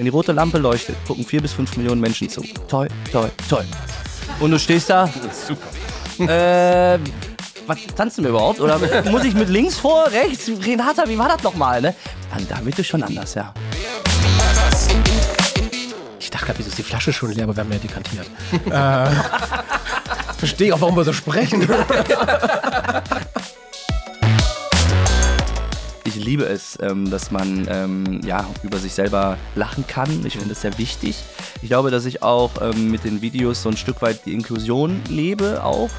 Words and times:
Wenn 0.00 0.06
die 0.06 0.12
rote 0.12 0.32
Lampe 0.32 0.56
leuchtet, 0.56 0.96
gucken 1.06 1.26
vier 1.26 1.42
bis 1.42 1.52
fünf 1.52 1.76
Millionen 1.76 2.00
Menschen 2.00 2.26
zu. 2.26 2.40
Toll, 2.68 2.88
toll, 3.12 3.30
toll. 3.50 3.66
Und 4.40 4.50
du 4.50 4.58
stehst 4.58 4.88
da. 4.88 5.06
Super. 5.46 5.66
Äh, 6.26 6.98
was 7.66 7.76
tanzen 7.94 8.24
wir 8.24 8.30
überhaupt? 8.30 8.60
Oder 8.60 8.78
muss 9.10 9.24
ich 9.24 9.34
mit 9.34 9.50
links 9.50 9.76
vor, 9.76 10.06
rechts? 10.06 10.50
Renata, 10.64 11.06
wie 11.06 11.18
war 11.18 11.28
das 11.28 11.42
nochmal, 11.42 11.82
ne? 11.82 11.94
Dann, 12.32 12.48
da 12.48 12.64
wird 12.64 12.78
es 12.78 12.86
schon 12.86 13.02
anders, 13.02 13.34
ja. 13.34 13.52
Ich 16.18 16.30
dachte 16.30 16.46
gerade, 16.46 16.58
wieso 16.60 16.70
ist 16.70 16.78
die 16.78 16.82
Flasche 16.82 17.12
schon 17.12 17.32
leer, 17.32 17.44
aber 17.44 17.54
wir 17.56 17.62
haben 17.62 17.72
ja 17.72 17.78
dekantiert. 17.78 18.26
äh, 18.70 19.10
verstehe 20.38 20.74
auch, 20.74 20.80
warum 20.80 20.96
wir 20.96 21.04
so 21.04 21.12
sprechen. 21.12 21.68
liebe 26.30 26.44
es, 26.44 26.78
ähm, 26.80 27.10
dass 27.10 27.32
man 27.32 27.66
ähm, 27.68 28.20
ja, 28.24 28.48
über 28.62 28.78
sich 28.78 28.94
selber 28.94 29.36
lachen 29.56 29.84
kann. 29.88 30.24
Ich 30.24 30.34
finde 30.34 30.50
das 30.50 30.60
sehr 30.60 30.78
wichtig. 30.78 31.24
Ich 31.60 31.68
glaube, 31.68 31.90
dass 31.90 32.04
ich 32.04 32.22
auch 32.22 32.52
ähm, 32.62 32.88
mit 32.88 33.02
den 33.02 33.20
Videos 33.20 33.64
so 33.64 33.68
ein 33.68 33.76
Stück 33.76 34.00
weit 34.00 34.24
die 34.26 34.34
Inklusion 34.34 35.02
lebe 35.08 35.64
auch. 35.64 35.90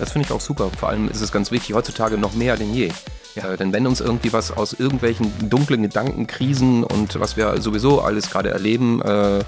Das 0.00 0.10
finde 0.10 0.26
ich 0.26 0.32
auch 0.32 0.40
super. 0.40 0.72
Vor 0.76 0.88
allem 0.88 1.08
ist 1.08 1.20
es 1.20 1.30
ganz 1.30 1.52
wichtig, 1.52 1.76
heutzutage 1.76 2.18
noch 2.18 2.34
mehr 2.34 2.56
denn 2.56 2.74
je. 2.74 2.90
Ja. 3.36 3.52
Äh, 3.52 3.58
denn 3.58 3.72
wenn 3.72 3.86
uns 3.86 4.00
irgendwie 4.00 4.32
was 4.32 4.50
aus 4.50 4.72
irgendwelchen 4.72 5.30
dunklen 5.48 5.82
Gedanken, 5.82 6.26
Krisen 6.26 6.82
und 6.82 7.20
was 7.20 7.36
wir 7.36 7.62
sowieso 7.62 8.00
alles 8.00 8.28
gerade 8.28 8.50
erleben, 8.50 9.00
äh, 9.02 9.38
äh, 9.38 9.44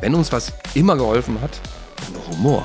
wenn 0.00 0.14
uns 0.14 0.32
was 0.32 0.54
immer 0.72 0.96
geholfen 0.96 1.42
hat, 1.42 1.60
dann 1.96 2.32
Humor. 2.32 2.62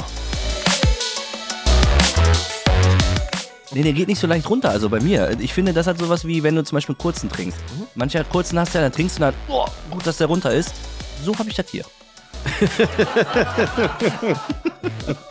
Nee, 3.74 3.82
der 3.82 3.94
geht 3.94 4.08
nicht 4.08 4.20
so 4.20 4.28
leicht 4.28 4.48
runter, 4.50 4.70
also 4.70 4.90
bei 4.90 5.00
mir. 5.00 5.36
Ich 5.40 5.54
finde, 5.54 5.74
das 5.74 5.88
hat 5.88 5.98
sowas 5.98 6.26
wie, 6.26 6.44
wenn 6.44 6.56
du 6.56 6.64
zum 6.64 6.76
Beispiel 6.76 6.94
einen 6.94 7.02
kurzen 7.02 7.30
trinkst. 7.30 7.58
Manche 7.96 8.24
kurzen 8.24 8.60
hast 8.60 8.74
du 8.74 8.78
ja, 8.78 8.84
dann 8.84 8.92
trinkst 8.92 9.18
du 9.18 9.22
dann, 9.22 9.34
oh, 9.48 9.66
gut, 9.90 10.06
dass 10.06 10.18
der 10.18 10.28
runter 10.28 10.54
ist. 10.54 10.74
So 11.24 11.38
habe 11.38 11.50
ich 11.50 11.56
das 11.56 11.70
hier. 11.70 11.86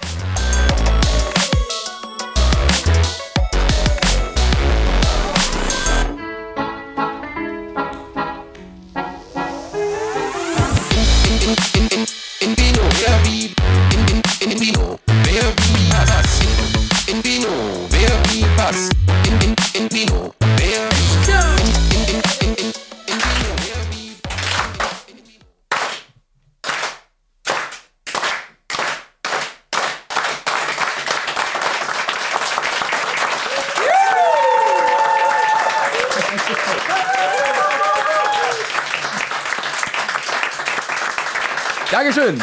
Dankeschön. 41.91 42.43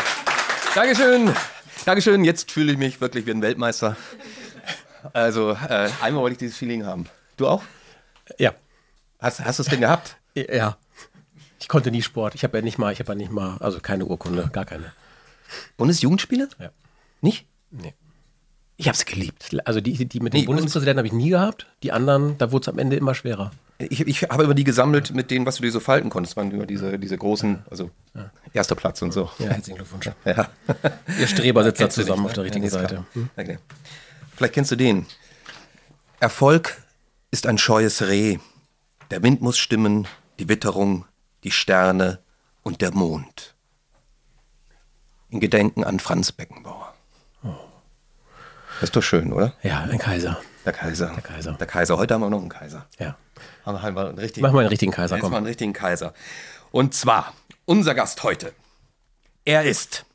Dankeschön. 0.75 1.33
Dankeschön. 1.85 2.23
Jetzt 2.25 2.51
fühle 2.51 2.73
ich 2.73 2.77
mich 2.77 2.99
wirklich 2.99 3.25
wie 3.25 3.31
ein 3.31 3.41
Weltmeister. 3.41 3.95
Also, 5.13 5.51
äh, 5.51 5.89
einmal 6.01 6.23
wollte 6.23 6.33
ich 6.33 6.37
dieses 6.39 6.57
Feeling 6.57 6.85
haben. 6.85 7.05
Du 7.37 7.47
auch? 7.47 7.63
Ja. 8.37 8.53
Hast, 9.19 9.43
hast 9.43 9.59
du 9.59 9.63
es 9.63 9.69
denn 9.69 9.81
gehabt? 9.81 10.17
Ja. 10.35 10.77
Ich 11.59 11.67
konnte 11.67 11.91
nie 11.91 12.01
Sport. 12.01 12.35
Ich 12.35 12.43
habe 12.43 12.57
ja 12.57 12.63
nicht 12.63 12.77
mal, 12.77 12.93
ich 12.93 12.99
habe 12.99 13.11
ja 13.11 13.15
nicht 13.15 13.31
mal, 13.31 13.57
also 13.59 13.79
keine 13.79 14.05
Urkunde, 14.05 14.49
gar 14.53 14.65
keine. 14.65 14.93
Bundesjugendspiele? 15.77 16.47
Ja. 16.59 16.69
Nicht? 17.21 17.45
Nee. 17.71 17.93
Ich 18.77 18.87
habe 18.87 18.95
es 18.95 19.05
geliebt. 19.05 19.49
Also 19.65 19.81
die, 19.81 20.05
die 20.05 20.19
mit 20.21 20.33
dem 20.33 20.39
Nee, 20.41 20.45
Bundespräsidenten 20.45 20.99
habe 20.99 21.07
ich 21.07 21.13
nie 21.13 21.29
gehabt. 21.31 21.65
Die 21.83 21.91
anderen, 21.91 22.37
da 22.37 22.51
wurde 22.53 22.63
es 22.63 22.69
am 22.69 22.79
Ende 22.79 22.95
immer 22.95 23.13
schwerer. 23.13 23.51
Ich, 23.77 24.01
ich 24.01 24.23
habe 24.23 24.43
immer 24.43 24.53
die 24.53 24.63
gesammelt 24.63 25.13
mit 25.13 25.31
denen, 25.31 25.45
was 25.45 25.57
du 25.57 25.63
dir 25.63 25.71
so 25.71 25.81
falten 25.81 26.09
konntest. 26.09 26.33
Das 26.33 26.37
waren 26.43 26.51
immer 26.51 26.65
diese, 26.65 26.97
diese 26.97 27.17
großen, 27.17 27.63
also 27.69 27.91
erster 28.53 28.75
Platz 28.75 29.01
und 29.01 29.11
so. 29.11 29.29
Ja, 29.39 29.47
herzlichen 29.47 29.77
Glückwunsch. 29.77 30.09
Ja. 30.25 30.49
Ihr 31.19 31.27
Streber 31.27 31.63
sitzt 31.65 31.81
da 31.81 31.89
zusammen 31.89 32.23
nicht, 32.23 32.29
auf 32.29 32.33
der 32.33 32.43
ne? 32.43 32.45
richtigen 32.45 32.65
Ja, 32.65 32.71
Seite. 32.71 33.03
klar. 33.11 33.25
Okay. 33.35 33.57
Vielleicht 34.39 34.53
kennst 34.53 34.71
du 34.71 34.77
den. 34.77 35.05
Erfolg 36.21 36.81
ist 37.29 37.45
ein 37.45 37.57
scheues 37.57 38.03
Reh. 38.03 38.37
Der 39.11 39.21
Wind 39.21 39.41
muss 39.41 39.57
stimmen, 39.57 40.07
die 40.39 40.47
Witterung, 40.47 41.03
die 41.43 41.51
Sterne 41.51 42.19
und 42.63 42.79
der 42.79 42.91
Mond. 42.91 43.53
In 45.29 45.41
Gedenken 45.41 45.83
an 45.83 45.99
Franz 45.99 46.31
Beckenbauer. 46.31 46.93
Das 47.43 48.83
ist 48.83 48.95
doch 48.95 49.03
schön, 49.03 49.33
oder? 49.33 49.51
Ja, 49.61 49.81
ein 49.81 49.97
Kaiser. 49.97 50.39
Der 50.63 50.71
Kaiser. 50.71 51.07
Der 51.15 51.21
Kaiser. 51.21 51.51
Der 51.51 51.67
Kaiser. 51.67 51.97
Heute 51.97 52.13
haben 52.13 52.21
wir 52.21 52.29
noch 52.29 52.39
einen 52.39 52.47
Kaiser. 52.47 52.87
Ja. 52.97 53.17
Haben 53.65 53.95
wir 53.97 54.05
einen 54.07 54.19
richtigen, 54.19 54.47
Mach 54.47 54.53
mal 54.53 54.61
einen 54.61 54.69
richtigen 54.69 54.93
Kaiser, 54.93 55.17
Jetzt 55.17 55.21
komm. 55.21 55.31
mal 55.31 55.37
einen 55.39 55.47
richtigen 55.47 55.73
Kaiser. 55.73 56.13
Und 56.71 56.93
zwar, 56.93 57.33
unser 57.65 57.93
Gast 57.93 58.23
heute. 58.23 58.53
Er 59.43 59.65
ist 59.65 60.05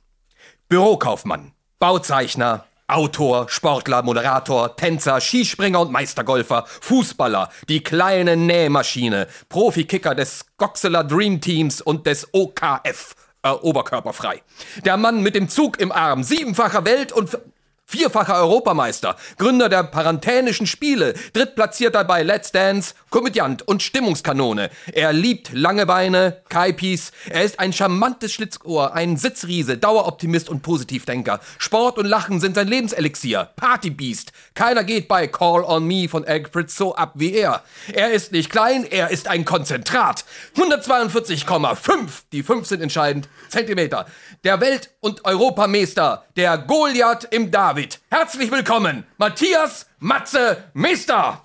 Bürokaufmann, 0.71 1.53
Bauzeichner, 1.79 2.65
Autor, 2.87 3.49
Sportler, 3.49 4.03
Moderator, 4.03 4.77
Tänzer, 4.77 5.21
Skispringer 5.21 5.81
und 5.81 5.91
Meistergolfer, 5.91 6.65
Fußballer, 6.67 7.49
die 7.69 7.83
kleine 7.83 8.37
Nähmaschine, 8.37 9.27
Profikicker 9.49 10.15
des 10.15 10.45
Goxeler 10.59 11.03
Dream 11.03 11.41
Teams 11.41 11.81
und 11.81 12.06
des 12.06 12.28
OKF, 12.33 13.15
äh, 13.43 13.50
oberkörperfrei. 13.50 14.43
Der 14.84 14.99
Mann 14.99 15.23
mit 15.23 15.34
dem 15.34 15.49
Zug 15.49 15.81
im 15.81 15.93
Arm, 15.93 16.23
siebenfacher 16.23 16.84
Welt- 16.84 17.12
und 17.12 17.39
Vierfacher 17.87 18.37
Europameister, 18.37 19.17
Gründer 19.39 19.69
der 19.69 19.84
Parantänischen 19.84 20.67
Spiele, 20.67 21.15
Drittplatzierter 21.33 22.05
bei 22.05 22.22
Let's 22.22 22.50
Dance, 22.50 22.95
Komödiant 23.11 23.67
und 23.69 23.83
Stimmungskanone. 23.83 24.71
Er 24.93 25.12
liebt 25.12 25.53
lange 25.53 25.87
Beine, 25.87 26.43
Kaipis. 26.49 27.12
Er 27.28 27.44
ist 27.44 27.61
ein 27.61 27.73
charmantes 27.73 28.33
Schlitzohr, 28.33 28.94
ein 28.94 29.17
Sitzriese, 29.17 29.77
Daueroptimist 29.77 30.49
und 30.49 30.62
Positivdenker. 30.62 31.41
Sport 31.59 31.99
und 31.99 32.06
Lachen 32.06 32.41
sind 32.41 32.56
sein 32.56 32.69
Lebenselixier. 32.69 33.50
Partybeast. 33.56 34.33
Keiner 34.55 34.83
geht 34.83 35.06
bei 35.06 35.27
Call 35.28 35.62
on 35.62 35.87
Me 35.87 36.09
von 36.09 36.25
Pritz 36.25 36.77
so 36.77 36.94
ab 36.94 37.12
wie 37.15 37.34
er. 37.34 37.62
Er 37.93 38.11
ist 38.11 38.33
nicht 38.33 38.50
klein, 38.50 38.84
er 38.91 39.11
ist 39.11 39.28
ein 39.28 39.44
Konzentrat. 39.44 40.25
142,5, 40.56 42.09
die 42.33 42.43
5 42.43 42.67
sind 42.67 42.81
entscheidend, 42.81 43.28
Zentimeter. 43.49 44.06
Der 44.43 44.61
Welt- 44.61 44.91
und 45.00 45.25
Europameister, 45.25 46.25
der 46.37 46.59
Goliath 46.59 47.28
im 47.31 47.50
David. 47.75 48.01
Herzlich 48.09 48.53
willkommen, 48.53 49.03
Matthias 49.19 49.87
Matze 49.99 50.71
Meister. 50.75 51.43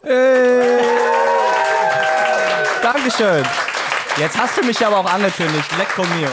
Dankeschön. 2.84 3.44
Jetzt 4.16 4.38
hast 4.38 4.56
du 4.60 4.64
mich 4.64 4.86
aber 4.86 5.00
auch 5.00 5.12
angekündigt. 5.12 5.68
Lecco 5.76 6.04
mio. 6.04 6.30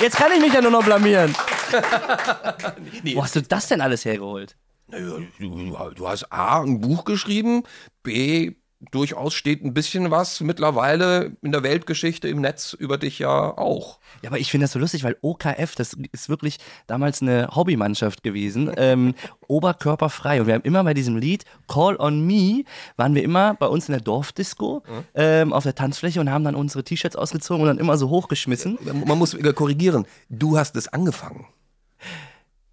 Jetzt 0.00 0.16
kann 0.16 0.32
ich 0.32 0.40
mich 0.40 0.52
ja 0.52 0.60
nur 0.60 0.72
noch 0.72 0.82
blamieren. 0.82 1.32
Wo 3.14 3.22
hast 3.22 3.36
du 3.36 3.42
das 3.42 3.68
denn 3.68 3.80
alles 3.80 4.04
hergeholt? 4.04 4.56
Naja, 4.88 5.18
du, 5.38 5.76
du 5.94 6.08
hast 6.08 6.24
A, 6.32 6.62
ein 6.62 6.80
Buch 6.80 7.04
geschrieben, 7.04 7.62
B, 8.02 8.56
durchaus 8.90 9.34
steht 9.34 9.64
ein 9.64 9.74
bisschen 9.74 10.10
was 10.10 10.40
mittlerweile 10.40 11.36
in 11.42 11.52
der 11.52 11.62
Weltgeschichte 11.62 12.28
im 12.28 12.40
Netz 12.40 12.72
über 12.72 12.98
dich 12.98 13.18
ja 13.18 13.56
auch. 13.56 13.98
Ja, 14.22 14.30
aber 14.30 14.38
ich 14.38 14.50
finde 14.50 14.64
das 14.64 14.72
so 14.72 14.78
lustig, 14.78 15.04
weil 15.04 15.16
OKF, 15.22 15.74
das 15.76 15.96
ist 16.12 16.28
wirklich 16.28 16.58
damals 16.86 17.22
eine 17.22 17.48
Hobbymannschaft 17.54 18.22
gewesen, 18.22 18.72
ähm, 18.76 19.14
oberkörperfrei. 19.48 20.40
Und 20.40 20.46
wir 20.46 20.54
haben 20.54 20.62
immer 20.62 20.82
bei 20.84 20.94
diesem 20.94 21.16
Lied 21.16 21.44
Call 21.68 21.96
on 21.96 22.26
Me, 22.26 22.64
waren 22.96 23.14
wir 23.14 23.22
immer 23.22 23.54
bei 23.54 23.66
uns 23.66 23.88
in 23.88 23.92
der 23.92 24.02
Dorfdisco 24.02 24.82
ähm, 25.14 25.52
auf 25.52 25.62
der 25.62 25.74
Tanzfläche 25.74 26.20
und 26.20 26.30
haben 26.30 26.44
dann 26.44 26.54
unsere 26.54 26.84
T-Shirts 26.84 27.16
ausgezogen 27.16 27.62
und 27.62 27.68
dann 27.68 27.78
immer 27.78 27.96
so 27.96 28.08
hochgeschmissen. 28.08 28.78
Man 29.06 29.18
muss 29.18 29.36
wieder 29.36 29.52
korrigieren, 29.52 30.06
du 30.28 30.58
hast 30.58 30.76
es 30.76 30.88
angefangen. 30.88 31.46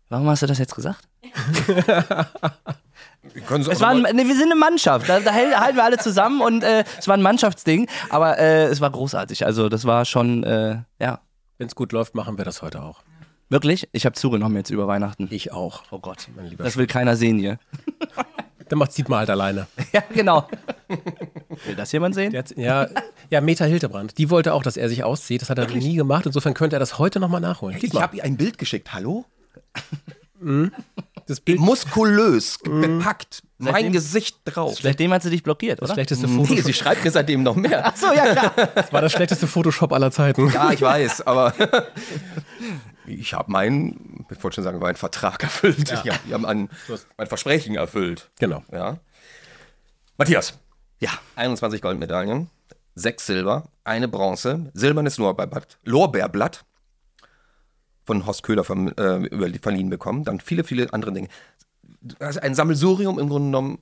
Warum 0.10 0.28
hast 0.28 0.42
du 0.42 0.48
das 0.48 0.58
jetzt 0.58 0.76
gesagt? 0.76 1.08
Es 3.24 3.82
war 3.82 3.90
ein, 3.90 4.02
nee, 4.16 4.26
wir 4.26 4.36
sind 4.36 4.52
eine 4.52 4.56
Mannschaft, 4.56 5.10
da, 5.10 5.20
da 5.20 5.34
halten 5.34 5.76
wir 5.76 5.84
alle 5.84 5.98
zusammen 5.98 6.42
und 6.42 6.64
äh, 6.64 6.84
es 6.98 7.08
war 7.08 7.16
ein 7.18 7.22
Mannschaftsding, 7.22 7.88
aber 8.10 8.38
äh, 8.40 8.66
es 8.66 8.80
war 8.82 8.90
großartig. 8.90 9.46
Also 9.46 9.68
das 9.70 9.86
war 9.86 10.06
schon, 10.06 10.44
äh, 10.44 10.78
ja, 11.00 11.20
Wenn 11.58 11.68
es 11.68 11.76
gut 11.76 11.92
läuft, 11.92 12.16
machen 12.16 12.38
wir 12.38 12.46
das 12.46 12.62
heute 12.62 12.82
auch. 12.82 13.02
wirklich. 13.50 13.90
Ich 13.92 14.06
habe 14.06 14.16
zugenommen 14.16 14.56
jetzt 14.56 14.70
über 14.70 14.88
Weihnachten. 14.88 15.28
Ich 15.32 15.52
auch. 15.52 15.84
Oh 15.92 16.00
Gott, 16.00 16.28
Mein 16.36 16.48
lieber 16.48 16.64
das 16.64 16.78
will 16.78 16.88
keiner 16.88 17.16
sehen 17.18 17.38
hier. 17.40 17.60
Dann 18.70 18.80
macht 18.80 18.96
Dietmar 18.98 19.20
halt 19.20 19.30
alleine. 19.32 19.68
Ja, 19.92 20.02
genau. 20.14 20.48
Will 21.66 21.76
das 21.76 21.92
jemand 21.92 22.16
sehen? 22.16 22.36
Hat, 22.38 22.56
ja, 22.56 22.88
ja, 23.32 23.42
Meta 23.42 23.66
Hildebrand. 23.66 24.18
Die 24.18 24.30
wollte 24.30 24.54
auch, 24.54 24.62
dass 24.64 24.78
er 24.78 24.88
sich 24.90 25.04
auszieht. 25.04 25.42
Das 25.42 25.50
hat 25.50 25.58
er 25.58 25.68
nie 25.68 25.96
gemacht. 25.96 26.26
Insofern 26.28 26.54
könnte 26.54 26.76
er 26.76 26.80
das 26.80 27.00
heute 27.00 27.20
nochmal 27.20 27.42
nachholen. 27.42 27.78
ich 27.82 27.94
habe 28.00 28.16
ihr 28.18 28.24
ein 28.24 28.38
Bild 28.38 28.58
geschickt, 28.60 28.94
hallo? 28.94 29.26
Das 31.30 31.40
Bild, 31.42 31.60
Muskulös, 31.60 32.58
bepackt, 32.64 33.44
mein 33.58 33.74
Seitdem- 33.74 33.92
Gesicht 33.94 34.38
drauf. 34.46 34.78
Seitdem 34.82 35.14
hat 35.14 35.22
sie 35.24 35.30
dich 35.30 35.44
blockiert, 35.44 35.80
Das 35.82 35.90
oder? 35.90 35.94
schlechteste 35.96 36.28
Nee, 36.28 36.46
Foto 36.46 36.62
sie 36.62 36.74
schreibt 36.74 37.04
mir 37.04 37.12
seitdem 37.12 37.44
noch 37.44 37.56
mehr. 37.56 37.94
So, 37.96 38.08
ja, 38.08 38.34
klar. 38.36 38.68
das 38.76 38.92
war 38.92 39.02
das 39.02 39.12
schlechteste 39.12 39.48
Photoshop 39.48 39.92
aller 39.94 40.12
Zeiten. 40.12 40.50
Ja, 40.52 40.72
ich 40.72 40.82
weiß, 40.82 41.22
aber 41.28 41.54
ich 43.06 43.34
habe 43.34 43.52
meinen, 43.52 44.26
ich 44.32 44.44
wollte 44.44 44.56
schon 44.56 44.64
sagen, 44.64 44.80
meinen 44.80 44.96
Vertrag 44.96 45.44
erfüllt. 45.44 45.90
Ja. 46.04 46.16
wir 46.26 46.34
haben 46.34 46.46
ein, 46.46 46.70
mein 47.18 47.28
Versprechen 47.28 47.76
erfüllt. 47.76 48.30
Genau. 48.40 48.64
Ja. 48.72 48.98
Matthias, 50.18 50.54
Ja. 51.00 51.12
21 51.36 51.82
Goldmedaillen, 51.82 52.50
6 52.96 53.26
Silber, 53.26 53.70
eine 53.84 54.08
Bronze, 54.08 54.70
silbernes 54.74 55.18
Lorbeerblatt, 55.18 55.78
Lorbeerblatt 55.84 56.66
von 58.10 58.26
Horst 58.26 58.42
Köhler 58.42 58.64
vom, 58.64 58.88
äh, 58.88 59.60
verliehen 59.60 59.92
bekommen, 59.92 60.24
dann 60.24 60.40
viele, 60.40 60.64
viele 60.64 60.92
andere 60.94 61.14
Dinge. 61.14 61.28
Also 62.18 62.40
ein 62.40 62.56
Sammelsurium 62.56 63.20
im 63.20 63.30
Grunde 63.30 63.50
genommen. 63.50 63.80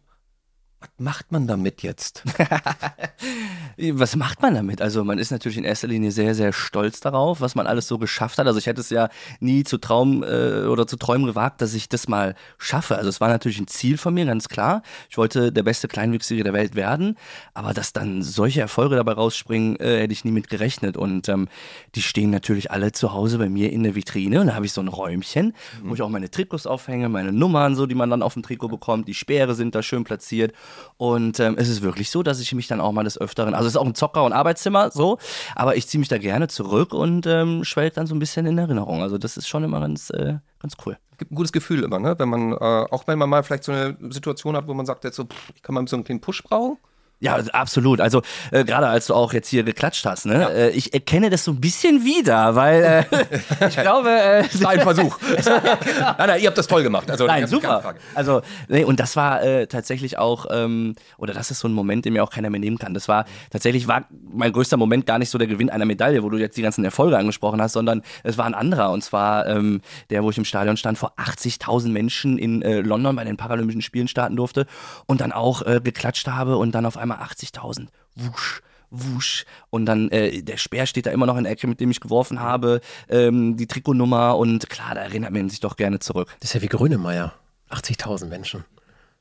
Was 0.79 0.89
macht 0.99 1.31
man 1.31 1.47
damit 1.47 1.81
jetzt? 1.81 2.23
Was 3.93 4.15
macht 4.15 4.41
man 4.41 4.53
damit? 4.53 4.79
Also 4.81 5.03
man 5.03 5.17
ist 5.17 5.31
natürlich 5.31 5.57
in 5.57 5.63
erster 5.63 5.87
Linie 5.87 6.11
sehr, 6.11 6.35
sehr 6.35 6.53
stolz 6.53 6.99
darauf, 6.99 7.41
was 7.41 7.55
man 7.55 7.67
alles 7.67 7.87
so 7.87 7.97
geschafft 7.97 8.37
hat. 8.37 8.47
Also 8.47 8.59
ich 8.59 8.65
hätte 8.67 8.81
es 8.81 8.89
ja 8.89 9.09
nie 9.39 9.63
zu 9.63 9.77
Traum 9.77 10.23
äh, 10.23 10.65
oder 10.65 10.85
zu 10.87 10.97
träumen 10.97 11.25
gewagt, 11.25 11.61
dass 11.61 11.73
ich 11.73 11.89
das 11.89 12.07
mal 12.07 12.35
schaffe. 12.57 12.95
Also 12.95 13.09
es 13.09 13.21
war 13.21 13.27
natürlich 13.27 13.59
ein 13.59 13.67
Ziel 13.67 13.97
von 13.97 14.13
mir, 14.13 14.25
ganz 14.25 14.49
klar. 14.49 14.81
Ich 15.09 15.17
wollte 15.17 15.51
der 15.51 15.63
beste 15.63 15.87
Kleinwüchsige 15.87 16.43
der 16.43 16.53
Welt 16.53 16.75
werden, 16.75 17.17
aber 17.53 17.73
dass 17.73 17.93
dann 17.93 18.21
solche 18.21 18.61
Erfolge 18.61 18.95
dabei 18.95 19.13
rausspringen, 19.13 19.79
äh, 19.79 20.01
hätte 20.01 20.13
ich 20.13 20.25
nie 20.25 20.31
mit 20.31 20.49
gerechnet. 20.49 20.97
Und 20.97 21.29
ähm, 21.29 21.47
die 21.95 22.01
stehen 22.01 22.29
natürlich 22.29 22.71
alle 22.71 22.91
zu 22.91 23.13
Hause 23.13 23.37
bei 23.37 23.49
mir 23.49 23.71
in 23.71 23.83
der 23.83 23.95
Vitrine 23.95 24.41
und 24.41 24.47
da 24.47 24.55
habe 24.55 24.65
ich 24.65 24.73
so 24.73 24.81
ein 24.81 24.87
Räumchen, 24.87 25.53
wo 25.83 25.95
ich 25.95 26.01
auch 26.01 26.09
meine 26.09 26.29
Trikots 26.29 26.67
aufhänge, 26.67 27.09
meine 27.09 27.31
Nummern, 27.31 27.75
so 27.75 27.85
die 27.85 27.95
man 27.95 28.09
dann 28.09 28.21
auf 28.21 28.33
dem 28.33 28.43
Trikot 28.43 28.69
bekommt. 28.69 29.07
Die 29.07 29.13
Speere 29.15 29.55
sind 29.55 29.75
da 29.75 29.81
schön 29.83 30.03
platziert 30.03 30.53
und 30.97 31.39
ähm, 31.39 31.55
es 31.57 31.69
ist 31.69 31.81
wirklich 31.81 32.09
so, 32.09 32.23
dass 32.23 32.39
ich 32.39 32.53
mich 32.53 32.67
dann 32.67 32.81
auch 32.81 32.91
mal 32.91 33.03
des 33.03 33.19
Öfteren, 33.19 33.53
also 33.53 33.67
es 33.67 33.73
ist 33.73 33.77
auch 33.77 33.85
ein 33.85 33.95
Zocker- 33.95 34.23
und 34.23 34.33
Arbeitszimmer, 34.33 34.91
so, 34.91 35.17
aber 35.55 35.75
ich 35.75 35.87
ziehe 35.87 35.99
mich 35.99 36.09
da 36.09 36.17
gerne 36.17 36.47
zurück 36.47 36.93
und 36.93 37.25
ähm, 37.27 37.63
schwelg 37.63 37.93
dann 37.93 38.07
so 38.07 38.15
ein 38.15 38.19
bisschen 38.19 38.45
in 38.45 38.57
Erinnerung. 38.57 39.01
Also 39.01 39.17
das 39.17 39.37
ist 39.37 39.47
schon 39.47 39.63
immer 39.63 39.79
ganz, 39.79 40.09
äh, 40.09 40.35
ganz 40.59 40.75
cool. 40.85 40.97
gibt 41.17 41.31
ein 41.31 41.35
gutes 41.35 41.51
Gefühl 41.51 41.83
immer, 41.83 41.99
ne? 41.99 42.17
Wenn 42.17 42.29
man, 42.29 42.53
äh, 42.53 42.55
auch 42.55 43.07
wenn 43.07 43.19
man 43.19 43.29
mal 43.29 43.43
vielleicht 43.43 43.63
so 43.63 43.71
eine 43.71 43.97
Situation 44.09 44.55
hat, 44.55 44.67
wo 44.67 44.73
man 44.73 44.85
sagt, 44.85 45.03
jetzt 45.03 45.15
so, 45.15 45.25
pff, 45.25 45.51
ich 45.55 45.61
kann 45.61 45.75
mal 45.75 45.87
so 45.87 45.95
einen 45.95 46.03
kleinen 46.03 46.21
Push 46.21 46.43
brauchen. 46.43 46.77
Ja, 47.19 47.37
absolut. 47.51 47.99
Also 47.99 48.21
äh, 48.51 48.63
gerade 48.63 48.87
als 48.87 49.07
du 49.07 49.15
auch 49.15 49.33
jetzt 49.33 49.49
hier 49.49 49.63
geklatscht 49.63 50.05
hast, 50.05 50.27
ne? 50.27 50.51
Äh, 50.51 50.69
ich 50.69 50.93
erkenne 50.93 51.31
das 51.31 51.43
so 51.43 51.51
ein 51.51 51.59
bisschen 51.59 52.05
wieder, 52.05 52.55
weil 52.55 53.05
äh, 53.09 53.67
ich 53.67 53.75
glaube, 53.75 54.11
äh, 54.11 54.43
Das 54.43 54.63
war 54.63 54.69
ein 54.71 54.81
Versuch. 54.81 55.17
nein, 55.45 56.15
nein, 56.17 56.41
ihr 56.41 56.47
habt 56.47 56.57
das 56.59 56.67
toll 56.67 56.83
gemacht. 56.83 57.09
Also, 57.09 57.25
Nein, 57.25 57.47
super. 57.47 57.81
Frage. 57.81 57.99
Also, 58.13 58.41
nee, 58.67 58.83
und 58.83 58.99
das 58.99 59.15
war 59.15 59.41
äh, 59.41 59.65
tatsächlich 59.65 60.19
auch, 60.19 60.45
ähm, 60.51 60.93
oder 61.17 61.33
das 61.33 61.49
ist 61.49 61.59
so 61.59 61.67
ein 61.67 61.73
Moment, 61.73 62.05
den 62.05 62.13
mir 62.13 62.23
auch 62.23 62.29
keiner 62.29 62.51
mehr 62.51 62.59
nehmen 62.59 62.77
kann. 62.77 62.93
Das 62.93 63.07
war 63.07 63.25
tatsächlich 63.49 63.87
war 63.87 64.05
mein 64.31 64.51
größter 64.51 64.77
Moment 64.77 65.07
gar 65.07 65.17
nicht 65.17 65.31
so 65.31 65.39
der 65.39 65.47
Gewinn 65.47 65.71
einer 65.71 65.85
Medaille, 65.85 66.21
wo 66.21 66.29
du 66.29 66.37
jetzt 66.37 66.55
die 66.55 66.61
ganzen 66.61 66.85
Erfolge 66.85 67.17
angesprochen 67.17 67.59
hast, 67.61 67.73
sondern 67.73 68.03
es 68.23 68.37
war 68.37 68.45
ein 68.45 68.53
anderer. 68.53 68.91
Und 68.91 69.03
zwar 69.03 69.47
ähm, 69.47 69.81
der, 70.11 70.23
wo 70.23 70.29
ich 70.29 70.37
im 70.37 70.45
Stadion 70.45 70.77
stand, 70.77 70.99
vor 70.99 71.13
80.000 71.17 71.89
Menschen 71.89 72.37
in 72.37 72.61
äh, 72.61 72.81
London 72.81 73.15
bei 73.15 73.23
den 73.23 73.37
Paralympischen 73.37 73.81
Spielen 73.81 74.07
starten 74.07 74.35
durfte 74.35 74.67
und 75.07 75.19
dann 75.19 75.31
auch 75.31 75.63
äh, 75.63 75.81
geklatscht 75.83 76.27
habe 76.27 76.57
und 76.57 76.75
dann 76.75 76.85
auf 76.85 76.95
einmal 76.95 77.06
80.000. 77.15 77.87
Wusch 78.15 78.61
wusch 78.89 79.45
und 79.69 79.85
dann 79.85 80.09
äh, 80.11 80.41
der 80.41 80.57
Speer 80.57 80.85
steht 80.85 81.05
da 81.05 81.11
immer 81.11 81.25
noch 81.25 81.37
in 81.37 81.43
der 81.43 81.51
Ecke, 81.53 81.67
mit 81.67 81.79
dem 81.79 81.91
ich 81.91 81.99
geworfen 81.99 82.39
habe, 82.39 82.81
ähm, 83.09 83.57
die 83.57 83.67
Trikotnummer 83.67 84.37
und 84.37 84.69
klar, 84.69 84.95
da 84.95 85.01
erinnert 85.01 85.31
man 85.31 85.49
sich 85.49 85.59
doch 85.59 85.75
gerne 85.75 85.99
zurück. 85.99 86.29
Das 86.39 86.51
ist 86.51 86.53
ja 86.53 86.61
wie 86.61 86.67
Grönemeyer. 86.67 87.33
80.000 87.69 88.27
Menschen. 88.27 88.63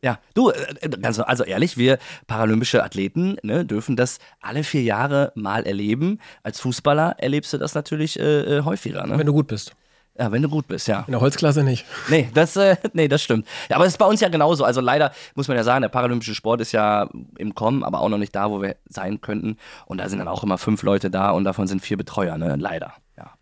Ja, 0.03 0.21
du, 0.35 0.53
ganz, 1.01 1.19
also 1.19 1.43
ehrlich, 1.43 1.77
wir 1.79 1.99
paralympische 2.27 2.85
Athleten 2.85 3.39
ne, 3.43 3.65
dürfen 3.65 3.97
das 3.97 4.19
alle 4.41 4.63
vier 4.63 4.83
Jahre 4.83 5.33
mal 5.35 5.65
erleben. 5.67 6.21
Als 6.43 6.61
Fußballer 6.61 7.17
erlebst 7.19 7.53
du 7.53 7.59
das 7.59 7.75
natürlich 7.75 8.21
äh, 8.21 8.59
äh, 8.59 8.63
häufiger. 8.63 9.07
Ne? 9.07 9.19
Wenn 9.19 9.27
du 9.27 9.33
gut 9.33 9.49
bist. 9.49 9.75
Ja, 10.19 10.33
wenn 10.33 10.43
du 10.43 10.49
gut 10.49 10.67
bist, 10.67 10.89
ja. 10.89 11.01
In 11.07 11.13
der 11.13 11.21
Holzklasse 11.21 11.63
nicht. 11.63 11.85
Nee, 12.09 12.31
das, 12.33 12.57
äh, 12.57 12.77
nee, 12.95 13.09
das 13.09 13.23
stimmt. 13.23 13.47
Ja, 13.69 13.77
aber 13.77 13.85
es 13.85 13.93
ist 13.93 13.99
bei 13.99 14.07
uns 14.07 14.21
ja 14.21 14.29
genauso. 14.29 14.65
Also 14.65 14.81
leider 14.81 15.13
muss 15.35 15.49
man 15.49 15.57
ja 15.57 15.65
sagen, 15.65 15.83
der 15.83 15.89
paralympische 15.91 16.35
Sport 16.35 16.61
ist 16.61 16.73
ja 16.73 17.09
im 17.37 17.55
Kommen, 17.55 17.85
aber 17.85 18.01
auch 18.01 18.09
noch 18.09 18.19
nicht 18.19 18.35
da, 18.35 18.51
wo 18.51 18.63
wir 18.63 18.77
sein 18.89 19.21
könnten. 19.21 19.59
Und 19.85 19.99
da 19.99 20.09
sind 20.09 20.19
dann 20.19 20.29
auch 20.29 20.43
immer 20.43 20.59
fünf 20.59 20.83
Leute 20.83 21.11
da 21.11 21.31
und 21.31 21.45
davon 21.45 21.67
sind 21.67 21.83
vier 21.83 21.97
Betreuer, 21.97 22.39
ne? 22.39 22.57
Leider. 22.57 22.95
Ja. 23.19 23.33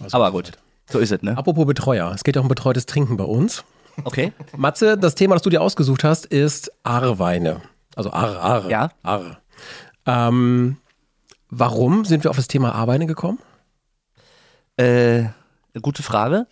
Also 0.00 0.16
Aber 0.16 0.32
gut. 0.32 0.52
So 0.90 0.98
ist 0.98 1.12
es, 1.12 1.22
ne? 1.22 1.36
Apropos 1.36 1.66
Betreuer. 1.66 2.12
Es 2.14 2.24
geht 2.24 2.36
auch 2.36 2.42
um 2.42 2.48
betreutes 2.48 2.86
Trinken 2.86 3.16
bei 3.16 3.24
uns. 3.24 3.64
Okay. 4.04 4.32
Matze, 4.56 4.98
das 4.98 5.14
Thema, 5.14 5.34
das 5.34 5.42
du 5.42 5.50
dir 5.50 5.62
ausgesucht 5.62 6.04
hast, 6.04 6.26
ist 6.26 6.70
Aarweine. 6.82 7.62
Also 7.94 8.12
Aare, 8.12 8.40
Aare. 8.40 8.70
Ja. 8.70 8.90
Aare. 9.02 9.38
Ähm, 10.04 10.76
warum 11.48 12.04
sind 12.04 12.22
wir 12.24 12.30
auf 12.30 12.36
das 12.36 12.48
Thema 12.48 12.74
Aarweine 12.74 13.06
gekommen? 13.06 13.38
Äh, 14.76 15.24
gute 15.80 16.02
Frage. 16.02 16.46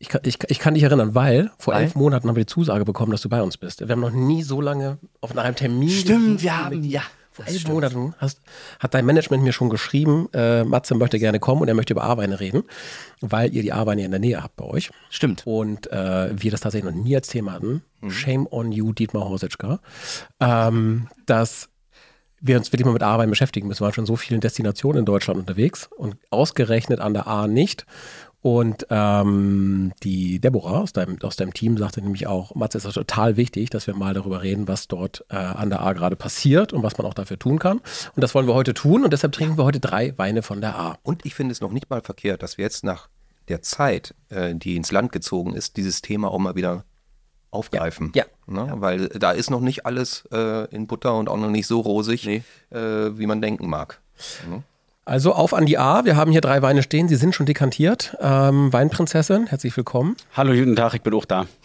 Ich 0.00 0.08
kann, 0.08 0.20
ich, 0.24 0.38
ich 0.48 0.58
kann 0.60 0.74
dich 0.74 0.84
erinnern, 0.84 1.14
weil 1.14 1.50
vor 1.58 1.74
Weil? 1.74 1.82
elf 1.82 1.96
Monaten 1.96 2.28
haben 2.28 2.36
wir 2.36 2.44
die 2.44 2.52
Zusage 2.52 2.84
bekommen, 2.84 3.10
dass 3.10 3.22
du 3.22 3.28
bei 3.28 3.42
uns 3.42 3.56
bist. 3.56 3.80
Wir 3.80 3.88
haben 3.88 4.00
noch 4.00 4.12
nie 4.12 4.42
so 4.42 4.60
lange 4.60 4.98
auf 5.20 5.36
einem 5.36 5.56
Termin. 5.56 5.90
Stimmt, 5.90 6.42
wir 6.42 6.64
haben, 6.64 6.84
ja. 6.84 7.02
Vor 7.32 7.46
elf 7.46 7.68
Monaten 7.68 8.14
hast, 8.18 8.40
hat 8.80 8.94
dein 8.94 9.06
Management 9.06 9.44
mir 9.44 9.52
schon 9.52 9.70
geschrieben, 9.70 10.28
äh, 10.32 10.64
Matze 10.64 10.96
möchte 10.96 11.20
gerne 11.20 11.38
kommen 11.38 11.62
und 11.62 11.68
er 11.68 11.74
möchte 11.74 11.92
über 11.92 12.02
Aarweine 12.02 12.40
reden, 12.40 12.64
weil 13.20 13.54
ihr 13.54 13.62
die 13.62 13.72
Aarweine 13.72 14.04
in 14.04 14.10
der 14.10 14.18
Nähe 14.18 14.42
habt 14.42 14.56
bei 14.56 14.64
euch. 14.64 14.90
Stimmt. 15.08 15.46
Und 15.46 15.90
äh, 15.92 16.30
wir 16.32 16.50
das 16.50 16.60
tatsächlich 16.60 16.92
noch 16.92 17.00
nie 17.00 17.14
als 17.14 17.28
Thema 17.28 17.52
hatten. 17.52 17.82
Shame 18.08 18.48
on 18.50 18.72
you, 18.72 18.92
Dietmar 18.92 19.28
Horsitschka. 19.28 19.78
Ähm, 20.40 21.06
dass 21.26 21.68
wir 22.40 22.56
uns 22.56 22.72
wirklich 22.72 22.86
mal 22.86 22.92
mit 22.92 23.02
Aarwein 23.02 23.30
beschäftigen 23.30 23.66
müssen. 23.66 23.80
Wir 23.80 23.86
waren 23.86 23.94
schon 23.94 24.06
so 24.06 24.16
vielen 24.16 24.40
Destinationen 24.40 25.00
in 25.00 25.04
Deutschland 25.04 25.40
unterwegs 25.40 25.88
und 25.96 26.16
ausgerechnet 26.30 27.00
an 27.00 27.14
der 27.14 27.26
A 27.26 27.46
nicht. 27.46 27.86
Und 28.40 28.86
ähm, 28.90 29.92
die 30.04 30.38
Deborah 30.40 30.80
aus 30.80 30.92
deinem, 30.92 31.18
aus 31.22 31.34
deinem 31.34 31.52
Team 31.52 31.76
sagte 31.76 32.00
nämlich 32.00 32.28
auch, 32.28 32.54
Matze, 32.54 32.78
es 32.78 32.84
ist 32.84 32.94
total 32.94 33.36
wichtig, 33.36 33.70
dass 33.70 33.88
wir 33.88 33.94
mal 33.94 34.14
darüber 34.14 34.42
reden, 34.42 34.68
was 34.68 34.86
dort 34.86 35.24
äh, 35.28 35.36
an 35.36 35.70
der 35.70 35.80
A 35.80 35.92
gerade 35.92 36.14
passiert 36.14 36.72
und 36.72 36.84
was 36.84 36.96
man 36.98 37.06
auch 37.06 37.14
dafür 37.14 37.38
tun 37.38 37.58
kann. 37.58 37.78
Und 37.78 38.22
das 38.22 38.34
wollen 38.36 38.46
wir 38.46 38.54
heute 38.54 38.74
tun 38.74 39.02
und 39.02 39.12
deshalb 39.12 39.32
trinken 39.32 39.58
wir 39.58 39.64
heute 39.64 39.80
drei 39.80 40.16
Weine 40.18 40.42
von 40.42 40.60
der 40.60 40.78
A. 40.78 40.98
Und 41.02 41.26
ich 41.26 41.34
finde 41.34 41.52
es 41.52 41.60
noch 41.60 41.72
nicht 41.72 41.90
mal 41.90 42.00
verkehrt, 42.00 42.42
dass 42.44 42.58
wir 42.58 42.64
jetzt 42.64 42.84
nach 42.84 43.08
der 43.48 43.60
Zeit, 43.62 44.14
äh, 44.28 44.54
die 44.54 44.76
ins 44.76 44.92
Land 44.92 45.10
gezogen 45.10 45.54
ist, 45.54 45.76
dieses 45.76 46.00
Thema 46.00 46.30
auch 46.30 46.38
mal 46.38 46.54
wieder 46.54 46.84
aufgreifen. 47.50 48.12
Ja. 48.14 48.24
Ne? 48.46 48.72
Weil 48.76 49.08
da 49.08 49.32
ist 49.32 49.50
noch 49.50 49.60
nicht 49.60 49.84
alles 49.84 50.28
äh, 50.32 50.72
in 50.74 50.86
Butter 50.86 51.16
und 51.16 51.28
auch 51.28 51.38
noch 51.38 51.50
nicht 51.50 51.66
so 51.66 51.80
rosig, 51.80 52.24
Nee. 52.24 52.42
äh, 52.70 53.18
wie 53.18 53.26
man 53.26 53.40
denken 53.42 53.68
mag. 53.68 54.00
Also 55.08 55.32
auf 55.32 55.54
an 55.54 55.64
die 55.64 55.78
A. 55.78 56.04
Wir 56.04 56.16
haben 56.16 56.30
hier 56.32 56.42
drei 56.42 56.60
Weine 56.60 56.82
stehen. 56.82 57.08
Sie 57.08 57.16
sind 57.16 57.34
schon 57.34 57.46
dekantiert. 57.46 58.14
Ähm, 58.20 58.70
Weinprinzessin, 58.74 59.46
herzlich 59.46 59.74
willkommen. 59.74 60.16
Hallo, 60.36 60.52
guten 60.52 60.76
Tag, 60.76 60.92
ich 60.92 61.00
bin 61.00 61.14
auch 61.14 61.24
da. 61.24 61.46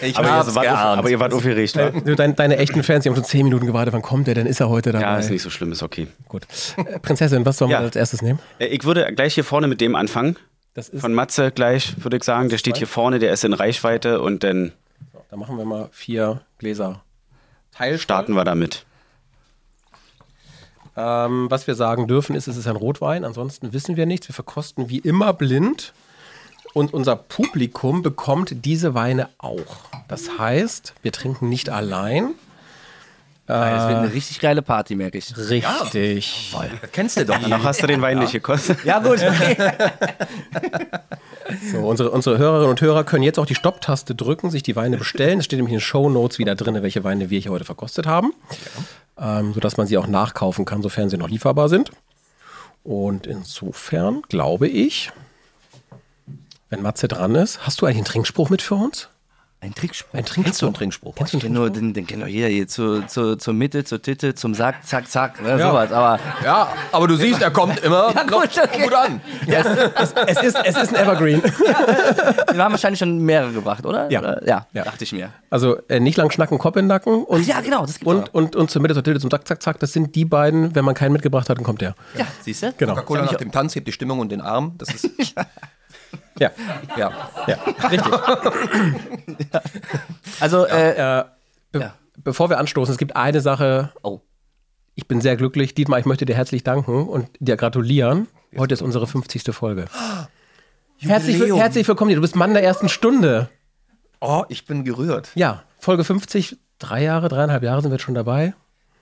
Ich 0.00 0.16
Aber, 0.16 0.30
hab's 0.32 0.48
ihr, 0.48 0.54
wart, 0.54 0.64
geahnt. 0.64 0.98
aber 0.98 1.10
ihr 1.10 1.20
wart 1.20 1.34
aufgeregt, 1.34 1.76
wa? 1.76 1.90
Deine, 1.90 2.32
deine 2.32 2.56
echten 2.56 2.82
Fans, 2.82 3.02
die 3.02 3.10
haben 3.10 3.16
schon 3.16 3.24
zehn 3.24 3.44
Minuten 3.44 3.66
gewartet. 3.66 3.92
Wann 3.92 4.00
kommt 4.00 4.26
der? 4.26 4.34
Dann 4.34 4.46
ist 4.46 4.58
er 4.60 4.70
heute 4.70 4.90
dabei. 4.92 5.04
Ja, 5.04 5.18
ist 5.18 5.28
nicht 5.30 5.42
so 5.42 5.50
schlimm, 5.50 5.70
ist 5.72 5.82
okay. 5.82 6.06
Gut. 6.28 6.46
Äh, 6.78 6.98
Prinzessin, 7.00 7.44
was 7.44 7.58
sollen 7.58 7.70
Ja. 7.70 7.80
wir 7.80 7.84
als 7.86 7.96
erstes 7.96 8.22
nehmen? 8.22 8.38
Äh, 8.58 8.66
Ich 8.68 8.84
würde 8.84 9.12
gleich 9.14 9.34
hier 9.34 9.44
vorne 9.44 9.66
mit 9.68 9.82
dem 9.82 9.94
anfangen. 9.94 10.36
Das 10.72 10.88
ist, 10.88 11.02
Von 11.02 11.12
Matze 11.12 11.50
gleich, 11.50 12.02
würde 12.02 12.16
ich 12.16 12.24
sagen. 12.24 12.48
Der 12.48 12.56
steht 12.56 12.78
hier 12.78 12.86
vorne, 12.86 13.18
der 13.18 13.32
ist 13.34 13.44
in 13.44 13.52
Reichweite 13.52 14.22
und 14.22 14.42
dann 14.44 14.72
da 15.30 15.36
machen 15.36 15.58
wir 15.58 15.66
mal 15.66 15.90
vier 15.92 16.40
Gläser. 16.58 17.02
starten 17.98 18.32
wir 18.34 18.44
damit. 18.44 18.86
Ähm, 20.96 21.46
was 21.50 21.66
wir 21.66 21.74
sagen 21.74 22.06
dürfen, 22.08 22.34
ist, 22.34 22.48
es 22.48 22.56
ist 22.56 22.66
ein 22.66 22.76
Rotwein. 22.76 23.24
Ansonsten 23.24 23.72
wissen 23.72 23.96
wir 23.96 24.06
nichts. 24.06 24.28
Wir 24.28 24.34
verkosten 24.34 24.88
wie 24.88 24.98
immer 24.98 25.32
blind. 25.32 25.92
Und 26.72 26.94
unser 26.94 27.16
Publikum 27.16 28.02
bekommt 28.02 28.64
diese 28.64 28.94
Weine 28.94 29.28
auch. 29.38 29.90
Das 30.08 30.38
heißt, 30.38 30.94
wir 31.02 31.12
trinken 31.12 31.48
nicht 31.48 31.68
allein. 31.68 32.34
Das 33.46 33.88
wird 33.88 33.98
eine 33.98 34.12
richtig 34.12 34.38
geile 34.38 34.62
Party, 34.62 34.94
merke 34.94 35.18
ich. 35.18 35.36
Richtig. 35.36 36.54
Das 36.80 36.92
kennst 36.92 37.16
du 37.16 37.24
doch. 37.26 37.40
Noch 37.48 37.64
hast 37.64 37.82
du 37.82 37.88
den 37.88 38.00
Wein 38.00 38.20
nicht 38.20 38.32
gekostet. 38.32 38.78
Ja, 38.84 39.00
gut. 39.00 39.18
So, 41.72 41.78
unsere, 41.78 42.10
unsere 42.10 42.38
Hörerinnen 42.38 42.70
und 42.70 42.80
Hörer 42.80 43.02
können 43.02 43.24
jetzt 43.24 43.40
auch 43.40 43.46
die 43.46 43.56
Stopptaste 43.56 44.14
drücken, 44.14 44.50
sich 44.50 44.62
die 44.62 44.76
Weine 44.76 44.96
bestellen. 44.96 45.40
Es 45.40 45.46
steht 45.46 45.56
nämlich 45.58 45.72
in 45.72 45.78
den 45.78 45.84
Show 45.84 46.08
Notes 46.08 46.38
wieder 46.38 46.54
drin, 46.54 46.80
welche 46.80 47.02
Weine 47.02 47.30
wir 47.30 47.40
hier 47.40 47.50
heute 47.50 47.64
verkostet 47.64 48.06
haben. 48.06 48.32
Ähm, 49.20 49.52
sodass 49.52 49.76
man 49.76 49.86
sie 49.86 49.98
auch 49.98 50.06
nachkaufen 50.06 50.64
kann, 50.64 50.82
sofern 50.82 51.10
sie 51.10 51.18
noch 51.18 51.28
lieferbar 51.28 51.68
sind. 51.68 51.90
Und 52.82 53.26
insofern 53.26 54.22
glaube 54.22 54.66
ich, 54.66 55.12
wenn 56.70 56.82
Matze 56.82 57.08
dran 57.08 57.34
ist, 57.34 57.66
hast 57.66 57.80
du 57.80 57.86
eigentlich 57.86 57.98
einen 57.98 58.04
Trinkspruch 58.06 58.48
mit 58.48 58.62
für 58.62 58.76
uns? 58.76 59.10
Ein 59.62 59.74
Trickspruch. 59.74 60.14
Ein 60.18 60.24
Kennst 60.24 60.32
du 60.36 60.42
Trinkspruch. 60.42 60.66
einen 60.68 60.74
Trinkspruch? 60.74 61.14
Kennst 61.16 61.34
du 61.34 61.38
kenn 61.38 61.52
nur, 61.52 61.68
den, 61.68 61.92
den 61.92 62.06
kennt 62.06 62.22
doch 62.22 62.26
jeder 62.26 62.48
hier 62.48 62.66
zur, 62.66 63.06
zur, 63.08 63.38
zur 63.38 63.52
Mitte, 63.52 63.84
zur 63.84 64.00
Titte, 64.00 64.34
zum 64.34 64.54
Sack, 64.54 64.86
zack, 64.86 65.06
zack, 65.06 65.42
ne, 65.42 65.58
sowas. 65.58 65.92
Aber 65.92 66.18
Ja, 66.42 66.72
aber 66.92 67.06
du 67.08 67.16
siehst, 67.16 67.42
er 67.42 67.50
kommt 67.50 67.78
immer 67.80 68.10
Ja, 68.14 68.22
gut, 68.22 68.48
okay. 68.56 68.84
gut 68.84 68.94
an. 68.94 69.20
Es 70.26 70.42
ist, 70.42 70.56
es 70.64 70.76
ist 70.82 70.94
ein 70.96 71.06
Evergreen. 71.06 71.42
wir 71.42 72.64
haben 72.64 72.72
wahrscheinlich 72.72 72.98
schon 73.00 73.18
mehrere 73.18 73.52
gebracht, 73.52 73.84
oder? 73.84 74.10
Ja. 74.10 74.20
Oder? 74.20 74.46
ja, 74.48 74.66
Ja. 74.72 74.84
dachte 74.84 75.04
ich 75.04 75.12
mir. 75.12 75.28
Also 75.50 75.76
äh, 75.88 76.00
nicht 76.00 76.16
lang 76.16 76.30
schnacken, 76.30 76.56
Kopf 76.56 76.76
in 76.76 76.84
den 76.84 76.88
Nacken 76.88 77.22
und, 77.24 77.46
Ja, 77.46 77.60
genau, 77.60 77.82
das 77.82 77.98
gibt's 77.98 78.06
und, 78.06 78.32
und, 78.34 78.56
und 78.56 78.70
zur 78.70 78.80
Mitte, 78.80 78.94
zur 78.94 79.04
Titte, 79.04 79.20
zum 79.20 79.30
Zack, 79.30 79.46
Zack, 79.46 79.62
Zack. 79.62 79.78
Das 79.80 79.92
sind 79.92 80.14
die 80.14 80.24
beiden, 80.24 80.74
wenn 80.74 80.86
man 80.86 80.94
keinen 80.94 81.12
mitgebracht 81.12 81.50
hat, 81.50 81.58
dann 81.58 81.64
kommt 81.64 81.82
der. 81.82 81.94
Ja, 82.16 82.24
siehst 82.40 82.62
du? 82.62 82.72
Genau. 82.78 82.94
Coca-Cola 82.94 83.22
nach 83.24 83.34
dem 83.34 83.52
Tanz 83.52 83.74
hebt 83.74 83.86
die 83.86 83.92
Stimmung 83.92 84.20
und 84.20 84.32
den 84.32 84.40
Arm. 84.40 84.72
Das 84.78 84.88
ist, 84.94 85.10
Ja, 86.38 86.50
ja. 86.96 87.12
ja, 87.46 87.58
richtig. 87.88 88.12
Also, 90.40 90.66
äh, 90.66 91.20
Äh, 91.20 91.24
be 91.72 91.80
Ja. 91.80 91.94
Bevor 92.22 92.50
wir 92.50 92.58
anstoßen, 92.58 92.92
es 92.92 92.98
gibt 92.98 93.16
eine 93.16 93.40
Sache, 93.40 93.92
oh. 94.02 94.20
ich 94.94 95.08
bin 95.08 95.22
sehr 95.22 95.36
glücklich. 95.36 95.74
Dietmar, 95.74 95.98
ich 95.98 96.04
möchte 96.04 96.26
dir 96.26 96.34
herzlich 96.34 96.64
danken 96.64 97.08
und 97.08 97.28
dir 97.38 97.56
gratulieren. 97.56 98.28
Heute 98.58 98.74
ist 98.74 98.82
unsere 98.82 99.06
50. 99.06 99.54
Folge. 99.54 99.86
Herzlich, 100.98 101.40
herzlich 101.40 101.88
willkommen. 101.88 102.14
Du 102.14 102.20
bist 102.20 102.36
Mann 102.36 102.52
der 102.52 102.62
ersten 102.62 102.90
Stunde. 102.90 103.48
Oh, 104.20 104.44
ich 104.48 104.66
bin 104.66 104.84
gerührt. 104.84 105.30
Ja, 105.34 105.62
Folge 105.78 106.04
50, 106.04 106.58
drei 106.78 107.02
Jahre, 107.02 107.28
dreieinhalb 107.28 107.62
Jahre 107.62 107.80
sind 107.80 107.90
wir 107.90 107.94
jetzt 107.94 108.04
schon 108.04 108.14
dabei. 108.14 108.54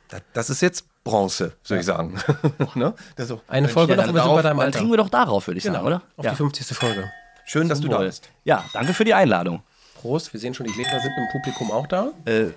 Das- 0.09 0.23
Das 0.33 0.51
ist 0.51 0.63
jetzt 0.63 0.85
Bronze, 1.05 1.53
soll 1.63 1.79
ich 1.79 1.87
sagen. 1.87 2.19
ne? 2.75 2.95
so. 3.19 3.41
Eine 3.49 3.69
Folge 3.69 3.95
Ja, 3.95 4.07
noch 4.07 4.15
wir 4.15 4.23
sind 4.23 4.31
bei 4.35 4.43
deinem 4.43 4.57
dann 4.59 4.61
Alter. 4.67 4.79
trinken 4.79 4.93
wir 4.93 4.99
doch 4.99 5.09
darauf, 5.11 5.47
würde 5.47 5.59
ich 5.59 5.65
sagen, 5.65 5.85
oder? 5.87 6.03
Auf 6.17 6.25
Ja. 6.25 6.31
die 6.33 6.37
50. 6.37 6.67
Folge. 6.77 7.11
Schön, 7.47 7.69
dass 7.69 7.81
du 7.81 7.89
da 7.89 7.99
bist. 7.99 8.29
Ja, 8.45 8.65
danke 8.75 8.93
für 8.93 9.05
die 9.05 9.15
Einladung. 9.15 9.63
Prost, 9.95 10.33
wir 10.33 10.39
sehen 10.41 10.53
schon, 10.55 10.67
die 10.67 10.73
Gläser 10.73 11.01
sind 11.01 11.13
im 11.17 11.29
Publikum 11.33 11.71
auch 11.71 11.87
da. 11.87 12.11
Äh, 12.25 12.49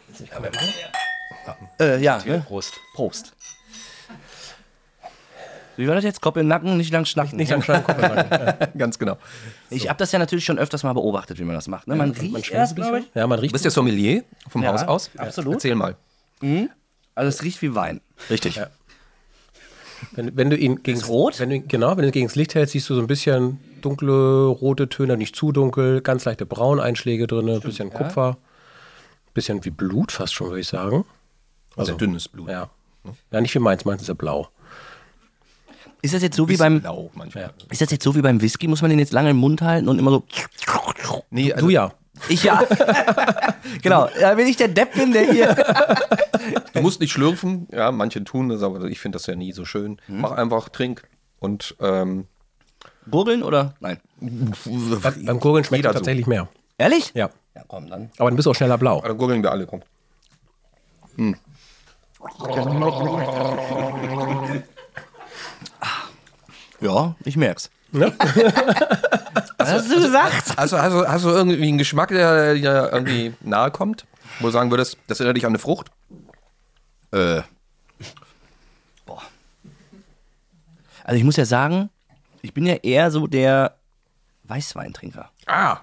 äh, 1.79 2.01
ja, 2.03 2.19
ne? 2.25 2.43
Prost. 2.47 2.73
Prost. 2.93 3.33
Wie 5.77 5.87
war 5.87 5.95
das 5.95 6.03
jetzt? 6.03 6.21
Kopf 6.21 6.35
in 6.35 6.43
den 6.43 6.47
Nacken, 6.49 6.77
nicht 6.77 6.91
lang 6.91 7.05
schnacken. 7.05 7.37
Nicht 7.37 7.49
lang 7.49 7.63
schneiden, 7.63 7.83
Kopf 7.85 7.95
in 7.97 8.03
den 8.09 8.15
Nacken. 8.29 8.77
Ganz 8.77 8.99
genau. 8.99 9.17
Ich 9.69 9.87
habe 9.89 9.97
das 9.97 10.11
ja 10.11 10.19
natürlich 10.19 10.45
schon 10.45 10.59
öfters 10.59 10.83
mal 10.83 10.93
beobachtet, 10.93 11.39
wie 11.39 11.43
man 11.43 11.55
das 11.55 11.67
macht. 11.67 11.87
Ne? 11.87 11.95
Man 11.95 12.11
riecht 12.11 12.51
erst, 12.51 12.75
glaube 12.75 12.99
ich. 12.99 13.05
Ja, 13.15 13.25
man 13.25 13.37
Du 13.37 13.43
riecht. 13.43 13.53
bist 13.53 13.65
ja 13.65 13.71
Sommelier 13.71 14.23
vom 14.49 14.61
Ja, 14.61 14.73
Haus 14.73 14.83
aus. 14.83 15.09
absolut. 15.17 15.53
Erzähl 15.55 15.75
mal. 15.75 15.95
Also 17.15 17.29
es 17.29 17.43
riecht 17.43 17.61
wie 17.61 17.75
Wein. 17.75 18.01
Richtig. 18.29 18.59
Wenn, 20.13 20.35
wenn 20.35 20.49
du 20.49 20.57
ihn 20.57 20.81
gegen 20.83 21.01
rot? 21.03 21.39
Wenn 21.39 21.49
du, 21.49 21.59
genau, 21.61 21.91
wenn 21.91 22.03
du 22.03 22.07
ihn 22.07 22.11
gegen 22.11 22.27
das 22.27 22.35
Licht 22.35 22.55
hältst, 22.55 22.73
siehst 22.73 22.89
du 22.89 22.95
so 22.95 23.01
ein 23.01 23.07
bisschen 23.07 23.59
dunkle 23.81 24.45
rote 24.45 24.89
Töne, 24.89 25.17
nicht 25.17 25.35
zu 25.35 25.51
dunkel, 25.51 26.01
ganz 26.01 26.25
leichte 26.25 26.45
Brauneinschläge 26.45 27.27
drin, 27.27 27.49
ein 27.49 27.61
bisschen 27.61 27.91
Kupfer, 27.91 28.37
bisschen 29.33 29.63
wie 29.65 29.69
Blut 29.69 30.11
fast 30.11 30.33
schon, 30.33 30.47
würde 30.47 30.61
ich 30.61 30.67
sagen. 30.67 31.05
Also 31.75 31.95
dünnes 31.95 32.27
Blut. 32.27 32.49
Ja. 32.49 32.69
Ja, 33.31 33.41
nicht 33.41 33.53
wie 33.55 33.59
meins, 33.59 33.85
meins 33.85 34.01
ist 34.01 34.07
ja 34.07 34.13
blau. 34.13 34.49
Ist 36.03 36.13
das 36.13 36.21
jetzt 36.23 36.35
so 36.35 36.49
wie 36.49 36.57
beim 36.57 36.81
blau 36.81 37.11
manchmal. 37.13 37.53
Ist 37.69 37.81
das 37.81 37.91
jetzt 37.91 38.03
so 38.03 38.15
wie 38.15 38.21
beim 38.21 38.41
Whisky? 38.41 38.67
Muss 38.67 38.81
man 38.81 38.89
den 38.89 38.99
jetzt 38.99 39.13
lange 39.13 39.29
im 39.29 39.37
Mund 39.37 39.61
halten 39.61 39.87
und 39.87 39.99
immer 39.99 40.11
so. 40.11 40.23
Nee, 41.29 41.53
also, 41.53 41.67
Du 41.67 41.71
ja. 41.71 41.93
Ich 42.29 42.43
ja. 42.43 42.63
genau. 43.81 44.07
Wenn 44.35 44.47
ich 44.47 44.57
der 44.57 44.67
Depp 44.67 44.93
bin, 44.93 45.11
der 45.11 45.31
hier. 45.31 45.55
du 46.73 46.81
musst 46.81 46.99
nicht 46.99 47.11
schlürfen. 47.11 47.67
Ja, 47.71 47.91
manche 47.91 48.23
tun 48.23 48.49
das, 48.49 48.63
aber 48.63 48.83
ich 48.85 48.99
finde 48.99 49.17
das 49.17 49.27
ja 49.27 49.35
nie 49.35 49.51
so 49.51 49.65
schön. 49.65 49.99
Mach 50.07 50.31
einfach, 50.31 50.69
trink 50.69 51.03
und 51.39 51.75
ähm, 51.79 52.27
Gurgeln 53.09 53.43
oder? 53.43 53.73
Nein. 53.79 53.99
Beim 54.19 55.39
Gurgeln 55.39 55.63
schmeckt 55.63 55.79
Jeder 55.79 55.89
so. 55.93 55.99
tatsächlich 55.99 56.27
mehr. 56.27 56.47
Ehrlich? 56.77 57.11
Ja. 57.13 57.29
Ja, 57.55 57.63
komm, 57.67 57.89
dann. 57.89 58.11
Aber 58.17 58.29
dann 58.29 58.35
bist 58.35 58.45
du 58.45 58.51
auch 58.51 58.55
schneller 58.55 58.77
blau. 58.77 59.01
dann 59.01 59.17
gurgeln 59.17 59.43
wir 59.43 59.51
alle. 59.51 59.67
Komm. 59.67 59.81
Ja, 66.79 67.15
ich 67.25 67.37
merk's. 67.37 67.69
Ne? 67.91 68.13
Was 69.71 69.83
hast 69.83 69.91
du 69.91 70.01
gesagt? 70.01 70.57
Also, 70.57 70.77
also 70.77 71.07
hast 71.07 71.25
du 71.25 71.29
irgendwie 71.29 71.67
einen 71.67 71.77
Geschmack, 71.77 72.09
der 72.09 72.53
dir 72.55 72.89
irgendwie 72.91 73.33
nahe 73.41 73.71
kommt? 73.71 74.05
Wo 74.39 74.47
du 74.47 74.51
sagen 74.51 74.71
würdest, 74.71 74.97
das 75.07 75.19
erinnert 75.19 75.37
dich 75.37 75.45
an 75.45 75.51
eine 75.51 75.59
Frucht? 75.59 75.91
Äh. 77.11 77.41
Boah. 79.05 79.21
Also 81.03 81.17
ich 81.17 81.23
muss 81.23 81.35
ja 81.35 81.45
sagen, 81.45 81.89
ich 82.41 82.53
bin 82.53 82.65
ja 82.65 82.75
eher 82.75 83.11
so 83.11 83.27
der 83.27 83.75
Weißweintrinker. 84.43 85.29
Ah, 85.45 85.79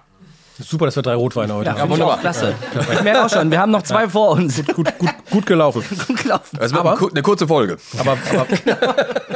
Super, 0.61 0.85
dass 0.85 0.95
wir 0.95 1.03
drei 1.03 1.15
Rotweine 1.15 1.53
heute 1.53 1.69
Ja, 1.69 1.77
haben. 1.77 1.91
ich 1.93 2.01
auch 2.01 2.19
klasse. 2.19 2.53
Ich 2.91 3.01
merke 3.01 3.23
auch 3.25 3.29
schon, 3.29 3.49
wir 3.49 3.59
haben 3.59 3.71
noch 3.71 3.83
zwei 3.83 4.09
vor 4.09 4.31
uns. 4.31 4.61
Gut, 4.67 4.97
gut, 4.99 5.09
gut 5.31 5.45
gelaufen. 5.45 5.83
Gut 6.07 6.21
gelaufen. 6.21 6.57
das 6.59 6.71
wird 6.71 6.79
Aber- 6.79 6.91
eine 6.91 6.99
kur- 6.99 7.11
eine 7.11 7.21
kurze 7.21 7.47
Folge. 7.47 7.77
Aber, 7.97 8.17
aber, 8.31 8.47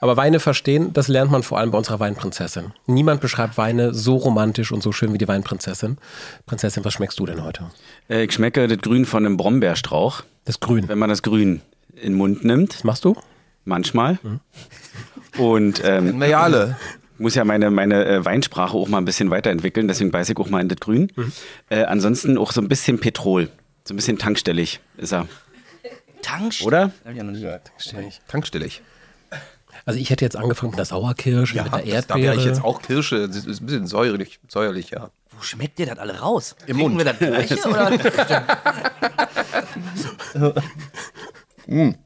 aber 0.00 0.16
Weine 0.16 0.40
verstehen, 0.40 0.92
das 0.92 1.08
lernt 1.08 1.30
man 1.30 1.42
vor 1.42 1.58
allem 1.58 1.70
bei 1.70 1.78
unserer 1.78 1.98
Weinprinzessin. 2.00 2.72
Niemand 2.86 3.20
beschreibt 3.20 3.58
Weine 3.58 3.92
so 3.94 4.16
romantisch 4.16 4.70
und 4.72 4.82
so 4.82 4.92
schön 4.92 5.12
wie 5.12 5.18
die 5.18 5.28
Weinprinzessin. 5.28 5.98
Prinzessin, 6.46 6.84
was 6.84 6.92
schmeckst 6.94 7.18
du 7.18 7.26
denn 7.26 7.42
heute? 7.44 7.64
Äh, 8.08 8.24
ich 8.24 8.32
schmecke 8.32 8.66
das 8.68 8.78
Grün 8.78 9.04
von 9.06 9.26
einem 9.26 9.36
Brombeerstrauch, 9.36 10.22
Das 10.44 10.60
Grün. 10.60 10.88
wenn 10.88 10.98
man 10.98 11.08
das 11.10 11.22
Grün 11.22 11.62
in 11.96 12.12
den 12.12 12.14
Mund 12.14 12.44
nimmt, 12.44 12.76
Was 12.76 12.84
machst 12.84 13.04
du? 13.04 13.16
manchmal. 13.64 14.18
Und 15.38 15.82
ähm, 15.84 16.14
Na 16.18 16.26
ja, 16.26 16.40
alle. 16.40 16.76
Muss 17.20 17.34
ja 17.34 17.44
meine, 17.44 17.70
meine 17.70 18.04
äh, 18.06 18.24
Weinsprache 18.24 18.76
auch 18.76 18.88
mal 18.88 18.98
ein 18.98 19.04
bisschen 19.04 19.30
weiterentwickeln, 19.30 19.86
deswegen 19.88 20.10
beiße 20.10 20.32
ich 20.32 20.38
auch 20.38 20.48
mal 20.50 20.60
in 20.60 20.68
das 20.68 20.78
Grün. 20.80 21.12
Äh, 21.68 21.84
ansonsten 21.84 22.36
auch 22.38 22.52
so 22.52 22.60
ein 22.60 22.68
bisschen 22.68 22.98
Petrol, 22.98 23.48
so 23.84 23.94
ein 23.94 23.96
bisschen 23.96 24.18
tankstellig 24.18 24.80
ist 24.96 25.12
er, 25.12 25.26
Tankstelle. 26.22 26.66
oder? 26.66 26.80
Hab 27.04 27.12
ich 27.12 27.16
ja 27.18 27.22
noch 27.24 27.32
nie 27.32 27.40
gehört. 27.40 27.70
Tankstellig. 28.28 28.82
Also 29.86 29.98
ich 29.98 30.10
hätte 30.10 30.24
jetzt 30.24 30.36
angefangen 30.36 30.70
mit 30.72 30.78
der 30.78 30.84
Sauerkirsche, 30.84 31.54
mit 31.56 31.64
der 31.66 31.70
das- 31.72 31.80
da 31.86 31.86
Erdbeere. 31.94 32.22
wäre 32.22 32.36
ich 32.36 32.44
jetzt 32.44 32.62
auch 32.62 32.82
Kirsche. 32.82 33.26
Das 33.28 33.36
ist 33.46 33.60
ein 33.62 33.66
bisschen 33.66 33.86
säuerlich, 33.86 34.38
säuerlich 34.48 34.90
ja. 34.90 35.10
Wo 35.30 35.42
schmeckt 35.42 35.78
dir 35.78 35.86
das 35.86 35.98
alle 35.98 36.18
raus? 36.18 36.54
Im 36.66 36.76
Mund. 36.76 36.98
wir 36.98 37.04
das 37.06 37.18
gleiche? 37.18 37.56
Oder? 37.66 37.98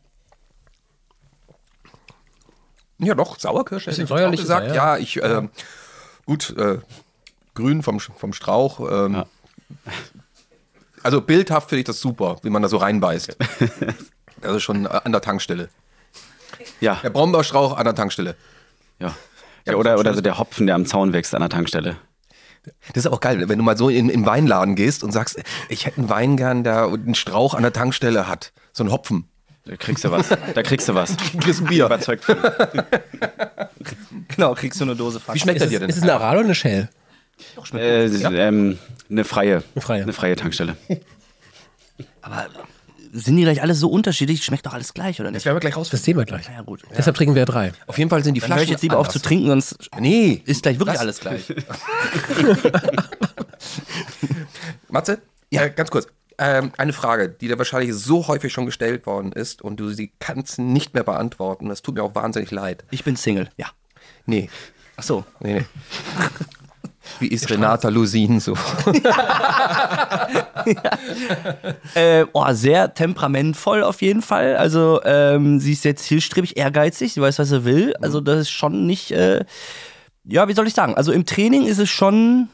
Ja, 3.04 3.14
doch, 3.14 3.38
Sauerkirsche. 3.38 3.90
Bisschen 3.90 4.04
ich 4.04 4.08
säuerlich 4.08 4.40
gesagt. 4.40 4.66
ist 4.66 4.72
er, 4.72 4.76
ja. 4.76 4.96
ich, 4.96 5.22
äh, 5.22 5.48
gut, 6.26 6.54
äh, 6.56 6.78
grün 7.54 7.82
vom, 7.82 8.00
vom 8.00 8.32
Strauch. 8.32 8.80
Ähm, 8.90 9.24
Also 11.02 11.20
bildhaft 11.20 11.68
finde 11.68 11.80
ich 11.80 11.86
das 11.86 12.00
super, 12.00 12.38
wie 12.42 12.50
man 12.50 12.62
da 12.62 12.68
so 12.68 12.78
reinbeißt. 12.78 13.36
Ist 14.42 14.62
schon 14.62 14.86
äh, 14.86 14.88
an 15.04 15.12
der 15.12 15.20
Tankstelle. 15.20 15.68
Ja, 16.80 16.98
Der 17.02 17.10
Brombeerstrauch 17.10 17.76
an 17.76 17.84
der 17.84 17.94
Tankstelle. 17.94 18.36
ja. 18.98 19.14
ja 19.66 19.74
oder, 19.74 19.98
oder 19.98 20.14
so 20.14 20.20
der 20.22 20.38
Hopfen, 20.38 20.66
der 20.66 20.74
am 20.76 20.86
Zaun 20.86 21.12
wächst 21.12 21.34
an 21.34 21.40
der 21.40 21.50
Tankstelle. 21.50 21.96
Das 22.94 23.04
ist 23.04 23.06
auch 23.06 23.20
geil, 23.20 23.46
wenn 23.48 23.58
du 23.58 23.64
mal 23.64 23.76
so 23.76 23.90
in, 23.90 24.08
in 24.08 24.24
Weinladen 24.24 24.74
gehst 24.74 25.04
und 25.04 25.12
sagst, 25.12 25.42
ich 25.68 25.84
hätte 25.84 25.98
einen 25.98 26.08
Wein 26.08 26.36
gern, 26.38 26.64
der 26.64 26.84
einen 26.86 27.14
Strauch 27.14 27.52
an 27.52 27.62
der 27.62 27.74
Tankstelle 27.74 28.26
hat. 28.26 28.52
So 28.72 28.82
ein 28.84 28.90
Hopfen. 28.90 29.28
Da 29.66 29.76
kriegst 29.76 30.04
du 30.04 30.10
was. 30.10 30.28
Da 30.28 30.62
kriegst 30.62 30.88
du 30.88 30.94
was. 30.94 31.16
Du 31.32 31.38
kriegst 31.38 31.60
ein 31.62 31.66
Bier. 31.66 31.86
Überzeugt 31.86 32.24
von. 32.24 32.36
genau, 34.36 34.54
kriegst 34.54 34.78
du 34.80 34.84
eine 34.84 34.94
Dose 34.96 35.18
Wie 35.18 35.22
Fax. 35.22 35.40
schmeckt 35.40 35.56
ist, 35.56 35.62
er 35.62 35.66
es, 35.66 35.70
dir 35.70 35.80
denn? 35.80 35.88
ist 35.88 35.96
es 35.96 36.02
eine 36.02 36.12
Aral 36.14 36.36
oder 36.36 36.44
eine 36.46 36.54
Shell? 36.54 36.88
Äh, 37.74 38.04
ähm, 38.06 38.78
eine 39.10 39.24
freie. 39.24 39.62
Eine 39.74 39.82
freie. 39.82 40.02
Eine 40.02 40.12
freie 40.12 40.36
Tankstelle. 40.36 40.76
Aber 42.22 42.46
sind 43.12 43.36
die 43.36 43.42
gleich 43.42 43.62
alle 43.62 43.74
so 43.74 43.88
unterschiedlich? 43.88 44.44
Schmeckt 44.44 44.66
doch 44.66 44.72
alles 44.74 44.92
gleich, 44.92 45.18
oder 45.20 45.28
das 45.30 45.34
nicht? 45.34 45.44
werden 45.46 45.56
wir 45.56 45.60
gleich 45.60 45.76
raus. 45.76 45.88
Das 45.90 46.02
sehen 46.04 46.16
wir 46.16 46.24
gleich. 46.24 46.46
Ja, 46.48 46.62
gut. 46.62 46.82
Deshalb 46.96 47.16
trinken 47.16 47.34
wir 47.34 47.44
drei. 47.46 47.72
Auf 47.86 47.96
jeden 47.96 48.10
Fall 48.10 48.22
sind 48.24 48.34
die 48.34 48.40
Dann 48.40 48.50
höre 48.50 48.56
Flaschen 48.56 48.64
ich 48.64 48.70
jetzt 48.70 48.82
lieber 48.82 48.98
auf 48.98 49.06
anders. 49.06 49.22
zu 49.22 49.26
trinken, 49.26 49.46
sonst 49.48 49.76
Nee, 49.98 50.42
ist 50.44 50.62
gleich 50.62 50.78
wirklich 50.78 50.94
Lass- 50.94 51.02
alles 51.02 51.20
gleich. 51.20 51.44
Matze, 54.88 55.22
ja. 55.50 55.68
ganz 55.68 55.90
kurz. 55.90 56.06
Ähm, 56.38 56.72
eine 56.76 56.92
Frage, 56.92 57.28
die 57.28 57.48
dir 57.48 57.58
wahrscheinlich 57.58 57.94
so 57.94 58.26
häufig 58.28 58.52
schon 58.52 58.66
gestellt 58.66 59.06
worden 59.06 59.32
ist 59.32 59.62
und 59.62 59.78
du 59.78 59.90
sie 59.90 60.12
kannst 60.18 60.58
nicht 60.58 60.94
mehr 60.94 61.04
beantworten. 61.04 61.68
Das 61.68 61.82
tut 61.82 61.94
mir 61.94 62.02
auch 62.02 62.14
wahnsinnig 62.14 62.50
leid. 62.50 62.84
Ich 62.90 63.04
bin 63.04 63.16
Single, 63.16 63.48
ja. 63.56 63.66
Nee, 64.26 64.50
Ach 64.96 65.02
so. 65.02 65.24
nee, 65.40 65.54
nee. 65.54 65.64
Wie 67.20 67.28
ist 67.28 67.50
Renata 67.50 67.88
Lusin 67.90 68.40
so? 68.40 68.54
Äh, 71.94 72.24
oh, 72.32 72.52
sehr 72.52 72.94
temperamentvoll 72.94 73.82
auf 73.82 74.02
jeden 74.02 74.22
Fall. 74.22 74.56
Also 74.56 75.00
ähm, 75.04 75.60
sie 75.60 75.72
ist 75.72 75.82
sehr 75.82 75.94
zielstrebig, 75.96 76.56
ehrgeizig, 76.56 77.12
sie 77.12 77.20
weiß, 77.20 77.38
was 77.38 77.50
sie 77.50 77.64
will. 77.64 77.94
Also 78.00 78.20
das 78.20 78.40
ist 78.40 78.50
schon 78.50 78.86
nicht, 78.86 79.10
äh, 79.12 79.44
ja, 80.24 80.48
wie 80.48 80.54
soll 80.54 80.66
ich 80.66 80.74
sagen? 80.74 80.94
Also 80.94 81.12
im 81.12 81.26
Training 81.26 81.66
ist 81.66 81.78
es 81.78 81.90
schon 81.90 82.48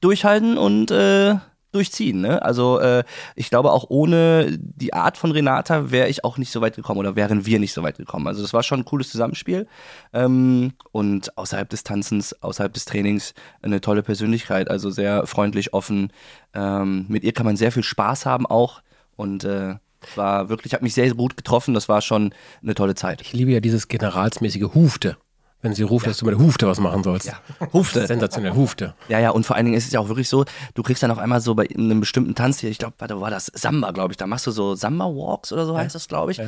durchhalten 0.00 0.58
und 0.58 0.90
äh, 0.90 1.36
durchziehen. 1.72 2.20
Ne? 2.20 2.42
Also 2.42 2.78
äh, 2.80 3.04
ich 3.36 3.50
glaube, 3.50 3.72
auch 3.72 3.86
ohne 3.88 4.58
die 4.58 4.92
Art 4.92 5.16
von 5.16 5.30
Renata 5.30 5.90
wäre 5.90 6.08
ich 6.08 6.24
auch 6.24 6.38
nicht 6.38 6.50
so 6.50 6.60
weit 6.60 6.76
gekommen 6.76 7.00
oder 7.00 7.16
wären 7.16 7.46
wir 7.46 7.58
nicht 7.58 7.72
so 7.72 7.82
weit 7.82 7.98
gekommen. 7.98 8.26
Also 8.26 8.42
das 8.42 8.52
war 8.52 8.62
schon 8.62 8.80
ein 8.80 8.84
cooles 8.84 9.10
Zusammenspiel 9.10 9.66
ähm, 10.12 10.72
und 10.92 11.36
außerhalb 11.38 11.68
des 11.68 11.84
Tanzens, 11.84 12.32
außerhalb 12.42 12.72
des 12.72 12.84
Trainings 12.84 13.34
eine 13.62 13.80
tolle 13.80 14.02
Persönlichkeit, 14.02 14.70
also 14.70 14.90
sehr 14.90 15.26
freundlich, 15.26 15.72
offen. 15.72 16.12
Ähm, 16.54 17.06
mit 17.08 17.24
ihr 17.24 17.32
kann 17.32 17.46
man 17.46 17.56
sehr 17.56 17.72
viel 17.72 17.84
Spaß 17.84 18.26
haben 18.26 18.46
auch 18.46 18.82
und 19.16 19.44
äh, 19.44 19.76
war 20.16 20.48
wirklich, 20.48 20.72
hat 20.74 20.82
mich 20.82 20.94
sehr 20.94 21.12
gut 21.14 21.36
getroffen. 21.36 21.74
Das 21.74 21.88
war 21.88 22.00
schon 22.00 22.34
eine 22.62 22.74
tolle 22.74 22.94
Zeit. 22.94 23.20
Ich 23.20 23.32
liebe 23.32 23.52
ja 23.52 23.60
dieses 23.60 23.88
generalsmäßige 23.88 24.74
Hufte. 24.74 25.16
Wenn 25.62 25.74
sie 25.74 25.82
ruft, 25.82 26.06
dass 26.06 26.18
du 26.18 26.24
mit 26.24 26.38
der 26.38 26.44
Hufte 26.44 26.66
was 26.66 26.80
machen 26.80 27.02
sollst. 27.02 27.26
Ja. 27.26 27.34
Hufte. 27.72 28.06
Sensationell, 28.06 28.54
Hufte. 28.54 28.94
Ja, 29.08 29.18
ja, 29.18 29.30
und 29.30 29.44
vor 29.44 29.56
allen 29.56 29.66
Dingen 29.66 29.76
ist 29.76 29.86
es 29.86 29.92
ja 29.92 30.00
auch 30.00 30.08
wirklich 30.08 30.28
so, 30.28 30.44
du 30.74 30.82
kriegst 30.82 31.02
dann 31.02 31.10
auf 31.10 31.18
einmal 31.18 31.40
so 31.40 31.54
bei 31.54 31.68
einem 31.68 32.00
bestimmten 32.00 32.34
Tanz 32.34 32.60
hier, 32.60 32.70
ich 32.70 32.78
glaube, 32.78 32.94
warte, 32.98 33.20
war 33.20 33.30
das? 33.30 33.50
Samba, 33.54 33.90
glaube 33.90 34.12
ich, 34.12 34.16
da 34.16 34.26
machst 34.26 34.46
du 34.46 34.52
so 34.52 34.74
Samba-Walks 34.74 35.52
oder 35.52 35.66
so 35.66 35.76
heißt 35.76 35.94
das, 35.94 36.08
glaube 36.08 36.32
ich. 36.32 36.40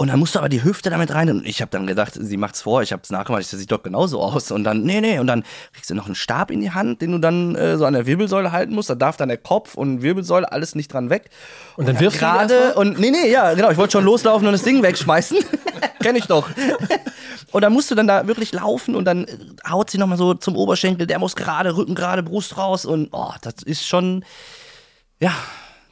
Und 0.00 0.08
dann 0.08 0.18
musst 0.18 0.34
du 0.34 0.38
aber 0.38 0.48
die 0.48 0.64
Hüfte 0.64 0.88
damit 0.88 1.12
rein. 1.12 1.28
Und 1.28 1.46
ich 1.46 1.60
habe 1.60 1.70
dann 1.70 1.86
gedacht, 1.86 2.14
sie 2.18 2.38
macht's 2.38 2.62
vor. 2.62 2.80
Ich 2.80 2.90
habe 2.90 3.02
es 3.02 3.10
nachgemacht. 3.10 3.42
Das 3.42 3.50
sieht 3.50 3.70
doch 3.70 3.82
genauso 3.82 4.22
aus. 4.22 4.50
Und 4.50 4.64
dann, 4.64 4.80
nee, 4.80 5.02
nee. 5.02 5.18
Und 5.18 5.26
dann 5.26 5.44
kriegst 5.74 5.90
du 5.90 5.94
noch 5.94 6.06
einen 6.06 6.14
Stab 6.14 6.50
in 6.50 6.62
die 6.62 6.70
Hand, 6.70 7.02
den 7.02 7.12
du 7.12 7.18
dann 7.18 7.54
äh, 7.54 7.76
so 7.76 7.84
an 7.84 7.92
der 7.92 8.06
Wirbelsäule 8.06 8.50
halten 8.50 8.72
musst. 8.72 8.88
Da 8.88 8.94
darf 8.94 9.18
dann 9.18 9.28
der 9.28 9.36
Kopf 9.36 9.74
und 9.74 10.00
Wirbelsäule 10.00 10.50
alles 10.50 10.74
nicht 10.74 10.90
dran 10.90 11.10
weg. 11.10 11.28
Und 11.76 11.86
dann 11.86 12.00
wirfst 12.00 12.18
du 12.18 12.24
gerade 12.24 12.72
und 12.76 12.98
nee, 12.98 13.10
nee, 13.10 13.30
ja, 13.30 13.52
genau. 13.52 13.70
Ich 13.70 13.76
wollte 13.76 13.92
schon 13.92 14.06
loslaufen 14.06 14.46
und 14.46 14.52
das 14.52 14.62
Ding 14.62 14.82
wegschmeißen. 14.82 15.36
Kenn 16.02 16.16
ich 16.16 16.24
doch. 16.24 16.48
und 17.52 17.60
dann 17.60 17.74
musst 17.74 17.90
du 17.90 17.94
dann 17.94 18.06
da 18.06 18.26
wirklich 18.26 18.52
laufen 18.52 18.94
und 18.94 19.04
dann 19.04 19.26
äh, 19.26 19.36
haut 19.68 19.90
sie 19.90 19.98
noch 19.98 20.06
mal 20.06 20.16
so 20.16 20.32
zum 20.32 20.56
Oberschenkel. 20.56 21.06
Der 21.08 21.18
muss 21.18 21.36
gerade, 21.36 21.76
Rücken 21.76 21.94
gerade, 21.94 22.22
Brust 22.22 22.56
raus. 22.56 22.86
Und 22.86 23.10
oh, 23.12 23.34
das 23.42 23.56
ist 23.66 23.86
schon, 23.86 24.24
ja, 25.20 25.34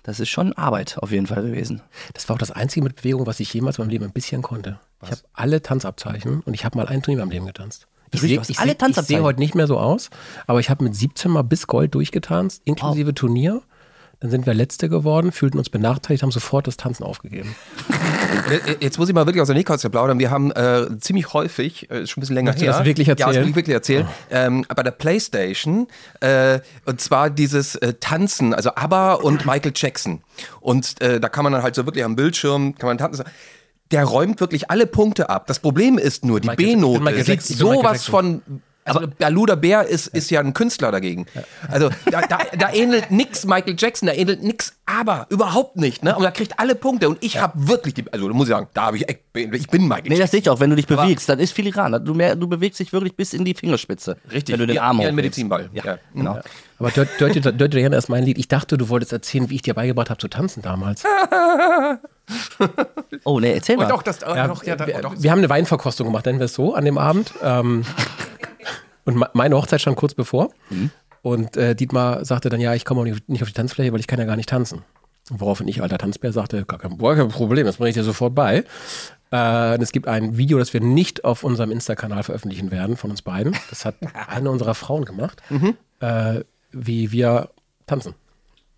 das 0.03 0.21
ist 0.21 0.29
schon 0.29 0.53
Arbeit 0.55 0.99
auf 0.99 1.11
jeden 1.11 1.27
Fall 1.27 1.43
gewesen. 1.43 1.83
Das 2.15 2.29
war 2.29 2.35
auch 2.35 2.39
das 2.39 2.51
einzige 2.51 2.85
mit 2.85 2.97
Bewegung, 2.97 3.27
was 3.27 3.41
ich 3.41 3.53
jemals 3.53 3.79
in 3.79 3.85
meinem 3.85 3.91
Leben 3.91 4.05
ein 4.05 4.13
bisschen 4.13 4.43
konnte. 4.43 4.79
Ich 5.03 5.11
habe 5.11 5.21
alle 5.33 5.63
Tanzabzeichen 5.63 6.41
und 6.41 6.55
ich 6.55 6.65
habe 6.65 6.77
mal 6.77 6.87
ein 6.87 7.03
Turnier 7.03 7.21
meinem 7.21 7.31
Leben 7.31 7.47
getanzt. 7.47 7.87
Ich 8.11 8.21
sehe 8.21 8.43
seh, 8.43 9.21
heute 9.21 9.39
nicht 9.39 9.55
mehr 9.55 9.67
so 9.67 9.79
aus, 9.79 10.09
aber 10.47 10.61
ich 10.61 10.71
habe 10.71 10.85
mit 10.85 10.95
17 10.95 11.31
mal 11.31 11.43
bis 11.43 11.67
Gold 11.67 11.95
durchgetanzt, 11.95 12.63
inklusive 12.65 13.15
Turnier. 13.15 13.63
Dann 14.21 14.31
sind 14.33 14.47
wir 14.47 14.55
Letzte 14.55 14.89
geworden, 14.89 15.31
fühlten 15.31 15.59
uns 15.59 15.71
benachteiligt, 15.71 16.25
haben 16.25 16.33
sofort 16.33 16.67
das 16.67 16.77
Tanzen 16.77 17.05
aufgegeben. 17.05 17.55
Äh, 18.51 18.75
Jetzt 18.81 18.99
muss 18.99 19.09
ich 19.09 19.15
mal 19.15 19.27
wirklich 19.27 19.41
aus 19.41 19.47
der 19.47 19.55
Nähkatze 19.57 19.91
plaudern. 19.91 20.19
Wir 20.19 20.31
haben 20.31 20.51
äh, 20.51 20.87
ziemlich 20.99 21.33
häufig, 21.35 21.89
äh, 21.91 22.03
ist 22.03 22.11
schon 22.11 22.21
ein 22.21 22.23
bisschen 22.23 22.35
länger 22.35 22.51
Möchtest 22.51 22.63
du 22.67 22.73
her. 22.73 22.79
das 22.79 22.85
wirklich 22.87 23.07
Ja, 23.07 23.15
das 23.15 23.27
erzählen? 23.29 23.45
will 23.45 23.51
ich 23.51 23.57
wirklich 23.57 23.75
erzählen. 23.75 24.09
Ähm, 24.31 24.65
bei 24.75 24.83
der 24.83 24.91
Playstation, 24.91 25.87
äh, 26.21 26.59
und 26.85 27.01
zwar 27.01 27.31
dieses 27.31 27.77
äh, 27.77 27.95
Tanzen, 28.01 28.55
also 28.55 28.71
ABBA 28.75 29.15
und 29.15 29.47
Michael 29.47 29.73
Jackson. 29.75 30.23
Und 30.61 31.01
äh, 31.01 31.21
da 31.21 31.29
kann 31.29 31.45
man 31.45 31.53
dann 31.53 31.63
halt 31.63 31.77
so 31.77 31.87
wirklich 31.87 32.05
am 32.05 32.17
Bildschirm, 32.17 32.75
kann 32.77 32.89
man 32.89 32.99
tanzen. 32.99 33.25
Der 33.93 34.05
räumt 34.05 34.41
wirklich 34.41 34.69
alle 34.69 34.87
Punkte 34.87 35.31
ab. 35.31 35.47
Das 35.47 35.61
Problem 35.61 35.97
ist 35.97 36.25
nur, 36.25 36.41
die 36.41 36.49
B-Note 36.49 37.23
sieht 37.23 37.43
sowas 37.43 38.05
von... 38.05 38.43
Also 38.89 39.09
Aluda 39.23 39.55
Bär 39.55 39.85
ist, 39.87 40.09
ist 40.09 40.31
ja 40.31 40.41
ein 40.41 40.55
Künstler 40.55 40.91
dagegen. 40.93 41.27
Also 41.71 41.91
da, 42.11 42.23
da, 42.23 42.39
da 42.59 42.73
ähnelt 42.73 43.11
nix 43.11 43.45
Michael 43.45 43.77
Jackson, 43.79 44.07
da 44.09 44.13
ähnelt 44.15 44.43
nix, 44.43 44.75
aber 44.87 45.27
überhaupt 45.31 45.77
nicht. 45.77 46.03
Ne? 46.03 46.17
Und 46.17 46.25
er 46.25 46.33
kriegt 46.33 46.59
alle 46.59 46.75
Punkte. 46.75 47.09
Und 47.09 47.19
ich 47.23 47.41
habe 47.41 47.53
wirklich, 47.69 47.95
die, 47.95 48.05
also 48.13 48.29
da 48.29 48.35
muss 48.35 48.49
ich 48.49 48.55
sagen, 48.55 48.69
da 48.75 48.83
habe 48.87 48.97
ich, 48.97 49.09
echt- 49.09 49.21
ich 49.35 49.69
bin 49.69 49.87
Michael 49.87 50.09
Nee, 50.09 50.19
das 50.19 50.31
sehe 50.31 50.41
ich 50.41 50.49
auch, 50.51 50.61
wenn 50.61 50.71
du 50.71 50.77
dich 50.77 50.91
Aber- 50.91 51.03
bewegst, 51.05 51.29
dann 51.29 51.39
ist 51.39 51.53
filigran. 51.53 52.05
Du, 52.05 52.15
mehr, 52.15 52.35
du 52.35 52.49
bewegst 52.49 52.81
dich 52.81 52.93
wirklich 52.93 53.15
bis 53.17 53.33
in 53.35 53.45
die 53.45 53.55
Fingerspitze. 53.55 54.17
Richtig, 54.33 54.55
Wenn 54.55 54.61
du 54.61 54.67
den 54.67 54.79
Arm 54.79 54.99
hochhebst. 54.99 55.15
Medizinball. 55.17 55.71
Ja, 55.73 55.85
Ja. 55.85 55.99
genau. 56.15 56.41
Aber 56.81 56.91
Dirty, 56.91 57.41
Diana 57.41 57.97
ist 57.97 58.09
mein 58.09 58.23
Lied. 58.25 58.39
Ich 58.39 58.47
dachte, 58.49 58.79
du 58.79 58.89
wolltest 58.89 59.13
erzählen, 59.13 59.51
wie 59.51 59.57
ich 59.57 59.63
dir 59.63 59.75
beigebracht 59.75 60.11
habe 60.11 60.19
zu 60.21 60.29
tanzen 60.29 60.63
damals. 60.63 61.03
Oh, 63.25 63.41
nee, 63.41 63.53
erzähl 63.55 63.77
mal. 63.77 63.87
Und 63.87 63.93
auch 63.93 64.03
das, 64.03 64.21
Ja, 64.21 64.47
doch, 64.49 64.63
ja, 64.65 64.77
da, 64.77 64.87
wir, 64.87 65.01
doch. 65.01 65.15
wir 65.19 65.31
haben 65.31 65.39
eine 65.39 65.49
Weinverkostung 65.49 66.07
gemacht, 66.09 66.27
nennen 66.27 66.39
wir 66.39 66.45
es 66.45 66.55
so, 66.55 66.75
an 66.75 66.85
dem 66.85 66.99
Abend. 66.99 67.33
Ähm, 67.43 67.85
und 69.09 69.17
me- 69.17 69.31
meine 69.33 69.57
Hochzeit 69.57 69.81
stand 69.81 69.97
kurz 69.97 70.15
bevor. 70.15 70.51
Und 71.23 71.57
äh, 71.57 71.75
Dietmar 71.75 72.25
sagte 72.25 72.49
dann, 72.49 72.61
ja, 72.61 72.75
ich 72.75 72.85
komme 72.85 73.01
auch 73.01 73.05
nicht, 73.27 73.43
auf 73.43 73.49
die 73.49 73.55
Tanzfläche, 73.55 73.93
weil 73.93 74.01
ich 74.01 74.07
kann 74.07 74.19
ja 74.21 74.25
gar 74.25 74.37
nicht 74.37 74.49
tanzen. 74.49 74.83
Woraufhin 75.31 75.67
ich, 75.69 75.83
alter 75.83 75.99
Tanzbär, 75.99 76.33
sagte, 76.33 76.65
gar 76.65 76.79
kein, 76.79 76.97
gar 76.97 77.17
kein 77.17 77.29
Problem, 77.29 77.67
das 77.67 77.77
bringe 77.79 77.91
ich 77.91 77.95
dir 77.97 78.05
sofort 78.05 78.35
bei. 78.35 78.65
Äh, 79.31 79.75
und 79.75 79.83
es 79.83 79.93
gibt 79.93 80.07
ein 80.09 80.37
Video, 80.39 80.59
das 80.59 80.73
wir 80.73 80.81
nicht 80.81 81.25
auf 81.25 81.43
unserem 81.45 81.71
Insta-Kanal 81.71 82.23
veröffentlichen 82.23 82.71
werden, 82.71 82.97
von 82.97 83.11
uns 83.11 83.21
beiden. 83.23 83.55
Das 83.71 83.85
hat 83.85 83.97
eine 84.29 84.51
unserer 84.51 84.75
Frauen 84.75 85.05
gemacht, 85.05 85.43
äh, 86.01 86.45
wie 86.71 87.11
wir 87.13 87.51
tanzen. 87.87 88.15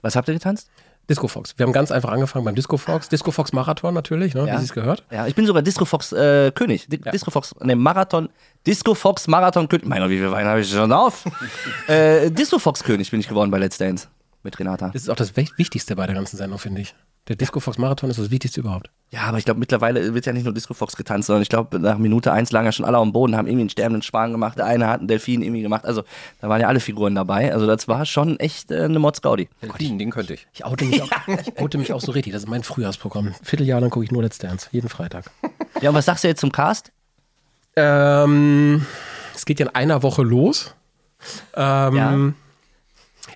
Was 0.03 0.17
habt 0.17 0.29
ihr 0.29 0.35
getanzt? 0.35 0.71
Disco 1.11 1.29
Fox. 1.29 1.53
Wir 1.59 1.67
haben 1.67 1.73
ganz 1.73 1.91
einfach 1.91 2.11
angefangen 2.11 2.45
beim 2.47 2.55
Disco 2.55 2.77
Fox. 2.79 3.09
Disco 3.11 3.31
Fox 3.33 3.53
Marathon 3.53 3.93
natürlich, 3.93 4.33
ne, 4.35 4.47
wie 4.47 4.57
Sie 4.59 4.65
es 4.65 4.73
gehört. 4.73 5.05
Ja, 5.11 5.27
ich 5.27 5.35
bin 5.35 5.45
sogar 5.45 5.61
Disco 5.61 5.85
Fox 5.85 6.13
äh, 6.13 6.51
König. 6.53 6.87
Di 6.89 6.99
Disco 6.99 7.31
Fox, 7.31 7.55
ne, 7.61 7.77
Marathon, 7.77 8.29
Disco 8.67 8.95
Fox 8.95 9.27
Marathon 9.29 9.69
König. 9.69 9.87
Mein 9.87 10.01
Gott, 10.01 10.09
wie 10.11 10.19
viel 10.19 10.31
Wein 10.31 10.47
habe 10.47 10.61
ich 10.61 10.71
schon 10.71 10.93
auf? 10.93 11.25
äh, 11.89 12.31
Disco 12.31 12.59
Fox 12.59 12.83
König 12.85 13.11
bin 13.11 13.21
ich 13.21 13.29
geworden 13.29 13.51
bei 13.51 13.59
Let's 13.59 13.77
Dance 13.77 14.07
mit 14.43 14.59
Renata. 14.59 14.89
Das 14.93 15.03
ist 15.03 15.09
auch 15.11 15.17
das 15.17 15.37
Wich- 15.37 15.53
Wichtigste 15.59 15.97
bei 15.97 16.07
der 16.07 16.15
ganzen 16.15 16.37
Sendung, 16.39 16.59
finde 16.59 16.81
ich. 16.81 16.95
Der 17.31 17.37
Disco 17.37 17.61
Fox 17.61 17.79
Marathon 17.79 18.11
ist 18.11 18.19
das 18.19 18.33
Wichtigste 18.33 18.59
überhaupt. 18.59 18.91
Ja, 19.11 19.21
aber 19.21 19.39
ich 19.39 19.45
glaube, 19.45 19.61
mittlerweile 19.61 20.15
wird 20.15 20.27
ja 20.27 20.33
nicht 20.33 20.43
nur 20.43 20.53
Disco 20.53 20.75
Fox 20.75 20.97
getanzt, 20.97 21.29
sondern 21.29 21.43
ich 21.43 21.49
glaube, 21.49 21.79
nach 21.79 21.97
Minute 21.97 22.33
eins 22.33 22.51
lagen 22.51 22.67
ja 22.67 22.73
schon 22.73 22.85
alle 22.85 22.97
am 22.99 23.13
Boden, 23.13 23.37
haben 23.37 23.47
irgendwie 23.47 23.61
einen 23.61 23.71
sterbenden 23.71 24.03
Schwan 24.03 24.33
gemacht. 24.33 24.59
Der 24.59 24.67
eine 24.67 24.89
hat 24.89 24.99
einen 24.99 25.07
Delfin 25.07 25.41
irgendwie 25.41 25.63
gemacht. 25.63 25.85
Also, 25.85 26.03
da 26.41 26.49
waren 26.49 26.61
ja 26.61 26.67
alle 26.67 26.81
Figuren 26.81 27.15
dabei. 27.15 27.53
Also, 27.55 27.69
das 27.69 27.87
war 27.87 28.05
schon 28.05 28.41
echt 28.41 28.73
äh, 28.73 28.83
eine 28.83 28.99
Mods-Gaudi. 28.99 29.49
Delfin, 29.63 29.97
den 30.01 30.11
könnte 30.11 30.35
ich. 30.35 30.49
Ich 30.53 30.65
oute 30.65 30.85
mich, 30.85 31.01
auch, 31.05 31.09
ich 31.29 31.57
oute 31.61 31.79
mich 31.79 31.93
auch 31.93 32.01
so 32.01 32.11
richtig. 32.11 32.33
Das 32.33 32.43
ist 32.43 32.49
mein 32.49 32.65
Frühjahrsprogramm. 32.65 33.33
Vierteljahr 33.45 33.81
lang 33.81 33.91
gucke 33.91 34.05
ich 34.05 34.11
nur 34.11 34.25
Let's 34.25 34.39
Dance. 34.39 34.67
Jeden 34.73 34.89
Freitag. 34.89 35.31
Ja, 35.83 35.91
und 35.91 35.95
was 35.95 36.07
sagst 36.07 36.25
du 36.25 36.29
jetzt 36.29 36.41
zum 36.41 36.51
Cast? 36.51 36.91
Ähm, 37.77 38.85
es 39.37 39.45
geht 39.45 39.61
ja 39.61 39.67
in 39.67 39.75
einer 39.77 40.03
Woche 40.03 40.25
los. 40.25 40.75
Ähm, 41.55 41.95
Ja. 41.95 42.33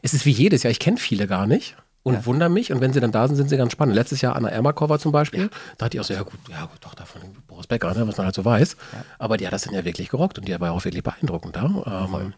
Es 0.03 0.15
ist 0.15 0.27
wie 0.27 0.33
jedes 0.33 0.65
Jahr. 0.65 0.73
Ich 0.73 0.81
kenne 0.81 0.97
viele 0.97 1.29
gar 1.29 1.47
nicht 1.47 1.77
und 2.05 2.27
wundere 2.27 2.49
mich. 2.49 2.71
Und 2.71 2.81
wenn 2.81 2.93
sie 2.93 3.01
dann 3.01 3.11
da 3.11 3.27
sind, 3.27 3.37
sind 3.37 3.49
sie 3.49 3.57
ganz 3.57 3.73
spannend. 3.73 3.97
Letztes 3.97 4.21
Jahr 4.21 4.37
Anna 4.37 4.49
Ermakova 4.49 4.99
zum 5.01 5.11
Beispiel. 5.11 5.51
Da 5.79 5.87
hatte 5.87 5.97
ich 5.97 6.01
auch 6.01 6.05
so, 6.05 6.15
ja 6.15 6.23
gut, 6.23 6.39
ja 6.49 6.61
gut, 6.67 6.79
doch 6.81 6.95
davon 6.95 7.23
Boris 7.49 7.67
Becker, 7.67 7.93
ne, 7.95 8.07
was 8.07 8.17
man 8.17 8.27
halt 8.27 8.35
so 8.35 8.45
weiß. 8.45 8.77
Aber 9.19 9.37
die 9.37 9.47
hat 9.47 9.53
das 9.53 9.63
dann 9.63 9.75
ja 9.75 9.85
wirklich 9.85 10.11
gerockt 10.11 10.39
und 10.39 10.47
die 10.47 10.61
war 10.61 10.71
auch 10.73 10.85
wirklich 10.85 11.03
beeindruckend 11.03 11.57
da. 11.57 11.65
Ähm, 11.65 12.35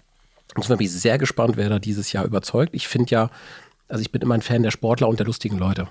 insofern 0.54 0.78
bin 0.78 0.86
ich 0.86 0.92
sehr 0.92 1.18
gespannt, 1.18 1.56
wer 1.56 1.68
da 1.68 1.78
dieses 1.78 2.12
Jahr 2.12 2.24
überzeugt. 2.24 2.74
Ich 2.74 2.88
finde 2.88 3.10
ja, 3.10 3.30
also 3.88 4.00
ich 4.00 4.10
bin 4.10 4.22
immer 4.22 4.34
ein 4.34 4.42
Fan 4.42 4.62
der 4.62 4.70
Sportler 4.70 5.08
und 5.08 5.18
der 5.18 5.26
lustigen 5.26 5.58
Leute. 5.58 5.88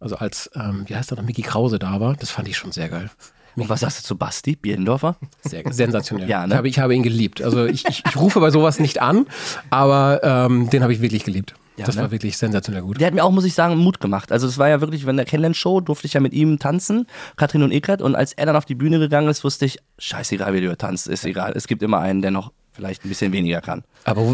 Also 0.00 0.16
als, 0.16 0.50
ähm, 0.54 0.84
wie 0.86 0.94
heißt 0.94 1.12
er 1.12 1.16
noch, 1.16 1.24
Mickey 1.24 1.42
Krause 1.42 1.78
da 1.78 2.00
war, 2.00 2.14
das 2.14 2.30
fand 2.30 2.48
ich 2.48 2.56
schon 2.56 2.72
sehr 2.72 2.88
geil. 2.88 3.10
Und 3.56 3.68
was 3.68 3.80
sagst 3.80 4.00
du 4.00 4.04
zu 4.04 4.16
Basti 4.16 4.54
Bielendorfer? 4.54 5.16
Sehr 5.42 5.62
sensationell. 5.72 6.28
Ja, 6.28 6.46
ne? 6.46 6.52
ich, 6.52 6.56
habe, 6.56 6.68
ich 6.68 6.78
habe 6.78 6.94
ihn 6.94 7.02
geliebt. 7.02 7.42
Also 7.42 7.66
ich, 7.66 7.86
ich, 7.86 8.02
ich 8.06 8.16
rufe 8.16 8.40
bei 8.40 8.50
sowas 8.50 8.78
nicht 8.78 9.00
an, 9.00 9.26
aber 9.70 10.20
ähm, 10.22 10.70
den 10.70 10.82
habe 10.82 10.92
ich 10.92 11.00
wirklich 11.00 11.24
geliebt. 11.24 11.54
Ja, 11.78 11.86
das 11.86 11.96
ne? 11.96 12.02
war 12.02 12.10
wirklich 12.10 12.36
sensationell 12.36 12.82
gut. 12.82 13.00
Der 13.00 13.06
hat 13.06 13.14
mir 13.14 13.24
auch, 13.24 13.30
muss 13.30 13.44
ich 13.44 13.54
sagen, 13.54 13.76
Mut 13.76 14.00
gemacht. 14.00 14.32
Also 14.32 14.46
es 14.46 14.58
war 14.58 14.68
ja 14.68 14.80
wirklich, 14.80 15.06
wenn 15.06 15.16
der 15.16 15.26
Kennenlern-Show, 15.26 15.80
durfte 15.80 16.06
ich 16.06 16.14
ja 16.14 16.20
mit 16.20 16.32
ihm 16.32 16.58
tanzen, 16.58 17.06
Katrin 17.36 17.62
und 17.62 17.70
Eckert. 17.70 18.02
Und 18.02 18.16
als 18.16 18.32
er 18.32 18.46
dann 18.46 18.56
auf 18.56 18.64
die 18.64 18.74
Bühne 18.74 18.98
gegangen 18.98 19.28
ist, 19.28 19.44
wusste 19.44 19.64
ich, 19.64 19.78
scheißegal, 19.98 20.52
wie 20.54 20.60
du 20.60 20.76
tanzt, 20.76 21.06
ist 21.06 21.24
egal. 21.24 21.52
Es 21.54 21.68
gibt 21.68 21.82
immer 21.82 22.00
einen, 22.00 22.20
der 22.20 22.32
noch 22.32 22.52
vielleicht 22.72 23.04
ein 23.04 23.08
bisschen 23.08 23.32
weniger 23.32 23.60
kann. 23.60 23.82
Aber 24.04 24.22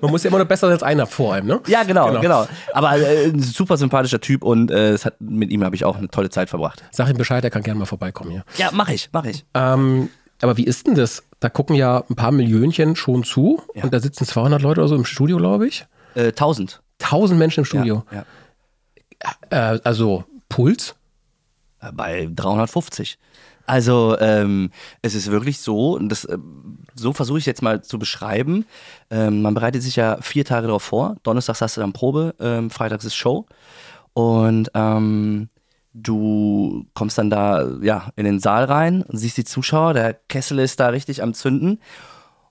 man 0.00 0.10
muss 0.10 0.22
ja 0.22 0.28
immer 0.28 0.38
noch 0.38 0.46
besser 0.46 0.68
als 0.68 0.82
einer 0.82 1.06
vor 1.06 1.34
einem, 1.34 1.46
ne? 1.46 1.60
Ja, 1.66 1.84
genau, 1.84 2.18
genau. 2.20 2.46
Aber 2.72 2.96
äh, 2.96 3.26
ein 3.26 3.42
super 3.42 3.76
sympathischer 3.76 4.20
Typ 4.20 4.42
und 4.42 4.70
äh, 4.70 4.92
es 4.92 5.04
hat, 5.04 5.20
mit 5.20 5.50
ihm 5.50 5.62
habe 5.62 5.76
ich 5.76 5.84
auch 5.84 5.98
eine 5.98 6.08
tolle 6.08 6.30
Zeit 6.30 6.48
verbracht. 6.48 6.82
Sag 6.90 7.10
ihm 7.10 7.18
Bescheid, 7.18 7.44
er 7.44 7.50
kann 7.50 7.62
gerne 7.62 7.78
mal 7.78 7.84
vorbeikommen 7.84 8.30
hier. 8.30 8.44
Ja, 8.56 8.70
mach 8.72 8.88
ich, 8.88 9.10
mach 9.12 9.26
ich. 9.26 9.44
Ähm, 9.52 10.08
aber 10.42 10.56
wie 10.56 10.64
ist 10.64 10.86
denn 10.86 10.94
das? 10.94 11.22
Da 11.40 11.48
gucken 11.48 11.76
ja 11.76 12.02
ein 12.08 12.14
paar 12.16 12.32
Millionchen 12.32 12.96
schon 12.96 13.24
zu 13.24 13.62
und 13.74 13.92
da 13.92 14.00
sitzen 14.00 14.24
200 14.24 14.62
Leute 14.62 14.80
oder 14.80 14.88
so 14.88 14.94
im 14.96 15.04
Studio, 15.04 15.36
glaube 15.38 15.66
ich. 15.68 15.86
Äh, 16.14 16.28
1000. 16.28 16.80
1000 17.02 17.38
Menschen 17.38 17.60
im 17.60 17.64
Studio. 17.66 18.04
Ja, 18.12 18.24
Äh, 19.50 19.80
also 19.84 20.24
Puls? 20.48 20.94
ja. 21.82 21.88
Äh, 21.88 21.92
Bei 21.92 22.28
350. 22.34 23.18
Also 23.68 24.16
ähm, 24.20 24.70
es 25.02 25.14
ist 25.16 25.30
wirklich 25.30 25.58
so, 25.58 25.98
das, 25.98 26.24
äh, 26.24 26.38
so 26.94 27.12
versuche 27.12 27.38
ich 27.38 27.46
jetzt 27.46 27.62
mal 27.62 27.82
zu 27.82 27.98
beschreiben. 27.98 28.64
Ähm, 29.10 29.42
man 29.42 29.54
bereitet 29.54 29.82
sich 29.82 29.96
ja 29.96 30.18
vier 30.22 30.44
Tage 30.44 30.68
darauf 30.68 30.84
vor. 30.84 31.16
Donnerstags 31.24 31.60
hast 31.60 31.76
du 31.76 31.80
dann 31.80 31.92
Probe, 31.92 32.34
ähm, 32.38 32.70
freitags 32.70 33.04
ist 33.04 33.16
Show. 33.16 33.44
Und 34.12 34.70
ähm, 34.74 35.48
du 36.02 36.86
kommst 36.94 37.18
dann 37.18 37.30
da 37.30 37.78
ja 37.80 38.10
in 38.16 38.24
den 38.24 38.38
Saal 38.38 38.64
rein 38.64 39.04
siehst 39.08 39.38
die 39.38 39.44
Zuschauer, 39.44 39.94
der 39.94 40.14
Kessel 40.14 40.58
ist 40.58 40.78
da 40.78 40.88
richtig 40.88 41.22
am 41.22 41.34
Zünden. 41.34 41.80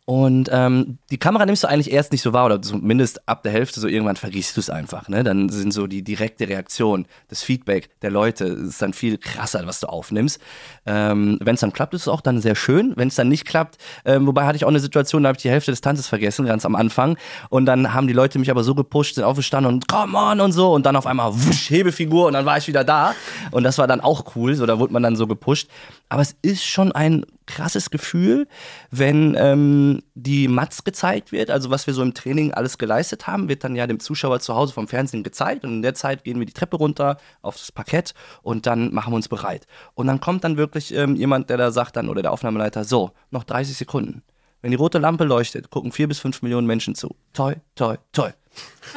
Und 0.08 0.50
ähm, 0.54 1.00
die 1.10 1.18
Kamera 1.18 1.48
nimmst 1.48 1.64
du 1.64 1.68
eigentlich 1.68 1.92
erst 1.92 2.12
nicht 2.12 2.22
so 2.22 2.32
wahr 2.32 2.46
oder 2.46 2.62
zumindest 2.62 3.28
ab 3.28 3.42
der 3.42 3.52
Hälfte 3.52 3.80
so 3.80 3.88
irgendwann 3.88 4.18
vergisst 4.18 4.56
du 4.56 4.62
es 4.62 4.70
einfach. 4.70 5.10
Ne? 5.10 5.24
Dann 5.24 5.50
sind 5.50 5.74
so 5.74 5.88
die 5.88 6.04
direkte 6.04 6.48
Reaktion, 6.48 7.08
das 7.28 7.42
Feedback 7.42 7.90
der 8.04 8.12
Leute 8.12 8.46
ist 8.46 8.84
dann 8.84 8.94
viel 8.94 9.18
krasser, 9.18 9.66
was 9.66 9.80
du 9.80 9.88
aufnimmst. 9.88 10.40
Ähm, 10.86 11.40
Wenn 11.42 11.56
es 11.56 11.62
dann 11.62 11.74
klappt, 11.74 11.96
ist 11.96 12.04
es 12.04 12.08
auch 12.08 12.22
dann 12.22 12.40
sehr 12.40 12.54
schön. 12.54 12.94
Wenn 12.96 13.08
es 13.08 13.16
dann 13.16 13.30
nicht 13.30 13.46
klappt, 13.46 13.80
ähm, 14.06 14.28
wobei 14.28 14.46
hatte 14.46 14.58
ich 14.58 14.66
auch 14.66 14.70
eine 14.70 14.80
Situation, 14.80 15.24
da 15.24 15.30
habe 15.30 15.38
ich 15.38 15.42
die 15.42 15.50
Hälfte 15.50 15.72
des 15.72 15.82
Tanzes 15.82 16.08
vergessen, 16.08 16.46
ganz 16.46 16.68
am 16.68 16.76
Anfang. 16.76 17.18
Und 17.50 17.66
dann 17.66 17.96
haben 17.96 18.06
die 18.06 18.14
Leute 18.14 18.38
mich 18.38 18.52
aber 18.52 18.64
so 18.64 18.76
gepusht, 18.76 19.16
sind 19.16 19.24
aufgestanden 19.24 19.74
und 19.74 19.88
come 19.88 20.16
on 20.16 20.40
und 20.40 20.52
so. 20.52 20.72
Und 20.72 20.86
dann 20.86 20.96
auf 20.96 21.08
einmal 21.08 21.34
wusch, 21.34 21.72
Hebefigur 21.72 22.28
und 22.28 22.34
dann 22.34 22.46
war 22.46 22.60
ich 22.60 22.68
wieder 22.68 22.84
da. 22.84 23.16
Und 23.50 23.64
das 23.64 23.80
war 23.80 23.88
dann 23.88 24.02
auch 24.02 24.36
cool, 24.36 24.54
so 24.54 24.68
da 24.68 24.78
wurde 24.78 24.94
man 24.94 25.02
dann 25.02 25.16
so 25.16 25.26
gepusht. 25.26 25.68
Aber 26.10 26.22
es 26.22 26.36
ist 26.42 26.64
schon 26.64 26.92
ein 26.92 27.26
krasses 27.48 27.90
Gefühl, 27.90 28.48
wenn 28.92 29.36
ähm, 29.38 30.02
die 30.14 30.48
Mats 30.48 30.84
gezeigt 30.84 31.32
wird, 31.32 31.50
also 31.50 31.70
was 31.70 31.88
wir 31.88 31.94
so 31.94 32.02
im 32.02 32.14
Training 32.14 32.54
alles 32.54 32.78
geleistet 32.78 33.28
haben, 33.28 33.50
wird 33.50 33.64
dann 33.64 33.76
ja 33.76 33.88
dem 33.88 34.00
Zuschauer 34.00 34.40
zu 34.40 34.56
Hause 34.56 34.74
vom 34.74 34.88
Fernsehen 34.88 35.24
gezeigt 35.24 35.64
und 35.64 35.72
in 35.72 35.82
der 35.82 35.94
Zeit 35.94 36.24
gehen 36.24 36.40
wir 36.40 36.46
die 36.46 36.54
Treppe 36.54 36.78
runter 36.78 37.18
aufs 37.42 37.72
Parkett 37.72 38.14
und 38.42 38.66
dann 38.66 38.94
machen 38.94 39.14
wir 39.14 39.18
uns 39.18 39.28
bereit. 39.28 39.68
Und 39.94 40.08
dann 40.08 40.20
kommt 40.20 40.44
dann 40.44 40.58
wirklich 40.58 40.94
ähm, 40.94 41.16
jemand, 41.16 41.50
der 41.50 41.58
da 41.58 41.72
sagt 41.72 41.96
dann, 41.96 42.10
oder 42.10 42.22
der 42.22 42.32
Aufnahmeleiter, 42.32 42.84
so, 42.84 43.12
noch 43.32 43.44
30 43.44 43.78
Sekunden. 43.78 44.24
Wenn 44.62 44.72
die 44.72 44.78
rote 44.78 44.98
Lampe 44.98 45.26
leuchtet, 45.26 45.70
gucken 45.70 45.92
vier 45.92 46.08
bis 46.08 46.20
fünf 46.20 46.42
Millionen 46.42 46.66
Menschen 46.66 46.96
zu. 46.96 47.16
Toi, 47.34 47.56
toi, 47.76 47.98
toi. 48.12 48.32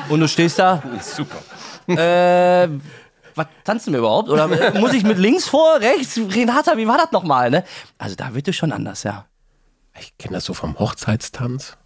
Und 0.09 0.21
du 0.21 0.29
stehst 0.29 0.59
da. 0.59 0.83
Super. 1.03 1.39
Äh, 1.89 2.69
was 3.39 3.47
tanzen 3.65 3.93
wir 3.93 4.01
überhaupt? 4.01 4.29
Oder 4.29 4.49
muss 4.75 4.93
ich 4.93 5.05
mit 5.05 5.19
links 5.19 5.47
vor, 5.47 5.81
rechts? 5.81 6.19
Renata, 6.19 6.77
wie 6.77 6.87
war 6.87 6.99
das 6.99 7.13
nochmal? 7.13 7.51
Ne? 7.51 7.65
Also 7.97 8.15
da 8.15 8.35
wird 8.35 8.49
es 8.49 8.57
schon 8.57 8.73
anders, 8.73 9.03
ja. 9.05 9.27
Ich 9.99 10.17
kenne 10.19 10.35
das 10.35 10.45
so 10.45 10.55
vom 10.55 10.79
Hochzeitstanz. 10.79 11.77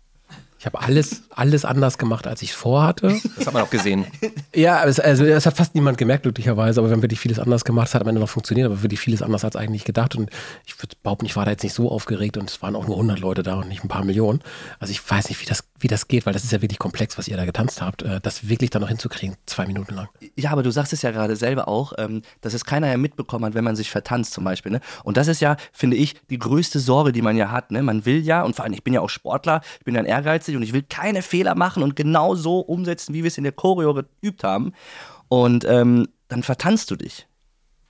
Ich 0.62 0.66
habe 0.66 0.80
alles, 0.80 1.24
alles 1.30 1.64
anders 1.64 1.98
gemacht, 1.98 2.28
als 2.28 2.40
ich 2.40 2.50
es 2.50 2.54
vorhatte. 2.54 3.20
Das 3.36 3.46
hat 3.48 3.52
man 3.52 3.64
auch 3.64 3.70
gesehen. 3.70 4.06
Ja, 4.54 4.76
aber 4.78 4.90
es, 4.90 5.00
also, 5.00 5.24
es 5.24 5.44
hat 5.44 5.56
fast 5.56 5.74
niemand 5.74 5.98
gemerkt, 5.98 6.22
glücklicherweise. 6.22 6.78
Aber 6.78 6.88
wir 6.88 6.92
haben 6.92 7.02
wirklich 7.02 7.18
vieles 7.18 7.40
anders 7.40 7.64
gemacht. 7.64 7.88
Es 7.88 7.96
hat 7.96 8.02
am 8.02 8.06
Ende 8.06 8.20
noch 8.20 8.28
funktioniert, 8.28 8.66
aber 8.66 8.80
wirklich 8.80 9.00
vieles 9.00 9.22
anders 9.22 9.44
als 9.44 9.56
eigentlich 9.56 9.82
gedacht. 9.82 10.14
Und 10.14 10.30
ich 10.64 10.80
würde 10.80 10.94
behaupten, 11.02 11.26
ich 11.26 11.34
war 11.34 11.46
da 11.46 11.50
jetzt 11.50 11.64
nicht 11.64 11.74
so 11.74 11.90
aufgeregt 11.90 12.36
und 12.36 12.48
es 12.48 12.62
waren 12.62 12.76
auch 12.76 12.86
nur 12.86 12.94
100 12.94 13.18
Leute 13.18 13.42
da 13.42 13.56
und 13.56 13.66
nicht 13.66 13.82
ein 13.82 13.88
paar 13.88 14.04
Millionen. 14.04 14.40
Also 14.78 14.92
ich 14.92 15.10
weiß 15.10 15.30
nicht, 15.30 15.40
wie 15.40 15.46
das, 15.46 15.64
wie 15.82 15.88
das 15.88 16.08
geht, 16.08 16.26
weil 16.26 16.32
das 16.32 16.44
ist 16.44 16.52
ja 16.52 16.62
wirklich 16.62 16.78
komplex, 16.78 17.18
was 17.18 17.28
ihr 17.28 17.36
da 17.36 17.44
getanzt 17.44 17.82
habt. 17.82 18.02
Äh, 18.02 18.20
Das 18.20 18.48
wirklich 18.48 18.70
dann 18.70 18.82
noch 18.82 18.88
hinzukriegen, 18.88 19.36
zwei 19.46 19.66
Minuten 19.66 19.94
lang. 19.94 20.08
Ja, 20.36 20.50
aber 20.50 20.62
du 20.62 20.70
sagst 20.70 20.92
es 20.92 21.02
ja 21.02 21.10
gerade 21.10 21.36
selber 21.36 21.68
auch, 21.68 21.92
ähm, 21.98 22.22
dass 22.40 22.54
es 22.54 22.64
keiner 22.64 22.88
ja 22.88 22.96
mitbekommen 22.96 23.44
hat, 23.44 23.54
wenn 23.54 23.64
man 23.64 23.76
sich 23.76 23.90
vertanzt 23.90 24.32
zum 24.32 24.44
Beispiel. 24.44 24.72
Ne? 24.72 24.80
Und 25.04 25.16
das 25.16 25.28
ist 25.28 25.40
ja, 25.40 25.56
finde 25.72 25.96
ich, 25.96 26.14
die 26.28 26.38
größte 26.38 26.78
Sorge, 26.78 27.12
die 27.12 27.22
man 27.22 27.36
ja 27.36 27.50
hat. 27.50 27.70
Ne? 27.70 27.82
Man 27.82 28.06
will 28.06 28.20
ja, 28.20 28.42
und 28.42 28.56
vor 28.56 28.64
allem, 28.64 28.74
ich 28.74 28.84
bin 28.84 28.94
ja 28.94 29.00
auch 29.00 29.10
Sportler, 29.10 29.60
ich 29.78 29.84
bin 29.84 29.94
dann 29.94 30.06
ehrgeizig 30.06 30.56
und 30.56 30.62
ich 30.62 30.72
will 30.72 30.82
keine 30.82 31.22
Fehler 31.22 31.54
machen 31.54 31.82
und 31.82 31.96
genau 31.96 32.34
so 32.34 32.60
umsetzen, 32.60 33.14
wie 33.14 33.22
wir 33.22 33.28
es 33.28 33.38
in 33.38 33.44
der 33.44 33.52
Choreo 33.52 33.94
geübt 33.94 34.44
haben. 34.44 34.72
Und 35.28 35.64
ähm, 35.64 36.08
dann 36.28 36.42
vertanzt 36.42 36.90
du 36.90 36.96
dich. 36.96 37.26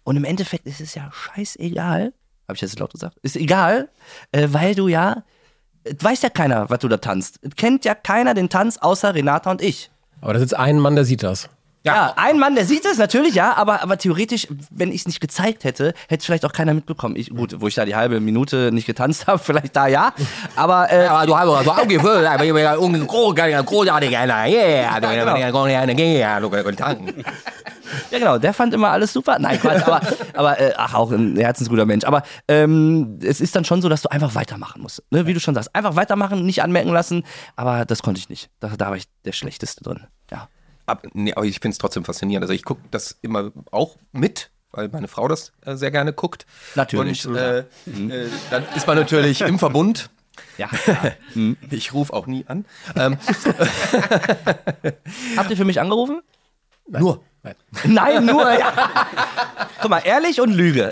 Und 0.05 0.16
im 0.16 0.24
Endeffekt 0.24 0.66
ist 0.66 0.81
es 0.81 0.94
ja 0.94 1.11
scheißegal. 1.12 2.12
Habe 2.48 2.57
ich 2.57 2.61
jetzt 2.61 2.78
laut 2.78 2.92
gesagt? 2.92 3.18
Ist 3.22 3.37
egal, 3.37 3.88
äh, 4.33 4.48
weil 4.50 4.74
du 4.74 4.88
ja, 4.88 5.24
weiß 5.85 6.23
ja 6.23 6.31
keiner, 6.31 6.71
was 6.71 6.79
du 6.81 6.88
da 6.88 6.99
tanzt. 6.99 7.40
Kennt 7.57 7.85
ja 7.85 7.95
keiner 7.95 8.35
den 8.35 8.49
Tanz 8.49 8.79
außer 8.79 9.14
Renata 9.14 9.51
und 9.51 9.62
ich. 9.62 9.90
Aber 10.21 10.33
da 10.33 10.38
sitzt 10.38 10.57
ein 10.57 10.79
Mann, 10.79 10.95
der 10.95 11.05
sieht 11.05 11.23
das. 11.23 11.49
Ja, 11.85 12.12
ein 12.16 12.38
Mann, 12.38 12.55
der 12.55 12.64
sieht 12.64 12.85
es 12.85 12.99
natürlich, 12.99 13.35
ja, 13.35 13.57
aber, 13.57 13.83
aber 13.83 13.99
theoretisch, 13.99 14.47
wenn 14.71 14.90
ich 14.90 15.01
es 15.01 15.07
nicht 15.07 15.21
gezeigt 15.21 15.64
hätte, 15.64 15.95
hätte 16.09 16.21
es 16.21 16.25
vielleicht 16.25 16.45
auch 16.45 16.53
keiner 16.53 16.75
mitbekommen. 16.75 17.16
Ich, 17.16 17.31
gut, 17.31 17.61
wo 17.61 17.66
ich 17.66 17.75
da 17.75 17.85
die 17.85 17.97
halbe 17.97 18.21
Minute 18.21 18.71
nicht 18.73 18.87
getanzt 18.87 19.27
habe, 19.27 19.38
vielleicht 19.38 19.75
da 19.75 19.88
ja. 19.88 20.12
Aber, 20.55 20.92
äh, 20.92 21.07
Aber 21.07 21.27
du 21.27 21.37
hast 21.37 21.66
du 21.66 21.71
auch 21.71 21.88
gefühlt, 21.88 22.25
aber 22.25 22.45
ich 22.45 22.53
bin 22.53 22.66
ein 22.66 23.07
großartiger 23.66 24.18
einer. 24.21 24.47
Yeah, 24.47 25.01
du 25.01 25.09
bist 25.09 25.27
ein 25.27 25.42
ja 28.11 28.18
genau, 28.18 28.38
der 28.38 28.55
fand 28.55 28.75
immer 28.75 28.90
alles 28.90 29.12
super. 29.12 29.38
Nein, 29.38 29.61
Quatsch, 29.61 29.83
aber, 29.83 30.01
aber 30.35 30.61
äh, 30.61 30.73
ach, 30.77 30.95
auch 30.95 31.11
ein 31.11 31.37
herzensguter 31.37 31.85
Mensch. 31.85 32.05
Aber 32.05 32.23
ähm, 32.49 33.18
es 33.23 33.40
ist 33.40 33.57
dann 33.57 33.64
schon 33.64 33.83
so, 33.83 33.88
dass 33.88 34.03
du 34.03 34.11
einfach 34.11 34.35
weitermachen 34.35 34.83
musst. 34.83 35.03
Ne? 35.11 35.27
Wie 35.27 35.35
du 35.35 35.40
schon 35.40 35.55
sagst, 35.55 35.75
einfach 35.75 35.97
weitermachen, 35.97 36.45
nicht 36.47 36.62
anmerken 36.62 36.92
lassen. 36.92 37.25
Aber 37.57 37.85
das 37.85 38.03
konnte 38.03 38.18
ich 38.21 38.29
nicht. 38.29 38.51
Da, 38.61 38.68
da 38.68 38.88
war 38.88 38.97
ich 38.97 39.05
der 39.25 39.33
Schlechteste 39.33 39.83
drin. 39.83 40.07
Ja. 40.31 40.49
Ab, 40.92 41.07
nee, 41.14 41.33
aber 41.33 41.46
ich 41.46 41.61
finde 41.61 41.72
es 41.72 41.78
trotzdem 41.78 42.05
faszinierend. 42.05 42.44
Also 42.44 42.52
ich 42.52 42.64
gucke 42.64 42.83
das 42.90 43.16
immer 43.22 43.50
auch 43.70 43.96
mit, 44.12 44.50
weil 44.72 44.88
meine 44.88 45.09
Frau 45.09 45.26
das 45.26 45.52
äh, 45.64 45.74
sehr 45.74 45.90
gerne 45.90 46.12
guckt. 46.12 46.44
Natürlich. 46.74 47.26
Und 47.26 47.37
äh, 47.37 47.61
äh, 47.61 47.64
dann 48.50 48.66
ist 48.76 48.87
man 48.87 48.98
natürlich 48.98 49.40
im 49.40 49.59
Verbund. 49.59 50.11
Ja. 50.59 50.68
Ich 51.70 51.94
rufe 51.94 52.12
auch 52.12 52.26
nie 52.26 52.44
an. 52.46 52.66
Ähm, 52.94 53.16
Habt 55.37 55.50
ihr 55.50 55.57
für 55.57 55.64
mich 55.64 55.81
angerufen? 55.81 56.20
nur. 56.88 57.22
Nein, 57.85 58.24
nur. 58.24 58.52
Ja. 58.52 58.72
Guck 59.81 59.90
mal, 59.90 59.98
ehrlich 60.05 60.40
und 60.40 60.52
Lüge. 60.52 60.90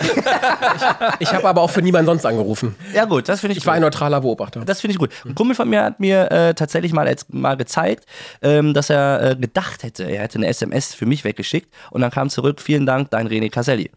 Ich 1.20 1.32
habe 1.32 1.48
aber 1.48 1.60
auch 1.62 1.70
für 1.70 1.80
niemanden 1.82 2.06
sonst 2.06 2.26
angerufen. 2.26 2.74
Ja 2.92 3.04
gut, 3.04 3.28
das 3.28 3.40
finde 3.40 3.52
ich 3.52 3.58
Ich 3.58 3.66
war 3.66 3.74
ein 3.74 3.82
gut. 3.82 3.92
neutraler 3.92 4.20
Beobachter. 4.20 4.64
Das 4.64 4.80
finde 4.80 4.92
ich 4.92 4.98
gut. 4.98 5.10
Ein 5.24 5.34
Kumpel 5.36 5.54
von 5.54 5.68
mir 5.68 5.84
hat 5.84 6.00
mir 6.00 6.30
äh, 6.32 6.54
tatsächlich 6.54 6.92
mal, 6.92 7.06
jetzt 7.06 7.32
mal 7.32 7.56
gezeigt, 7.56 8.04
ähm, 8.42 8.74
dass 8.74 8.90
er 8.90 9.30
äh, 9.30 9.36
gedacht 9.36 9.84
hätte, 9.84 10.04
er 10.04 10.22
hätte 10.22 10.38
eine 10.38 10.48
SMS 10.48 10.92
für 10.92 11.06
mich 11.06 11.22
weggeschickt 11.22 11.72
und 11.90 12.00
dann 12.00 12.10
kam 12.10 12.30
zurück, 12.30 12.60
vielen 12.60 12.84
Dank, 12.84 13.10
dein 13.10 13.28
René 13.28 13.48
Caselli. 13.50 13.90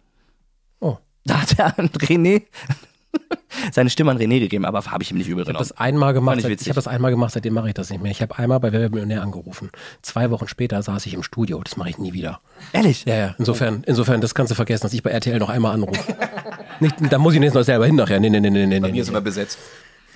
Oh. 0.80 0.98
Da 1.26 1.42
hat 1.42 1.58
er 1.58 1.80
an 1.80 1.90
René 1.90 2.44
seine 3.72 3.90
Stimme 3.90 4.12
an 4.12 4.18
René 4.18 4.40
gegeben, 4.40 4.66
aber 4.66 4.84
habe 4.86 5.04
ich 5.04 5.12
ihm 5.12 5.18
nicht 5.18 5.28
übel 5.28 5.44
Ich 5.44 5.48
habe 5.48 5.58
genommen. 5.58 5.70
das 5.70 5.78
einmal 5.78 6.14
gemacht. 6.14 6.38
Ich 6.40 6.46
ich 6.46 6.70
habe 6.70 6.76
das 6.76 6.88
einmal 6.88 7.12
gemacht, 7.12 7.34
seitdem 7.34 7.54
mache 7.54 7.68
ich 7.68 7.74
das 7.74 7.90
nicht 7.90 8.02
mehr. 8.02 8.12
Ich 8.12 8.22
habe 8.22 8.38
einmal 8.38 8.60
bei 8.60 8.72
Wer 8.72 8.82
wird 8.82 8.92
Millionär 8.92 9.22
angerufen. 9.22 9.70
Zwei 10.02 10.32
Wochen 10.32 10.48
später 10.48 10.82
saß 10.82 11.06
ich 11.06 11.14
im 11.14 11.24
Studio. 11.24 11.62
Das 11.64 11.78
mache 11.78 11.90
ich 11.90 11.98
nie 11.98 12.14
wieder. 12.14 12.42
Ehrlich? 12.72 13.06
Ja, 13.06 13.16
ja. 13.16 13.36
Insofern, 13.38 13.84
insofern, 13.86 14.22
das 14.22 14.36
kannst 14.36 14.52
du 14.52 14.56
vergessen, 14.56 14.84
dass 14.84 14.94
ich 14.94 15.04
bei 15.04 15.12
RTL 15.12 15.40
noch 15.40 15.50
einmal 15.50 15.74
anrufe. 15.74 16.16
nicht, 16.80 16.96
da 17.10 17.18
muss 17.18 17.34
ich 17.34 17.42
jetzt 17.42 17.54
noch 17.54 17.64
selber 17.64 17.86
hin 17.86 17.96
nachher. 17.96 18.20
Nee, 18.20 18.30
nee, 18.30 18.40
nee, 18.40 18.50
nee, 18.50 18.66
nee. 18.66 18.80
Bei 18.80 18.88
nee, 18.88 18.94
mir 18.94 19.02
ist 19.02 19.08
nee. 19.08 19.12
immer 19.12 19.22
besetzt. 19.22 19.58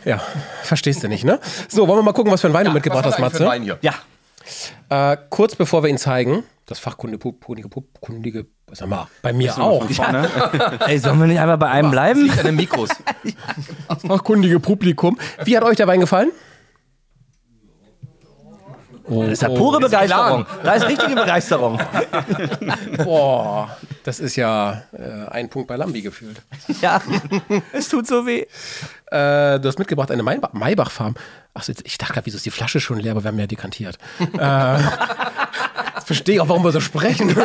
Ja, 0.06 0.22
verstehst 0.64 1.04
du 1.04 1.08
nicht, 1.08 1.24
ne? 1.24 1.40
So, 1.68 1.88
wollen 1.88 2.00
wir 2.00 2.04
mal 2.04 2.14
gucken, 2.14 2.32
was 2.32 2.42
für 2.42 2.48
ein 2.48 2.54
Wein 2.54 2.66
du 2.66 2.72
mitgebracht 2.72 3.06
hast, 3.06 3.20
Matze? 3.20 3.38
für 3.38 3.44
einen 3.44 3.52
Wein 3.52 3.64
hier? 3.64 3.80
Ja. 3.82 3.94
Äh, 4.90 5.18
kurz 5.30 5.56
bevor 5.56 5.84
wir 5.84 5.90
ihn 5.90 5.98
zeigen, 5.98 6.44
das 6.66 6.80
fachkundige, 6.80 7.34
kundige, 8.00 8.46
sag 8.72 8.88
mal, 8.90 9.08
bei 9.22 9.34
mir 9.34 9.58
auch. 9.58 9.86
Ey, 10.88 11.00
sollen 11.00 11.20
wir 11.20 11.28
nicht 11.28 11.40
einmal 11.40 11.58
bei 11.58 11.70
einem 11.70 11.92
bleiben? 11.92 12.22
Liegt 12.24 12.40
an 12.40 12.46
den 12.46 12.56
Mikros. 12.56 12.90
Fachkundige 14.08 14.60
Publikum. 14.60 15.18
Wie 15.44 15.56
hat 15.56 15.64
euch 15.64 15.78
der 15.78 15.88
Wein 15.88 16.00
gefallen? 16.02 16.32
Oh, 19.10 19.22
Das 19.24 19.32
ist 19.34 19.42
ja 19.42 19.48
pure 19.50 19.80
Begeisterung. 19.80 20.46
Da 20.64 20.74
ist 20.74 20.86
richtige 20.86 21.16
Begeisterung. 21.16 21.80
Boah, 23.06 23.78
das 24.04 24.20
ist 24.20 24.36
ja 24.36 24.84
äh, 24.92 25.30
ein 25.32 25.48
Punkt 25.50 25.70
bei 25.70 25.78
Lambi 25.78 26.02
gefühlt. 26.02 26.42
Ja, 26.82 27.02
es 27.72 27.88
tut 27.88 28.06
so 28.06 28.26
weh. 28.26 28.42
Äh, 29.10 29.60
du 29.62 29.68
hast 29.70 29.80
mitgebracht 29.80 30.12
eine 30.12 30.24
Maybach- 30.24 30.52
Maybach-Farm. 30.52 31.16
Achso, 31.54 31.72
ich 31.86 31.98
dachte 31.98 32.12
gerade, 32.14 32.26
wieso 32.26 32.36
ist 32.36 32.46
die 32.46 32.52
Flasche 32.52 32.82
schon 32.82 33.00
leer, 33.00 33.14
aber 33.14 33.24
wir 33.24 33.30
haben 33.30 33.40
ja 33.40 33.48
dekantiert. 33.48 33.98
äh, 34.38 34.78
verstehe 36.08 36.36
ich 36.36 36.42
auch, 36.42 36.48
warum 36.50 36.64
wir 36.64 36.72
so 36.72 36.80
sprechen. 36.80 37.30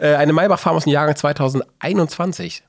äh, 0.00 0.14
eine 0.14 0.32
Maybach-Farm 0.32 0.76
aus 0.76 0.84
dem 0.84 0.92
Jahrgang 0.92 1.16
2021. 1.16 2.62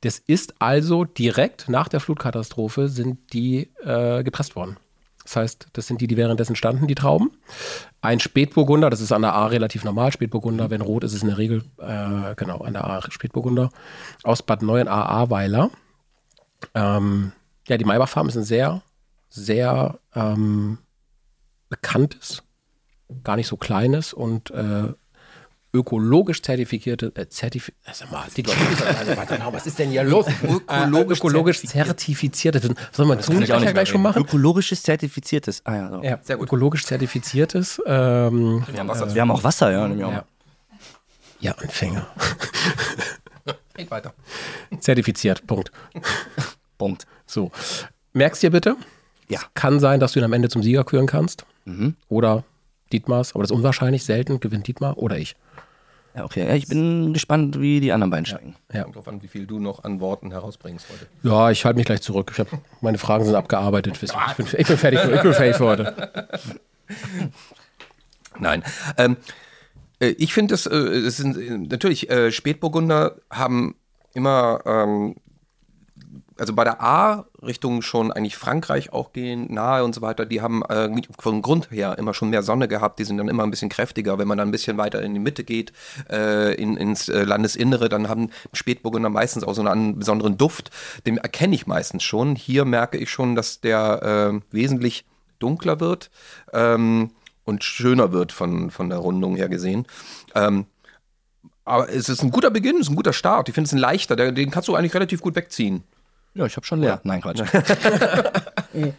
Das 0.00 0.18
ist 0.18 0.60
also 0.60 1.04
direkt 1.04 1.68
nach 1.68 1.86
der 1.86 2.00
Flutkatastrophe 2.00 2.88
sind 2.88 3.32
die 3.32 3.70
äh, 3.84 4.24
gepresst 4.24 4.56
worden. 4.56 4.76
Das 5.22 5.36
heißt, 5.36 5.68
das 5.72 5.86
sind 5.86 6.00
die, 6.00 6.08
die 6.08 6.16
währenddessen 6.16 6.56
standen, 6.56 6.88
die 6.88 6.96
Trauben. 6.96 7.30
Ein 8.00 8.18
Spätburgunder, 8.18 8.90
das 8.90 9.00
ist 9.00 9.12
an 9.12 9.22
der 9.22 9.34
A 9.34 9.46
relativ 9.46 9.84
normal. 9.84 10.10
Spätburgunder, 10.10 10.70
wenn 10.70 10.80
rot 10.80 11.04
ist, 11.04 11.14
ist 11.14 11.22
in 11.22 11.28
der 11.28 11.38
Regel, 11.38 11.62
äh, 11.78 12.34
genau, 12.34 12.58
an 12.58 12.72
der 12.72 12.84
A 12.84 13.08
Spätburgunder. 13.08 13.70
Aus 14.24 14.42
Bad 14.42 14.62
Neuen 14.62 14.88
A 14.88 15.30
Weiler. 15.30 15.70
Ähm, 16.74 17.30
ja, 17.68 17.76
die 17.76 17.84
Maybach 17.84 18.08
Farm 18.08 18.28
ist 18.28 18.36
ein 18.36 18.42
sehr, 18.42 18.82
sehr 19.30 20.00
ähm, 20.16 20.78
bekanntes, 21.68 22.42
gar 23.24 23.36
nicht 23.36 23.46
so 23.46 23.56
kleines 23.56 24.12
und 24.12 24.50
äh, 24.50 24.92
ökologisch 25.74 26.42
zertifizierte, 26.42 27.12
äh, 27.14 27.28
zertifi 27.28 27.72
äh, 27.84 27.92
sag 27.92 28.10
mal, 28.10 28.24
die 28.36 28.42
Leute, 28.42 28.58
was 29.52 29.66
ist 29.66 29.78
denn 29.78 29.90
hier 29.90 30.04
los? 30.04 30.26
Ökologisch, 30.42 31.18
äh, 31.18 31.20
ökologisch 31.20 31.62
zertifiziertes. 31.62 32.62
Sollen 32.92 33.08
wir 33.08 33.16
das 33.16 33.26
kann 33.26 33.42
ich 33.42 33.52
auch 33.52 33.60
nicht 33.60 33.72
gleich 33.72 33.88
schon 33.88 34.02
machen? 34.02 34.22
Ökologisches 34.22 34.82
Zertifiziertes. 34.82 35.62
Ah 35.64 35.74
ja, 35.76 35.90
so. 35.90 36.02
Ja, 36.02 36.18
Sehr 36.22 36.36
gut. 36.36 36.46
ökologisch 36.46 36.84
zertifiziertes. 36.84 37.80
Ähm, 37.86 38.64
Wir 38.70 38.80
haben 38.80 38.88
Wasser. 38.88 39.14
Wir 39.14 39.22
haben 39.22 39.30
auch 39.30 39.44
Wasser, 39.44 39.70
ja. 39.72 39.86
ja. 39.88 40.24
ja, 41.40 41.52
Anfänger. 41.52 42.06
Geht 43.74 43.90
weiter. 43.90 44.12
Zertifiziert, 44.78 45.46
Punkt. 45.46 45.72
Punkt. 46.78 47.06
So. 47.26 47.50
Merkst 48.12 48.42
dir 48.42 48.50
bitte? 48.50 48.76
Ja. 49.28 49.40
Kann 49.54 49.80
sein, 49.80 50.00
dass 50.00 50.12
du 50.12 50.18
ihn 50.18 50.24
am 50.24 50.32
Ende 50.34 50.50
zum 50.50 50.62
Sieger 50.62 50.84
küren 50.84 51.06
kannst. 51.06 51.46
Oder 52.08 52.44
Dietmars, 52.92 53.34
aber 53.34 53.42
das 53.42 53.50
ist 53.50 53.56
unwahrscheinlich, 53.56 54.04
selten 54.04 54.38
gewinnt 54.40 54.66
Dietmar 54.68 54.98
oder 54.98 55.16
ich. 55.18 55.34
Ja, 56.14 56.24
okay. 56.24 56.46
Ja, 56.46 56.54
ich 56.54 56.68
bin 56.68 57.14
gespannt, 57.14 57.58
wie 57.58 57.80
die 57.80 57.90
anderen 57.90 58.10
beiden 58.10 58.26
steigen. 58.26 58.54
Ja. 58.72 58.82
Kommt 58.82 58.96
drauf 58.96 59.08
an, 59.08 59.22
wie 59.22 59.28
viel 59.28 59.46
du 59.46 59.58
noch 59.58 59.82
an 59.84 59.98
Worten 60.00 60.30
herausbringst 60.30 60.86
heute. 60.92 61.06
Ja, 61.26 61.50
ich 61.50 61.64
halte 61.64 61.78
mich 61.78 61.86
gleich 61.86 62.02
zurück. 62.02 62.30
Ich 62.34 62.38
hab, 62.38 62.48
meine 62.82 62.98
Fragen 62.98 63.24
sind 63.24 63.34
abgearbeitet. 63.34 63.98
Ich 64.02 64.10
bin, 64.36 64.46
ich 64.58 64.66
bin 64.66 64.76
fertig. 64.76 65.00
für- 65.00 65.14
Ich 65.14 65.22
bin 65.22 65.32
fertig 65.32 65.56
für 65.56 65.64
heute. 65.64 66.28
Nein. 68.38 68.62
Ähm, 68.98 69.16
äh, 70.00 70.08
ich 70.18 70.34
finde, 70.34 70.54
es, 70.54 70.66
äh, 70.66 70.74
es 70.76 71.16
sind 71.18 71.36
äh, 71.36 71.58
natürlich 71.58 72.10
äh, 72.10 72.30
Spätburgunder 72.30 73.16
haben 73.30 73.74
immer, 74.14 74.60
ähm, 74.66 75.16
also 76.42 76.54
bei 76.54 76.64
der 76.64 76.82
A 76.82 77.26
Richtung 77.40 77.82
schon 77.82 78.10
eigentlich 78.10 78.36
Frankreich 78.36 78.92
auch 78.92 79.12
gehen, 79.12 79.46
nahe 79.54 79.84
und 79.84 79.94
so 79.94 80.02
weiter. 80.02 80.26
Die 80.26 80.40
haben 80.40 80.64
äh, 80.64 80.90
von 81.16 81.40
Grund 81.40 81.70
her 81.70 81.96
immer 81.98 82.14
schon 82.14 82.30
mehr 82.30 82.42
Sonne 82.42 82.66
gehabt. 82.66 82.98
Die 82.98 83.04
sind 83.04 83.18
dann 83.18 83.28
immer 83.28 83.44
ein 83.44 83.52
bisschen 83.52 83.68
kräftiger. 83.68 84.18
Wenn 84.18 84.26
man 84.26 84.38
dann 84.38 84.48
ein 84.48 84.50
bisschen 84.50 84.76
weiter 84.76 85.00
in 85.02 85.14
die 85.14 85.20
Mitte 85.20 85.44
geht, 85.44 85.72
äh, 86.10 86.52
in, 86.56 86.76
ins 86.76 87.08
äh, 87.08 87.22
Landesinnere, 87.22 87.88
dann 87.88 88.08
haben 88.08 88.30
Spätburgunder 88.52 89.08
meistens 89.08 89.44
auch 89.44 89.54
so 89.54 89.62
einen 89.62 90.00
besonderen 90.00 90.36
Duft. 90.36 90.72
Den 91.06 91.16
erkenne 91.16 91.54
ich 91.54 91.68
meistens 91.68 92.02
schon. 92.02 92.34
Hier 92.34 92.64
merke 92.64 92.98
ich 92.98 93.08
schon, 93.08 93.36
dass 93.36 93.60
der 93.60 94.32
äh, 94.32 94.40
wesentlich 94.50 95.04
dunkler 95.38 95.78
wird. 95.78 96.10
Ähm, 96.52 97.12
und 97.44 97.62
schöner 97.62 98.10
wird 98.10 98.32
von, 98.32 98.72
von 98.72 98.88
der 98.88 98.98
Rundung 98.98 99.36
her 99.36 99.48
gesehen. 99.48 99.86
Ähm, 100.34 100.66
aber 101.64 101.88
es 101.88 102.08
ist 102.08 102.24
ein 102.24 102.32
guter 102.32 102.50
Beginn, 102.50 102.78
es 102.78 102.88
ist 102.88 102.90
ein 102.90 102.96
guter 102.96 103.12
Start. 103.12 103.48
Ich 103.48 103.54
finde 103.54 103.68
es 103.68 103.72
ein 103.72 103.78
leichter, 103.78 104.16
den 104.16 104.50
kannst 104.50 104.66
du 104.66 104.74
eigentlich 104.74 104.94
relativ 104.94 105.20
gut 105.20 105.36
wegziehen. 105.36 105.84
Ja, 106.34 106.46
ich 106.46 106.56
habe 106.56 106.66
schon 106.66 106.80
leer. 106.80 107.00
Nein, 107.04 107.20
Quatsch. 107.20 107.42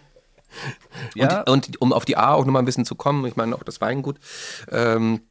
Und, 1.45 1.49
und 1.49 1.81
um 1.81 1.93
auf 1.93 2.05
die 2.05 2.15
A 2.17 2.33
auch 2.33 2.45
nochmal 2.45 2.61
ein 2.61 2.65
bisschen 2.65 2.85
zu 2.85 2.93
kommen, 2.95 3.25
ich 3.25 3.35
meine 3.35 3.55
auch 3.55 3.63
das 3.63 3.81
Weingut. 3.81 4.19
Ähm, 4.71 5.21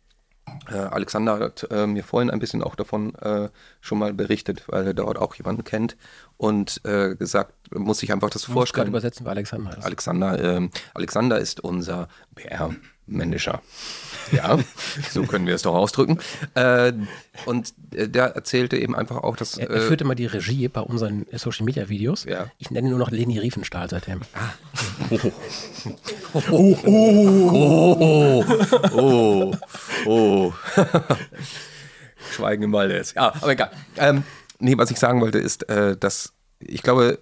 äh, 0.69 0.75
Alexander 0.75 1.39
hat 1.39 1.67
äh, 1.71 1.87
mir 1.87 2.03
vorhin 2.03 2.29
ein 2.31 2.41
bisschen 2.41 2.63
auch 2.63 2.75
davon 2.75 3.15
äh, 3.17 3.49
schon 3.81 3.99
mal 3.99 4.13
berichtet, 4.13 4.65
weil 4.67 4.85
er 4.89 4.95
dort 4.95 5.17
auch 5.19 5.35
jemanden 5.37 5.63
kennt 5.63 5.97
und 6.37 6.81
äh, 6.85 7.15
gesagt, 7.15 7.53
muss 7.73 7.99
sich 7.99 8.13
einfach 8.13 8.31
das 8.31 8.43
Ich 8.43 8.49
muss 8.49 8.55
gerade 8.55 8.67
vorstellen. 8.67 8.89
übersetzen 8.89 9.25
für 9.25 9.31
Alexander. 9.31 9.79
Alexander, 9.83 10.43
ähm, 10.57 10.71
Alexander 10.95 11.39
ist 11.39 11.61
unser 11.61 12.09
PR-Manager. 13.07 13.63
Ja, 14.31 14.59
so 15.11 15.25
können 15.25 15.47
wir 15.47 15.55
es 15.55 15.63
doch 15.63 15.75
ausdrücken. 15.75 16.19
Äh, 16.55 16.93
und 17.45 17.75
äh, 17.95 18.09
der 18.09 18.35
erzählte 18.35 18.77
eben 18.79 18.95
einfach 18.97 19.17
auch, 19.17 19.37
dass. 19.37 19.59
Er, 19.59 19.71
er 19.71 19.77
äh, 19.77 19.81
führt 19.81 20.01
immer 20.01 20.15
die 20.15 20.27
Regie 20.27 20.69
bei 20.69 20.81
unseren 20.81 21.27
Social 21.33 21.65
Media 21.65 21.89
Videos. 21.89 22.25
Ja. 22.25 22.51
Ich 22.59 22.71
nenne 22.71 22.89
ihn 22.89 22.91
nur 22.91 22.99
noch 22.99 23.11
Leni 23.11 23.39
Riefenstahl 23.39 23.91
seitdem. 23.91 24.21
Oh, 28.85 29.55
oh. 30.07 30.53
Schweigen 32.33 32.63
im 32.63 32.73
Walde 32.73 32.97
ist. 32.97 33.15
Ja, 33.15 33.35
aber 33.35 33.53
egal. 33.53 33.71
Ähm, 33.97 34.25
nee, 34.59 34.79
was 34.79 34.91
ich 34.91 34.99
sagen 34.99 35.21
wollte, 35.21 35.39
ist, 35.39 35.69
äh, 35.69 35.97
dass 35.97 36.33
ich 36.61 36.83
glaube, 36.83 37.19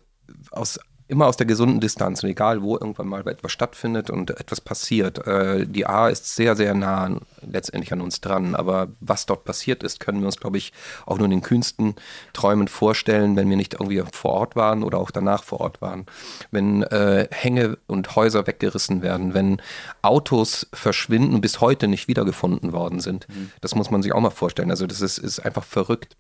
aus, 0.51 0.79
immer 1.11 1.27
aus 1.27 1.37
der 1.37 1.47
gesunden 1.47 1.81
Distanz 1.81 2.23
und 2.23 2.31
egal, 2.31 2.63
wo 2.63 2.77
irgendwann 2.77 3.09
mal 3.09 3.27
etwas 3.27 3.53
stattfindet 3.53 4.11
und 4.11 4.31
etwas 4.31 4.61
passiert, 4.61 5.27
äh, 5.27 5.67
die 5.67 5.85
A 5.87 6.09
ist 6.09 6.37
sehr, 6.37 6.55
sehr 6.55 6.73
nah 6.75 7.05
an, 7.05 7.21
letztendlich 7.43 7.93
an 7.93 8.01
uns 8.01 8.21
dran. 8.21 8.55
Aber 8.55 8.89
was 9.01 9.27
dort 9.27 9.45
passiert 9.45 9.83
ist, 9.83 9.99
können 10.01 10.21
wir 10.21 10.27
uns, 10.27 10.39
glaube 10.39 10.59
ich, 10.59 10.73
auch 11.07 11.19
nur 11.19 11.25
in 11.25 11.33
den 11.33 11.43
kühnsten 11.43 11.97
Träumen 12.33 12.69
vorstellen, 12.69 13.37
wenn 13.37 13.51
wir 13.51 13.57
nicht 13.57 13.75
irgendwie 13.75 14.03
vor 14.13 14.33
Ort 14.33 14.57
waren 14.57 14.83
oder 14.85 14.99
auch 14.99 15.11
danach 15.11 15.43
vor 15.43 15.61
Ort 15.61 15.83
waren. 15.83 16.07
Wenn 16.51 16.85
äh, 16.85 17.27
Hänge 17.31 17.79
und 17.89 18.15
Häuser 18.15 18.47
weggerissen 18.47 19.03
werden, 19.03 19.35
wenn 19.35 19.61
Autos 20.03 20.69
verschwinden 20.73 21.35
und 21.35 21.41
bis 21.41 21.61
heute 21.61 21.89
nicht 21.89 22.09
wiedergefunden 22.09 22.73
worden 22.73 23.01
sind. 23.01 23.27
Das 23.61 23.75
muss 23.75 23.91
man 23.91 24.03
sich 24.03 24.13
auch 24.13 24.21
mal 24.21 24.31
vorstellen. 24.31 24.71
Also 24.71 24.87
das 24.87 25.01
ist, 25.01 25.19
ist 25.19 25.41
einfach 25.41 25.65
verrückt. 25.65 26.17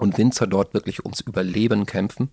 Und 0.00 0.16
Winzer 0.16 0.46
dort 0.46 0.72
wirklich 0.72 1.04
ums 1.04 1.20
Überleben 1.20 1.84
kämpfen, 1.84 2.30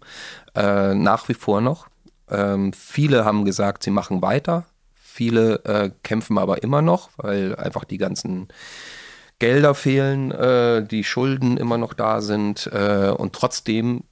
äh, 0.56 0.96
nach 0.96 1.28
wie 1.28 1.34
vor 1.34 1.60
noch. 1.60 1.88
Ähm, 2.30 2.72
viele 2.72 3.26
haben 3.26 3.44
gesagt, 3.44 3.84
sie 3.84 3.92
machen 3.92 4.22
weiter. 4.22 4.66
Viele 4.94 5.64
äh, 5.66 5.92
kämpfen 6.04 6.38
aber 6.38 6.64
immer 6.64 6.82
noch, 6.82 7.10
weil 7.18 7.56
einfach 7.56 7.84
die 7.84 7.98
ganzen 7.98 8.48
Gelder 9.40 9.76
fehlen, 9.76 10.32
äh, 10.32 10.86
die 10.86 11.04
Schulden 11.04 11.58
immer 11.58 11.78
noch 11.78 11.94
da 11.94 12.22
sind 12.22 12.68
äh, 12.68 13.10
und 13.10 13.34
trotzdem 13.34 14.04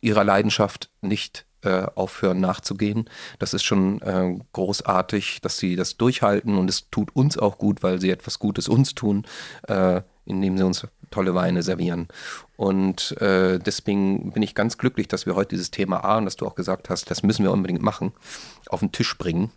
ihrer 0.00 0.24
Leidenschaft 0.24 0.90
nicht 1.00 1.46
äh, 1.62 1.86
aufhören 1.94 2.40
nachzugehen. 2.40 3.08
Das 3.38 3.54
ist 3.54 3.64
schon 3.64 4.00
äh, 4.02 4.38
großartig, 4.52 5.40
dass 5.40 5.58
sie 5.58 5.76
das 5.76 5.96
durchhalten 5.96 6.56
und 6.56 6.68
es 6.68 6.90
tut 6.90 7.14
uns 7.16 7.38
auch 7.38 7.58
gut, 7.58 7.82
weil 7.82 8.00
sie 8.00 8.10
etwas 8.10 8.38
Gutes 8.38 8.68
uns 8.68 8.94
tun, 8.94 9.26
äh, 9.66 10.02
indem 10.24 10.58
sie 10.58 10.64
uns 10.64 10.86
tolle 11.10 11.34
Weine 11.34 11.62
servieren. 11.62 12.08
Und 12.56 13.20
äh, 13.20 13.58
deswegen 13.58 14.32
bin 14.32 14.42
ich 14.42 14.54
ganz 14.54 14.78
glücklich, 14.78 15.08
dass 15.08 15.26
wir 15.26 15.34
heute 15.34 15.50
dieses 15.50 15.70
Thema 15.70 16.04
A, 16.04 16.18
und 16.18 16.24
dass 16.24 16.36
du 16.36 16.46
auch 16.46 16.54
gesagt 16.54 16.90
hast, 16.90 17.10
das 17.10 17.22
müssen 17.22 17.44
wir 17.44 17.52
unbedingt 17.52 17.82
machen, 17.82 18.12
auf 18.68 18.80
den 18.80 18.92
Tisch 18.92 19.16
bringen. 19.16 19.50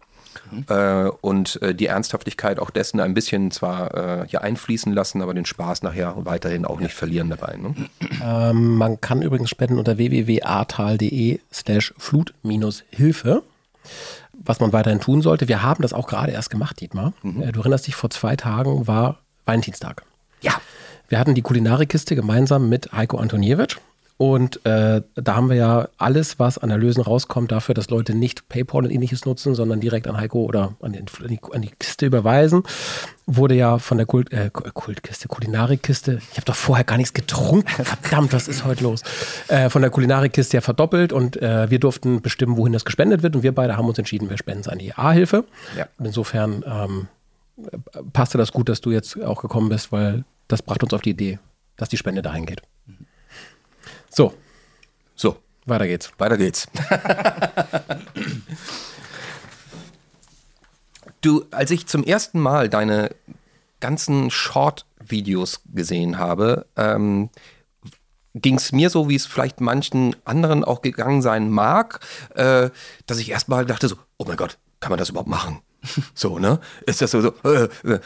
Äh, 0.68 1.10
und 1.22 1.62
äh, 1.62 1.76
die 1.76 1.88
Ernsthaftigkeit 1.88 2.60
auch 2.60 2.70
dessen 2.70 3.00
ein 3.00 3.14
bisschen 3.14 3.52
zwar 3.52 4.22
äh, 4.22 4.28
hier 4.28 4.42
einfließen 4.42 4.94
lassen, 4.94 5.22
aber 5.22 5.34
den 5.34 5.46
Spaß 5.46 5.84
nachher 5.84 6.14
weiterhin 6.20 6.66
auch 6.66 6.80
nicht 6.80 6.94
verlieren 6.94 7.30
dabei. 7.30 7.58
Ne? 7.58 7.76
Ähm, 8.24 8.76
man 8.78 9.02
kann 9.02 9.22
übrigens 9.22 9.50
spenden 9.50 9.78
unter 9.78 9.98
www.ahrtal.de 9.98 11.40
slash 11.52 11.94
flut-hilfe. 11.98 13.44
Was 14.44 14.60
man 14.60 14.74
weiterhin 14.74 15.02
tun 15.02 15.22
sollte, 15.22 15.48
wir 15.48 15.64
haben 15.64 15.82
das 15.82 15.94
auch 15.94 16.08
gerade 16.08 16.32
erst 16.32 16.50
gemacht, 16.50 16.80
Dietmar. 16.80 17.14
Äh, 17.24 17.52
Du 17.52 17.60
erinnerst 17.60 17.88
dich, 17.88 17.96
vor 17.96 18.10
zwei 18.10 18.36
Tagen 18.36 18.88
war 18.88 19.20
Valentinstag. 19.46 20.04
Ja. 20.42 20.54
Wir 21.12 21.20
hatten 21.20 21.36
die 21.36 21.42
Kulinarikkiste 21.42 22.16
gemeinsam 22.16 22.70
mit 22.70 22.94
Heiko 22.94 23.18
Antoniewicz. 23.18 23.76
Und 24.16 24.66
äh, 24.66 25.02
da 25.16 25.36
haben 25.36 25.50
wir 25.50 25.58
ja 25.58 25.90
alles, 25.98 26.40
was 26.40 26.58
an 26.58 26.70
Erlösen 26.70 27.02
rauskommt, 27.02 27.52
dafür, 27.52 27.76
dass 27.76 27.90
Leute 27.90 28.14
nicht 28.14 28.48
PayPal 28.48 28.86
und 28.86 28.92
ähnliches 28.92 29.26
nutzen, 29.26 29.54
sondern 29.54 29.82
direkt 29.82 30.08
an 30.08 30.16
Heiko 30.16 30.44
oder 30.44 30.76
an, 30.80 30.94
den, 30.94 31.08
an, 31.22 31.28
die, 31.28 31.40
an 31.52 31.64
die 31.64 31.72
Kiste 31.78 32.06
überweisen, 32.06 32.64
wurde 33.26 33.56
ja 33.56 33.78
von 33.78 33.98
der 33.98 34.06
Kult, 34.06 34.32
äh, 34.32 34.50
Kultkiste, 34.52 35.28
Kulinarikkiste, 35.28 36.22
ich 36.32 36.38
habe 36.38 36.46
doch 36.46 36.56
vorher 36.56 36.86
gar 36.86 36.96
nichts 36.96 37.14
getrunken, 37.14 37.68
verdammt, 37.84 38.32
was 38.32 38.48
ist 38.48 38.64
heute 38.64 38.84
los? 38.84 39.02
Äh, 39.50 39.70
von 39.70 39.82
der 39.82 39.92
Kulinarikkiste 39.92 40.56
ja 40.56 40.62
verdoppelt 40.62 41.12
und 41.12 41.42
äh, 41.42 41.70
wir 41.70 41.80
durften 41.80 42.22
bestimmen, 42.22 42.56
wohin 42.56 42.72
das 42.72 42.86
gespendet 42.86 43.24
wird 43.24 43.36
und 43.36 43.44
wir 43.44 43.54
beide 43.54 43.76
haben 43.76 43.90
uns 43.90 43.98
entschieden, 43.98 44.30
wir 44.30 44.38
spenden 44.38 44.62
es 44.62 44.70
an 44.70 44.78
die 44.78 44.94
A-Hilfe. 44.94 45.44
Ja. 45.78 45.88
Und 45.98 46.06
insofern 46.06 46.64
ähm, 46.66 47.08
passte 48.14 48.38
das 48.38 48.54
gut, 48.54 48.70
dass 48.70 48.80
du 48.80 48.92
jetzt 48.92 49.22
auch 49.22 49.42
gekommen 49.42 49.68
bist, 49.68 49.92
weil 49.92 50.24
das 50.52 50.62
brachte 50.62 50.86
uns 50.86 50.94
auf 50.94 51.02
die 51.02 51.12
Idee, 51.12 51.40
dass 51.78 51.90
die 51.90 51.98
Spende 51.98 52.22
dahin 52.22 52.46
geht. 52.46 52.62
So, 54.10 54.34
So, 55.16 55.38
weiter 55.66 55.88
geht's. 55.88 56.12
weiter 56.18 56.38
geht's. 56.38 56.68
du, 61.22 61.46
als 61.52 61.72
ich 61.72 61.88
zum 61.88 62.04
ersten 62.04 62.40
Mal 62.40 62.68
deine 62.68 63.16
ganzen 63.80 64.30
Short-Videos 64.30 65.62
gesehen 65.74 66.18
habe, 66.18 66.66
ähm, 66.76 67.30
ging 68.36 68.56
es 68.56 68.72
mir 68.72 68.90
so, 68.90 69.08
wie 69.10 69.16
es 69.16 69.26
vielleicht 69.26 69.62
manchen 69.62 70.16
anderen 70.26 70.64
auch 70.64 70.82
gegangen 70.82 71.22
sein 71.22 71.50
mag, 71.50 72.00
äh, 72.36 72.70
dass 73.06 73.20
ich 73.20 73.32
erstmal 73.32 73.66
dachte 73.66 73.88
so, 73.88 73.96
oh 74.18 74.26
mein 74.28 74.38
Gott, 74.38 74.58
kann 74.80 74.90
man 74.90 75.00
das 75.00 75.10
überhaupt 75.10 75.30
machen? 75.30 75.62
So, 76.14 76.40
ne? 76.40 76.60
Ist 76.86 77.02
das 77.02 77.12
so, 77.12 77.22
so 77.22 77.34
äh, 77.44 77.70
äh. 77.84 78.00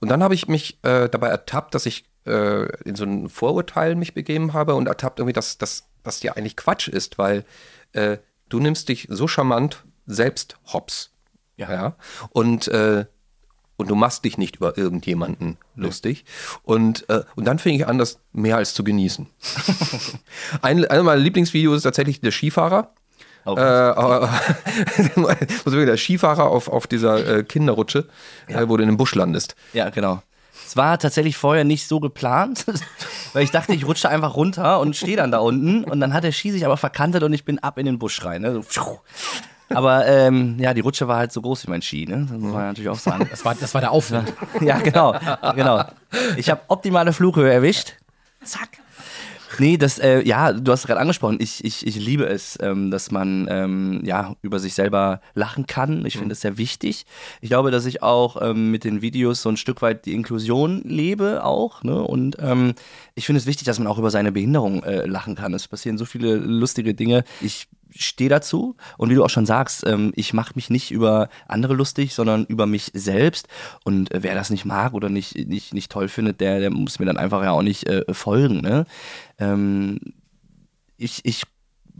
Und 0.00 0.08
dann 0.08 0.22
habe 0.22 0.34
ich 0.34 0.48
mich 0.48 0.78
äh, 0.82 1.08
dabei 1.08 1.28
ertappt, 1.28 1.74
dass 1.74 1.86
ich 1.86 2.04
äh, 2.26 2.66
in 2.82 2.96
so 2.96 3.04
ein 3.04 3.28
Vorurteil 3.28 3.94
mich 3.94 4.14
begeben 4.14 4.52
habe 4.52 4.74
und 4.74 4.86
ertappt 4.86 5.18
irgendwie, 5.18 5.32
dass 5.32 5.58
das 5.58 5.86
dass 6.02 6.22
ja 6.22 6.32
eigentlich 6.32 6.56
Quatsch 6.56 6.88
ist, 6.88 7.18
weil 7.18 7.44
äh, 7.92 8.18
du 8.48 8.58
nimmst 8.58 8.88
dich 8.88 9.06
so 9.10 9.28
charmant 9.28 9.84
selbst 10.06 10.56
hops. 10.72 11.12
Ja. 11.56 11.96
Und, 12.30 12.68
äh, 12.68 13.04
und 13.76 13.90
du 13.90 13.94
machst 13.94 14.24
dich 14.24 14.38
nicht 14.38 14.56
über 14.56 14.78
irgendjemanden 14.78 15.58
lustig. 15.74 16.24
Und, 16.62 17.06
und 17.36 17.44
dann 17.44 17.58
fing 17.58 17.74
ich 17.74 17.86
an, 17.86 17.98
das 17.98 18.18
mehr 18.32 18.56
als 18.56 18.72
zu 18.72 18.82
genießen. 18.82 19.26
ein, 20.62 20.86
einer 20.86 21.02
meiner 21.02 21.20
Lieblingsvideos 21.20 21.76
ist 21.76 21.82
tatsächlich 21.82 22.20
der 22.22 22.30
Skifahrer. 22.30 22.94
Oh, 23.44 23.54
Äh, 23.56 23.60
wirklich 25.64 25.86
der 25.86 25.96
Skifahrer 25.96 26.46
auf, 26.48 26.68
auf 26.68 26.86
dieser 26.86 27.38
äh, 27.38 27.42
Kinderrutsche, 27.42 28.06
äh, 28.48 28.68
wo 28.68 28.76
du 28.76 28.82
in 28.82 28.88
den 28.88 28.96
Busch 28.96 29.14
landest. 29.14 29.54
Ja, 29.72 29.90
genau. 29.90 30.22
Es 30.66 30.76
war 30.76 30.98
tatsächlich 30.98 31.36
vorher 31.36 31.64
nicht 31.64 31.88
so 31.88 31.98
geplant, 31.98 32.64
weil 33.32 33.42
ich 33.42 33.50
dachte, 33.50 33.72
ich 33.72 33.86
rutsche 33.86 34.08
einfach 34.08 34.36
runter 34.36 34.78
und 34.80 34.94
stehe 34.94 35.16
dann 35.16 35.32
da 35.32 35.38
unten 35.38 35.84
und 35.84 36.00
dann 36.00 36.14
hat 36.14 36.22
der 36.22 36.32
Ski 36.32 36.52
sich 36.52 36.64
aber 36.64 36.76
verkantet 36.76 37.22
und 37.22 37.32
ich 37.32 37.44
bin 37.44 37.58
ab 37.58 37.78
in 37.78 37.86
den 37.86 37.98
Busch 37.98 38.24
rein. 38.24 38.42
Ne? 38.42 38.60
So, 38.68 39.00
aber 39.70 40.06
ähm, 40.06 40.56
ja, 40.58 40.74
die 40.74 40.80
Rutsche 40.80 41.08
war 41.08 41.18
halt 41.18 41.32
so 41.32 41.40
groß 41.40 41.66
wie 41.66 41.70
mein 41.70 41.82
Ski, 41.82 42.06
ne? 42.06 42.26
Das 42.28 42.38
muss 42.38 42.52
man 42.52 42.66
natürlich 42.68 42.88
auch 42.90 42.98
sagen. 42.98 43.28
Das 43.30 43.44
war, 43.44 43.54
das 43.54 43.72
war 43.74 43.80
der 43.80 43.92
Aufwand. 43.92 44.32
Ja, 44.60 44.78
genau, 44.78 45.14
genau. 45.54 45.84
Ich 46.36 46.50
habe 46.50 46.60
optimale 46.68 47.12
Flughöhe 47.12 47.52
erwischt. 47.52 47.94
Zack. 48.44 48.78
Nee, 49.58 49.76
das, 49.76 49.98
äh, 49.98 50.22
ja, 50.22 50.52
du 50.52 50.70
hast 50.72 50.86
gerade 50.86 51.00
angesprochen, 51.00 51.38
ich, 51.40 51.64
ich, 51.64 51.86
ich 51.86 51.96
liebe 51.96 52.26
es, 52.26 52.58
ähm, 52.60 52.90
dass 52.90 53.10
man 53.10 53.48
ähm, 53.50 54.02
ja, 54.04 54.34
über 54.42 54.58
sich 54.58 54.74
selber 54.74 55.20
lachen 55.34 55.66
kann. 55.66 56.04
Ich 56.06 56.14
finde 56.14 56.30
das 56.30 56.40
sehr 56.40 56.56
wichtig. 56.58 57.04
Ich 57.40 57.50
glaube, 57.50 57.70
dass 57.70 57.86
ich 57.86 58.02
auch 58.02 58.40
ähm, 58.40 58.70
mit 58.70 58.84
den 58.84 59.02
Videos 59.02 59.42
so 59.42 59.48
ein 59.48 59.56
Stück 59.56 59.82
weit 59.82 60.06
die 60.06 60.14
Inklusion 60.14 60.82
lebe 60.84 61.44
auch. 61.44 61.82
Ne? 61.82 62.00
Und 62.02 62.36
ähm, 62.40 62.74
ich 63.14 63.26
finde 63.26 63.38
es 63.38 63.46
wichtig, 63.46 63.66
dass 63.66 63.78
man 63.78 63.88
auch 63.88 63.98
über 63.98 64.10
seine 64.10 64.32
Behinderung 64.32 64.82
äh, 64.84 65.06
lachen 65.06 65.34
kann. 65.34 65.52
Es 65.54 65.68
passieren 65.68 65.98
so 65.98 66.04
viele 66.04 66.36
lustige 66.36 66.94
Dinge. 66.94 67.24
Ich 67.40 67.68
stehe 67.94 68.30
dazu 68.30 68.76
und 68.98 69.10
wie 69.10 69.14
du 69.14 69.24
auch 69.24 69.30
schon 69.30 69.46
sagst, 69.46 69.86
ähm, 69.86 70.12
ich 70.16 70.32
mache 70.32 70.52
mich 70.54 70.70
nicht 70.70 70.90
über 70.90 71.28
andere 71.48 71.74
lustig, 71.74 72.14
sondern 72.14 72.44
über 72.46 72.66
mich 72.66 72.90
selbst 72.94 73.48
und 73.84 74.12
äh, 74.12 74.22
wer 74.22 74.34
das 74.34 74.50
nicht 74.50 74.64
mag 74.64 74.94
oder 74.94 75.08
nicht, 75.08 75.36
nicht, 75.48 75.74
nicht 75.74 75.90
toll 75.90 76.08
findet, 76.08 76.40
der, 76.40 76.60
der 76.60 76.70
muss 76.70 76.98
mir 76.98 77.06
dann 77.06 77.16
einfach 77.16 77.42
ja 77.42 77.52
auch 77.52 77.62
nicht 77.62 77.86
äh, 77.86 78.04
folgen. 78.12 78.60
Ne? 78.60 78.86
Ähm, 79.38 79.98
ich, 80.96 81.24
ich 81.24 81.44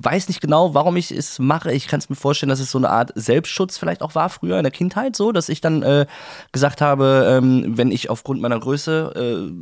weiß 0.05 0.29
nicht 0.29 0.41
genau, 0.41 0.75
warum 0.75 0.97
ich 0.97 1.11
es 1.11 1.39
mache. 1.39 1.73
Ich 1.73 1.87
kann 1.87 1.99
es 1.99 2.09
mir 2.09 2.17
vorstellen, 2.17 2.49
dass 2.49 2.61
es 2.61 2.71
so 2.71 2.79
eine 2.79 2.91
Art 2.91 3.13
Selbstschutz 3.15 3.79
vielleicht 3.79 4.03
auch 4.03 4.15
war 4.15 4.29
früher 4.29 4.57
in 4.57 4.63
der 4.63 4.71
Kindheit 4.71 5.17
so, 5.17 5.33
dass 5.33 5.49
ich 5.49 5.61
dann 5.61 5.83
äh, 5.83 6.07
gesagt 6.53 6.81
habe, 6.81 7.27
ähm, 7.29 7.77
wenn 7.77 7.91
ich 7.91 8.09
aufgrund 8.09 8.41
meiner 8.41 8.59
Größe 8.59 9.13
äh, 9.15 9.53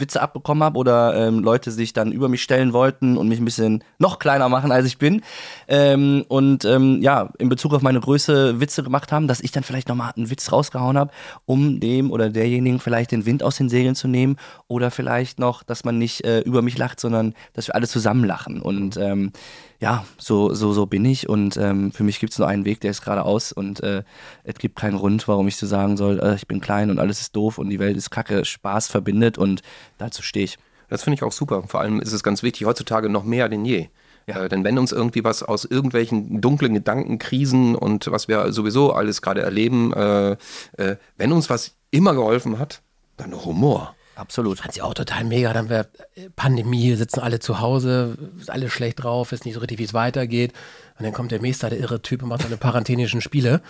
Witze 0.00 0.22
abbekommen 0.22 0.62
habe 0.62 0.78
oder 0.78 1.14
ähm, 1.14 1.40
Leute 1.40 1.70
sich 1.70 1.92
dann 1.92 2.12
über 2.12 2.28
mich 2.28 2.42
stellen 2.42 2.72
wollten 2.72 3.16
und 3.16 3.28
mich 3.28 3.38
ein 3.38 3.44
bisschen 3.44 3.84
noch 3.98 4.18
kleiner 4.18 4.48
machen, 4.48 4.72
als 4.72 4.86
ich 4.86 4.98
bin 4.98 5.22
ähm, 5.68 6.24
und 6.28 6.64
ähm, 6.64 7.02
ja, 7.02 7.30
in 7.38 7.48
Bezug 7.48 7.74
auf 7.74 7.82
meine 7.82 8.00
Größe 8.00 8.60
Witze 8.60 8.82
gemacht 8.82 9.12
haben, 9.12 9.28
dass 9.28 9.40
ich 9.40 9.52
dann 9.52 9.62
vielleicht 9.62 9.88
nochmal 9.88 10.12
einen 10.16 10.30
Witz 10.30 10.50
rausgehauen 10.50 10.96
habe, 10.96 11.12
um 11.44 11.80
dem 11.80 12.10
oder 12.10 12.30
derjenigen 12.30 12.80
vielleicht 12.80 13.12
den 13.12 13.26
Wind 13.26 13.42
aus 13.42 13.56
den 13.56 13.68
Segeln 13.68 13.94
zu 13.94 14.08
nehmen 14.08 14.36
oder 14.68 14.90
vielleicht 14.90 15.38
noch, 15.38 15.62
dass 15.62 15.84
man 15.84 15.98
nicht 15.98 16.24
äh, 16.24 16.40
über 16.40 16.62
mich 16.62 16.78
lacht, 16.78 16.98
sondern 16.98 17.34
dass 17.52 17.68
wir 17.68 17.74
alle 17.74 17.88
zusammen 17.88 18.24
lachen 18.24 18.60
und 18.62 18.96
ähm, 18.96 19.32
ja, 19.82 20.04
so, 20.16 20.54
so, 20.54 20.72
so 20.72 20.86
bin 20.86 21.04
ich 21.04 21.28
und 21.28 21.56
ähm, 21.56 21.90
für 21.90 22.04
mich 22.04 22.20
gibt 22.20 22.32
es 22.32 22.38
nur 22.38 22.46
einen 22.46 22.64
Weg, 22.64 22.80
der 22.80 22.92
ist 22.92 23.02
geradeaus 23.02 23.50
und 23.50 23.82
äh, 23.82 24.04
es 24.44 24.54
gibt 24.54 24.76
keinen 24.76 24.96
Grund, 24.96 25.26
warum 25.26 25.48
ich 25.48 25.56
so 25.56 25.66
sagen 25.66 25.96
soll, 25.96 26.20
äh, 26.20 26.36
ich 26.36 26.46
bin 26.46 26.60
klein 26.60 26.88
und 26.88 27.00
alles 27.00 27.20
ist 27.20 27.34
doof 27.34 27.58
und 27.58 27.68
die 27.68 27.80
Welt 27.80 27.96
ist 27.96 28.10
kacke, 28.10 28.44
Spaß 28.44 28.86
verbindet 28.86 29.38
und 29.38 29.60
dazu 29.98 30.22
stehe 30.22 30.44
ich. 30.44 30.56
Das 30.88 31.02
finde 31.02 31.16
ich 31.16 31.24
auch 31.24 31.32
super. 31.32 31.64
Vor 31.66 31.80
allem 31.80 31.98
ist 31.98 32.12
es 32.12 32.22
ganz 32.22 32.44
wichtig, 32.44 32.64
heutzutage 32.64 33.08
noch 33.08 33.24
mehr 33.24 33.48
denn 33.48 33.64
je. 33.64 33.88
Ja. 34.28 34.44
Äh, 34.44 34.48
denn 34.48 34.62
wenn 34.62 34.78
uns 34.78 34.92
irgendwie 34.92 35.24
was 35.24 35.42
aus 35.42 35.64
irgendwelchen 35.64 36.40
dunklen 36.40 36.74
Gedanken, 36.74 37.18
Krisen 37.18 37.74
und 37.74 38.08
was 38.08 38.28
wir 38.28 38.52
sowieso 38.52 38.92
alles 38.92 39.20
gerade 39.20 39.42
erleben, 39.42 39.92
äh, 39.94 40.36
äh, 40.76 40.96
wenn 41.16 41.32
uns 41.32 41.50
was 41.50 41.74
immer 41.90 42.14
geholfen 42.14 42.60
hat, 42.60 42.82
dann 43.16 43.34
Humor. 43.44 43.96
Absolut. 44.14 44.58
Fand 44.58 44.74
sie 44.74 44.82
auch 44.82 44.94
total 44.94 45.24
mega. 45.24 45.52
Dann 45.52 45.68
wäre 45.68 45.88
Pandemie, 46.36 46.94
sitzen 46.94 47.20
alle 47.20 47.40
zu 47.40 47.60
Hause, 47.60 48.16
ist 48.38 48.50
alle 48.50 48.68
schlecht 48.68 49.02
drauf, 49.02 49.32
ist 49.32 49.44
nicht 49.44 49.54
so 49.54 49.60
richtig, 49.60 49.78
wie 49.78 49.84
es 49.84 49.94
weitergeht. 49.94 50.52
Und 51.02 51.06
dann 51.06 51.14
kommt 51.14 51.32
der 51.32 51.42
Meister, 51.42 51.68
der 51.68 51.80
irre 51.80 52.00
Typ, 52.00 52.22
und 52.22 52.28
macht 52.28 52.42
seine 52.42 52.56
paranthenischen 52.56 53.20
Spiele 53.20 53.60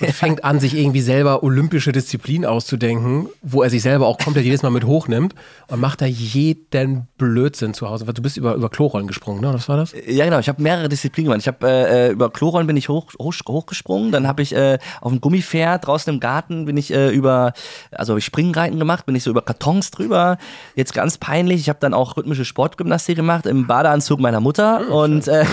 und 0.00 0.10
fängt 0.12 0.44
an, 0.44 0.60
sich 0.60 0.76
irgendwie 0.76 1.00
selber 1.00 1.42
olympische 1.42 1.92
Disziplinen 1.92 2.44
auszudenken, 2.44 3.30
wo 3.40 3.62
er 3.62 3.70
sich 3.70 3.80
selber 3.80 4.06
auch 4.06 4.18
komplett 4.18 4.44
jedes 4.44 4.62
Mal 4.62 4.68
mit 4.68 4.84
hochnimmt 4.84 5.34
und 5.68 5.80
macht 5.80 6.02
da 6.02 6.04
jeden 6.04 7.08
Blödsinn 7.16 7.72
zu 7.72 7.88
Hause. 7.88 8.04
Du 8.04 8.20
bist 8.20 8.36
über, 8.36 8.54
über 8.54 8.68
Klorollen 8.68 9.06
gesprungen, 9.06 9.40
ne? 9.40 9.54
Was 9.54 9.66
war 9.66 9.78
das? 9.78 9.94
Ja, 10.06 10.26
genau. 10.26 10.38
Ich 10.40 10.48
habe 10.50 10.60
mehrere 10.60 10.90
Disziplinen 10.90 11.30
gemacht. 11.30 11.40
Ich 11.40 11.48
habe 11.48 11.66
äh, 11.66 12.10
über 12.10 12.28
Klorollen 12.28 12.66
bin 12.66 12.76
ich 12.76 12.90
hoch, 12.90 13.12
hoch, 13.18 13.32
hochgesprungen. 13.48 14.12
Dann 14.12 14.28
habe 14.28 14.42
ich 14.42 14.54
äh, 14.54 14.78
auf 15.00 15.10
dem 15.10 15.22
Gummipferd 15.22 15.86
draußen 15.86 16.12
im 16.12 16.20
Garten 16.20 16.66
bin 16.66 16.76
ich 16.76 16.92
äh, 16.92 17.08
über, 17.08 17.54
also 17.92 18.12
habe 18.12 18.18
ich 18.18 18.26
Springreiten 18.26 18.78
gemacht, 18.78 19.06
bin 19.06 19.14
ich 19.16 19.22
so 19.22 19.30
über 19.30 19.40
Kartons 19.40 19.90
drüber. 19.90 20.36
Jetzt 20.74 20.92
ganz 20.92 21.16
peinlich. 21.16 21.62
Ich 21.62 21.70
habe 21.70 21.78
dann 21.80 21.94
auch 21.94 22.18
rhythmische 22.18 22.44
Sportgymnastik 22.44 23.16
gemacht 23.16 23.46
im 23.46 23.66
Badeanzug 23.66 24.20
meiner 24.20 24.40
Mutter 24.40 24.80
Hm, 24.80 24.92
und 24.92 25.28
äh, 25.28 25.44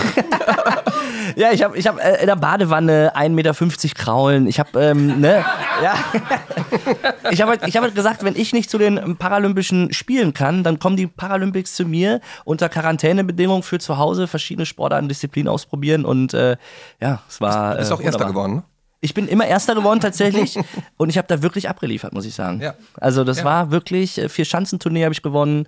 Ja, 1.36 1.52
ich 1.52 1.62
habe 1.62 1.76
ich 1.76 1.86
hab, 1.86 1.98
äh, 1.98 2.20
in 2.20 2.26
der 2.26 2.36
Badewanne 2.36 3.12
1,50 3.14 3.30
Meter 3.30 3.54
kraulen. 3.94 4.46
Ich 4.46 4.58
habe, 4.58 4.80
ähm, 4.80 5.20
ne, 5.20 5.44
ja. 5.82 5.94
ich 7.30 7.40
habe 7.40 7.52
halt, 7.52 7.66
ich 7.66 7.76
hab 7.76 7.82
halt 7.82 7.94
gesagt, 7.94 8.24
wenn 8.24 8.36
ich 8.36 8.52
nicht 8.52 8.70
zu 8.70 8.78
den 8.78 9.16
Paralympischen 9.16 9.92
Spielen 9.92 10.34
kann, 10.34 10.64
dann 10.64 10.78
kommen 10.78 10.96
die 10.96 11.06
Paralympics 11.06 11.74
zu 11.74 11.84
mir 11.84 12.20
unter 12.44 12.68
Quarantänebedingungen 12.68 13.62
für 13.62 13.78
zu 13.78 13.98
Hause 13.98 14.26
verschiedene 14.26 14.66
Sportarten, 14.66 15.08
Disziplinen 15.08 15.48
ausprobieren 15.48 16.04
und 16.04 16.34
äh, 16.34 16.56
ja, 17.00 17.20
es 17.28 17.40
war. 17.40 17.76
Bist 17.76 17.90
äh, 17.90 17.94
auch 17.94 18.00
Erster 18.00 18.20
wunderbar. 18.20 18.28
geworden, 18.28 18.54
ne? 18.56 18.62
Ich 19.04 19.14
bin 19.14 19.26
immer 19.26 19.44
Erster 19.46 19.74
geworden 19.74 19.98
tatsächlich 19.98 20.56
und 20.96 21.08
ich 21.10 21.18
habe 21.18 21.26
da 21.26 21.42
wirklich 21.42 21.68
abgeliefert, 21.68 22.12
muss 22.12 22.24
ich 22.24 22.34
sagen. 22.34 22.60
Ja. 22.60 22.74
Also 23.00 23.24
das 23.24 23.38
Ja. 23.38 23.44
war 23.44 23.70
wirklich 23.72 24.16
äh, 24.16 24.28
vier 24.28 24.44
Schanzentournee 24.44 25.02
habe 25.02 25.12
ich 25.12 25.22
gewonnen, 25.22 25.66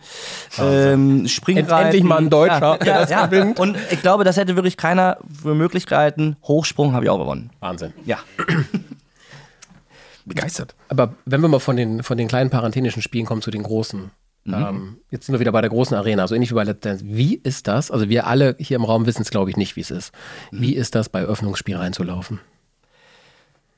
ähm, 0.57 1.27
Springreiten. 1.27 1.87
Endlich 1.87 2.05
mal 2.05 2.19
ein 2.19 2.31
Deutscher, 2.31 2.79
ja, 2.81 2.87
ja, 2.87 3.01
das 3.01 3.11
ja. 3.11 3.53
Und 3.59 3.77
ich 3.91 4.01
glaube, 4.03 4.23
das 4.23 4.37
hätte 4.37 4.55
wirklich 4.55 4.77
keiner 4.77 5.19
für 5.43 5.57
möglich 5.57 5.87
gehalten. 5.87 6.37
Hochsprung 6.45 6.93
habe 6.93 7.05
ich 7.07 7.11
auch 7.11 7.19
gewonnen. 7.19 7.51
Wahnsinn. 7.59 7.93
Ja. 8.07 8.19
Begeistert. 10.25 10.75
Aber 10.89 11.15
wenn 11.27 11.41
wir 11.41 11.49
mal 11.49 11.59
von 11.59 11.77
den, 11.77 12.03
von 12.03 12.17
den 12.17 12.29
kleinen 12.29 12.51
paranthenischen 12.51 13.03
Spielen 13.03 13.27
kommen 13.27 13.43
zu 13.43 13.51
den 13.51 13.63
großen. 13.65 14.11
Ähm, 14.47 14.99
jetzt 15.11 15.27
sind 15.27 15.33
wir 15.33 15.41
wieder 15.41 15.53
bei 15.53 15.63
der 15.63 15.71
großen 15.71 15.97
Arena, 15.97 16.29
so 16.29 16.35
ähnlich 16.35 16.51
wie 16.51 16.55
bei 16.55 16.65
Let's 16.65 16.81
Dance. 16.81 17.03
Wie 17.07 17.35
ist 17.35 17.67
das? 17.67 17.91
Also 17.91 18.09
wir 18.11 18.27
alle 18.27 18.55
hier 18.59 18.77
im 18.77 18.85
Raum 18.85 19.07
wissen 19.07 19.23
es, 19.23 19.31
glaube 19.31 19.49
ich, 19.51 19.57
nicht, 19.57 19.75
wie 19.77 19.81
es 19.81 19.91
ist. 19.91 20.13
Wie 20.51 20.75
ist 20.75 20.95
das, 20.95 21.09
bei 21.09 21.23
Öffnungsspiel 21.23 21.77
reinzulaufen? 21.77 22.41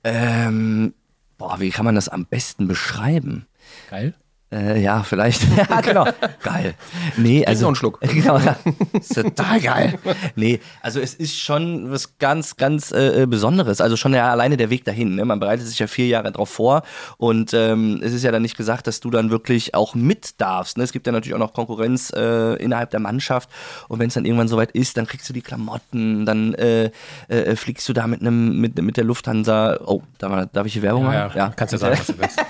Ähm, 0.07 0.95
boah, 1.37 1.59
wie 1.59 1.71
kann 1.71 1.85
man 1.85 1.97
das 1.97 2.09
am 2.09 2.27
besten 2.27 2.69
beschreiben? 2.69 3.47
Geil? 3.91 4.15
Äh, 4.53 4.81
ja, 4.81 5.03
vielleicht. 5.03 5.43
ja, 5.71 5.81
genau. 5.81 6.07
Geil. 6.43 6.75
Nee, 7.17 7.45
also. 7.45 7.63
noch 7.63 7.69
einen 7.69 7.77
Schluck. 7.77 8.01
Genau, 8.17 8.39
ja. 8.39 8.57
Ist 8.93 9.15
total 9.15 9.61
geil. 9.61 9.99
Nee, 10.37 10.61
also 10.81 11.01
es 11.01 11.13
ist 11.13 11.39
schon 11.39 11.91
was 11.91 12.19
ganz, 12.19 12.57
ganz 12.57 12.91
äh, 12.91 13.27
Besonderes. 13.29 13.81
Also 13.81 13.97
schon 13.97 14.15
ja 14.15 14.31
alleine 14.31 14.57
der 14.57 14.71
Weg 14.71 14.85
dahin. 14.85 15.17
Ne? 15.17 15.25
Man 15.25 15.39
bereitet 15.39 15.67
sich 15.67 15.79
ja 15.79 15.87
vier 15.87 16.07
Jahre 16.07 16.33
drauf 16.33 16.49
vor 16.49 16.83
und 17.19 17.53
ähm, 17.53 18.01
es 18.03 18.15
ist 18.15 18.23
ja 18.23 18.33
dann 18.33 18.41
nicht 18.41 18.57
gesagt, 18.57 18.87
dass 18.87 19.01
du 19.01 19.11
dann 19.11 19.31
wirklich 19.31 19.75
auch 19.75 19.95
mit 19.95 20.41
darfst. 20.41 20.79
Ne? 20.79 20.85
Es 20.85 20.93
gibt 20.93 21.07
ja 21.07 21.13
natürlich 21.13 21.35
auch 21.35 21.41
noch 21.41 21.53
Konkurrenz 21.53 22.11
äh, 22.17 22.55
innerhalb 22.55 22.91
der 22.91 23.01
Mannschaft 23.01 23.51
und 23.89 23.99
wenn 23.99 24.09
es 24.09 24.15
dann 24.15 24.25
irgendwann 24.25 24.49
soweit 24.49 24.71
ist, 24.73 24.97
dann 24.97 25.07
kriegst 25.07 25.29
du 25.29 25.35
die 25.35 25.43
Klamotten, 25.43 26.25
dann 26.25 26.55
äh, 26.55 26.91
äh, 27.29 27.55
fliegst 27.55 27.87
du 27.89 27.93
da 27.93 28.07
mit 28.07 28.23
einem 28.23 28.59
mit, 28.61 28.81
mit 28.81 28.97
der 28.97 29.05
Lufthansa. 29.05 29.79
Oh, 29.85 30.03
darf 30.19 30.67
ich 30.67 30.73
hier 30.73 30.83
Werbung 30.83 31.05
machen? 31.05 31.53
Kannst 31.55 31.75
du 31.75 31.79
sagen, 31.79 31.99
was 31.99 32.07
du 32.07 32.19
willst. 32.19 32.41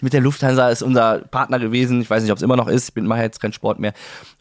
mit 0.00 0.12
der 0.12 0.20
Lufthansa 0.20 0.68
ist 0.68 0.82
unser 0.82 1.18
Partner 1.18 1.55
gewesen. 1.58 2.00
Ich 2.00 2.10
weiß 2.10 2.22
nicht, 2.22 2.32
ob 2.32 2.36
es 2.36 2.42
immer 2.42 2.56
noch 2.56 2.68
ist. 2.68 2.88
Ich 2.88 2.94
bin 2.94 3.06
mache 3.06 3.22
jetzt 3.22 3.40
keinen 3.40 3.52
Sport 3.52 3.78
mehr. 3.78 3.92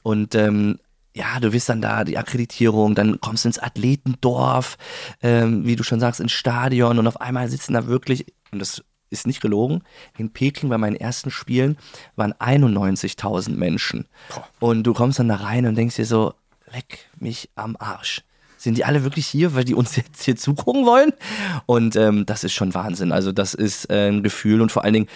Und 0.04 0.36
ähm, 0.36 0.80
ja, 1.16 1.40
du 1.40 1.54
wirst 1.54 1.70
dann 1.70 1.82
da 1.82 2.04
die 2.04 2.18
Akkreditierung, 2.18 2.94
dann 2.94 3.20
kommst 3.22 3.46
du 3.46 3.50
ins 3.50 3.60
Athletendorf, 3.60 4.78
ähm, 5.24 5.66
wie 5.66 5.78
du 5.78 5.84
schon 5.84 6.02
sagst, 6.02 6.20
ins 6.20 6.34
Stadion 6.34 7.00
und 7.00 7.08
auf 7.08 7.22
einmal 7.22 7.50
sitzen 7.50 7.74
da 7.74 7.88
wirklich, 7.88 8.26
und 8.52 8.60
das 8.60 8.84
ist 9.10 9.26
nicht 9.26 9.42
gelogen, 9.42 9.82
in 10.18 10.32
Peking 10.32 10.70
bei 10.70 10.78
meinen 10.78 10.98
ersten 10.98 11.32
Spielen 11.32 11.78
waren 12.18 12.34
91.000 12.34 13.52
Menschen. 13.52 14.08
Und 14.60 14.84
du 14.84 14.94
kommst 14.94 15.20
dann 15.20 15.30
da 15.30 15.36
rein 15.36 15.66
und 15.66 15.76
denkst 15.76 15.96
dir 15.96 16.06
so, 16.06 16.34
leck 16.74 17.10
mich 17.18 17.50
am 17.56 17.78
Arsch. 17.80 18.24
Sind 18.58 18.78
die 18.78 18.84
alle 18.86 19.04
wirklich 19.04 19.28
hier, 19.28 19.54
weil 19.54 19.64
die 19.64 19.76
uns 19.76 19.96
jetzt 19.96 20.24
hier 20.24 20.36
zugucken 20.36 20.86
wollen? 20.86 21.14
Und 21.66 21.96
ähm, 21.96 22.26
das 22.26 22.44
ist 22.44 22.54
schon 22.54 22.74
Wahnsinn. 22.74 23.12
Also 23.12 23.32
das 23.32 23.54
ist 23.54 23.90
äh, 23.90 24.10
ein 24.10 24.24
Gefühl 24.24 24.62
und 24.62 24.72
vor 24.72 24.84
allen 24.84 24.94
Dingen, 24.94 25.08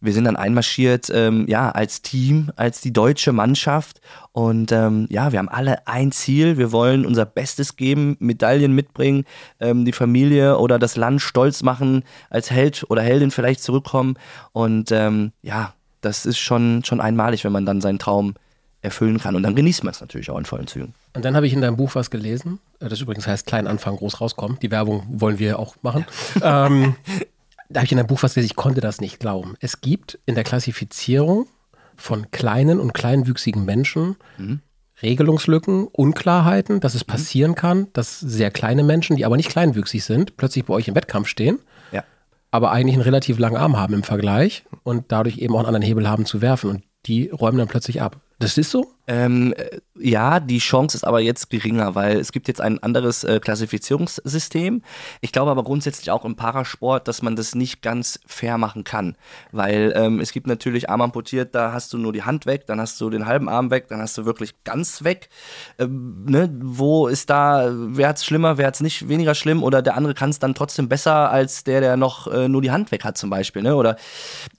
wir 0.00 0.12
sind 0.12 0.24
dann 0.24 0.36
einmarschiert, 0.36 1.10
ähm, 1.12 1.46
ja, 1.48 1.70
als 1.70 2.02
Team, 2.02 2.50
als 2.56 2.80
die 2.80 2.92
deutsche 2.92 3.32
Mannschaft. 3.32 4.00
Und 4.32 4.72
ähm, 4.72 5.06
ja, 5.10 5.32
wir 5.32 5.38
haben 5.38 5.48
alle 5.48 5.86
ein 5.86 6.12
Ziel. 6.12 6.56
Wir 6.56 6.72
wollen 6.72 7.04
unser 7.04 7.26
Bestes 7.26 7.76
geben, 7.76 8.16
Medaillen 8.18 8.74
mitbringen, 8.74 9.24
ähm, 9.60 9.84
die 9.84 9.92
Familie 9.92 10.58
oder 10.58 10.78
das 10.78 10.96
Land 10.96 11.20
stolz 11.20 11.62
machen, 11.62 12.04
als 12.30 12.50
Held 12.50 12.86
oder 12.88 13.02
Heldin 13.02 13.30
vielleicht 13.30 13.62
zurückkommen. 13.62 14.16
Und 14.52 14.90
ähm, 14.92 15.32
ja, 15.42 15.74
das 16.00 16.24
ist 16.24 16.38
schon, 16.38 16.82
schon 16.84 17.00
einmalig, 17.00 17.44
wenn 17.44 17.52
man 17.52 17.66
dann 17.66 17.80
seinen 17.80 17.98
Traum 17.98 18.34
erfüllen 18.82 19.18
kann. 19.18 19.36
Und 19.36 19.42
dann 19.42 19.54
genießt 19.54 19.84
man 19.84 19.92
es 19.92 20.00
natürlich 20.00 20.30
auch 20.30 20.38
in 20.38 20.46
vollen 20.46 20.66
Zügen. 20.66 20.94
Und 21.14 21.24
dann 21.24 21.36
habe 21.36 21.46
ich 21.46 21.52
in 21.52 21.60
deinem 21.60 21.76
Buch 21.76 21.94
was 21.94 22.10
gelesen, 22.10 22.60
äh, 22.80 22.88
das 22.88 23.00
übrigens 23.00 23.26
heißt 23.26 23.46
Klein 23.46 23.66
Anfang, 23.66 23.96
groß 23.96 24.20
rauskommen. 24.20 24.58
Die 24.60 24.70
Werbung 24.70 25.04
wollen 25.08 25.38
wir 25.38 25.58
auch 25.58 25.76
machen. 25.82 26.06
ähm, 26.42 26.96
da 27.70 27.80
habe 27.80 27.86
ich 27.86 27.92
in 27.92 27.98
deinem 27.98 28.08
Buch 28.08 28.22
was 28.22 28.34
gelesen, 28.34 28.50
ich 28.50 28.56
konnte 28.56 28.80
das 28.80 29.00
nicht 29.00 29.20
glauben. 29.20 29.54
Es 29.60 29.80
gibt 29.80 30.18
in 30.26 30.34
der 30.34 30.44
Klassifizierung 30.44 31.46
von 31.96 32.30
kleinen 32.30 32.80
und 32.80 32.92
kleinwüchsigen 32.92 33.64
Menschen 33.64 34.16
Regelungslücken, 35.02 35.86
Unklarheiten, 35.86 36.80
dass 36.80 36.94
es 36.94 37.04
passieren 37.04 37.54
kann, 37.54 37.86
dass 37.94 38.20
sehr 38.20 38.50
kleine 38.50 38.82
Menschen, 38.82 39.16
die 39.16 39.24
aber 39.24 39.36
nicht 39.36 39.48
kleinwüchsig 39.48 40.04
sind, 40.04 40.36
plötzlich 40.36 40.64
bei 40.66 40.74
euch 40.74 40.88
im 40.88 40.94
Wettkampf 40.94 41.28
stehen, 41.28 41.58
Ja. 41.90 42.04
aber 42.50 42.70
eigentlich 42.70 42.94
einen 42.96 43.02
relativ 43.04 43.38
langen 43.38 43.56
Arm 43.56 43.78
haben 43.78 43.94
im 43.94 44.02
Vergleich 44.02 44.64
und 44.82 45.06
dadurch 45.08 45.38
eben 45.38 45.54
auch 45.54 45.60
einen 45.60 45.68
anderen 45.68 45.86
Hebel 45.86 46.08
haben 46.08 46.26
zu 46.26 46.42
werfen. 46.42 46.70
Und 46.70 46.82
die 47.06 47.28
räumen 47.28 47.58
dann 47.58 47.68
plötzlich 47.68 48.02
ab. 48.02 48.20
Das 48.40 48.56
ist 48.56 48.70
so? 48.70 48.94
Ähm, 49.06 49.52
äh, 49.54 49.80
ja, 49.98 50.40
die 50.40 50.60
Chance 50.60 50.96
ist 50.96 51.04
aber 51.04 51.20
jetzt 51.20 51.50
geringer, 51.50 51.94
weil 51.94 52.18
es 52.18 52.32
gibt 52.32 52.48
jetzt 52.48 52.62
ein 52.62 52.82
anderes 52.82 53.22
äh, 53.22 53.38
Klassifizierungssystem. 53.38 54.82
Ich 55.20 55.32
glaube 55.32 55.50
aber 55.50 55.62
grundsätzlich 55.62 56.10
auch 56.10 56.24
im 56.24 56.36
Parasport, 56.36 57.06
dass 57.06 57.20
man 57.20 57.36
das 57.36 57.54
nicht 57.54 57.82
ganz 57.82 58.18
fair 58.24 58.56
machen 58.56 58.82
kann, 58.82 59.16
weil 59.52 59.92
ähm, 59.94 60.20
es 60.20 60.32
gibt 60.32 60.46
natürlich 60.46 60.88
Arm 60.88 61.02
amputiert, 61.02 61.54
da 61.54 61.72
hast 61.72 61.92
du 61.92 61.98
nur 61.98 62.14
die 62.14 62.22
Hand 62.22 62.46
weg, 62.46 62.64
dann 62.66 62.80
hast 62.80 62.98
du 63.02 63.10
den 63.10 63.26
halben 63.26 63.50
Arm 63.50 63.70
weg, 63.70 63.88
dann 63.88 64.00
hast 64.00 64.16
du 64.16 64.24
wirklich 64.24 64.64
ganz 64.64 65.04
weg. 65.04 65.28
Ähm, 65.78 66.24
ne? 66.24 66.50
Wo 66.62 67.08
ist 67.08 67.28
da, 67.28 67.70
wer 67.74 68.08
hat's 68.08 68.24
schlimmer, 68.24 68.56
wer 68.56 68.68
hat's 68.68 68.80
nicht 68.80 69.06
weniger 69.10 69.34
schlimm 69.34 69.62
oder 69.62 69.82
der 69.82 69.96
andere 69.96 70.14
kann 70.14 70.30
es 70.30 70.38
dann 70.38 70.54
trotzdem 70.54 70.88
besser 70.88 71.30
als 71.30 71.62
der, 71.64 71.82
der 71.82 71.98
noch 71.98 72.26
äh, 72.26 72.48
nur 72.48 72.62
die 72.62 72.70
Hand 72.70 72.90
weg 72.90 73.04
hat 73.04 73.18
zum 73.18 73.28
Beispiel. 73.28 73.60
Ne? 73.60 73.76
Oder 73.76 73.96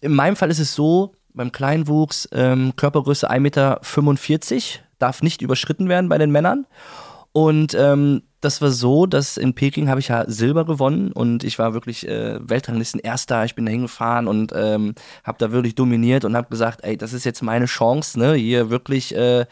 in 0.01 0.13
meinem 0.13 0.35
Fall 0.35 0.51
ist 0.51 0.59
es 0.59 0.75
so, 0.75 1.15
beim 1.33 1.51
Kleinwuchs, 1.51 2.29
ähm, 2.31 2.73
Körpergröße 2.75 3.29
1,45 3.29 3.39
Meter, 3.39 3.81
darf 4.99 5.21
nicht 5.21 5.41
überschritten 5.41 5.89
werden 5.89 6.09
bei 6.09 6.17
den 6.17 6.31
Männern. 6.31 6.65
Und 7.33 7.73
ähm, 7.75 8.23
das 8.41 8.61
war 8.61 8.71
so, 8.71 9.05
dass 9.05 9.37
in 9.37 9.53
Peking 9.53 9.87
habe 9.87 9.99
ich 9.99 10.09
ja 10.09 10.25
Silber 10.27 10.65
gewonnen 10.65 11.11
und 11.11 11.43
ich 11.43 11.59
war 11.59 11.73
wirklich 11.73 12.07
äh, 12.07 12.39
Weltranglisten 12.41 12.99
Erster. 12.99 13.45
Ich 13.45 13.55
bin 13.55 13.65
da 13.65 13.71
hingefahren 13.71 14.27
und 14.27 14.51
ähm, 14.55 14.95
habe 15.23 15.37
da 15.37 15.51
wirklich 15.51 15.75
dominiert 15.75 16.25
und 16.25 16.35
habe 16.35 16.49
gesagt, 16.49 16.83
ey, 16.83 16.97
das 16.97 17.13
ist 17.13 17.23
jetzt 17.23 17.41
meine 17.43 17.67
Chance, 17.67 18.19
ne, 18.19 18.33
hier 18.33 18.69
wirklich 18.69 19.15
äh, 19.15 19.45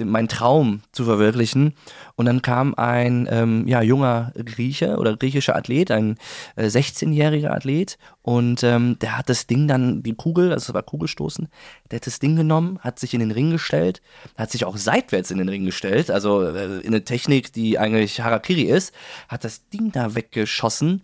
meinen 0.00 0.28
Traum 0.28 0.82
zu 0.92 1.04
verwirklichen. 1.04 1.74
Und 2.16 2.26
dann 2.26 2.42
kam 2.42 2.74
ein 2.74 3.28
ähm, 3.30 3.66
ja, 3.68 3.82
junger 3.82 4.32
Grieche 4.36 4.96
oder 4.98 5.16
griechischer 5.16 5.56
Athlet, 5.56 5.90
ein 5.90 6.16
äh, 6.56 6.66
16-jähriger 6.66 7.50
Athlet, 7.50 7.98
und 8.22 8.62
ähm, 8.62 8.98
der 9.00 9.18
hat 9.18 9.28
das 9.28 9.46
Ding 9.46 9.68
dann, 9.68 10.02
die 10.02 10.14
Kugel, 10.14 10.50
also 10.50 10.70
es 10.70 10.74
war 10.74 10.82
Kugelstoßen, 10.82 11.48
der 11.90 11.96
hat 11.98 12.06
das 12.06 12.20
Ding 12.20 12.36
genommen, 12.36 12.78
hat 12.80 12.98
sich 12.98 13.12
in 13.12 13.20
den 13.20 13.30
Ring 13.30 13.50
gestellt, 13.50 14.00
hat 14.34 14.50
sich 14.50 14.64
auch 14.64 14.78
seitwärts 14.78 15.30
in 15.30 15.36
den 15.36 15.50
Ring 15.50 15.66
gestellt, 15.66 16.10
also 16.10 16.42
äh, 16.42 16.80
in 16.80 16.86
eine 16.86 17.04
Technik, 17.04 17.52
die 17.52 17.78
eigentlich 17.78 18.22
Harakiri 18.22 18.62
ist, 18.62 18.94
hat 19.28 19.44
das 19.44 19.68
Ding 19.68 19.92
da 19.92 20.14
weggeschossen, 20.14 21.02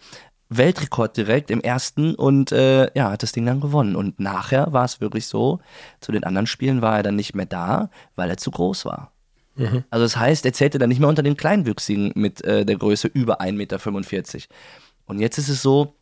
Weltrekord 0.50 1.16
direkt 1.16 1.50
im 1.50 1.60
ersten 1.60 2.14
und 2.14 2.52
äh, 2.52 2.90
ja, 2.94 3.10
hat 3.12 3.22
das 3.22 3.32
Ding 3.32 3.46
dann 3.46 3.60
gewonnen. 3.60 3.96
Und 3.96 4.18
nachher 4.18 4.72
war 4.72 4.84
es 4.84 5.00
wirklich 5.00 5.26
so, 5.26 5.60
zu 6.00 6.12
den 6.12 6.24
anderen 6.24 6.46
Spielen 6.46 6.82
war 6.82 6.96
er 6.96 7.02
dann 7.04 7.16
nicht 7.16 7.34
mehr 7.34 7.46
da, 7.46 7.88
weil 8.16 8.28
er 8.28 8.36
zu 8.36 8.50
groß 8.50 8.84
war. 8.84 9.12
Mhm. 9.54 9.84
Also 9.90 10.04
das 10.04 10.16
heißt, 10.16 10.44
er 10.44 10.52
zählte 10.52 10.78
dann 10.78 10.88
nicht 10.88 10.98
mehr 10.98 11.08
unter 11.08 11.22
den 11.22 11.36
Kleinwüchsigen 11.36 12.12
mit 12.16 12.42
äh, 12.44 12.66
der 12.66 12.76
Größe 12.76 13.08
über 13.08 13.40
1,45 13.40 13.52
Meter. 13.52 13.78
Und 15.06 15.20
jetzt 15.20 15.38
ist 15.38 15.48
es 15.48 15.62
so, 15.62 15.94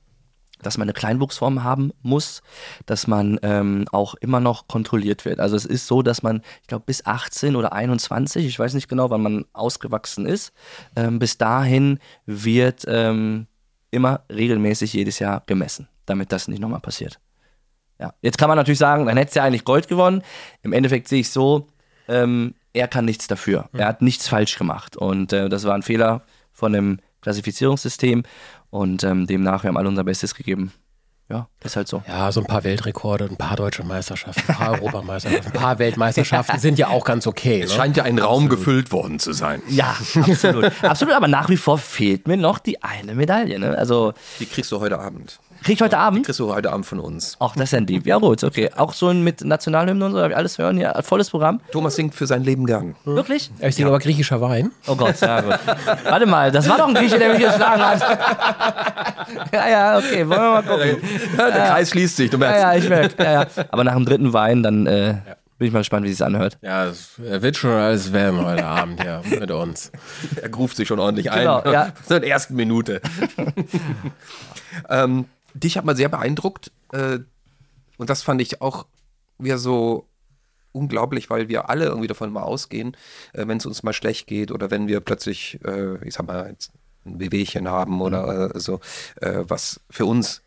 dass 0.63 0.79
man 0.79 0.87
eine 0.87 0.93
Kleinwuchsform 0.93 1.63
haben 1.63 1.93
muss, 2.03 2.43
dass 2.87 3.07
man 3.07 3.39
ähm, 3.43 3.87
auch 3.93 4.15
immer 4.15 4.41
noch 4.41 4.67
kontrolliert 4.67 5.25
wird. 5.25 5.41
Also 5.41 5.57
es 5.57 5.65
ist 5.65 5.87
so, 5.87 6.03
dass 6.03 6.23
man, 6.23 6.43
ich 6.63 6.69
glaube, 6.69 6.85
bis 6.87 7.07
18 7.07 7.55
oder 7.55 7.73
21, 7.73 8.47
ich 8.47 8.59
weiß 8.59 8.75
nicht 8.75 8.89
genau, 8.89 9.11
wann 9.11 9.23
man 9.23 9.45
ausgewachsen 9.53 10.27
ist, 10.27 10.53
ähm, 10.97 11.19
bis 11.19 11.39
dahin 11.39 12.01
wird 12.27 12.85
ähm, 12.89 13.47
immer 13.91 14.23
regelmäßig 14.31 14.93
jedes 14.93 15.19
Jahr 15.19 15.43
gemessen, 15.47 15.89
damit 16.07 16.33
das 16.33 16.49
nicht 16.49 16.61
nochmal 16.61 16.81
passiert. 16.81 17.19
Ja. 17.99 18.15
Jetzt 18.23 18.39
kann 18.39 18.49
man 18.49 18.57
natürlich 18.57 18.79
sagen, 18.79 19.07
dann 19.07 19.17
hätte 19.17 19.31
es 19.31 19.35
ja 19.35 19.45
eigentlich 19.45 19.65
Gold 19.65 19.89
gewonnen. 19.89 20.23
Im 20.63 20.73
Endeffekt 20.73 21.09
sehe 21.09 21.21
ich 21.21 21.31
so, 21.31 21.67
ähm, 22.07 22.55
er 22.73 22.89
kann 22.89 23.05
nichts 23.05 23.27
dafür. 23.27 23.69
Mhm. 23.73 23.81
Er 23.81 23.89
hat 23.89 24.03
nichts 24.03 24.29
falsch 24.29 24.57
gemacht. 24.57 24.97
Und 24.97 25.33
äh, 25.33 25.49
das 25.49 25.65
war 25.65 25.75
ein 25.75 25.83
Fehler 25.83 26.23
von 26.53 26.73
dem 26.73 26.99
Klassifizierungssystem. 27.23 28.23
Und 28.71 29.03
ähm, 29.03 29.27
demnach, 29.27 29.65
wir 29.65 29.69
haben 29.69 29.77
alle 29.77 29.89
unser 29.89 30.05
Bestes 30.05 30.35
gegeben 30.35 30.73
ja, 31.31 31.47
ist 31.63 31.77
halt 31.77 31.89
so. 31.89 32.03
Ja, 32.09 32.33
so 32.33 32.41
ein 32.41 32.47
paar 32.47 32.65
Weltrekorde, 32.65 33.27
ein 33.27 33.37
paar 33.37 33.57
deutsche 33.57 33.85
Meisterschaften, 33.85 34.43
ein 34.49 34.57
paar 34.57 34.73
Europameisterschaften, 34.73 35.53
ein 35.53 35.61
paar 35.61 35.79
Weltmeisterschaften 35.79 36.59
sind 36.59 36.79
ja 36.79 36.89
auch 36.89 37.05
ganz 37.05 37.27
okay. 37.27 37.61
Es 37.61 37.71
ne? 37.71 37.77
scheint 37.77 37.97
ja 37.99 38.05
ein 38.05 38.19
Raum 38.19 38.45
absolut. 38.45 38.65
gefüllt 38.65 38.93
worden 38.93 39.19
zu 39.19 39.35
sein. 39.35 39.61
Ja, 39.69 39.95
absolut. 40.15 40.73
absolut, 40.83 41.15
aber 41.15 41.29
nach 41.29 41.51
wie 41.51 41.59
vor 41.59 41.77
fehlt 41.77 42.27
mir 42.29 42.39
noch 42.39 42.59
die 42.59 42.83
eine 42.83 43.15
Medaille. 43.15 43.59
Ne? 43.59 43.77
Also, 43.77 44.15
die 44.41 44.47
kriegst 44.47 44.73
du 44.73 44.81
heute 44.81 44.99
Abend. 44.99 45.39
Krieg 45.63 45.75
ich 45.75 45.83
heute 45.83 45.99
Abend? 45.99 46.21
Die 46.21 46.23
kriegst 46.25 46.41
du 46.41 46.53
heute 46.53 46.71
Abend 46.71 46.87
von 46.87 47.01
uns. 47.01 47.37
Ach, 47.41 47.55
das 47.55 47.65
ist 47.65 47.73
ja 47.73 47.79
ein 47.79 47.87
Dieb. 47.87 48.07
Ja, 48.07 48.19
gut, 48.19 48.43
okay. 48.45 48.71
Auch 48.77 48.93
so 48.93 49.13
mit 49.13 49.45
Nationalhymnen 49.45 50.03
und 50.03 50.13
so, 50.13 50.19
darf 50.19 50.31
ich 50.31 50.37
alles 50.37 50.59
hören? 50.59 50.79
Ja, 50.79 51.01
volles 51.03 51.31
Programm. 51.31 51.61
Thomas 51.73 51.97
singt 51.97 52.15
für 52.15 52.27
sein 52.27 52.45
Leben 52.45 52.67
gern. 52.67 52.95
Hm. 53.05 53.17
Wirklich? 53.17 53.51
Ich 53.61 53.75
singe 53.75 53.89
ja. 53.89 53.95
aber 53.95 53.99
griechischer 53.99 54.41
Wein. 54.41 54.71
Oh 54.87 54.97
Gott, 54.97 55.21
ja 55.21 55.41
gut. 55.41 55.59
Warte 56.05 56.27
mal, 56.27 56.51
das 56.53 56.69
war 56.69 56.79
doch 56.79 56.89
ein 56.89 56.95
Grieche, 56.95 57.19
der 57.19 57.35
mich 57.35 57.45
geschlagen 57.45 57.83
hat. 57.83 58.01
ja, 59.53 59.69
ja, 59.69 59.99
okay, 59.99 60.29
wollen 60.29 60.41
wir 60.41 60.51
mal 60.51 60.63
gucken. 60.63 60.97
Ja, 61.37 61.51
der 61.51 61.67
Kreis 61.67 61.91
schließt 61.91 62.17
sich, 62.17 62.31
du 62.31 62.39
merkst. 62.39 62.63
Ja, 62.63 62.73
ja, 62.73 62.79
ich 62.79 62.89
merke. 62.89 63.23
Ja, 63.23 63.33
ja. 63.33 63.47
Aber 63.71 63.85
nach 63.85 63.95
dem 63.95 64.05
dritten 64.05 64.33
Wein, 64.33 64.63
dann 64.63 64.87
äh, 64.87 65.17
bin 65.59 65.67
ich 65.67 65.73
mal 65.73 65.81
gespannt, 65.81 66.07
wie 66.07 66.13
es 66.13 66.23
anhört. 66.23 66.57
Ja, 66.63 66.87
es 66.87 67.15
wird 67.19 67.57
schon 67.57 67.73
alles 67.73 68.13
wärmer 68.13 68.47
heute 68.47 68.65
Abend 68.65 69.03
ja, 69.03 69.23
mit 69.29 69.51
uns. 69.51 69.91
Er 70.41 70.55
ruft 70.55 70.77
sich 70.77 70.87
schon 70.87 71.01
ordentlich 71.01 71.31
genau, 71.31 71.61
ein. 71.63 71.73
Ja. 71.73 71.93
Seit 72.07 72.23
der 72.23 72.31
ersten 72.31 72.55
Minute. 72.55 73.01
ähm, 74.89 75.27
dich 75.55 75.77
hat 75.77 75.85
mal 75.85 75.97
sehr 75.97 76.09
beeindruckt 76.09 76.73
äh, 76.93 77.19
und 77.97 78.11
das 78.11 78.23
fand 78.23 78.41
ich 78.41 78.61
auch 78.61 78.87
wieder 79.39 79.59
so 79.59 80.07
unglaublich, 80.73 81.31
weil 81.31 81.49
wir 81.49 81.69
alle 81.69 81.87
irgendwie 81.87 82.07
davon 82.07 82.33
mal 82.33 82.43
ausgehen, 82.43 82.97
äh, 83.33 83.47
wenn 83.47 83.59
es 83.59 83.67
uns 83.67 83.83
mal 83.83 83.93
schlecht 83.93 84.27
geht 84.27 84.53
oder 84.53 84.71
wenn 84.71 84.89
wir 84.89 85.01
plötzlich, 85.01 85.59
äh, 85.65 86.05
ich 86.07 86.15
sag 86.15 86.27
mal, 86.27 86.55
ein 87.05 87.21
Wehwehchen 87.21 87.69
haben 87.69 88.01
oder 88.01 88.51
mhm. 88.55 88.61
so, 88.61 88.81
äh, 89.21 89.45
was 89.47 89.81
für 89.91 90.07
uns 90.07 90.43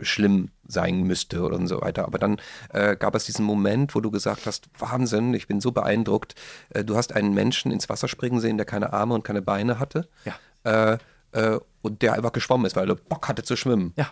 schlimm 0.00 0.50
sein 0.66 1.02
müsste 1.02 1.44
und 1.44 1.66
so 1.66 1.80
weiter. 1.80 2.04
Aber 2.04 2.18
dann 2.18 2.40
äh, 2.70 2.96
gab 2.96 3.14
es 3.14 3.24
diesen 3.24 3.44
Moment, 3.44 3.94
wo 3.94 4.00
du 4.00 4.10
gesagt 4.10 4.46
hast, 4.46 4.68
Wahnsinn, 4.78 5.34
ich 5.34 5.48
bin 5.48 5.60
so 5.60 5.72
beeindruckt. 5.72 6.34
Äh, 6.70 6.84
du 6.84 6.96
hast 6.96 7.14
einen 7.14 7.34
Menschen 7.34 7.72
ins 7.72 7.88
Wasser 7.88 8.06
springen 8.06 8.40
sehen, 8.40 8.58
der 8.58 8.66
keine 8.66 8.92
Arme 8.92 9.14
und 9.14 9.24
keine 9.24 9.42
Beine 9.42 9.80
hatte. 9.80 10.08
Ja. 10.24 10.92
Äh, 10.92 10.98
äh 11.32 11.60
und 11.80 12.02
der 12.02 12.14
einfach 12.14 12.32
geschwommen 12.32 12.66
ist, 12.66 12.76
weil 12.76 12.90
er 12.90 12.96
Bock 12.96 13.28
hatte 13.28 13.42
zu 13.42 13.56
schwimmen. 13.56 13.92
Ja. 13.96 14.10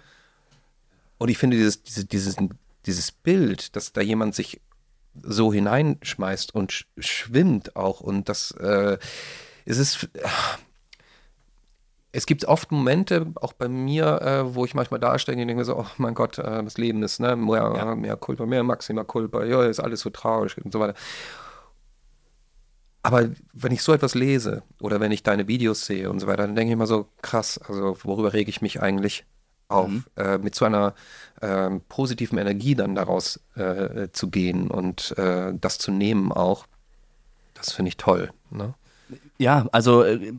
Und 1.19 1.29
ich 1.29 1.39
finde 1.39 1.57
dieses, 1.57 1.83
dieses, 1.83 2.07
dieses, 2.09 2.37
dieses 2.85 3.13
Bild, 3.13 3.75
dass 3.77 3.93
da 3.93 4.01
jemand 4.01 4.35
sich 4.35 4.61
so 5.23 5.53
hineinschmeißt 5.53 6.55
und 6.55 6.73
sch 6.73 6.87
schwimmt 6.99 7.75
auch 7.75 8.01
und 8.01 8.29
das 8.29 8.51
äh, 8.53 8.99
es 9.65 9.79
ist 9.79 10.09
es 12.17 12.25
gibt 12.25 12.47
oft 12.47 12.73
Momente, 12.73 13.27
auch 13.35 13.53
bei 13.53 13.69
mir, 13.69 14.23
äh, 14.23 14.55
wo 14.55 14.65
ich 14.65 14.75
manchmal 14.75 14.99
da 14.99 15.19
stehe 15.19 15.39
und 15.39 15.47
denke 15.47 15.67
so, 15.67 15.79
oh 15.79 15.87
mein 15.99 16.15
Gott, 16.15 16.39
äh, 16.39 16.65
das 16.65 16.79
Leben 16.79 17.03
ist, 17.03 17.21
ne, 17.21 17.37
mehr, 17.37 17.75
ja. 17.77 17.95
mehr 17.95 18.17
Kulpa, 18.17 18.47
mehr 18.47 18.63
Maxima 18.63 19.05
Kulpa, 19.05 19.45
ja, 19.45 19.63
ist 19.65 19.81
alles 19.81 20.01
so 20.01 20.09
traurig 20.09 20.57
und 20.65 20.73
so 20.73 20.81
weiter. 20.81 20.95
Aber 23.03 23.29
wenn 23.53 23.71
ich 23.71 23.83
so 23.83 23.93
etwas 23.93 24.15
lese 24.15 24.63
oder 24.81 24.99
wenn 24.99 25.13
ich 25.13 25.25
deine 25.25 25.47
Videos 25.47 25.85
sehe 25.85 26.09
und 26.09 26.19
so 26.19 26.27
weiter, 26.27 26.47
dann 26.47 26.57
denke 26.57 26.71
ich 26.71 26.73
immer 26.73 26.87
so, 26.87 27.07
krass, 27.21 27.59
also 27.59 27.99
worüber 28.03 28.33
rege 28.33 28.49
ich 28.49 28.63
mich 28.63 28.81
eigentlich 28.81 29.27
auf, 29.69 29.89
mhm. 29.89 30.05
äh, 30.17 30.39
mit 30.39 30.55
so 30.55 30.65
einer 30.65 30.95
äh, 31.41 31.71
positiven 31.89 32.39
Energie 32.39 32.75
dann 32.75 32.95
daraus 32.95 33.41
äh, 33.55 34.09
zu 34.13 34.31
gehen 34.31 34.71
und 34.71 35.17
äh, 35.19 35.53
das 35.61 35.79
zu 35.79 35.91
nehmen 35.91 36.33
auch, 36.33 36.67
das 37.55 37.73
finde 37.73 37.89
ich 37.89 37.97
toll. 37.97 38.31
Ne? 38.51 38.75
Ja, 39.39 39.67
also 39.73 40.03
äh, 40.03 40.33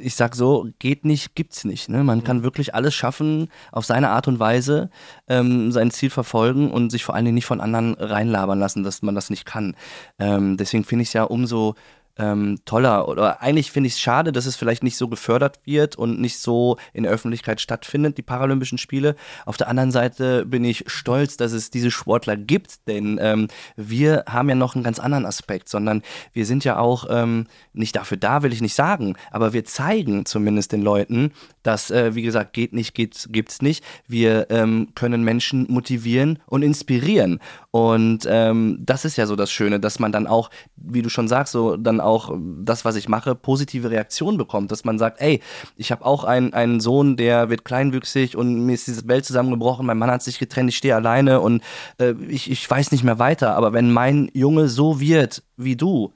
ich 0.00 0.14
sag 0.14 0.34
so, 0.34 0.68
geht 0.78 1.04
nicht, 1.04 1.34
gibt's 1.34 1.64
nicht. 1.64 1.88
Ne? 1.88 2.04
Man 2.04 2.22
kann 2.22 2.42
wirklich 2.42 2.74
alles 2.74 2.94
schaffen, 2.94 3.48
auf 3.72 3.84
seine 3.84 4.10
Art 4.10 4.28
und 4.28 4.38
Weise 4.38 4.90
ähm, 5.26 5.72
sein 5.72 5.90
Ziel 5.90 6.10
verfolgen 6.10 6.70
und 6.70 6.90
sich 6.90 7.04
vor 7.04 7.14
allen 7.14 7.24
Dingen 7.24 7.34
nicht 7.34 7.46
von 7.46 7.60
anderen 7.60 7.94
reinlabern 7.94 8.58
lassen, 8.58 8.82
dass 8.82 9.02
man 9.02 9.14
das 9.14 9.30
nicht 9.30 9.46
kann. 9.46 9.74
Ähm, 10.18 10.56
deswegen 10.56 10.84
finde 10.84 11.02
ich 11.02 11.08
es 11.08 11.14
ja 11.14 11.24
umso 11.24 11.74
ähm, 12.18 12.58
toller. 12.64 13.08
Oder 13.08 13.40
eigentlich 13.42 13.72
finde 13.72 13.86
ich 13.88 13.94
es 13.94 14.00
schade, 14.00 14.32
dass 14.32 14.46
es 14.46 14.56
vielleicht 14.56 14.82
nicht 14.82 14.96
so 14.96 15.08
gefördert 15.08 15.60
wird 15.64 15.96
und 15.96 16.20
nicht 16.20 16.38
so 16.38 16.76
in 16.92 17.04
der 17.04 17.12
Öffentlichkeit 17.12 17.60
stattfindet, 17.60 18.18
die 18.18 18.22
Paralympischen 18.22 18.78
Spiele. 18.78 19.16
Auf 19.46 19.56
der 19.56 19.68
anderen 19.68 19.90
Seite 19.90 20.44
bin 20.44 20.64
ich 20.64 20.84
stolz, 20.86 21.36
dass 21.36 21.52
es 21.52 21.70
diese 21.70 21.90
Sportler 21.90 22.36
gibt, 22.36 22.86
denn 22.86 23.18
ähm, 23.20 23.48
wir 23.76 24.24
haben 24.28 24.48
ja 24.48 24.54
noch 24.54 24.74
einen 24.74 24.84
ganz 24.84 24.98
anderen 24.98 25.26
Aspekt, 25.26 25.68
sondern 25.68 26.02
wir 26.32 26.46
sind 26.46 26.64
ja 26.64 26.78
auch 26.78 27.06
ähm, 27.08 27.46
nicht 27.72 27.96
dafür 27.96 28.16
da, 28.16 28.42
will 28.42 28.52
ich 28.52 28.60
nicht 28.60 28.74
sagen, 28.74 29.16
aber 29.30 29.52
wir 29.52 29.64
zeigen 29.64 30.26
zumindest 30.26 30.72
den 30.72 30.82
Leuten, 30.82 31.32
dass, 31.62 31.90
äh, 31.90 32.14
wie 32.14 32.22
gesagt, 32.22 32.52
geht 32.52 32.72
nicht, 32.72 32.94
geht, 32.94 33.28
gibt's 33.30 33.62
nicht. 33.62 33.84
Wir 34.06 34.46
ähm, 34.50 34.88
können 34.94 35.24
Menschen 35.24 35.66
motivieren 35.68 36.38
und 36.46 36.62
inspirieren. 36.62 37.40
Und 37.70 38.26
ähm, 38.28 38.78
das 38.80 39.04
ist 39.04 39.16
ja 39.16 39.26
so 39.26 39.36
das 39.36 39.50
Schöne, 39.50 39.80
dass 39.80 39.98
man 39.98 40.12
dann 40.12 40.26
auch, 40.26 40.50
wie 40.76 41.02
du 41.02 41.08
schon 41.08 41.28
sagst, 41.28 41.52
so 41.52 41.76
dann 41.76 42.00
auch 42.00 42.36
das, 42.60 42.84
was 42.84 42.96
ich 42.96 43.08
mache, 43.08 43.34
positive 43.34 43.90
Reaktionen 43.90 44.38
bekommt. 44.38 44.72
Dass 44.72 44.84
man 44.84 44.98
sagt, 44.98 45.20
ey, 45.20 45.40
ich 45.76 45.92
habe 45.92 46.04
auch 46.04 46.24
einen, 46.24 46.52
einen 46.52 46.80
Sohn, 46.80 47.16
der 47.16 47.48
wird 47.48 47.64
kleinwüchsig 47.64 48.36
und 48.36 48.66
mir 48.66 48.74
ist 48.74 48.86
diese 48.86 49.08
Welt 49.08 49.24
zusammengebrochen, 49.24 49.86
mein 49.86 49.98
Mann 49.98 50.10
hat 50.10 50.22
sich 50.22 50.38
getrennt, 50.38 50.70
ich 50.70 50.76
stehe 50.76 50.94
alleine 50.94 51.40
und 51.40 51.62
äh, 51.98 52.14
ich, 52.28 52.50
ich 52.50 52.68
weiß 52.68 52.92
nicht 52.92 53.04
mehr 53.04 53.18
weiter. 53.18 53.56
Aber 53.56 53.72
wenn 53.72 53.92
mein 53.92 54.30
Junge 54.34 54.68
so 54.68 55.00
wird 55.00 55.42
wie 55.56 55.76
du, 55.76 56.12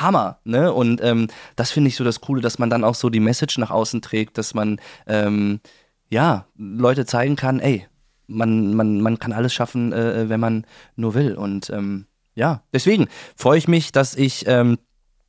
Hammer, 0.00 0.38
ne? 0.44 0.72
Und 0.72 1.02
ähm, 1.02 1.28
das 1.56 1.70
finde 1.70 1.88
ich 1.88 1.96
so 1.96 2.04
das 2.04 2.20
Coole, 2.20 2.40
dass 2.40 2.58
man 2.58 2.70
dann 2.70 2.84
auch 2.84 2.94
so 2.94 3.10
die 3.10 3.20
Message 3.20 3.58
nach 3.58 3.70
außen 3.70 4.02
trägt, 4.02 4.38
dass 4.38 4.54
man 4.54 4.80
ähm, 5.06 5.60
ja 6.08 6.46
Leute 6.56 7.06
zeigen 7.06 7.36
kann, 7.36 7.60
ey, 7.60 7.86
man, 8.26 8.74
man, 8.74 9.00
man 9.00 9.18
kann 9.18 9.32
alles 9.32 9.54
schaffen, 9.54 9.92
äh, 9.92 10.28
wenn 10.28 10.40
man 10.40 10.66
nur 10.96 11.14
will. 11.14 11.34
Und 11.34 11.70
ähm, 11.70 12.06
Ja, 12.34 12.62
deswegen 12.72 13.08
freue 13.34 13.58
ich 13.58 13.66
mich, 13.66 13.92
dass 13.92 14.14
ich 14.14 14.44
ähm, 14.46 14.78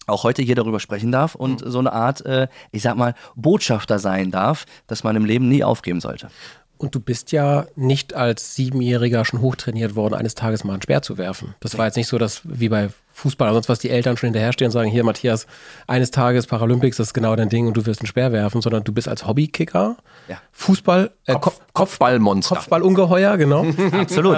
auch 0.08 0.24
heute 0.24 0.42
hier 0.42 0.56
darüber 0.56 0.80
sprechen 0.80 1.12
darf 1.12 1.36
und 1.36 1.64
so 1.66 1.80
eine 1.80 1.94
Art, 1.94 2.26
äh, 2.26 2.48
ich 2.72 2.82
sag 2.82 2.96
mal, 2.98 3.16
Botschafter 3.36 4.00
sein 4.00 4.32
darf, 4.32 4.66
dass 4.88 5.04
man 5.04 5.16
im 5.16 5.26
Leben 5.26 5.48
nie 5.48 5.64
aufgeben 5.64 6.02
sollte. 6.02 6.30
Und 6.78 6.94
du 6.94 7.00
bist 7.00 7.32
ja 7.32 7.66
nicht 7.76 8.14
als 8.14 8.56
Siebenjähriger 8.56 9.26
schon 9.26 9.42
hochtrainiert 9.42 9.96
worden, 9.96 10.14
eines 10.14 10.36
Tages 10.36 10.64
mal 10.64 10.74
einen 10.74 10.82
Speer 10.82 11.02
zu 11.02 11.18
werfen. 11.18 11.56
Das 11.60 11.78
war 11.78 11.86
jetzt 11.86 11.96
nicht 11.96 12.08
so, 12.08 12.18
dass 12.18 12.42
wie 12.44 12.70
bei 12.70 12.90
Fußball, 13.18 13.52
sonst 13.52 13.68
was 13.68 13.80
die 13.80 13.90
Eltern 13.90 14.16
schon 14.16 14.28
hinterherstehen 14.28 14.68
und 14.68 14.74
sagen, 14.74 14.90
hier 14.92 15.04
Matthias, 15.04 15.48
eines 15.88 16.12
Tages 16.12 16.46
Paralympics, 16.46 16.98
das 16.98 17.08
ist 17.08 17.14
genau 17.16 17.36
dein 17.36 17.50
Ding 17.50 17.66
und 17.66 17.76
du 17.76 17.84
wirst 17.88 18.00
einen 18.02 18.08
Speer 18.08 18.32
werfen, 18.32 18.62
sondern 18.62 18.84
du 18.84 18.92
bist 18.92 19.08
als 19.08 19.26
Hobbykicker, 19.26 19.98
Ja. 20.28 20.38
Fußball, 20.52 21.10
äh, 21.26 21.34
Kopf, 21.34 21.44
Kopf, 21.44 21.62
Kopfballmonster. 21.74 22.56
Kopfballungeheuer, 22.56 23.38
genau. 23.38 23.66
Absolut. 23.92 24.36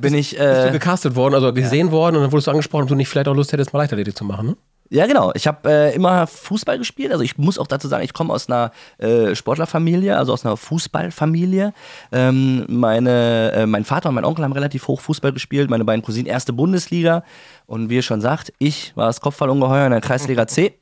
bin 0.00 0.14
ich, 0.14 0.30
bist 0.30 0.40
du 0.40 0.68
äh, 0.68 0.72
gecastet 0.72 1.14
worden, 1.14 1.34
also 1.34 1.52
gesehen 1.52 1.92
worden 1.92 2.16
und 2.16 2.22
dann 2.22 2.32
wurdest 2.32 2.48
du 2.48 2.50
angesprochen, 2.50 2.82
ob 2.82 2.88
du 2.88 2.96
nicht 2.96 3.08
vielleicht 3.08 3.28
auch 3.28 3.34
Lust 3.34 3.52
hättest, 3.52 3.72
mal 3.72 3.78
Leichtathletik 3.78 4.16
zu 4.16 4.24
machen, 4.24 4.48
ne? 4.48 4.56
Ja 4.90 5.06
genau. 5.06 5.32
Ich 5.34 5.46
habe 5.46 5.70
äh, 5.70 5.94
immer 5.94 6.26
Fußball 6.26 6.78
gespielt. 6.78 7.12
Also 7.12 7.24
ich 7.24 7.38
muss 7.38 7.58
auch 7.58 7.66
dazu 7.66 7.88
sagen, 7.88 8.04
ich 8.04 8.12
komme 8.12 8.32
aus 8.32 8.48
einer 8.48 8.70
äh, 8.98 9.34
Sportlerfamilie, 9.34 10.16
also 10.16 10.32
aus 10.32 10.44
einer 10.44 10.56
Fußballfamilie. 10.56 11.72
Ähm, 12.12 12.64
meine, 12.68 13.52
äh, 13.52 13.66
mein 13.66 13.84
Vater 13.84 14.08
und 14.08 14.14
mein 14.14 14.24
Onkel 14.24 14.44
haben 14.44 14.52
relativ 14.52 14.88
hoch 14.88 15.00
Fußball 15.00 15.32
gespielt. 15.32 15.70
Meine 15.70 15.84
beiden 15.84 16.02
Cousinen 16.02 16.26
erste 16.26 16.52
Bundesliga. 16.52 17.24
Und 17.66 17.90
wie 17.90 17.96
ihr 17.96 18.02
schon 18.02 18.20
sagt, 18.20 18.52
ich 18.58 18.92
war 18.96 19.06
das 19.06 19.20
Kopfballungeheuer 19.20 19.86
in 19.86 19.92
der 19.92 20.00
Kreisliga 20.00 20.46
C. 20.46 20.74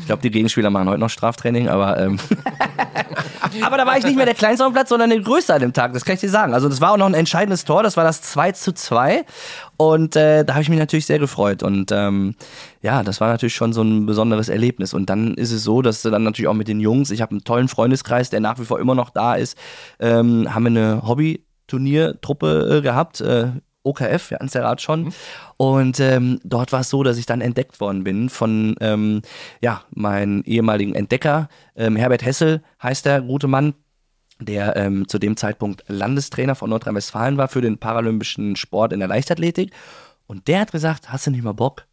Ich 0.00 0.06
glaube, 0.06 0.22
die 0.22 0.30
Gegenspieler 0.30 0.70
machen 0.70 0.88
heute 0.88 1.00
noch 1.00 1.10
Straftraining, 1.10 1.68
aber 1.68 1.98
ähm, 1.98 2.18
Aber 3.62 3.76
da 3.76 3.86
war 3.86 3.98
ich 3.98 4.04
nicht 4.04 4.16
mehr 4.16 4.26
der 4.26 4.34
Kleinste 4.34 4.64
auf 4.64 4.72
dem 4.72 4.74
Platz, 4.74 4.88
sondern 4.88 5.10
der 5.10 5.20
Größte 5.20 5.54
an 5.54 5.60
dem 5.60 5.72
Tag, 5.72 5.92
das 5.92 6.04
kann 6.04 6.14
ich 6.14 6.20
dir 6.20 6.30
sagen. 6.30 6.54
Also 6.54 6.68
das 6.68 6.80
war 6.80 6.92
auch 6.92 6.96
noch 6.96 7.06
ein 7.06 7.14
entscheidendes 7.14 7.64
Tor, 7.64 7.82
das 7.82 7.96
war 7.96 8.04
das 8.04 8.22
2 8.22 8.52
zu 8.52 8.72
2 8.72 9.24
und 9.76 10.16
äh, 10.16 10.44
da 10.44 10.54
habe 10.54 10.62
ich 10.62 10.68
mich 10.68 10.78
natürlich 10.78 11.06
sehr 11.06 11.18
gefreut. 11.18 11.62
Und 11.62 11.90
ähm, 11.92 12.34
ja, 12.80 13.02
das 13.02 13.20
war 13.20 13.28
natürlich 13.28 13.54
schon 13.54 13.72
so 13.72 13.82
ein 13.82 14.06
besonderes 14.06 14.48
Erlebnis. 14.48 14.94
Und 14.94 15.10
dann 15.10 15.34
ist 15.34 15.52
es 15.52 15.64
so, 15.64 15.82
dass 15.82 16.02
du 16.02 16.10
dann 16.10 16.22
natürlich 16.22 16.48
auch 16.48 16.54
mit 16.54 16.68
den 16.68 16.80
Jungs, 16.80 17.10
ich 17.10 17.20
habe 17.22 17.32
einen 17.32 17.44
tollen 17.44 17.68
Freundeskreis, 17.68 18.30
der 18.30 18.40
nach 18.40 18.58
wie 18.58 18.64
vor 18.64 18.80
immer 18.80 18.94
noch 18.94 19.10
da 19.10 19.34
ist, 19.34 19.58
ähm, 19.98 20.54
haben 20.54 20.64
wir 20.64 20.70
eine 20.70 21.02
Hobby-Turniertruppe 21.06 22.78
äh, 22.78 22.82
gehabt, 22.82 23.20
äh, 23.20 23.48
OKF, 23.84 24.30
wir 24.30 24.36
hatten 24.36 24.46
es 24.46 24.54
ja 24.54 24.62
gerade 24.62 24.82
schon. 24.82 25.12
Und 25.56 26.00
ähm, 26.00 26.40
dort 26.42 26.72
war 26.72 26.80
es 26.80 26.90
so, 26.90 27.02
dass 27.02 27.18
ich 27.18 27.26
dann 27.26 27.40
entdeckt 27.40 27.80
worden 27.80 28.02
bin 28.02 28.28
von 28.28 28.74
ähm, 28.80 29.22
ja, 29.60 29.82
meinem 29.94 30.42
ehemaligen 30.42 30.94
Entdecker, 30.94 31.48
ähm, 31.76 31.96
Herbert 31.96 32.24
Hessel 32.24 32.62
heißt 32.82 33.06
der 33.06 33.20
gute 33.20 33.46
Mann, 33.46 33.74
der 34.40 34.76
ähm, 34.76 35.06
zu 35.06 35.18
dem 35.18 35.36
Zeitpunkt 35.36 35.84
Landestrainer 35.86 36.54
von 36.54 36.70
Nordrhein-Westfalen 36.70 37.36
war 37.36 37.48
für 37.48 37.60
den 37.60 37.78
paralympischen 37.78 38.56
Sport 38.56 38.92
in 38.92 38.98
der 38.98 39.08
Leichtathletik. 39.08 39.72
Und 40.26 40.48
der 40.48 40.60
hat 40.60 40.72
gesagt, 40.72 41.12
hast 41.12 41.26
du 41.26 41.30
nicht 41.30 41.44
mal 41.44 41.52
Bock 41.52 41.86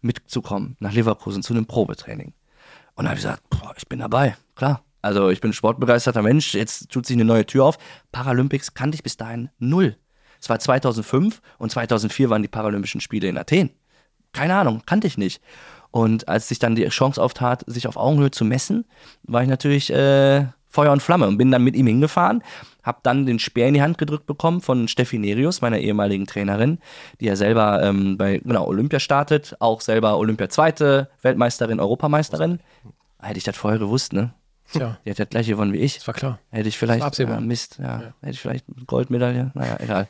mitzukommen 0.00 0.76
nach 0.80 0.92
Leverkusen 0.92 1.42
zu 1.42 1.54
einem 1.54 1.66
Probetraining? 1.66 2.34
Und 2.94 3.04
da 3.04 3.10
habe 3.10 3.18
ich 3.18 3.24
gesagt, 3.24 3.42
boah, 3.50 3.72
ich 3.76 3.86
bin 3.86 4.00
dabei, 4.00 4.36
klar. 4.54 4.82
Also 5.02 5.30
ich 5.30 5.40
bin 5.40 5.50
ein 5.50 5.54
sportbegeisterter 5.54 6.22
Mensch, 6.22 6.54
jetzt 6.54 6.90
tut 6.90 7.06
sich 7.06 7.14
eine 7.16 7.24
neue 7.24 7.46
Tür 7.46 7.64
auf. 7.64 7.78
Paralympics 8.10 8.74
kannte 8.74 8.96
ich 8.96 9.04
bis 9.04 9.16
dahin 9.16 9.50
null. 9.58 9.96
Es 10.40 10.48
war 10.48 10.58
2005 10.58 11.40
und 11.58 11.70
2004 11.70 12.30
waren 12.30 12.42
die 12.42 12.48
Paralympischen 12.48 13.00
Spiele 13.00 13.28
in 13.28 13.38
Athen. 13.38 13.70
Keine 14.32 14.54
Ahnung, 14.54 14.82
kannte 14.86 15.06
ich 15.06 15.18
nicht. 15.18 15.40
Und 15.90 16.28
als 16.28 16.48
sich 16.48 16.58
dann 16.58 16.74
die 16.74 16.86
Chance 16.88 17.22
auftat, 17.22 17.64
sich 17.66 17.88
auf 17.88 17.96
Augenhöhe 17.96 18.30
zu 18.30 18.44
messen, 18.44 18.84
war 19.22 19.42
ich 19.42 19.48
natürlich 19.48 19.90
äh, 19.92 20.46
Feuer 20.68 20.92
und 20.92 21.02
Flamme 21.02 21.26
und 21.26 21.38
bin 21.38 21.50
dann 21.50 21.64
mit 21.64 21.74
ihm 21.74 21.86
hingefahren, 21.86 22.42
habe 22.82 22.98
dann 23.02 23.24
den 23.24 23.38
Speer 23.38 23.68
in 23.68 23.74
die 23.74 23.82
Hand 23.82 23.96
gedrückt 23.96 24.26
bekommen 24.26 24.60
von 24.60 24.88
Steffi 24.88 25.18
Nerius, 25.18 25.62
meiner 25.62 25.78
ehemaligen 25.78 26.26
Trainerin, 26.26 26.78
die 27.18 27.24
ja 27.24 27.34
selber 27.34 27.82
ähm, 27.82 28.18
bei 28.18 28.38
genau, 28.38 28.66
Olympia 28.66 29.00
startet, 29.00 29.56
auch 29.58 29.80
selber 29.80 30.18
Olympia-Zweite, 30.18 31.08
Weltmeisterin, 31.22 31.80
Europameisterin. 31.80 32.60
Hätte 33.18 33.38
ich 33.38 33.44
das 33.44 33.56
vorher 33.56 33.78
gewusst, 33.78 34.12
ne? 34.12 34.34
Tja, 34.72 34.98
Die 35.04 35.10
hat 35.10 35.18
das 35.18 35.28
gleiche 35.28 35.52
gewonnen 35.52 35.72
wie 35.72 35.78
ich. 35.78 35.96
das 35.96 36.06
war 36.06 36.14
klar. 36.14 36.38
Hätte 36.50 36.68
ich 36.68 36.78
vielleicht. 36.78 37.00
war 37.00 37.08
absehbar. 37.08 37.36
Ja, 37.36 37.40
Mist, 37.40 37.78
ja, 37.78 38.12
Hätte 38.20 38.32
ich 38.32 38.40
vielleicht 38.40 38.64
eine 38.74 38.84
Goldmedaille. 38.84 39.52
Naja, 39.54 39.76
egal. 39.80 40.08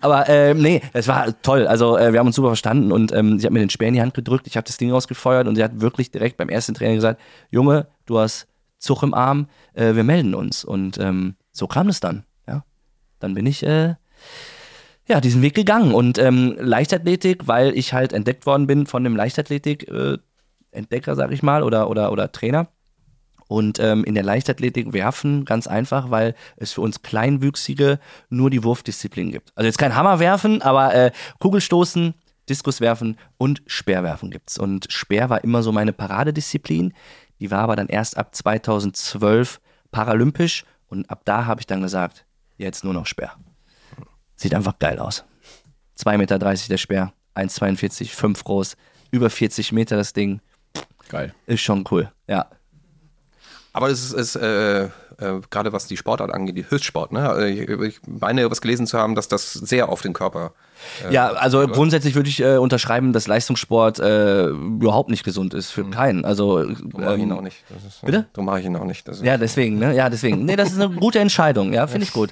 Aber 0.00 0.28
ähm, 0.28 0.60
nee, 0.60 0.82
es 0.92 1.08
war 1.08 1.40
toll. 1.42 1.66
Also 1.66 1.96
äh, 1.96 2.12
wir 2.12 2.20
haben 2.20 2.26
uns 2.26 2.36
super 2.36 2.48
verstanden 2.48 2.92
und 2.92 3.12
ähm, 3.12 3.38
sie 3.38 3.46
hat 3.46 3.52
mir 3.52 3.60
den 3.60 3.70
Speer 3.70 3.88
in 3.88 3.94
die 3.94 4.02
Hand 4.02 4.14
gedrückt, 4.14 4.46
ich 4.46 4.56
habe 4.56 4.66
das 4.66 4.76
Ding 4.76 4.90
rausgefeuert 4.90 5.46
und 5.48 5.56
sie 5.56 5.64
hat 5.64 5.80
wirklich 5.80 6.10
direkt 6.10 6.36
beim 6.36 6.48
ersten 6.48 6.74
Training 6.74 6.96
gesagt, 6.96 7.20
Junge, 7.50 7.86
du 8.06 8.18
hast 8.18 8.46
Zug 8.78 9.02
im 9.02 9.14
Arm, 9.14 9.48
äh, 9.72 9.94
wir 9.94 10.04
melden 10.04 10.34
uns. 10.34 10.64
Und 10.64 10.98
ähm, 10.98 11.36
so 11.52 11.66
kam 11.66 11.88
es 11.88 12.00
dann. 12.00 12.24
Ja. 12.46 12.64
Dann 13.18 13.34
bin 13.34 13.46
ich 13.46 13.62
äh, 13.64 13.94
ja, 15.06 15.20
diesen 15.20 15.42
Weg 15.42 15.54
gegangen. 15.54 15.92
Und 15.94 16.18
ähm, 16.18 16.56
Leichtathletik, 16.58 17.46
weil 17.48 17.76
ich 17.76 17.92
halt 17.92 18.12
entdeckt 18.12 18.46
worden 18.46 18.66
bin 18.66 18.86
von 18.86 19.04
dem 19.04 19.16
Leichtathletik-Entdecker, 19.16 21.14
sag 21.16 21.32
ich 21.32 21.42
mal, 21.42 21.62
oder, 21.62 21.90
oder, 21.90 22.12
oder 22.12 22.32
Trainer. 22.32 22.68
Und 23.48 23.78
ähm, 23.78 24.04
in 24.04 24.14
der 24.14 24.24
Leichtathletik 24.24 24.92
werfen, 24.92 25.44
ganz 25.44 25.66
einfach, 25.66 26.10
weil 26.10 26.34
es 26.56 26.72
für 26.72 26.80
uns 26.80 27.02
Kleinwüchsige 27.02 27.98
nur 28.30 28.50
die 28.50 28.64
Wurfdisziplin 28.64 29.32
gibt. 29.32 29.52
Also 29.54 29.66
jetzt 29.66 29.78
kein 29.78 29.94
Hammer 29.94 30.18
werfen, 30.18 30.62
aber 30.62 30.94
äh, 30.94 31.12
Kugelstoßen, 31.40 32.14
Diskuswerfen 32.48 33.18
und 33.36 33.62
Speerwerfen 33.66 34.30
gibt's. 34.30 34.58
Und 34.58 34.90
Speer 34.90 35.30
war 35.30 35.44
immer 35.44 35.62
so 35.62 35.72
meine 35.72 35.92
Paradedisziplin. 35.92 36.92
Die 37.40 37.50
war 37.50 37.60
aber 37.60 37.76
dann 37.76 37.88
erst 37.88 38.16
ab 38.16 38.34
2012 38.34 39.60
paralympisch 39.90 40.64
und 40.88 41.10
ab 41.10 41.22
da 41.24 41.46
habe 41.46 41.60
ich 41.60 41.66
dann 41.66 41.82
gesagt, 41.82 42.24
jetzt 42.56 42.84
nur 42.84 42.94
noch 42.94 43.06
Speer. 43.06 43.32
Sieht 44.36 44.54
einfach 44.54 44.78
geil 44.78 44.98
aus. 44.98 45.24
2,30 45.98 46.18
Meter 46.18 46.38
der 46.38 46.76
Speer, 46.76 47.12
1,42, 47.34 48.10
5 48.10 48.44
groß, 48.44 48.76
über 49.10 49.30
40 49.30 49.72
Meter 49.72 49.96
das 49.96 50.12
Ding. 50.12 50.40
Geil. 51.08 51.34
Ist 51.46 51.60
schon 51.60 51.84
cool, 51.90 52.10
ja. 52.26 52.48
Aber 53.74 53.90
es 53.90 54.04
ist, 54.04 54.12
ist 54.12 54.36
äh, 54.36 54.84
äh, 54.84 54.88
gerade 55.50 55.72
was 55.72 55.86
die 55.86 55.96
Sportart 55.96 56.32
angeht, 56.32 56.56
die 56.56 56.70
Höchstsport, 56.70 57.10
ne? 57.12 57.28
Also 57.28 57.44
Ich, 57.46 57.68
ich 57.68 58.00
meine, 58.06 58.48
was 58.48 58.60
gelesen 58.60 58.86
zu 58.86 58.98
haben, 58.98 59.16
dass 59.16 59.26
das 59.26 59.52
sehr 59.52 59.88
auf 59.88 60.00
den 60.00 60.12
Körper. 60.12 60.52
Ja, 61.10 61.32
also 61.32 61.66
grundsätzlich 61.66 62.14
würde 62.14 62.28
ich 62.28 62.40
äh, 62.40 62.56
unterschreiben, 62.56 63.12
dass 63.12 63.26
Leistungssport 63.26 63.98
äh, 63.98 64.46
überhaupt 64.46 65.10
nicht 65.10 65.24
gesund 65.24 65.54
ist 65.54 65.70
für 65.70 65.84
keinen. 65.90 66.24
Also 66.24 66.62
Darum 66.64 66.90
mache 66.92 67.16
ich 67.16 67.22
ihn 67.22 67.30
ähm, 67.30 67.36
auch 67.36 67.42
nicht. 67.42 67.64
Ist, 67.86 68.02
bitte? 68.04 68.26
Darum 68.32 68.46
mache 68.46 68.60
ich 68.60 68.66
ihn 68.66 68.76
auch 68.76 68.84
nicht. 68.84 69.08
Ja, 69.22 69.36
deswegen, 69.38 69.78
ne? 69.78 69.94
Ja, 69.94 70.08
deswegen. 70.08 70.44
Nee, 70.44 70.56
das 70.56 70.70
ist 70.70 70.80
eine 70.80 70.94
gute 70.94 71.18
Entscheidung, 71.18 71.72
ja, 71.72 71.86
finde 71.88 72.06
ich 72.06 72.12
gut. 72.12 72.30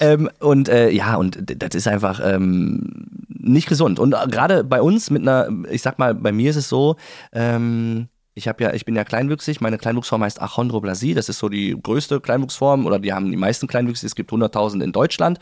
ähm, 0.00 0.28
und 0.40 0.68
äh, 0.68 0.90
ja, 0.90 1.14
und 1.14 1.38
das 1.62 1.74
ist 1.74 1.86
einfach 1.86 2.20
ähm, 2.24 3.06
nicht 3.28 3.68
gesund. 3.68 3.98
Und 4.00 4.14
äh, 4.14 4.26
gerade 4.28 4.64
bei 4.64 4.82
uns 4.82 5.10
mit 5.10 5.22
einer, 5.22 5.48
ich 5.70 5.82
sag 5.82 5.98
mal, 5.98 6.14
bei 6.14 6.32
mir 6.32 6.50
ist 6.50 6.56
es 6.56 6.68
so, 6.68 6.96
ähm, 7.32 8.08
ich 8.34 8.48
habe 8.48 8.62
ja, 8.62 8.72
ich 8.72 8.84
bin 8.84 8.96
ja 8.96 9.04
kleinwüchsig, 9.04 9.60
meine 9.60 9.78
Kleinwuchsform 9.78 10.22
heißt 10.22 10.40
Achondroplasie, 10.40 11.14
das 11.14 11.28
ist 11.28 11.38
so 11.38 11.48
die 11.48 11.76
größte 11.80 12.20
Kleinwuchsform 12.20 12.86
oder 12.86 12.98
die 12.98 13.12
haben 13.12 13.30
die 13.30 13.36
meisten 13.36 13.66
Kleinwüchse, 13.66 14.06
es 14.06 14.14
gibt 14.14 14.30
100.000 14.30 14.82
in 14.82 14.92
Deutschland. 14.92 15.38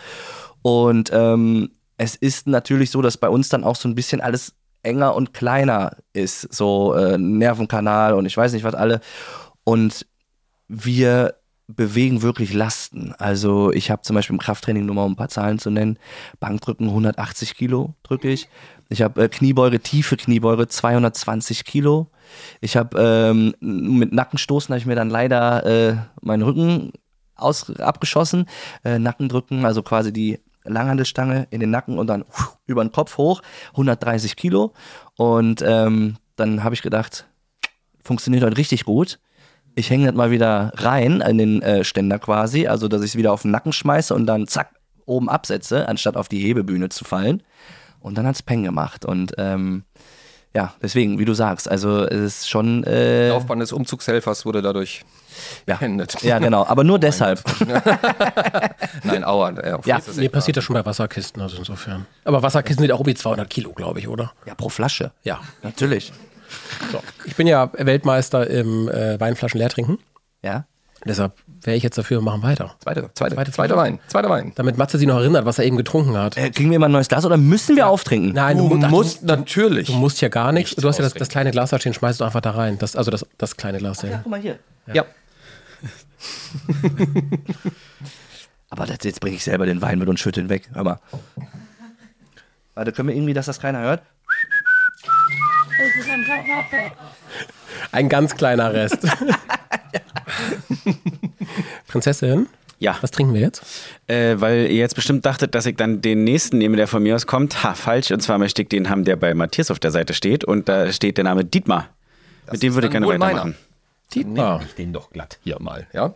Und 0.63 1.11
ähm, 1.13 1.71
es 1.97 2.17
ist 2.17 2.47
natürlich 2.47 2.91
so, 2.91 3.03
dass 3.03 3.17
bei 3.17 3.29
uns 3.29 3.49
dann 3.49 3.65
auch 3.65 3.77
so 3.77 3.89
ein 3.89 3.95
bisschen 3.95 4.21
alles 4.21 4.55
enger 4.83 5.15
und 5.15 5.35
kleiner 5.35 5.97
ist, 6.13 6.53
so 6.53 6.95
äh, 6.95 7.19
Nervenkanal 7.19 8.15
und 8.15 8.27
ich 8.27 8.37
weiß 8.37 8.53
nicht 8.53 8.65
was 8.65 8.75
alle. 8.75 9.01
Und 9.65 10.07
wir 10.69 11.35
bewegen 11.67 12.23
wirklich 12.23 12.55
Lasten. 12.55 13.13
Also 13.19 13.73
ich 13.73 13.91
habe 13.91 14.03
zum 14.03 14.17
Beispiel 14.17 14.35
im 14.35 14.41
Krafttraining, 14.41 14.87
nur 14.87 14.95
mal 14.95 15.05
um 15.05 15.13
ein 15.13 15.17
paar 15.17 15.29
Zahlen 15.29 15.59
zu 15.59 15.71
nennen, 15.71 15.99
Bankdrücken 16.41 16.89
180 16.89 17.55
Kilo 17.55 17.95
drücke 18.03 18.31
ich. 18.31 18.49
Ich 18.89 19.03
habe 19.03 19.25
äh, 19.25 19.29
Kniebeuge, 19.29 19.81
tiefe 19.81 20.17
Kniebeuge 20.17 20.67
220 20.67 21.65
Kilo. 21.65 22.11
Ich 22.61 22.77
habe 22.77 22.99
ähm, 23.01 23.55
mit 23.61 24.13
Nackenstoßen 24.13 24.73
habe 24.73 24.79
ich 24.79 24.87
mir 24.87 24.97
dann 24.97 25.11
leider 25.11 25.65
äh, 25.67 25.97
meinen 26.21 26.43
Rücken 26.43 26.93
aus, 27.37 27.71
abgeschossen. 27.79 28.47
Äh, 28.85 28.99
Nackendrücken, 28.99 29.65
also 29.65 29.83
quasi 29.83 30.13
die 30.13 30.41
Langhandelstange 30.65 31.47
in 31.51 31.61
den 31.61 31.71
Nacken 31.71 31.99
und 31.99 32.09
dann 32.09 32.25
pfuh, 32.25 32.57
über 32.67 32.85
den 32.85 32.93
Kopf 32.93 33.17
hoch, 33.17 33.43
130 33.73 34.37
Kilo. 34.37 34.73
Und 35.17 35.63
ähm, 35.67 36.17
dann 36.37 36.63
habe 36.63 36.75
ich 36.75 36.83
gedacht, 36.83 37.27
funktioniert 38.03 38.45
heute 38.45 38.57
richtig 38.57 38.85
gut. 38.85 39.19
Ich 39.75 39.91
hänge 39.91 40.07
das 40.07 40.15
mal 40.15 40.31
wieder 40.31 40.73
rein 40.77 41.21
in 41.21 41.39
den 41.39 41.63
äh, 41.63 41.85
Ständer 41.85 42.19
quasi, 42.19 42.67
also 42.67 42.89
dass 42.89 43.03
ich 43.03 43.13
es 43.13 43.17
wieder 43.17 43.33
auf 43.33 43.43
den 43.43 43.53
Nacken 43.53 43.73
schmeiße 43.73 44.15
und 44.15 44.27
dann 44.27 44.47
zack 44.49 44.75
oben 45.07 45.29
absetze, 45.29 45.89
anstatt 45.89 46.17
auf 46.17 46.29
die 46.29 46.41
Hebebühne 46.41 46.89
zu 46.89 47.05
fallen. 47.05 47.43
Und 48.01 48.19
dann 48.19 48.27
hat's 48.27 48.43
Peng 48.43 48.63
gemacht. 48.63 49.05
Und 49.05 49.35
ähm, 49.39 49.85
ja, 50.59 50.75
deswegen, 50.83 51.21
wie 51.21 51.25
du 51.25 51.35
sagst, 51.35 51.71
also 51.71 52.03
es 52.03 52.41
ist 52.41 52.51
schon. 52.51 52.83
Äh, 52.83 53.29
Laufbahn 53.29 53.61
des 53.61 53.71
Umzugshelfers 53.71 54.45
wurde 54.45 54.61
dadurch 54.61 55.05
ja. 55.69 55.77
beendet. 55.77 56.21
ja, 56.23 56.41
genau, 56.41 56.67
aber 56.67 56.83
nur 56.83 56.99
deshalb. 57.09 57.41
Nein, 59.05 59.23
aua. 59.23 59.51
Äh, 59.51 59.79
Ja, 59.85 60.01
Mir 60.17 60.29
passiert 60.29 60.57
das 60.57 60.65
schon 60.65 60.75
bei 60.75 60.85
Wasserkisten, 60.85 61.41
also 61.41 61.59
insofern. 61.59 62.07
Aber 62.25 62.43
Wasserkisten 62.43 62.83
sind 62.83 62.91
auch 62.91 62.99
irgendwie 62.99 63.15
200 63.15 63.49
Kilo, 63.49 63.73
glaube 63.73 64.01
ich, 64.01 64.09
oder? 64.09 64.33
Ja, 64.47 64.57
pro 64.57 64.69
Flasche. 64.69 65.13
Ja. 65.23 65.39
Natürlich. 65.63 66.13
So. 66.91 67.01
Ich 67.25 67.37
bin 67.37 67.47
ja 67.47 67.71
Weltmeister 67.75 68.49
im 68.49 68.89
äh, 68.89 69.21
Weinflaschen 69.21 69.61
leer 69.61 69.69
trinken. 69.69 69.99
Ja. 70.43 70.65
Deshalb 71.05 71.33
wäre 71.63 71.77
ich 71.77 71.83
jetzt 71.83 71.97
dafür, 71.97 72.19
wir 72.19 72.23
machen 72.23 72.43
weiter. 72.43 72.75
Zweiter, 72.81 73.15
zweiter, 73.15 73.35
Zweite 73.37 73.53
zweiter 73.53 73.75
Flasche. 73.75 73.77
Wein. 73.77 73.99
Zweiter 74.09 74.31
Wein. 74.31 74.53
Damit 74.57 74.77
Matze 74.79 74.99
sich 74.99 75.07
noch 75.07 75.19
erinnert, 75.19 75.45
was 75.45 75.59
er 75.59 75.65
eben 75.65 75.77
getrunken 75.77 76.17
hat. 76.17 76.37
Äh, 76.37 76.51
kriegen 76.51 76.71
wir 76.71 76.77
immer 76.77 76.87
ein 76.89 76.93
neues 76.93 77.09
Glas 77.09 77.25
oder 77.25 77.37
müssen 77.37 77.77
wir 77.77 77.87
auftrinken? 77.87 78.33
Nein, 78.33 78.59
Du 78.59 78.79
ach, 78.83 78.91
musst 78.91 79.23
natürlich. 79.23 79.87
Du 79.87 79.95
musst 79.95 80.21
ja 80.21 80.29
gar 80.29 80.53
nichts. 80.53 80.71
Nichts 80.73 80.83
Du 80.83 80.89
hast 80.89 80.99
ja 80.99 81.05
das, 81.05 81.15
das 81.15 81.29
kleine 81.29 81.51
Glas 81.51 81.71
da 81.71 81.79
stehen, 81.79 81.95
schmeißt 81.95 82.21
du 82.21 82.25
einfach 82.25 82.41
da 82.41 82.51
rein. 82.51 82.79
Das, 82.79 82.97
also 82.97 83.11
das, 83.11 83.25
das 83.39 83.57
kleine 83.57 83.79
Glas 83.79 83.99
da. 83.99 84.09
Guck 84.23 84.27
mal 84.31 84.41
hier. 84.41 84.59
ja. 84.93 85.05
Aber 88.71 88.85
das, 88.87 88.99
jetzt 89.03 89.21
bringe 89.21 89.37
ich 89.37 89.45
selber 89.45 89.67
den 89.67 89.81
Wein 89.81 89.99
mit 89.99 90.09
und 90.09 90.19
schütte 90.21 90.41
ihn 90.41 90.49
weg. 90.49 90.69
Hör 90.75 90.85
mal. 90.85 90.99
Warte, 92.75 92.93
können 92.93 93.09
wir 93.09 93.15
irgendwie, 93.15 93.35
dass 93.35 93.47
das 93.47 93.61
keiner 93.61 93.81
hört? 93.81 94.03
Ein 97.93 98.09
ganz 98.09 98.35
kleiner 98.35 98.73
Rest. 98.73 98.99
Prinzessin, 101.87 102.47
Ja, 102.79 102.97
was 103.01 103.11
trinken 103.11 103.35
wir 103.35 103.41
jetzt? 103.41 103.63
äh, 104.07 104.37
weil 104.39 104.67
ihr 104.67 104.79
jetzt 104.79 104.95
bestimmt 104.95 105.25
dachtet, 105.27 105.55
dass 105.55 105.67
ich 105.67 105.77
dann 105.77 106.01
den 106.01 106.25
nächsten 106.25 106.59
nehme, 106.59 106.77
der 106.77 106.87
von 106.87 107.03
mir 107.03 107.15
aus 107.15 107.27
kommt. 107.27 107.63
Ha, 107.65 107.75
falsch. 107.75 108.11
Und 108.11 108.21
zwar 108.21 108.39
möchte 108.39 108.63
ich 108.63 108.69
den 108.69 108.89
haben, 108.91 109.05
der 109.05 109.17
bei 109.17 109.35
Matthias 109.35 109.71
auf 109.71 109.79
der 109.79 109.91
Seite 109.91 110.15
steht. 110.15 110.45
Und 110.45 110.69
da 110.69 110.93
steht 110.93 111.17
der 111.17 111.25
Name 111.25 111.45
Dietmar. 111.45 111.89
Mit 112.51 112.63
dem 112.63 112.71
ist 112.71 112.75
würde 112.77 112.87
ich 112.89 112.93
gerne 112.93 113.07
wohl 113.07 113.19
meiner. 113.19 113.35
weitermachen. 113.35 113.57
Dietmar. 114.15 114.59
Nehme 114.59 114.69
ich 114.71 114.75
den 114.75 114.93
doch 114.93 115.11
glatt 115.11 115.39
hier 115.43 115.61
mal, 115.61 115.87
ja? 115.93 116.15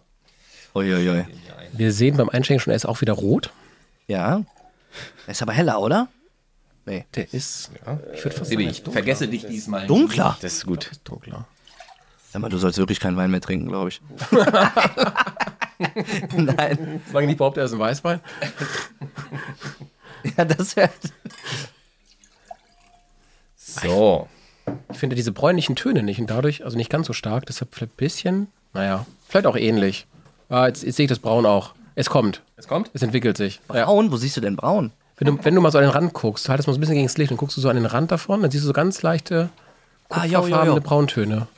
Uiuiui. 0.75 1.27
Wir 1.73 1.93
sehen 1.93 2.17
beim 2.17 2.31
Einschenken 2.31 2.61
schon, 2.61 2.73
er 2.73 2.77
ist 2.77 2.87
auch 2.87 3.01
wieder 3.03 3.13
rot. 3.13 3.51
Ja. 4.07 4.43
Der 5.27 5.33
ist 5.33 5.43
aber 5.43 5.53
heller, 5.53 5.81
oder? 5.81 6.09
Nee. 6.87 7.05
Der 7.15 7.33
ist, 7.33 7.71
ich 8.15 8.25
würde 8.25 8.37
fast 8.37 8.51
sagen, 8.51 8.61
ich 8.63 8.83
vergesse 8.83 9.29
dich 9.29 9.47
diesmal. 9.47 9.87
Dunkler. 9.87 10.37
Das 10.41 10.55
ist 10.55 10.67
gut. 10.67 10.91
dunkler. 11.05 11.47
Sag 12.33 12.41
mal, 12.41 12.49
du 12.49 12.57
sollst 12.57 12.79
wirklich 12.79 12.99
keinen 12.99 13.19
Wein 13.19 13.31
mehr 13.31 13.43
trinken, 13.43 13.69
glaube 13.69 13.91
ich. 13.91 14.01
Nein. 16.35 17.03
Solange 17.09 17.27
nicht 17.27 17.37
behauptet, 17.37 17.61
er 17.61 17.65
ist 17.67 17.75
ein 17.75 17.79
Weißwein. 17.79 18.21
Ja, 20.39 20.45
das 20.45 20.77
wäre. 20.77 20.89
So. 23.57 24.29
Ich 24.93 24.99
finde 24.99 25.17
diese 25.17 25.33
bräunlichen 25.33 25.75
Töne 25.75 26.05
nicht 26.05 26.21
und 26.21 26.31
dadurch, 26.31 26.65
also 26.65 26.77
nicht 26.77 26.91
ganz 26.91 27.09
so 27.09 27.13
stark, 27.13 27.45
deshalb 27.47 27.75
vielleicht 27.75 27.95
ein 27.95 27.97
bisschen, 27.97 28.47
naja, 28.73 29.05
vielleicht 29.27 29.47
auch 29.47 29.57
ähnlich. 29.57 30.07
Ah, 30.49 30.69
jetzt, 30.69 30.85
jetzt 30.85 30.95
sehe 30.95 31.07
ich 31.07 31.09
das 31.09 31.19
Braun 31.19 31.45
auch. 31.45 31.75
Es 31.97 32.09
kommt. 32.09 32.41
Es 32.57 32.69
kommt? 32.69 32.89
Es 32.95 33.03
entwickelt 33.03 33.37
sich. 33.37 33.61
Ja. 33.75 33.87
Braun? 33.87 34.13
Wo 34.13 34.17
siehst 34.17 34.37
du 34.37 34.41
denn 34.41 34.55
braun? 34.55 34.93
Wenn, 35.17 35.27
du, 35.27 35.45
wenn 35.45 35.57
du 35.57 35.61
mal 35.61 35.73
so 35.73 35.79
an 35.79 35.85
den 35.85 35.91
Rand 35.91 36.13
guckst, 36.13 36.49
haltest 36.49 36.69
mal 36.69 36.75
so 36.75 36.79
ein 36.79 36.83
bisschen 36.83 36.95
gegen 36.95 37.09
das 37.09 37.19
Licht, 37.19 37.33
dann 37.33 37.37
guckst 37.39 37.57
du 37.57 37.61
so 37.61 37.69
an 37.69 37.75
den 37.75 37.87
Rand 37.87 38.13
davon, 38.13 38.43
dann 38.43 38.51
siehst 38.53 38.63
du 38.63 38.69
so 38.69 38.73
ganz 38.73 39.03
leichte, 39.03 39.51
Ah, 40.09 40.19
ja, 40.19 40.25
ja, 40.27 40.39
kupferfarbene 40.39 40.75
ja. 40.77 40.81
Brauntöne. 40.81 41.49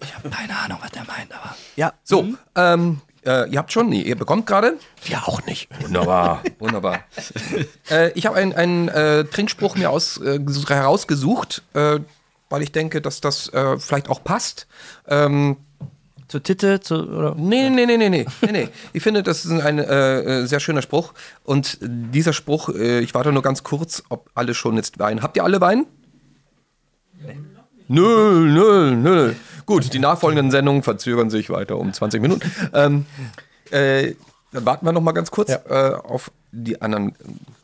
Ich 0.00 0.14
habe 0.14 0.30
keine 0.30 0.56
Ahnung, 0.58 0.78
was 0.82 0.90
der 0.90 1.04
meint, 1.04 1.32
aber. 1.32 1.54
Ja. 1.76 1.92
So, 2.02 2.28
ähm, 2.56 3.00
äh, 3.24 3.48
ihr 3.50 3.58
habt 3.58 3.72
schon, 3.72 3.88
nee, 3.88 4.02
ihr 4.02 4.16
bekommt 4.16 4.46
gerade. 4.46 4.74
Wir 5.04 5.26
auch 5.26 5.44
nicht. 5.46 5.68
Wunderbar, 5.80 6.42
wunderbar. 6.58 7.00
äh, 7.90 8.10
ich 8.12 8.26
habe 8.26 8.36
einen, 8.36 8.88
äh, 8.88 9.24
Trinkspruch 9.24 9.76
mir 9.76 9.90
aus, 9.90 10.18
äh, 10.18 10.38
ges- 10.38 10.68
herausgesucht, 10.68 11.62
äh, 11.74 12.00
weil 12.50 12.62
ich 12.62 12.72
denke, 12.72 13.00
dass 13.00 13.20
das 13.20 13.48
äh, 13.52 13.78
vielleicht 13.78 14.08
auch 14.08 14.22
passt. 14.22 14.66
Ähm, 15.08 15.56
Zur 16.28 16.42
Titte, 16.42 16.80
zu. 16.80 16.96
Oder? 16.96 17.34
nee, 17.36 17.70
nee, 17.70 17.86
nee, 17.86 17.96
nee, 17.96 18.08
nee, 18.10 18.26
nee, 18.42 18.52
nee. 18.52 18.68
Ich 18.92 19.02
finde, 19.02 19.22
das 19.22 19.44
ist 19.44 19.52
ein 19.52 19.78
äh, 19.78 20.46
sehr 20.46 20.60
schöner 20.60 20.82
Spruch. 20.82 21.14
Und 21.44 21.78
dieser 21.80 22.32
Spruch, 22.32 22.68
äh, 22.70 23.00
ich 23.00 23.14
warte 23.14 23.32
nur 23.32 23.42
ganz 23.42 23.62
kurz, 23.62 24.02
ob 24.08 24.30
alle 24.34 24.54
schon 24.54 24.76
jetzt 24.76 24.98
Wein. 24.98 25.22
Habt 25.22 25.36
ihr 25.36 25.44
alle 25.44 25.60
Wein? 25.60 25.86
Nö, 27.88 28.46
nö, 28.46 28.90
nö. 28.94 29.32
Gut, 29.66 29.92
die 29.92 29.98
nachfolgenden 29.98 30.50
Sendungen 30.50 30.82
verzögern 30.82 31.30
sich 31.30 31.50
weiter 31.50 31.78
um 31.78 31.92
20 31.92 32.20
Minuten. 32.20 32.50
Ähm, 32.72 33.06
äh, 33.70 34.14
dann 34.52 34.64
warten 34.66 34.86
wir 34.86 34.92
noch 34.92 35.00
mal 35.00 35.12
ganz 35.12 35.30
kurz 35.30 35.50
Ja. 35.50 35.58
äh, 35.68 35.94
auf 35.94 36.30
die 36.52 36.80
anderen 36.80 37.14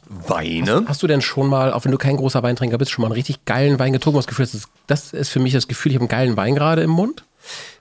Weine. 0.08 0.84
Hast 0.86 1.02
du 1.02 1.06
denn 1.06 1.22
schon 1.22 1.48
mal, 1.48 1.72
auch 1.72 1.84
wenn 1.84 1.92
du 1.92 1.98
kein 1.98 2.16
großer 2.16 2.42
Weintrinker 2.42 2.78
bist, 2.78 2.90
schon 2.90 3.02
mal 3.02 3.06
einen 3.06 3.14
richtig 3.14 3.44
geilen 3.44 3.78
Wein 3.78 3.92
getrunken? 3.92 4.18
Das 4.18 4.26
Gefühl, 4.26 4.44
das 4.44 4.54
ist, 4.54 4.68
das 4.86 5.12
ist 5.12 5.28
für 5.28 5.38
mich 5.40 5.52
das 5.52 5.68
Gefühl, 5.68 5.92
ich 5.92 5.96
habe 5.96 6.02
einen 6.02 6.08
geilen 6.08 6.36
Wein 6.36 6.54
gerade 6.54 6.82
im 6.82 6.90
Mund. 6.90 7.24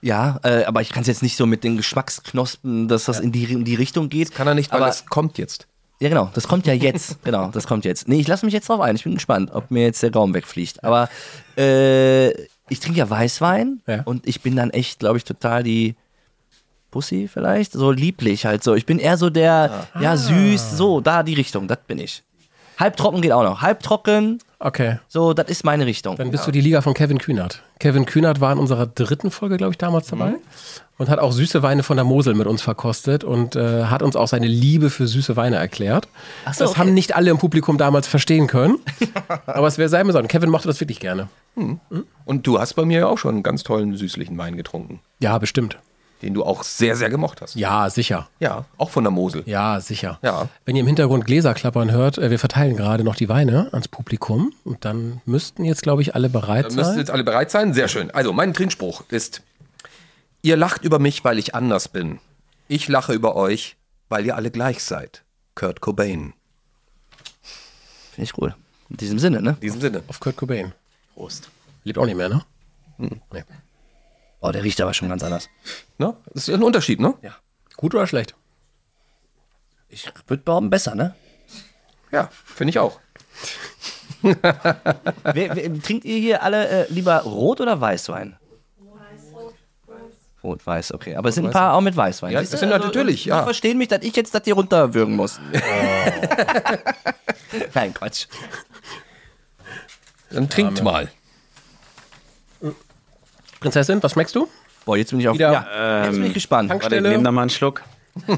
Ja, 0.01 0.39
äh, 0.43 0.63
aber 0.65 0.81
ich 0.81 0.89
kann 0.91 1.01
es 1.01 1.07
jetzt 1.07 1.23
nicht 1.23 1.35
so 1.35 1.45
mit 1.45 1.63
den 1.63 1.75
Geschmacksknospen, 1.75 2.87
dass 2.87 3.05
das 3.05 3.19
in, 3.19 3.31
die, 3.31 3.45
in 3.45 3.65
die 3.65 3.75
Richtung 3.75 4.09
geht. 4.09 4.33
Kann 4.33 4.47
er 4.47 4.53
nicht, 4.55 4.71
weil 4.71 4.77
aber, 4.77 4.87
das 4.87 5.05
kommt 5.07 5.37
jetzt. 5.37 5.67
Ja, 6.01 6.07
genau, 6.09 6.29
das 6.33 6.47
kommt 6.47 6.65
ja 6.65 6.73
jetzt. 6.73 7.21
genau, 7.23 7.49
das 7.51 7.67
kommt 7.67 7.83
jetzt. 7.85 8.07
Nee, 8.07 8.19
ich 8.21 8.27
lasse 8.27 8.45
mich 8.45 8.53
jetzt 8.53 8.69
drauf 8.69 8.79
ein. 8.79 8.95
Ich 8.95 9.03
bin 9.03 9.15
gespannt, 9.15 9.51
ob 9.53 9.69
mir 9.69 9.83
jetzt 9.83 10.01
der 10.01 10.13
Raum 10.13 10.33
wegfliegt. 10.33 10.83
Aber 10.83 11.09
äh, 11.57 12.29
ich 12.69 12.79
trinke 12.79 12.99
ja 12.99 13.09
Weißwein 13.09 13.81
Ja. 13.87 14.01
und 14.03 14.27
ich 14.27 14.41
bin 14.41 14.55
dann 14.55 14.69
echt, 14.69 14.99
glaube 14.99 15.17
ich, 15.17 15.23
total 15.25 15.63
die 15.63 15.95
Pussy 16.91 17.27
vielleicht. 17.31 17.73
So 17.73 17.91
lieblich 17.91 18.45
halt 18.45 18.63
so. 18.63 18.75
Ich 18.75 18.85
bin 18.85 18.99
eher 18.99 19.17
so 19.17 19.29
der, 19.29 19.87
ja, 19.99 20.15
süß, 20.17 20.77
so, 20.77 21.01
da 21.01 21.21
die 21.23 21.33
Richtung, 21.33 21.67
das 21.67 21.79
bin 21.85 21.99
ich. 21.99 22.23
Halbtrocken 22.79 23.21
geht 23.21 23.31
auch 23.31 23.43
noch. 23.43 23.61
Halbtrocken, 23.61 24.39
Okay. 24.61 24.99
so, 25.07 25.33
das 25.33 25.47
ist 25.47 25.63
meine 25.63 25.85
Richtung. 25.85 26.17
Dann 26.17 26.31
bist 26.31 26.45
du 26.45 26.51
die 26.51 26.59
Liga 26.59 26.81
von 26.81 26.93
Kevin 26.93 27.17
Kühnert. 27.17 27.63
Kevin 27.79 28.05
Kühnert 28.05 28.41
war 28.41 28.51
in 28.51 28.59
unserer 28.59 28.87
dritten 28.87 29.31
Folge, 29.31 29.55
glaube 29.55 29.71
ich, 29.71 29.77
damals 29.77 30.07
dabei. 30.07 30.33
Und 30.97 31.07
hat 31.07 31.19
auch 31.19 31.31
süße 31.31 31.63
Weine 31.63 31.81
von 31.81 31.95
der 31.95 32.03
Mosel 32.03 32.33
mit 32.33 32.45
uns 32.45 32.61
verkostet 32.61 33.23
und 33.23 33.55
äh, 33.55 33.85
hat 33.85 34.01
uns 34.03 34.17
auch 34.17 34.27
seine 34.27 34.47
Liebe 34.47 34.89
für 34.89 35.07
süße 35.07 35.37
Weine 35.37 35.55
erklärt. 35.55 36.09
Ach 36.43 36.53
so, 36.53 36.65
das 36.65 36.71
okay. 36.71 36.79
haben 36.81 36.93
nicht 36.93 37.15
alle 37.15 37.31
im 37.31 37.37
Publikum 37.37 37.77
damals 37.77 38.05
verstehen 38.05 38.47
können. 38.47 38.79
aber 39.45 39.67
es 39.67 39.77
wäre 39.77 39.87
sein 39.87 40.05
müssen. 40.05 40.27
Kevin 40.27 40.49
mochte 40.49 40.67
das 40.67 40.81
wirklich 40.81 40.99
gerne. 40.99 41.29
Und 42.25 42.45
du 42.47 42.59
hast 42.59 42.73
bei 42.73 42.83
mir 42.83 42.99
ja 42.99 43.07
auch 43.07 43.17
schon 43.17 43.35
einen 43.35 43.43
ganz 43.43 43.63
tollen 43.63 43.95
süßlichen 43.95 44.37
Wein 44.37 44.57
getrunken, 44.57 44.99
Ja, 45.19 45.37
bestimmt. 45.37 45.79
Den 46.21 46.33
du 46.33 46.43
auch 46.43 46.63
sehr, 46.63 46.95
sehr 46.95 47.09
gemocht 47.09 47.41
hast. 47.41 47.55
Ja, 47.55 47.89
sicher. 47.89 48.29
Ja, 48.39 48.65
auch 48.77 48.89
von 48.89 49.03
der 49.03 49.11
Mosel. 49.11 49.43
Ja, 49.45 49.79
sicher. 49.79 50.19
Ja. 50.21 50.49
Wenn 50.65 50.75
ihr 50.75 50.81
im 50.81 50.87
Hintergrund 50.87 51.25
Gläser 51.25 51.53
klappern 51.53 51.91
hört, 51.91 52.17
äh, 52.17 52.29
wir 52.29 52.39
verteilen 52.39 52.75
gerade 52.75 53.03
noch 53.03 53.15
die 53.15 53.29
Weine 53.29 53.69
ans 53.71 53.87
Publikum 53.87 54.51
und 54.63 54.83
dann 54.85 55.21
müssten 55.25 55.63
jetzt, 55.63 55.81
glaube 55.83 56.01
ich, 56.01 56.15
alle 56.15 56.29
bereit 56.29 56.65
Dann 56.65 56.71
sein. 56.85 56.97
jetzt 56.97 57.11
alle 57.11 57.23
bereit 57.23 57.51
sein. 57.51 57.73
Sehr 57.73 57.87
schön. 57.87 58.11
Also, 58.11 58.33
mein 58.33 58.53
Trinkspruch 58.53 59.03
ist: 59.09 59.41
Ihr 60.41 60.57
lacht 60.57 60.83
über 60.83 60.99
mich, 60.99 61.23
weil 61.23 61.39
ich 61.39 61.55
anders 61.55 61.87
bin. 61.87 62.19
Ich 62.67 62.87
lache 62.87 63.13
über 63.13 63.35
euch, 63.35 63.77
weil 64.09 64.25
ihr 64.25 64.35
alle 64.35 64.51
gleich 64.51 64.83
seid. 64.83 65.23
Kurt 65.55 65.81
Cobain. 65.81 66.33
Finde 68.13 68.23
ich 68.29 68.37
cool. 68.37 68.55
In 68.89 68.97
diesem 68.97 69.19
Sinne, 69.19 69.41
ne? 69.41 69.51
In 69.51 69.59
diesem 69.61 69.81
Sinne. 69.81 70.03
Auf 70.07 70.19
Kurt 70.19 70.35
Cobain. 70.37 70.73
Prost. 71.15 71.49
Lebt 71.83 71.97
auch 71.97 72.05
nicht 72.05 72.15
mehr, 72.17 72.29
ne? 72.29 72.43
Nee. 72.97 73.43
Oh, 74.41 74.51
der 74.51 74.63
riecht 74.63 74.79
aber 74.81 74.93
schon 74.93 75.09
ganz 75.09 75.23
anders. 75.23 75.49
Ne? 75.97 76.15
Das 76.33 76.47
ist 76.47 76.53
ein 76.53 76.63
Unterschied, 76.63 76.99
ne? 76.99 77.13
Ja. 77.21 77.35
Gut 77.75 77.93
oder 77.93 78.07
schlecht? 78.07 78.35
Ich 79.89 80.09
würde 80.27 80.43
behaupten, 80.43 80.69
besser, 80.69 80.95
ne? 80.95 81.15
Ja, 82.11 82.29
finde 82.45 82.69
ich 82.69 82.79
auch. 82.79 82.99
wer, 84.21 84.79
wer, 85.33 85.81
trinkt 85.81 86.05
ihr 86.05 86.17
hier 86.17 86.43
alle 86.43 86.67
äh, 86.67 86.91
lieber 86.91 87.21
Rot 87.21 87.61
oder 87.61 87.79
Weißwein? 87.79 88.37
Rot, 90.43 90.65
Weiß, 90.65 90.93
okay. 90.93 91.15
Aber 91.15 91.29
es 91.29 91.35
sind 91.35 91.47
ein 91.47 91.51
paar 91.51 91.73
auch 91.73 91.81
mit 91.81 91.97
Weißwein. 91.97 92.31
Ja, 92.31 92.39
das 92.39 92.51
sind 92.51 92.69
natürlich, 92.69 93.23
Die 93.23 93.29
ja. 93.29 93.43
verstehen 93.43 93.77
mich, 93.77 93.89
dass 93.89 94.03
ich 94.03 94.15
jetzt 94.15 94.33
das 94.33 94.43
hier 94.45 94.53
runterwürgen 94.53 95.15
muss. 95.15 95.39
Nein, 97.73 97.93
Quatsch. 97.93 98.27
Dann 100.29 100.49
trinkt 100.49 100.81
mal. 100.81 101.09
Prinzessin, 103.59 104.01
was 104.03 104.13
schmeckst 104.13 104.35
du? 104.35 104.47
Boah, 104.85 104.97
jetzt 104.97 105.11
bin 105.11 105.19
ich 105.19 105.27
auf. 105.27 105.35
Wieder- 105.35 105.51
ja, 105.51 106.05
jetzt 106.05 106.13
bin 106.15 106.25
ich 106.25 106.33
gespannt. 106.33 106.69
Tank- 106.69 106.83
Warte, 106.83 106.95
ich 106.97 107.23
da 107.23 107.31
mal 107.31 107.41
einen 107.41 107.49
Schluck. 107.49 107.83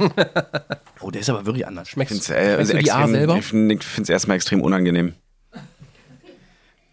Oh, 1.03 1.09
der 1.09 1.21
ist 1.21 1.29
aber 1.31 1.43
wirklich 1.47 1.65
anders. 1.65 1.89
Schmeckst, 1.89 2.11
Find's, 2.11 2.29
äh, 2.29 2.53
schmeckst 2.63 2.73
du 2.73 2.77
die 2.77 2.91
A 2.91 2.99
extrem- 2.99 3.11
selber? 3.11 3.35
Ich 3.37 3.45
finde 3.45 3.75
es 4.03 4.09
erstmal 4.09 4.35
extrem 4.35 4.61
unangenehm. 4.61 5.15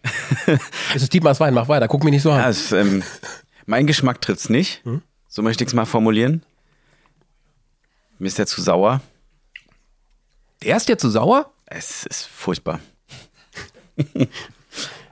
Es 0.95 1.03
ist 1.03 1.13
Dietmars 1.13 1.41
Wein, 1.41 1.53
mach 1.53 1.69
weiter, 1.69 1.89
guck 1.89 2.03
mich 2.05 2.13
nicht 2.13 2.23
so 2.23 2.31
an. 2.33 2.39
Ja, 2.41 2.49
es, 2.49 2.73
ähm, 2.73 3.03
mein 3.67 3.87
Geschmack 3.87 4.23
trifft's 4.23 4.49
nicht. 4.49 4.83
So 5.29 5.43
möchte 5.43 5.63
ich 5.65 5.69
es 5.69 5.75
mal 5.75 5.85
formulieren. 5.85 6.43
Mir 8.19 8.29
ist 8.29 8.39
der 8.39 8.47
zu 8.47 8.63
sauer. 8.63 9.03
Der 10.63 10.79
ist 10.79 10.89
dir 10.89 10.97
zu 10.97 11.11
sauer? 11.11 11.53
Es 11.67 12.07
ist 12.07 12.25
furchtbar. 12.27 12.81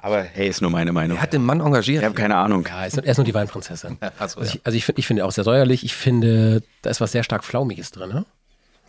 Aber 0.07 0.23
hey, 0.23 0.47
ist 0.47 0.61
nur 0.63 0.71
meine 0.71 0.93
Meinung. 0.93 1.17
Er 1.17 1.23
hat 1.25 1.33
den 1.33 1.45
Mann 1.45 1.59
engagiert. 1.61 2.01
Ich 2.03 2.05
habe 2.05 2.15
keine 2.15 2.37
Ahnung. 2.37 2.65
Ja, 2.65 2.83
er 2.83 2.87
ist, 2.87 2.97
er 2.97 3.05
ist 3.05 3.17
nur 3.17 3.25
die 3.25 3.35
Weinprinzessin. 3.35 3.99
Also 4.21 4.41
ja. 4.41 4.47
ich, 4.47 4.61
also 4.65 4.79
ich, 4.79 4.85
find- 4.85 4.99
ich 5.01 5.07
finde 5.09 5.25
auch 5.25 5.33
sehr 5.33 5.43
säuerlich. 5.43 5.83
Ich 5.85 5.97
finde, 5.97 6.63
da 6.83 6.91
ist 6.91 7.01
was 7.01 7.11
sehr 7.11 7.25
stark 7.25 7.43
Flaumiges 7.43 7.91
drin. 7.91 8.11
Ne? 8.11 8.25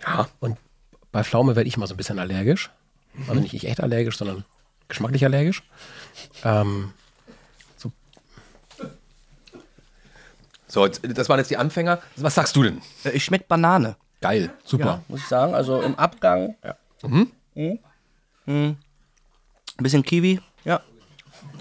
ja. 0.06 0.28
Und 0.40 0.58
bei 1.12 1.24
Pflaume 1.24 1.56
werde 1.56 1.68
ich 1.68 1.76
mal 1.78 1.88
so 1.88 1.96
ein 1.96 1.98
bisschen 1.98 2.20
allergisch. 2.20 2.70
Also 3.28 3.40
nicht, 3.42 3.52
nicht 3.54 3.66
echt 3.66 3.82
allergisch, 3.82 4.16
sondern 4.16 4.46
geschmacklich 4.90 5.26
allergisch. 5.26 5.64
Ähm, 6.44 6.94
So, 10.70 10.86
jetzt, 10.86 11.00
das 11.18 11.30
waren 11.30 11.40
jetzt 11.40 11.50
die 11.50 11.56
Anfänger. 11.58 12.00
Was 12.18 12.36
sagst 12.36 12.54
du 12.58 12.62
denn? 12.64 12.82
Äh, 13.06 13.12
Ich 13.12 13.24
schmecke 13.24 13.46
Banane. 13.48 13.96
Geil, 14.22 14.52
super. 14.66 14.86
Ja, 14.86 15.02
muss 15.08 15.22
ich 15.22 15.26
sagen. 15.28 15.56
Also 15.56 15.82
im 15.82 15.96
Abgang. 15.96 16.56
Ja. 16.64 16.76
Mhm. 17.08 17.32
Mhm. 17.56 17.80
Ein 18.46 18.78
bisschen 19.84 20.04
Kiwi. 20.04 20.42
Ja. 20.66 20.82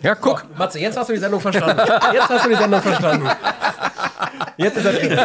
Ja, 0.02 0.14
guck. 0.14 0.44
Matze, 0.56 0.78
jetzt 0.78 0.96
hast 0.96 1.08
du 1.08 1.12
die 1.14 1.18
Sendung 1.18 1.40
verstanden. 1.40 1.80
Jetzt 2.12 2.28
hast 2.28 2.44
du 2.44 2.48
die 2.50 2.56
Sendung 2.56 2.82
verstanden. 2.82 3.28
Jetzt 4.56 4.76
ist 4.76 4.84
er 4.84 4.92
drin. 4.92 5.18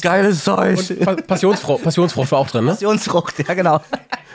Geiles 0.00 0.44
Zeug. 0.44 1.04
Pa 1.04 1.14
Passionsfrucht, 1.14 1.82
Passionsfrucht 1.84 2.32
war 2.32 2.38
auch 2.38 2.48
drin, 2.48 2.64
ne? 2.64 2.72
Passionsfrucht, 2.72 3.38
ja 3.46 3.54
genau. 3.54 3.80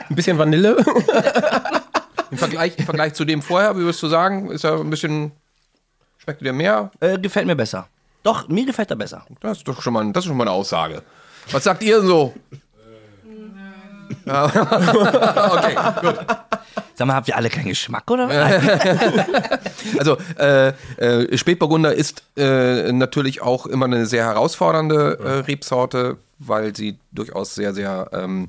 Ein 0.08 0.14
bisschen 0.16 0.38
Vanille. 0.38 0.76
Im 2.30 2.38
Vergleich, 2.38 2.78
Im 2.78 2.84
Vergleich 2.84 3.14
zu 3.14 3.24
dem 3.24 3.42
vorher, 3.42 3.76
wie 3.76 3.80
würdest 3.80 4.02
du 4.02 4.08
sagen, 4.08 4.50
ist 4.50 4.64
er 4.64 4.80
ein 4.80 4.90
bisschen. 4.90 5.32
Schmeckt 6.18 6.40
dir 6.40 6.52
mehr? 6.52 6.90
Äh, 7.00 7.18
gefällt 7.18 7.46
mir 7.46 7.56
besser. 7.56 7.88
Doch, 8.22 8.48
mir 8.48 8.64
gefällt 8.64 8.90
er 8.90 8.96
besser. 8.96 9.26
Das 9.40 9.58
ist 9.58 9.68
doch 9.68 9.82
schon 9.82 9.92
mal, 9.92 10.10
das 10.12 10.24
ist 10.24 10.28
schon 10.28 10.36
mal 10.36 10.44
eine 10.44 10.52
Aussage. 10.52 11.02
Was 11.50 11.64
sagt 11.64 11.82
ihr 11.82 12.00
so? 12.00 12.32
Okay, 14.26 15.76
gut. 16.00 16.26
Sag 16.96 17.08
mal, 17.08 17.14
habt 17.14 17.28
ihr 17.28 17.36
alle 17.36 17.50
keinen 17.50 17.68
Geschmack 17.68 18.10
oder? 18.10 18.28
Also 19.98 20.16
äh, 20.38 20.68
äh, 20.96 21.36
Spätburgunder 21.36 21.92
ist 21.94 22.22
äh, 22.36 22.92
natürlich 22.92 23.42
auch 23.42 23.66
immer 23.66 23.86
eine 23.86 24.06
sehr 24.06 24.24
herausfordernde 24.24 25.18
äh, 25.18 25.30
Rebsorte, 25.40 26.16
weil 26.38 26.74
sie 26.74 26.98
durchaus 27.12 27.54
sehr, 27.54 27.74
sehr, 27.74 28.08
ähm, 28.12 28.48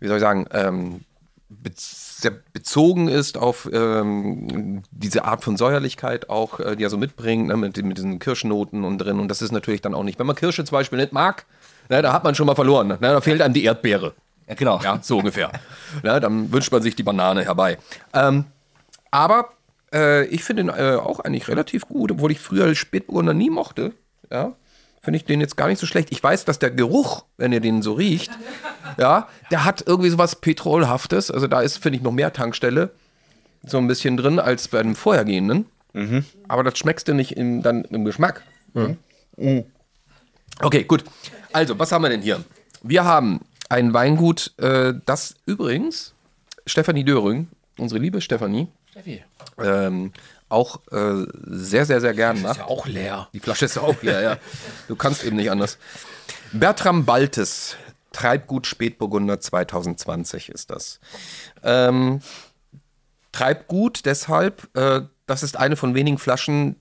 wie 0.00 0.08
soll 0.08 0.16
ich 0.16 0.22
sagen, 0.22 0.46
ähm, 0.52 1.00
be 1.48 1.70
sehr 1.76 2.32
bezogen 2.52 3.06
ist 3.06 3.38
auf 3.38 3.68
ähm, 3.72 4.82
diese 4.90 5.24
Art 5.24 5.44
von 5.44 5.56
Säuerlichkeit 5.56 6.28
auch, 6.28 6.58
äh, 6.58 6.74
die 6.74 6.82
er 6.82 6.90
so 6.90 6.98
mitbringt, 6.98 7.46
ne, 7.46 7.56
mit, 7.56 7.80
mit 7.84 7.96
diesen 7.96 8.18
Kirschnoten 8.18 8.82
und 8.82 8.98
drin. 8.98 9.20
Und 9.20 9.28
das 9.28 9.40
ist 9.40 9.52
natürlich 9.52 9.82
dann 9.82 9.94
auch 9.94 10.02
nicht, 10.02 10.18
wenn 10.18 10.26
man 10.26 10.34
Kirsche 10.34 10.64
zum 10.64 10.76
Beispiel 10.76 10.98
nicht 10.98 11.12
mag, 11.12 11.46
ne, 11.88 12.02
da 12.02 12.12
hat 12.12 12.24
man 12.24 12.34
schon 12.34 12.46
mal 12.46 12.56
verloren. 12.56 12.88
Ne, 12.88 12.98
da 13.00 13.20
fehlt 13.20 13.40
einem 13.40 13.54
die 13.54 13.64
Erdbeere. 13.64 14.14
Ja, 14.48 14.54
genau. 14.54 14.80
Ja, 14.82 14.98
so 15.02 15.18
ungefähr. 15.18 15.52
Ja, 16.02 16.20
dann 16.20 16.50
wünscht 16.52 16.72
man 16.72 16.82
sich 16.82 16.96
die 16.96 17.02
Banane 17.02 17.44
herbei. 17.44 17.78
Ähm, 18.14 18.44
aber 19.10 19.50
äh, 19.92 20.24
ich 20.26 20.44
finde 20.44 20.62
ihn 20.62 20.68
äh, 20.68 20.96
auch 20.96 21.20
eigentlich 21.20 21.48
relativ 21.48 21.86
gut, 21.86 22.10
obwohl 22.12 22.32
ich 22.32 22.40
früher 22.40 22.74
Spätburgunder 22.74 23.34
nie 23.34 23.50
mochte. 23.50 23.92
Ja, 24.30 24.54
finde 25.00 25.18
ich 25.18 25.24
den 25.24 25.40
jetzt 25.40 25.56
gar 25.56 25.68
nicht 25.68 25.78
so 25.78 25.86
schlecht. 25.86 26.08
Ich 26.10 26.22
weiß, 26.22 26.44
dass 26.44 26.58
der 26.58 26.70
Geruch, 26.70 27.24
wenn 27.36 27.52
ihr 27.52 27.60
den 27.60 27.82
so 27.82 27.92
riecht, 27.92 28.30
ja, 28.98 29.28
der 29.50 29.64
hat 29.64 29.84
irgendwie 29.86 30.10
sowas 30.10 30.36
Petrolhaftes. 30.36 31.30
Also 31.30 31.46
da 31.46 31.60
ist, 31.60 31.78
finde 31.78 31.98
ich, 31.98 32.02
noch 32.02 32.12
mehr 32.12 32.32
Tankstelle 32.32 32.90
so 33.64 33.78
ein 33.78 33.88
bisschen 33.88 34.16
drin 34.16 34.38
als 34.38 34.68
bei 34.68 34.82
dem 34.82 34.94
vorhergehenden. 34.96 35.66
Aber 36.46 36.62
das 36.62 36.78
schmeckst 36.78 37.08
du 37.08 37.14
nicht 37.14 37.36
im, 37.36 37.62
dann 37.62 37.84
im 37.84 38.04
Geschmack. 38.04 38.42
Mhm. 39.36 39.64
Okay, 40.60 40.84
gut. 40.84 41.02
Also, 41.52 41.78
was 41.78 41.90
haben 41.90 42.02
wir 42.02 42.08
denn 42.08 42.22
hier? 42.22 42.44
Wir 42.82 43.04
haben 43.04 43.40
ein 43.68 43.92
Weingut, 43.92 44.54
äh, 44.58 44.94
das 45.04 45.36
übrigens 45.46 46.14
Stefanie 46.66 47.04
Döring, 47.04 47.48
unsere 47.78 48.00
liebe 48.00 48.20
Stefanie, 48.20 48.68
ähm, 49.58 50.12
auch 50.48 50.80
äh, 50.90 51.26
sehr, 51.44 51.84
sehr, 51.84 52.00
sehr 52.00 52.14
gern 52.14 52.40
macht. 52.42 52.52
Ist 52.52 52.58
ja 52.58 52.66
auch 52.66 52.86
leer. 52.86 53.28
Die 53.32 53.40
Flasche 53.40 53.66
ist 53.66 53.78
auch 53.78 54.02
leer, 54.02 54.22
ja. 54.22 54.36
Du 54.88 54.96
kannst 54.96 55.24
eben 55.24 55.36
nicht 55.36 55.50
anders. 55.50 55.78
Bertram 56.52 57.04
Baltes, 57.04 57.76
Treibgut 58.12 58.66
Spätburgunder 58.66 59.40
2020 59.40 60.48
ist 60.48 60.70
das. 60.70 61.00
Ähm, 61.62 62.20
Treibgut 63.32 64.06
deshalb, 64.06 64.74
äh, 64.76 65.02
das 65.26 65.42
ist 65.42 65.56
eine 65.56 65.76
von 65.76 65.94
wenigen 65.94 66.18
Flaschen 66.18 66.76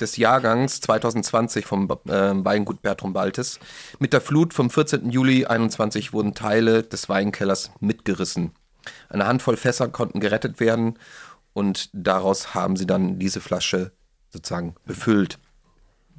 des 0.00 0.16
Jahrgangs 0.16 0.80
2020 0.80 1.64
vom 1.64 1.88
äh, 1.90 2.44
Weingut 2.44 2.82
Bertram 2.82 3.12
Baltes. 3.12 3.58
Mit 3.98 4.12
der 4.12 4.20
Flut 4.20 4.54
vom 4.54 4.70
14. 4.70 5.10
Juli 5.10 5.46
21 5.46 6.12
wurden 6.12 6.34
Teile 6.34 6.82
des 6.82 7.08
Weinkellers 7.08 7.70
mitgerissen. 7.80 8.52
Eine 9.08 9.26
Handvoll 9.26 9.56
Fässer 9.56 9.88
konnten 9.88 10.20
gerettet 10.20 10.60
werden 10.60 10.98
und 11.52 11.90
daraus 11.92 12.54
haben 12.54 12.76
sie 12.76 12.86
dann 12.86 13.18
diese 13.18 13.40
Flasche 13.40 13.92
sozusagen 14.30 14.74
befüllt. 14.86 15.38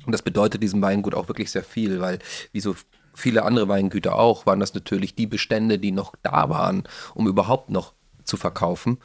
Und 0.05 0.11
das 0.11 0.21
bedeutet 0.21 0.61
diesem 0.61 0.82
Weingut 0.82 1.15
auch 1.15 1.28
wirklich 1.28 1.51
sehr 1.51 1.63
viel, 1.63 1.99
weil 1.99 2.19
wie 2.51 2.59
so 2.59 2.76
viele 3.13 3.43
andere 3.43 3.67
Weingüter 3.67 4.15
auch, 4.15 4.45
waren 4.45 4.59
das 4.59 4.74
natürlich 4.74 5.15
die 5.15 5.28
Bestände, 5.28 5.80
die 5.80 5.91
noch 5.91 6.13
da 6.24 6.49
waren, 6.49 6.84
um 7.13 7.28
überhaupt 7.28 7.69
noch 7.69 7.93
zu 8.24 8.38
verkaufen. 8.38 8.97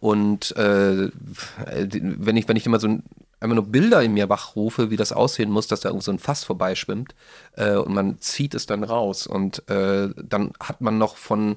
Und 0.00 0.56
äh, 0.56 1.10
wenn 1.10 2.36
ich, 2.36 2.48
wenn 2.48 2.56
ich 2.56 2.66
immer 2.66 2.80
so 2.80 2.88
ein, 2.88 3.02
einfach 3.40 3.54
nur 3.54 3.66
Bilder 3.66 4.02
in 4.02 4.14
mir 4.14 4.28
wachrufe, 4.28 4.90
wie 4.90 4.96
das 4.96 5.12
aussehen 5.12 5.50
muss, 5.50 5.68
dass 5.68 5.80
da 5.80 5.88
irgendwo 5.88 6.04
so 6.04 6.12
ein 6.12 6.18
Fass 6.18 6.44
vorbeischwimmt 6.44 7.14
äh, 7.56 7.74
und 7.74 7.94
man 7.94 8.20
zieht 8.20 8.54
es 8.54 8.66
dann 8.66 8.84
raus 8.84 9.26
und 9.26 9.68
äh, 9.68 10.08
dann 10.16 10.52
hat 10.60 10.80
man 10.80 10.98
noch 10.98 11.16
von 11.16 11.56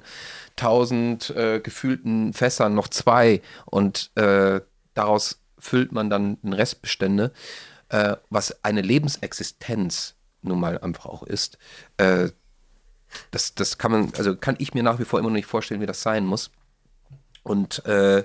tausend 0.56 1.30
äh, 1.30 1.60
gefühlten 1.60 2.32
Fässern 2.32 2.74
noch 2.74 2.88
zwei 2.88 3.42
und 3.66 4.10
äh, 4.16 4.60
daraus 4.94 5.40
füllt 5.58 5.92
man 5.92 6.10
dann 6.10 6.40
den 6.42 6.52
Restbestände, 6.52 7.32
äh, 7.88 8.16
was 8.30 8.64
eine 8.64 8.82
Lebensexistenz 8.82 10.14
nun 10.42 10.60
mal 10.60 10.78
einfach 10.78 11.06
auch 11.06 11.22
ist. 11.22 11.58
Äh, 11.96 12.28
das, 13.30 13.54
das 13.54 13.78
kann 13.78 13.92
man, 13.92 14.12
also 14.16 14.36
kann 14.36 14.56
ich 14.58 14.74
mir 14.74 14.82
nach 14.82 14.98
wie 14.98 15.04
vor 15.04 15.18
immer 15.18 15.28
noch 15.28 15.36
nicht 15.36 15.46
vorstellen, 15.46 15.80
wie 15.80 15.86
das 15.86 16.02
sein 16.02 16.24
muss. 16.24 16.50
Und 17.42 17.84
äh, 17.86 18.24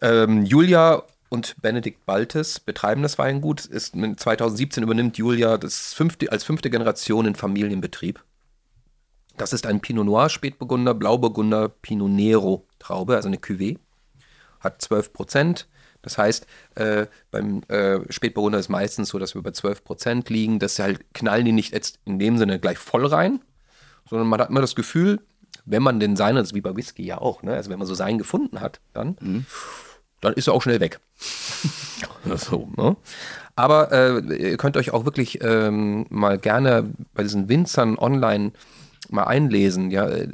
ähm, 0.00 0.44
Julia 0.44 1.04
und 1.28 1.56
Benedikt 1.60 2.06
Baltes 2.06 2.60
betreiben 2.60 3.02
das 3.02 3.18
Weingut. 3.18 3.64
Ist, 3.64 3.94
2017 3.94 4.82
übernimmt 4.82 5.18
Julia 5.18 5.58
das 5.58 5.92
fünfte, 5.92 6.30
als 6.30 6.44
fünfte 6.44 6.70
Generation 6.70 7.26
in 7.26 7.34
Familienbetrieb. 7.34 8.22
Das 9.36 9.52
ist 9.52 9.66
ein 9.66 9.80
Pinot 9.80 10.06
Noir 10.06 10.30
Spätburgunder, 10.30 10.94
Blauburgunder 10.94 11.68
Pinot 11.68 12.10
Nero 12.10 12.66
Traube, 12.78 13.16
also 13.16 13.28
eine 13.28 13.36
Cuvée. 13.36 13.78
Hat 14.60 14.80
12 14.80 15.12
Prozent. 15.12 15.68
Das 16.02 16.18
heißt, 16.18 16.46
äh, 16.76 17.06
beim 17.30 17.62
äh, 17.68 18.00
Spätburgunder 18.10 18.58
ist 18.58 18.68
meistens 18.68 19.08
so, 19.08 19.18
dass 19.18 19.34
wir 19.34 19.42
bei 19.42 19.50
12 19.50 19.84
Prozent 19.84 20.30
liegen. 20.30 20.58
Das 20.58 20.78
halt 20.78 21.12
knallen 21.14 21.44
die 21.44 21.52
nicht 21.52 21.72
jetzt 21.72 21.98
in 22.04 22.18
dem 22.18 22.38
Sinne 22.38 22.60
gleich 22.60 22.78
voll 22.78 23.06
rein, 23.06 23.40
sondern 24.08 24.28
man 24.28 24.40
hat 24.40 24.50
immer 24.50 24.60
das 24.60 24.74
Gefühl, 24.74 25.20
wenn 25.64 25.82
man 25.82 26.00
den 26.00 26.16
seinen, 26.16 26.36
das 26.36 26.48
ist 26.48 26.54
wie 26.54 26.60
bei 26.60 26.76
Whisky 26.76 27.04
ja 27.04 27.18
auch, 27.18 27.42
ne? 27.42 27.54
also 27.54 27.70
wenn 27.70 27.78
man 27.78 27.88
so 27.88 27.94
seinen 27.94 28.18
gefunden 28.18 28.60
hat, 28.60 28.80
dann, 28.92 29.16
dann 30.20 30.34
ist 30.34 30.46
er 30.46 30.54
auch 30.54 30.62
schnell 30.62 30.80
weg. 30.80 31.00
so, 32.36 32.68
ne? 32.76 32.96
Aber 33.54 33.90
äh, 33.90 34.50
ihr 34.50 34.56
könnt 34.58 34.76
euch 34.76 34.92
auch 34.92 35.06
wirklich 35.06 35.42
ähm, 35.42 36.06
mal 36.10 36.38
gerne 36.38 36.90
bei 37.14 37.22
diesen 37.22 37.48
Winzern 37.48 37.98
online 37.98 38.52
mal 39.08 39.24
einlesen. 39.24 39.90
Ja, 39.90 40.08
äh, 40.08 40.28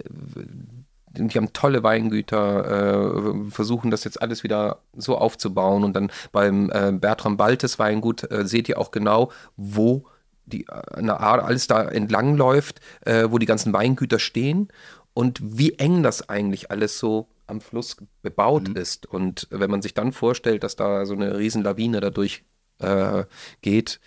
die 1.15 1.37
haben 1.37 1.53
tolle 1.53 1.83
Weingüter, 1.83 3.27
äh, 3.27 3.51
versuchen 3.51 3.91
das 3.91 4.05
jetzt 4.05 4.21
alles 4.21 4.43
wieder 4.43 4.79
so 4.97 5.17
aufzubauen. 5.17 5.85
Und 5.85 5.95
dann 5.95 6.11
beim 6.33 6.71
äh, 6.71 6.91
Bertram 6.93 7.37
Baltes 7.37 7.79
Weingut 7.79 8.29
äh, 8.31 8.47
seht 8.47 8.69
ihr 8.69 8.79
auch 8.79 8.91
genau, 8.91 9.31
wo 9.57 10.05
die 10.47 10.67
äh, 10.67 10.97
eine 10.97 11.21
Art 11.21 11.45
alles 11.45 11.67
da 11.67 11.83
entlang 11.83 12.37
läuft, 12.37 12.81
äh, 13.03 13.27
wo 13.29 13.39
die 13.39 13.47
ganzen 13.47 13.73
Weingüter 13.73 14.19
stehen 14.19 14.69
und 15.15 15.41
wie 15.43 15.75
eng 15.75 16.03
das 16.03 16.29
eigentlich 16.29 16.71
alles 16.71 16.99
so 16.99 17.29
am 17.53 17.61
Fluss 17.61 17.97
bebaut 18.23 18.69
ist. 18.71 19.07
Und 19.07 19.47
wenn 19.51 19.71
man 19.71 19.83
sich 19.83 19.95
dann 19.95 20.13
vorstellt, 20.13 20.65
dass 20.65 20.75
da 20.75 21.07
so 21.07 21.15
eine 21.15 21.39
riesen 21.39 21.63
Lawine 21.63 22.01
dadurch 22.01 22.43
äh, 22.81 23.25
geht, 23.61 24.01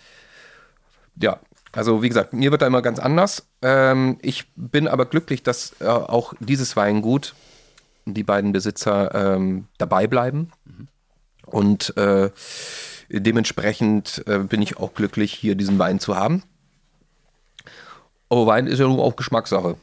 ja, 1.18 1.40
also 1.72 2.02
wie 2.02 2.08
gesagt, 2.08 2.32
mir 2.32 2.50
wird 2.50 2.62
da 2.62 2.66
immer 2.66 2.82
ganz 2.82 2.98
anders. 2.98 3.48
Ähm, 3.62 4.18
ich 4.22 4.46
bin 4.54 4.88
aber 4.88 5.06
glücklich, 5.06 5.42
dass 5.42 5.74
äh, 5.80 5.86
auch 5.86 6.34
dieses 6.40 6.76
Weingut, 6.76 7.34
die 8.04 8.22
beiden 8.22 8.52
Besitzer 8.52 9.14
ähm, 9.14 9.66
dabei 9.78 10.06
bleiben. 10.06 10.50
Und 11.44 11.96
äh, 11.96 12.30
dementsprechend 13.08 14.24
äh, 14.26 14.38
bin 14.38 14.62
ich 14.62 14.78
auch 14.78 14.94
glücklich, 14.94 15.32
hier 15.32 15.54
diesen 15.54 15.78
Wein 15.78 16.00
zu 16.00 16.16
haben. 16.16 16.42
Aber 18.28 18.46
Wein 18.46 18.66
ist 18.66 18.78
ja 18.78 18.86
nur 18.86 19.04
auch 19.04 19.16
Geschmackssache. 19.16 19.76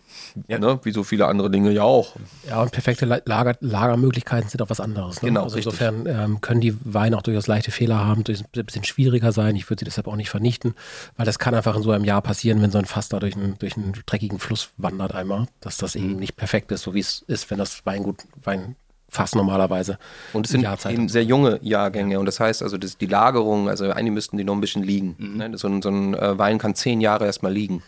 Ne? 0.48 0.80
Wie 0.84 0.92
so 0.92 1.04
viele 1.04 1.28
andere 1.28 1.50
Dinge 1.52 1.72
ja 1.72 1.84
auch. 1.84 2.16
Ja, 2.48 2.62
und 2.62 2.72
perfekte 2.72 3.06
La- 3.06 3.22
Lager, 3.26 3.56
Lagermöglichkeiten 3.60 4.50
sind 4.50 4.62
auch 4.62 4.70
was 4.70 4.80
anderes. 4.80 5.22
Ne? 5.22 5.30
Genau, 5.30 5.44
also 5.44 5.56
richtig. 5.56 5.74
insofern 5.74 6.06
ähm, 6.08 6.42
können 6.42 6.62
die 6.62 6.76
Weine 6.84 7.18
auch 7.18 7.22
durchaus 7.22 7.48
leichte 7.48 7.72
Fehler 7.72 8.06
haben, 8.06 8.24
durch, 8.24 8.42
ein 8.42 8.66
bisschen 8.66 8.84
schwieriger 8.84 9.32
sein. 9.32 9.56
Ich 9.56 9.70
würde 9.70 9.80
sie 9.82 9.86
deshalb 9.86 10.08
auch 10.08 10.16
nicht 10.16 10.30
vernichten, 10.30 10.74
weil 11.18 11.26
das 11.26 11.40
kann 11.40 11.54
einfach 11.56 11.76
in 11.76 11.84
so 11.84 11.92
einem 11.92 12.06
Jahr 12.06 12.22
passieren, 12.22 12.62
wenn 12.62 12.72
so 12.72 12.78
ein 12.78 12.86
Fass 12.86 13.10
da 13.10 13.20
durch 13.20 13.36
einen, 13.36 13.58
durch 13.60 13.78
einen 13.78 13.94
dreckigen 14.06 14.40
Fluss 14.40 14.70
wandert 14.78 15.14
einmal, 15.14 15.48
dass 15.62 15.78
das 15.78 15.96
Mhm. 15.96 16.04
eben 16.04 16.16
nicht 16.18 16.36
perfekt 16.36 16.72
ist, 16.72 16.84
so 16.84 16.94
wie 16.94 17.00
es 17.00 17.24
ist, 17.28 17.50
wenn 17.52 17.58
das 17.58 17.86
Weingut, 17.86 18.18
Weinfass 18.44 19.36
normalerweise 19.36 19.98
Und 20.34 20.46
es 20.46 20.52
sind 20.52 20.62
Jahrzeit 20.62 20.94
eben 20.94 21.10
sehr 21.10 21.24
junge 21.24 21.60
Jahrgänge. 21.62 22.20
Und 22.20 22.26
das 22.26 22.40
heißt 22.40 22.64
also, 22.64 22.78
das, 22.78 22.98
die 22.98 23.06
Lagerung, 23.06 23.70
also 23.70 23.90
eigentlich 23.92 24.14
müssten 24.14 24.38
die 24.38 24.44
noch 24.44 24.54
ein 24.56 24.62
bisschen 24.62 24.84
liegen. 24.84 25.16
Mhm. 25.18 25.38
Ne? 25.38 25.58
So, 25.58 25.68
ein, 25.68 25.82
so 25.82 25.90
ein 25.90 26.14
äh, 26.16 26.38
Wein 26.38 26.58
kann 26.58 26.76
zehn 26.76 27.02
Jahre 27.02 27.26
erstmal 27.26 27.54
liegen 27.54 27.84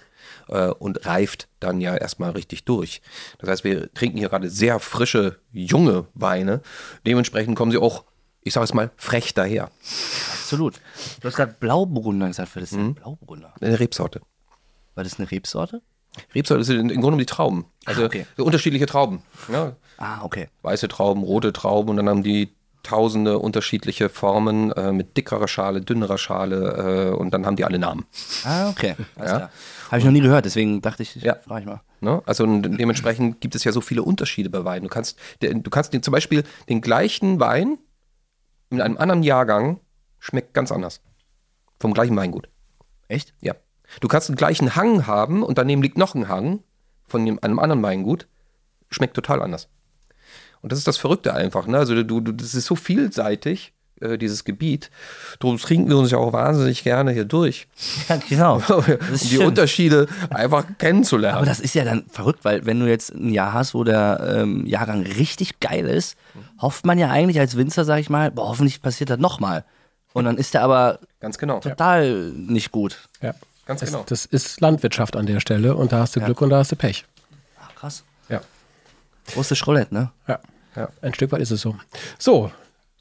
äh, 0.50 0.68
und 0.68 1.06
reift 1.06 1.48
dann 1.60 1.82
ja 1.82 1.96
erstmal 1.96 2.32
richtig 2.32 2.66
durch. 2.66 3.02
Das 3.40 3.50
heißt, 3.50 3.64
wir 3.64 3.94
trinken 3.94 4.18
hier 4.18 4.30
gerade 4.30 4.50
sehr 4.50 4.80
frische, 4.80 5.40
junge 5.52 6.06
Weine. 6.14 6.62
Dementsprechend 7.06 7.56
kommen 7.56 7.72
sie 7.72 7.78
auch, 7.78 8.04
ich 8.42 8.54
sage 8.54 8.66
es 8.66 8.74
mal, 8.74 8.92
frech 8.98 9.34
daher. 9.34 9.72
Absolut. 10.34 10.76
Du 11.22 11.28
hast 11.28 11.36
gerade 11.36 11.56
Blauburgunder 11.60 12.28
gesagt. 12.28 12.56
Was 12.56 12.64
ist 12.64 12.74
denn 12.74 12.94
Blauburgunder? 12.96 13.54
Eine 13.62 13.80
Rebsorte. 13.80 14.22
War 14.94 15.04
das 15.04 15.20
eine 15.20 15.30
Rebsorte? 15.30 15.82
Rebsorte 16.34 16.64
sind 16.64 16.78
im 16.80 16.88
Grunde 16.88 17.02
genommen 17.02 17.18
die 17.20 17.26
Trauben. 17.26 17.66
Also 17.86 18.06
okay. 18.06 18.26
so 18.38 18.46
unterschiedliche 18.46 18.86
Trauben. 18.86 19.22
Ja, 19.52 19.76
Ah, 19.98 20.20
okay. 20.24 20.50
weiße 20.62 20.88
Trauben, 20.88 21.24
rote 21.24 21.52
Trauben 21.54 21.90
und 21.90 21.98
dann 21.98 22.08
haben 22.10 22.24
die 22.24 22.54
tausende 22.84 23.40
unterschiedliche 23.40 24.10
Formen 24.10 24.72
äh, 24.74 24.92
mit 24.92 25.18
dickerer 25.18 25.48
Schale, 25.48 25.82
dünnerer 25.82 26.18
Schale 26.18 27.10
äh, 27.12 27.16
und 27.16 27.32
dann 27.32 27.46
haben 27.46 27.56
die 27.56 27.66
alle 27.66 27.80
Namen. 27.80 28.06
Ah, 28.44 28.70
okay. 28.70 28.96
Alles 29.16 29.32
Ja. 29.32 29.38
klar. 29.38 29.50
Habe 29.88 30.00
ich 30.00 30.06
noch 30.06 30.12
nie 30.12 30.22
gehört, 30.22 30.46
deswegen 30.46 30.82
dachte 30.82 31.04
ich, 31.04 31.16
Ja. 31.16 31.36
frage 31.36 31.62
ich 31.62 31.68
mal. 31.68 31.82
Ne? 32.02 32.22
Also 32.26 32.46
dementsprechend 32.46 33.42
gibt 33.42 33.56
es 33.56 33.64
ja 33.64 33.72
so 33.72 33.82
viele 33.82 34.04
Unterschiede 34.04 34.50
bei 34.50 34.64
Weinen. 34.66 34.84
Du 34.84 34.90
kannst, 34.90 35.18
du 35.42 35.70
kannst 35.70 35.94
den, 35.94 36.04
zum 36.04 36.12
Beispiel 36.12 36.44
den 36.70 36.82
gleichen 36.82 37.40
Wein 37.40 37.78
in 38.70 38.82
einem 38.82 38.98
anderen 38.98 39.24
Jahrgang 39.24 39.80
schmeckt 40.20 40.54
ganz 40.54 40.72
anders. 40.72 41.02
Vom 41.80 41.94
gleichen 41.94 42.16
Weingut. 42.16 42.50
Echt? 43.08 43.34
Ja. 43.42 43.54
Du 44.02 44.08
kannst 44.08 44.30
den 44.30 44.36
gleichen 44.36 44.76
Hang 44.76 45.06
haben 45.06 45.44
und 45.44 45.58
daneben 45.58 45.82
liegt 45.84 45.98
noch 45.98 46.16
ein 46.16 46.28
Hang 46.28 46.64
von 47.06 47.24
dem, 47.26 47.38
einem 47.44 47.60
anderen 47.60 47.84
Weingut. 47.84 48.28
Schmeckt 48.90 49.14
total 49.14 49.42
anders. 49.42 49.70
Und 50.62 50.72
das 50.72 50.80
ist 50.80 50.88
das 50.88 50.98
Verrückte 50.98 51.34
einfach. 51.36 51.68
Ne? 51.68 51.78
Also 51.78 52.02
du, 52.04 52.20
du, 52.22 52.32
das 52.32 52.56
ist 52.56 52.66
so 52.66 52.76
vielseitig, 52.76 53.74
äh, 54.02 54.18
dieses 54.18 54.44
Gebiet. 54.44 54.90
Darum 55.40 55.58
trinken 55.58 55.90
wir 55.90 55.98
uns 55.98 56.12
ja 56.12 56.18
auch 56.18 56.34
wahnsinnig 56.34 56.84
gerne 56.84 57.12
hier 57.12 57.26
durch. 57.26 57.68
Ja, 58.10 58.18
genau. 58.30 58.56
um 58.70 58.84
die 59.12 59.18
stimmt. 59.18 59.44
Unterschiede 59.46 60.08
einfach 60.30 60.66
kennenzulernen. 60.78 61.38
Aber 61.38 61.46
das 61.46 61.60
ist 61.60 61.76
ja 61.76 61.84
dann 61.86 62.06
verrückt, 62.10 62.40
weil 62.44 62.66
wenn 62.66 62.80
du 62.80 62.88
jetzt 62.88 63.14
ein 63.14 63.32
Jahr 63.34 63.54
hast, 63.54 63.74
wo 63.74 63.84
der 63.84 64.36
ähm, 64.38 64.66
Jahrgang 64.66 65.04
richtig 65.04 65.60
geil 65.60 65.86
ist, 65.86 66.18
hofft 66.60 66.86
man 66.86 66.98
ja 67.00 67.10
eigentlich 67.10 67.40
als 67.40 67.56
Winzer, 67.58 67.86
sag 67.86 68.00
ich 68.00 68.10
mal, 68.10 68.32
boah, 68.32 68.50
hoffentlich 68.50 68.82
passiert 68.82 69.10
das 69.10 69.20
nochmal. 69.20 69.64
Und 70.14 70.26
dann 70.26 70.38
ist 70.38 70.54
der 70.54 70.62
aber 70.64 71.00
Ganz 71.20 71.38
genau. 71.38 71.60
total 71.60 72.32
nicht 72.32 72.72
gut. 72.72 73.00
Ja. 73.22 73.34
Ganz 73.66 73.80
Das, 73.82 73.92
genau. 73.92 74.04
das 74.08 74.26
ist 74.26 74.62
Landwirtschaft 74.62 75.16
an 75.16 75.26
der 75.26 75.40
Stelle 75.40 75.76
und 75.76 75.92
da 75.92 76.00
hast 76.00 76.16
du 76.16 76.22
Glück 76.22 76.42
und 76.42 76.52
da 76.52 76.58
hast 76.60 76.72
du 76.72 76.76
Pech. 76.76 77.04
Ach, 77.60 77.74
krass. 77.76 78.04
Ja. 78.30 78.42
Russisch 79.36 79.66
Roulette, 79.66 79.94
ne? 79.94 80.12
Ja. 80.28 80.40
Ja. 80.76 80.90
Ein 81.02 81.14
Stück 81.14 81.32
weit 81.32 81.42
ist 81.42 81.52
es 81.52 81.62
so. 81.62 81.76
So, 82.20 82.52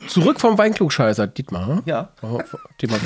zurück 0.09 0.40
vom 0.40 0.59
Weinklugscheißer, 0.59 1.26
Dietmar. 1.26 1.82
Ja. 1.84 2.11
Wollen 2.20 2.38
wir, 2.38 2.44
Dietmar, 2.80 3.00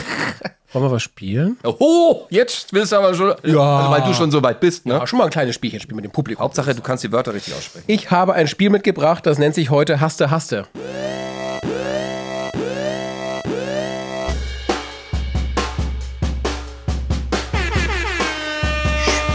wollen 0.73 0.85
wir 0.85 0.91
was 0.93 1.03
spielen? 1.03 1.57
Oh, 1.65 2.27
jetzt 2.31 2.73
willst 2.73 2.93
du 2.93 2.97
aber 2.97 3.15
schon. 3.15 3.35
Ja. 3.45 3.79
Also, 3.79 3.91
weil 3.91 4.03
du 4.03 4.15
schon 4.15 4.31
so 4.31 4.43
weit 4.43 4.61
bist, 4.61 4.87
ne? 4.87 4.95
Ja, 4.95 5.07
schon 5.07 5.19
mal 5.19 5.25
ein 5.25 5.31
kleines 5.31 5.55
Spielchen 5.55 5.81
spielen 5.81 5.97
mit 5.97 6.05
dem 6.05 6.13
Publikum. 6.13 6.45
Hauptsache, 6.45 6.75
du 6.75 6.83
kannst 6.83 7.05
die 7.05 7.13
Wörter 7.13 7.35
richtig 7.35 7.55
aussprechen. 7.55 7.85
Ich 7.87 8.11
habe 8.11 8.35
ein 8.35 8.47
Spiel 8.49 8.71
mitgebracht, 8.71 9.27
das 9.27 9.39
nennt 9.39 9.55
sich 9.55 9.71
heute 9.71 10.01
Haste, 10.01 10.31
Haste. 10.31 10.67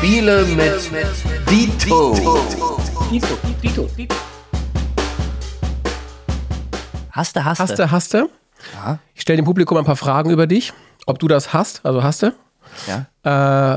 Spiele 0.04 0.46
mit 0.46 1.50
Dito. 1.50 2.14
Haste, 7.14 7.46
haste. 7.46 7.64
Haste, 7.64 7.92
Haste. 7.92 8.30
Ich 9.14 9.22
stelle 9.22 9.38
dem 9.38 9.46
Publikum 9.46 9.78
ein 9.78 9.86
paar 9.86 9.96
Fragen 9.96 10.32
über 10.32 10.48
dich, 10.48 10.74
ob 11.06 11.20
du 11.20 11.28
das 11.28 11.54
hast, 11.54 11.86
also 11.86 12.02
Haste. 12.04 12.34
Ja. 12.88 13.06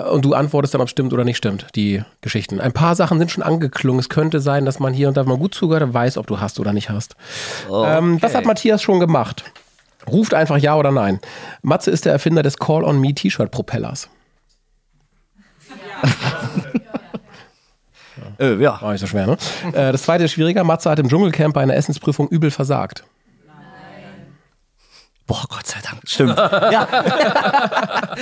Äh, 0.05 0.09
und 0.09 0.24
du 0.24 0.32
antwortest 0.32 0.72
dann, 0.72 0.80
ob 0.80 0.87
es 0.87 0.93
stimmt 0.93 1.12
oder 1.12 1.24
nicht 1.24 1.37
stimmt, 1.37 1.66
die 1.74 2.03
Geschichten. 2.22 2.61
Ein 2.61 2.72
paar 2.72 2.95
Sachen 2.95 3.18
sind 3.18 3.30
schon 3.30 3.43
angeklungen. 3.43 4.01
Es 4.01 4.09
könnte 4.09 4.41
sein, 4.41 4.64
dass 4.64 4.78
man 4.78 4.95
hier 4.95 5.09
und 5.09 5.18
da 5.18 5.24
mal 5.24 5.37
gut 5.37 5.55
zugehört 5.55 5.82
hat, 5.82 5.93
weiß, 5.93 6.16
ob 6.16 6.26
du 6.26 6.41
hast 6.41 6.59
oder 6.59 6.72
nicht 6.72 6.89
hast. 6.89 7.14
Ähm, 7.70 8.18
das 8.20 8.34
hat 8.34 8.47
Matthias 8.47 8.80
schon 8.80 9.01
gemacht. 9.01 9.45
Ruft 10.09 10.32
einfach 10.32 10.57
ja 10.57 10.74
oder 10.76 10.93
nein. 10.93 11.20
Matze 11.62 11.91
ist 11.91 12.07
der 12.07 12.12
Erfinder 12.12 12.43
des 12.43 12.57
Call 12.57 12.84
on 12.84 12.99
Me 13.01 13.12
T-Shirt-Propellers. 13.12 14.09
Äh, 18.39 18.55
ja. 18.57 18.80
War 18.80 18.93
nicht 18.93 19.01
so 19.01 19.07
schwer, 19.07 19.26
ne? 19.26 19.37
äh, 19.72 19.93
das 19.93 20.03
zweite 20.03 20.24
ist 20.24 20.32
schwieriger. 20.32 20.64
Matze 20.64 20.91
hat 20.91 20.99
im 20.99 21.09
Dschungelcamp 21.09 21.55
bei 21.55 21.62
einer 21.62 21.74
Essensprüfung 21.74 22.28
übel 22.28 22.51
versagt. 22.51 23.05
Boah, 25.27 25.45
Gott 25.49 25.66
sei 25.66 25.81
Dank. 25.83 26.03
Stimmt. 26.05 26.37
ja. 26.37 26.87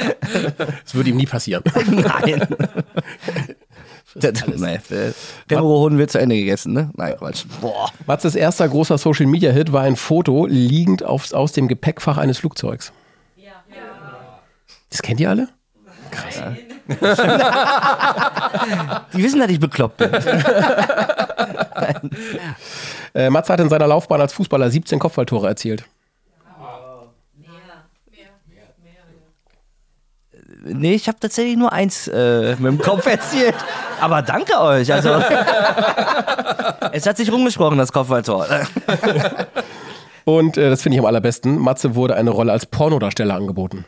Das 0.85 0.95
würde 0.95 1.11
ihm 1.11 1.17
nie 1.17 1.27
passieren. 1.27 1.63
Nein. 1.87 2.47
Das, 4.15 4.47
nee, 4.47 4.75
äh, 4.91 5.13
Känguru 5.49 5.97
wird 5.97 6.11
zu 6.11 6.19
Ende 6.19 6.37
gegessen, 6.37 6.73
ne? 6.73 6.91
Nein, 6.95 7.17
Quatsch. 7.17 7.45
Boah. 7.61 7.91
Matzes 8.07 8.35
erster 8.35 8.69
großer 8.69 8.97
Social-Media-Hit 8.97 9.73
war 9.73 9.83
ein 9.83 9.97
Foto 9.97 10.47
liegend 10.47 11.05
aufs, 11.05 11.33
aus 11.33 11.53
dem 11.53 11.69
Gepäckfach 11.69 12.17
eines 12.17 12.39
Flugzeugs. 12.39 12.93
Das 14.91 15.03
kennt 15.03 15.19
ihr 15.19 15.29
alle? 15.29 15.49
Die 19.13 19.23
wissen, 19.23 19.41
dass 19.41 19.51
ich 19.51 19.59
bekloppt 19.59 19.97
bin. 19.97 20.13
Äh, 23.15 23.31
Matze 23.31 23.53
hat 23.53 23.61
in 23.61 23.69
seiner 23.69 23.89
Laufbahn 23.89 24.21
als 24.21 24.33
Fußballer 24.35 24.71
17 24.71 24.99
Kopfballtore 25.01 25.49
erzielt. 25.49 25.85
Nee, 30.65 30.95
ich 30.95 31.09
habe 31.09 31.19
tatsächlich 31.21 31.57
nur 31.57 31.73
eins 31.73 32.09
äh, 32.09 32.57
mit 32.59 32.73
dem 32.73 32.79
Kopf 32.79 33.07
erzielt. 33.11 33.55
Aber 34.01 34.23
danke 34.23 34.59
euch. 34.61 34.93
Also, 34.93 35.11
es 36.93 37.07
hat 37.07 37.17
sich 37.17 37.31
rumgesprochen, 37.31 37.79
das 37.79 37.93
Kopfballtor. 37.93 38.47
Und 40.25 40.57
äh, 40.57 40.71
das 40.71 40.83
finde 40.83 40.97
ich 40.97 41.01
am 41.01 41.07
allerbesten. 41.07 41.59
Matze 41.59 41.95
wurde 41.95 42.17
eine 42.17 42.31
Rolle 42.31 42.53
als 42.53 42.67
Pornodarsteller 42.67 43.35
angeboten. 43.35 43.85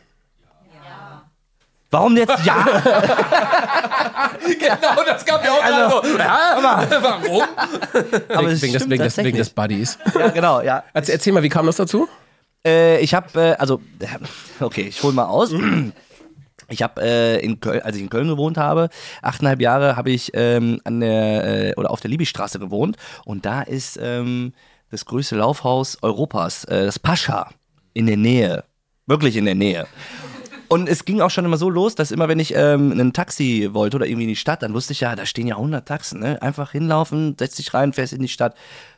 Warum 1.89 2.17
jetzt 2.17 2.45
ja? 2.45 2.65
Genau, 4.59 5.03
das 5.05 5.25
gab 5.25 5.41
mir 5.41 5.51
auch 5.51 5.63
Also, 5.63 6.01
gerade 6.01 6.11
so. 6.11 6.17
Ja, 6.17 6.87
warum? 7.01 7.43
Aber 8.29 8.61
wegen, 8.61 8.73
des, 8.73 8.89
wegen, 8.89 9.03
des, 9.03 9.17
wegen 9.17 9.37
des 9.37 9.49
Buddies. 9.49 9.97
Ja, 10.17 10.27
genau, 10.29 10.61
ja. 10.61 10.83
Erzähl, 10.93 11.15
erzähl 11.15 11.33
mal, 11.33 11.43
wie 11.43 11.49
kam 11.49 11.65
das 11.65 11.77
dazu? 11.77 12.07
Äh, 12.65 12.99
ich 12.99 13.13
habe, 13.13 13.39
äh, 13.39 13.55
also, 13.55 13.81
okay, 14.59 14.87
ich 14.89 15.01
hole 15.01 15.13
mal 15.13 15.25
aus. 15.25 15.51
Ich 16.69 16.81
habe 16.81 17.01
äh, 17.01 17.39
in 17.39 17.59
Köln, 17.59 17.81
als 17.81 17.95
ich 17.95 18.01
in 18.01 18.09
Köln 18.09 18.27
gewohnt 18.27 18.57
habe, 18.57 18.89
achteinhalb 19.21 19.61
Jahre 19.61 19.95
habe 19.95 20.11
ich 20.11 20.31
ähm, 20.33 20.81
an 20.83 20.99
der 20.99 21.69
äh, 21.69 21.73
oder 21.75 21.91
auf 21.91 22.01
der 22.01 22.09
Liebigstraße 22.09 22.59
gewohnt 22.59 22.97
und 23.25 23.45
da 23.45 23.61
ist 23.61 23.99
ähm, 24.01 24.53
das 24.91 25.05
größte 25.05 25.35
Laufhaus 25.35 25.97
Europas, 26.01 26.63
äh, 26.65 26.85
das 26.85 26.99
Pascha, 26.99 27.49
in 27.93 28.07
der 28.07 28.17
Nähe, 28.17 28.63
wirklich 29.05 29.35
in 29.37 29.45
der 29.45 29.55
Nähe. 29.55 29.87
Und 30.69 30.89
es 30.89 31.05
ging 31.05 31.21
auch 31.21 31.29
schon 31.29 31.45
immer 31.45 31.57
so 31.57 31.69
los, 31.69 31.95
dass 31.95 32.11
immer, 32.11 32.27
wenn 32.27 32.39
ich 32.39 32.53
ähm, 32.53 32.91
ein 32.91 33.13
Taxi 33.13 33.69
wollte 33.71 33.95
oder 33.97 34.05
irgendwie 34.05 34.23
in 34.23 34.29
die 34.29 34.35
Stadt, 34.35 34.61
dann 34.63 34.73
wusste 34.73 34.93
ich 34.93 34.99
ja, 34.99 35.15
da 35.15 35.25
stehen 35.25 35.47
ja 35.47 35.55
100 35.55 35.87
Taxen, 35.87 36.19
ne? 36.19 36.41
Einfach 36.41 36.71
hinlaufen, 36.71 37.35
setz 37.39 37.55
dich 37.55 37.73
rein, 37.73 37.93
fährst 37.93 38.11
in 38.11 38.21
die 38.21 38.27
Stadt. 38.27 38.55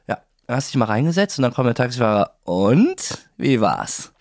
Ja, 0.07 0.17
dann 0.47 0.55
hast 0.55 0.69
dich 0.69 0.77
mal 0.77 0.85
reingesetzt 0.85 1.37
und 1.37 1.43
dann 1.43 1.53
kommt 1.53 1.67
der 1.67 1.75
Taxifahrer. 1.75 2.31
Und? 2.43 3.19
Wie 3.37 3.61
war's? 3.61 4.11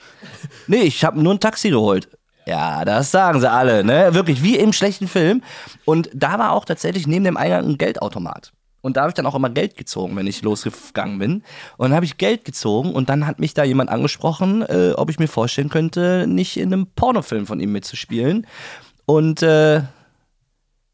Nee, 0.66 0.82
ich 0.82 1.04
habe 1.04 1.22
nur 1.22 1.32
ein 1.32 1.40
Taxi 1.40 1.70
geholt. 1.70 2.10
Ja, 2.48 2.86
das 2.86 3.10
sagen 3.10 3.40
sie 3.40 3.50
alle, 3.50 3.84
ne? 3.84 4.14
Wirklich, 4.14 4.42
wie 4.42 4.56
im 4.56 4.72
schlechten 4.72 5.06
Film. 5.06 5.42
Und 5.84 6.08
da 6.14 6.38
war 6.38 6.52
auch 6.52 6.64
tatsächlich 6.64 7.06
neben 7.06 7.24
dem 7.24 7.36
Eingang 7.36 7.66
ein 7.66 7.76
Geldautomat. 7.76 8.52
Und 8.80 8.96
da 8.96 9.02
habe 9.02 9.10
ich 9.10 9.14
dann 9.14 9.26
auch 9.26 9.34
immer 9.34 9.50
Geld 9.50 9.76
gezogen, 9.76 10.16
wenn 10.16 10.26
ich 10.26 10.40
losgegangen 10.40 11.18
bin. 11.18 11.42
Und 11.76 11.90
dann 11.90 11.94
habe 11.94 12.06
ich 12.06 12.16
Geld 12.16 12.46
gezogen 12.46 12.92
und 12.94 13.10
dann 13.10 13.26
hat 13.26 13.38
mich 13.38 13.52
da 13.52 13.64
jemand 13.64 13.90
angesprochen, 13.90 14.62
äh, 14.62 14.92
ob 14.96 15.10
ich 15.10 15.18
mir 15.18 15.28
vorstellen 15.28 15.68
könnte, 15.68 16.26
nicht 16.26 16.56
in 16.56 16.72
einem 16.72 16.86
Pornofilm 16.86 17.46
von 17.46 17.60
ihm 17.60 17.72
mitzuspielen. 17.72 18.46
Und 19.04 19.42
äh, 19.42 19.82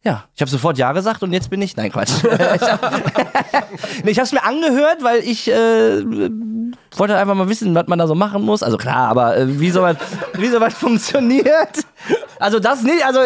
ja, 0.03 0.25
ich 0.35 0.41
habe 0.41 0.51
sofort 0.51 0.77
Ja 0.77 0.93
gesagt 0.93 1.23
und 1.23 1.33
jetzt 1.33 1.51
bin 1.51 1.63
ich. 1.63 1.77
Nein, 1.77 1.93
Quatsch. 1.93 2.13
ich 2.25 2.69
habe 2.69 4.15
hab's 4.17 4.33
mir 4.33 4.45
angehört, 4.45 5.03
weil 5.03 5.21
ich 5.21 5.49
äh, 5.49 6.03
wollte 6.97 7.17
einfach 7.17 7.35
mal 7.35 7.49
wissen, 7.49 7.75
was 7.75 7.87
man 7.87 7.99
da 7.99 8.07
so 8.07 8.15
machen 8.15 8.43
muss. 8.43 8.63
Also 8.63 8.77
klar, 8.77 9.09
aber 9.09 9.37
äh, 9.37 9.61
wie 9.61 9.71
sowas 9.71 9.97
wie 10.35 10.49
sowas 10.49 10.75
funktioniert. 10.79 11.85
Also 12.39 12.61
das 12.61 12.83
nicht, 12.83 13.05
also 13.05 13.21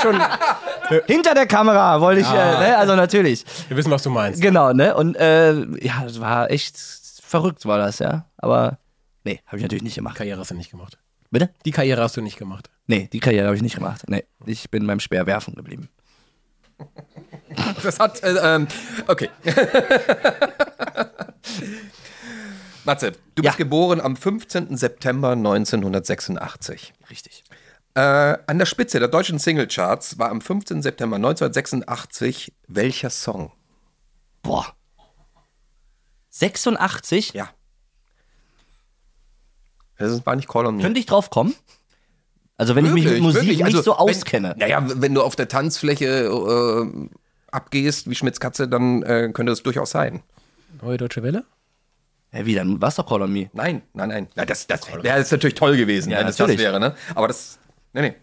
schon 0.00 0.20
hinter 1.06 1.34
der 1.34 1.46
Kamera 1.46 2.00
wollte 2.00 2.20
ich, 2.20 2.28
äh, 2.28 2.32
ne? 2.32 2.76
also 2.76 2.96
natürlich. 2.96 3.44
Wir 3.68 3.76
wissen, 3.76 3.90
was 3.90 4.02
du 4.02 4.10
meinst. 4.10 4.40
Genau, 4.40 4.72
ne? 4.72 4.94
Und 4.94 5.16
äh, 5.16 5.54
ja, 5.84 6.02
das 6.04 6.20
war 6.20 6.50
echt 6.50 6.76
verrückt, 7.22 7.66
war 7.66 7.78
das, 7.78 7.98
ja. 7.98 8.24
Aber 8.36 8.78
nee, 9.24 9.40
habe 9.46 9.58
ich 9.58 9.62
natürlich 9.62 9.84
nicht 9.84 9.96
gemacht. 9.96 10.16
Karriere 10.16 10.40
hast 10.40 10.50
du 10.50 10.54
nicht 10.54 10.70
gemacht. 10.70 10.98
Bitte? 11.30 11.50
Die 11.64 11.70
Karriere 11.70 12.02
hast 12.02 12.16
du 12.16 12.22
nicht 12.22 12.38
gemacht. 12.38 12.70
Nee, 12.86 13.08
die 13.12 13.20
Karriere 13.20 13.46
habe 13.46 13.56
ich 13.56 13.62
nicht 13.62 13.74
gemacht. 13.74 14.02
Nee, 14.08 14.24
ich 14.46 14.70
bin 14.70 14.86
beim 14.86 14.98
Speerwerfen 14.98 15.54
geblieben. 15.54 15.90
Das 17.82 17.98
hat, 17.98 18.22
äh, 18.22 18.34
ähm, 18.42 18.68
okay. 19.06 19.28
Matze, 22.88 23.12
du 23.34 23.42
Ja. 23.42 23.50
bist 23.50 23.58
geboren 23.58 24.00
am 24.00 24.16
15. 24.16 24.76
September 24.76 25.32
1986. 25.36 26.94
Richtig. 27.10 27.44
Äh, 27.94 28.00
an 28.00 28.58
der 28.58 28.64
Spitze 28.66 28.98
der 28.98 29.08
deutschen 29.08 29.38
Singlecharts 29.38 30.18
war 30.18 30.30
am 30.30 30.40
15. 30.40 30.82
September 30.82 31.16
1986 31.16 32.52
welcher 32.66 33.10
Song? 33.10 33.52
Boah. 34.42 34.74
86? 36.30 37.34
Ja. 37.34 37.50
Das 39.98 40.24
war 40.24 40.36
nicht 40.36 40.48
Call 40.48 40.64
on 40.66 40.76
Me. 40.76 40.82
Könnte 40.82 41.00
ich 41.00 41.06
drauf 41.06 41.28
kommen? 41.28 41.54
Also 42.56 42.74
wenn 42.74 42.86
ich 42.86 42.92
mich 42.92 43.04
mit 43.04 43.12
Wirklich, 43.14 43.22
Musik 43.22 43.42
wirklich. 43.42 43.58
nicht 43.58 43.66
Also, 43.66 43.82
so 43.82 43.90
wenn- 43.92 43.98
auskenne. 43.98 44.54
Naja, 44.58 44.82
wenn 45.00 45.12
du 45.14 45.22
auf 45.22 45.36
der 45.36 45.48
Tanzfläche 45.48 46.06
äh, 46.06 47.08
abgehst 47.50 48.08
wie 48.08 48.14
Schmitz 48.14 48.40
Katze, 48.40 48.66
dann 48.68 49.02
äh, 49.02 49.30
könnte 49.34 49.50
das 49.52 49.62
durchaus 49.62 49.90
sein. 49.90 50.22
Neue 50.80 50.96
Deutsche 50.96 51.22
Welle? 51.22 51.44
Hä, 52.30 52.44
wie, 52.44 52.54
dann 52.54 52.80
war's 52.80 52.96
doch 52.96 53.06
Call 53.06 53.22
on 53.22 53.32
Me. 53.32 53.48
Nein, 53.52 53.82
nein, 53.94 54.08
nein. 54.10 54.28
Na, 54.34 54.44
das 54.44 54.66
das 54.66 54.86
wäre 55.02 55.18
jetzt 55.18 55.32
natürlich 55.32 55.54
toll 55.54 55.76
gewesen, 55.76 56.10
Ja, 56.10 56.18
wenn 56.20 56.26
es 56.26 56.36
das 56.36 56.58
wäre, 56.58 56.78
ne? 56.78 56.94
Aber 57.14 57.28
das. 57.28 57.58
Nee, 57.94 58.14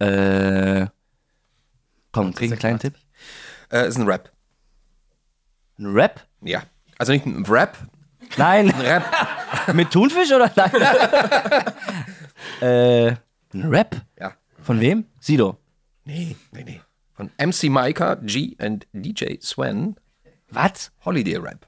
nee. 0.00 0.06
Äh, 0.06 0.86
komm, 2.12 2.34
krieg 2.34 2.50
einen 2.50 2.58
kleinen 2.58 2.78
Tipp. 2.78 2.94
Äh, 3.72 3.88
ist 3.88 3.96
ein 3.98 4.06
Rap. 4.06 4.30
Ein 5.78 5.86
Rap? 5.94 6.26
Ja. 6.42 6.62
Also 6.98 7.12
nicht 7.12 7.24
ein 7.24 7.44
Rap, 7.46 7.78
Nein. 8.36 8.72
ein 8.74 8.80
Rap. 8.80 9.04
Mit 9.74 9.90
Thunfisch 9.90 10.30
oder 10.32 10.50
nein? 10.54 10.72
äh, 12.60 13.06
ein 13.54 13.64
Rap? 13.70 13.96
Ja. 14.18 14.34
Von 14.62 14.80
wem? 14.80 15.06
Sido. 15.20 15.58
Nee, 16.04 16.36
nee, 16.52 16.64
nee. 16.64 16.80
Von 17.14 17.30
MC 17.38 17.64
Micah, 17.70 18.16
G 18.16 18.56
und 18.60 18.86
DJ 18.92 19.36
Sven. 19.40 19.96
Was? 20.50 20.92
Holiday 21.04 21.36
Rap. 21.36 21.66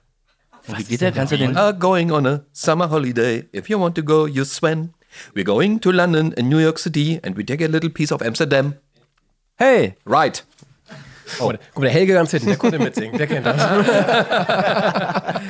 Wie 0.67 0.85
geht 0.85 1.01
der? 1.01 1.13
Kannst 1.13 1.33
du 1.33 1.39
den? 1.39 1.57
Are 1.57 1.75
going 1.75 2.11
on 2.13 2.27
a 2.27 2.41
summer 2.53 2.89
holiday. 2.91 3.45
If 3.55 3.69
you 3.69 3.79
want 3.81 3.95
to 3.97 4.03
go, 4.03 4.27
you 4.27 4.45
Sven. 4.45 4.95
We're 5.35 5.45
going 5.45 5.81
to 5.81 5.91
London 5.91 6.33
and 6.39 6.49
New 6.49 6.59
York 6.59 6.79
City 6.79 7.21
and 7.23 7.37
we 7.37 7.45
take 7.45 7.63
a 7.63 7.69
little 7.69 7.91
piece 7.91 8.13
of 8.13 8.23
Amsterdam. 8.23 8.75
Hey! 9.59 9.95
Right. 10.07 10.43
Guck 11.39 11.49
mal, 11.53 11.59
guck 11.75 11.79
mal, 11.79 11.83
der 11.85 11.91
Helge 11.93 12.15
ganz 12.15 12.31
hinten, 12.31 12.49
der 12.49 12.57
konnte 12.57 12.79
mitsingen, 12.79 13.17
der 13.19 13.27
kennt 13.27 13.47
das. 13.47 13.57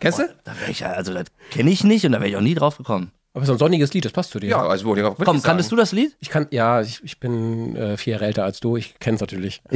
Kennst 0.00 0.18
du? 0.18 0.34
Da 0.44 0.52
wär 0.60 0.68
ich, 0.68 0.80
ja- 0.80 0.92
also 0.92 1.12
das 1.14 1.26
kenne 1.50 1.70
ich 1.70 1.84
nicht 1.84 2.04
und 2.06 2.12
da 2.12 2.18
wäre 2.20 2.28
ich 2.30 2.36
auch 2.36 2.40
nie 2.40 2.54
drauf 2.54 2.76
gekommen. 2.76 3.12
Aber 3.34 3.46
so 3.46 3.52
ein 3.52 3.58
sonniges 3.58 3.94
Lied, 3.94 4.04
das 4.04 4.12
passt 4.12 4.30
zu 4.30 4.40
dir. 4.40 4.50
Ja, 4.50 4.66
also 4.66 4.84
wollte 4.84 5.00
ich 5.00 5.06
auch 5.06 5.12
wirklich 5.12 5.24
Komm, 5.26 5.36
sagen. 5.38 5.46
kanntest 5.48 5.72
du 5.72 5.76
das 5.76 5.92
Lied? 5.92 6.14
Ich 6.20 6.28
kann, 6.28 6.48
ja, 6.50 6.82
ich, 6.82 7.00
ich 7.02 7.18
bin 7.18 7.74
äh, 7.76 7.96
vier 7.96 8.12
Jahre 8.14 8.26
älter 8.26 8.44
als 8.44 8.60
du, 8.60 8.76
ich 8.76 8.94
kenn's 9.00 9.20
natürlich. 9.22 9.62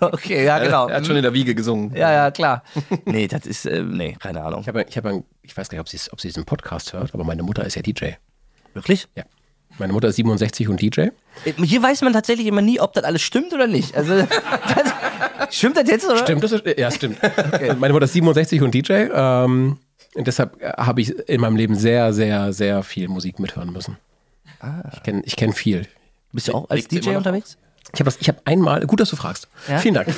Okay, 0.00 0.44
ja, 0.44 0.58
genau. 0.58 0.88
Er 0.88 0.96
hat 0.96 1.06
schon 1.06 1.16
in 1.16 1.22
der 1.22 1.32
Wiege 1.32 1.54
gesungen. 1.54 1.94
Ja, 1.94 2.12
ja, 2.12 2.30
klar. 2.30 2.62
Nee, 3.04 3.26
das 3.28 3.46
ist, 3.46 3.66
äh, 3.66 3.82
nee, 3.82 4.16
keine 4.18 4.42
Ahnung. 4.42 4.60
Ich 4.60 4.68
habe, 4.68 4.84
ich 4.88 4.96
habe, 4.96 5.08
ein- 5.10 5.24
ich 5.42 5.56
weiß 5.56 5.68
gar 5.68 5.76
nicht, 5.76 5.80
ob 5.80 5.88
sie, 5.88 5.98
ob 6.12 6.20
sie 6.20 6.28
diesen 6.28 6.44
Podcast 6.44 6.92
hört, 6.92 7.14
aber 7.14 7.24
meine 7.24 7.42
Mutter 7.42 7.64
ist 7.64 7.74
ja 7.76 7.82
DJ. 7.82 8.12
Wirklich? 8.74 9.08
Ja. 9.16 9.24
Meine 9.78 9.92
Mutter 9.92 10.08
ist 10.08 10.16
67 10.16 10.68
und 10.68 10.80
DJ. 10.80 11.00
Äh, 11.00 11.10
Hier 11.64 11.82
weiß 11.82 12.02
man 12.02 12.12
tatsächlich 12.12 12.46
immer 12.46 12.60
nie, 12.62 12.80
ob 12.80 12.92
das 12.92 13.04
alles 13.04 13.22
stimmt 13.22 13.52
oder 13.52 13.66
nicht. 13.66 13.96
Also, 13.96 14.14
das, 14.22 15.56
stimmt 15.56 15.76
das 15.76 15.88
jetzt, 15.88 16.06
oder? 16.06 16.18
Stimmt, 16.18 16.42
das 16.44 16.52
ist, 16.52 16.64
ja, 16.78 16.90
stimmt. 16.90 17.18
Meine 17.78 17.92
Mutter 17.92 18.04
ist 18.04 18.12
67 18.12 18.62
und 18.62 18.74
DJ. 18.74 19.06
Ähm, 19.12 19.78
und 20.14 20.26
deshalb 20.26 20.60
äh, 20.62 20.72
habe 20.76 21.00
ich 21.00 21.10
in 21.28 21.40
meinem 21.40 21.56
Leben 21.56 21.74
sehr, 21.74 22.12
sehr, 22.12 22.52
sehr 22.52 22.82
viel 22.82 23.08
Musik 23.08 23.38
mithören 23.38 23.72
müssen. 23.72 23.96
Ich 24.92 25.02
kenne 25.02 25.22
ich 25.24 25.36
kenn 25.36 25.52
viel. 25.52 25.86
Bist 26.32 26.48
du 26.48 26.54
auch 26.54 26.70
als 26.70 26.88
Liegt's 26.88 27.06
DJ 27.06 27.16
unterwegs? 27.16 27.58
Ich 27.92 28.00
habe 28.00 28.12
ich 28.18 28.28
hab 28.28 28.40
einmal, 28.46 28.86
gut, 28.86 29.00
dass 29.00 29.10
du 29.10 29.16
fragst. 29.16 29.48
Ja? 29.68 29.78
Vielen 29.78 29.94
Dank. 29.94 30.08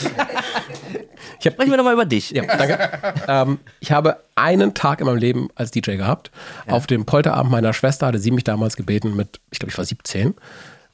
Ich 1.39 1.45
habe 1.45 1.55
Sprechen 1.55 1.71
wir 1.71 1.77
doch 1.77 1.85
mal 1.85 1.93
über 1.93 2.07
dich. 2.07 2.31
Ja, 2.31 2.45
danke. 2.45 2.91
ähm, 3.29 3.59
ich 3.81 3.93
habe 3.93 4.23
einen 4.37 4.73
Tag 4.73 5.01
in 5.01 5.07
meinem 5.07 5.19
Leben 5.19 5.49
als 5.55 5.71
DJ 5.71 5.97
gehabt. 5.97 6.31
Auf 6.67 6.87
dem 6.87 7.05
Polterabend 7.05 7.53
meiner 7.53 7.75
Schwester 7.75 8.07
hatte 8.07 8.19
sie 8.19 8.31
mich 8.31 8.45
damals 8.45 8.77
gebeten, 8.77 9.15
mit, 9.15 9.41
ich 9.51 9.59
glaube, 9.59 9.71
ich 9.71 9.77
war 9.77 9.85
17, 9.85 10.35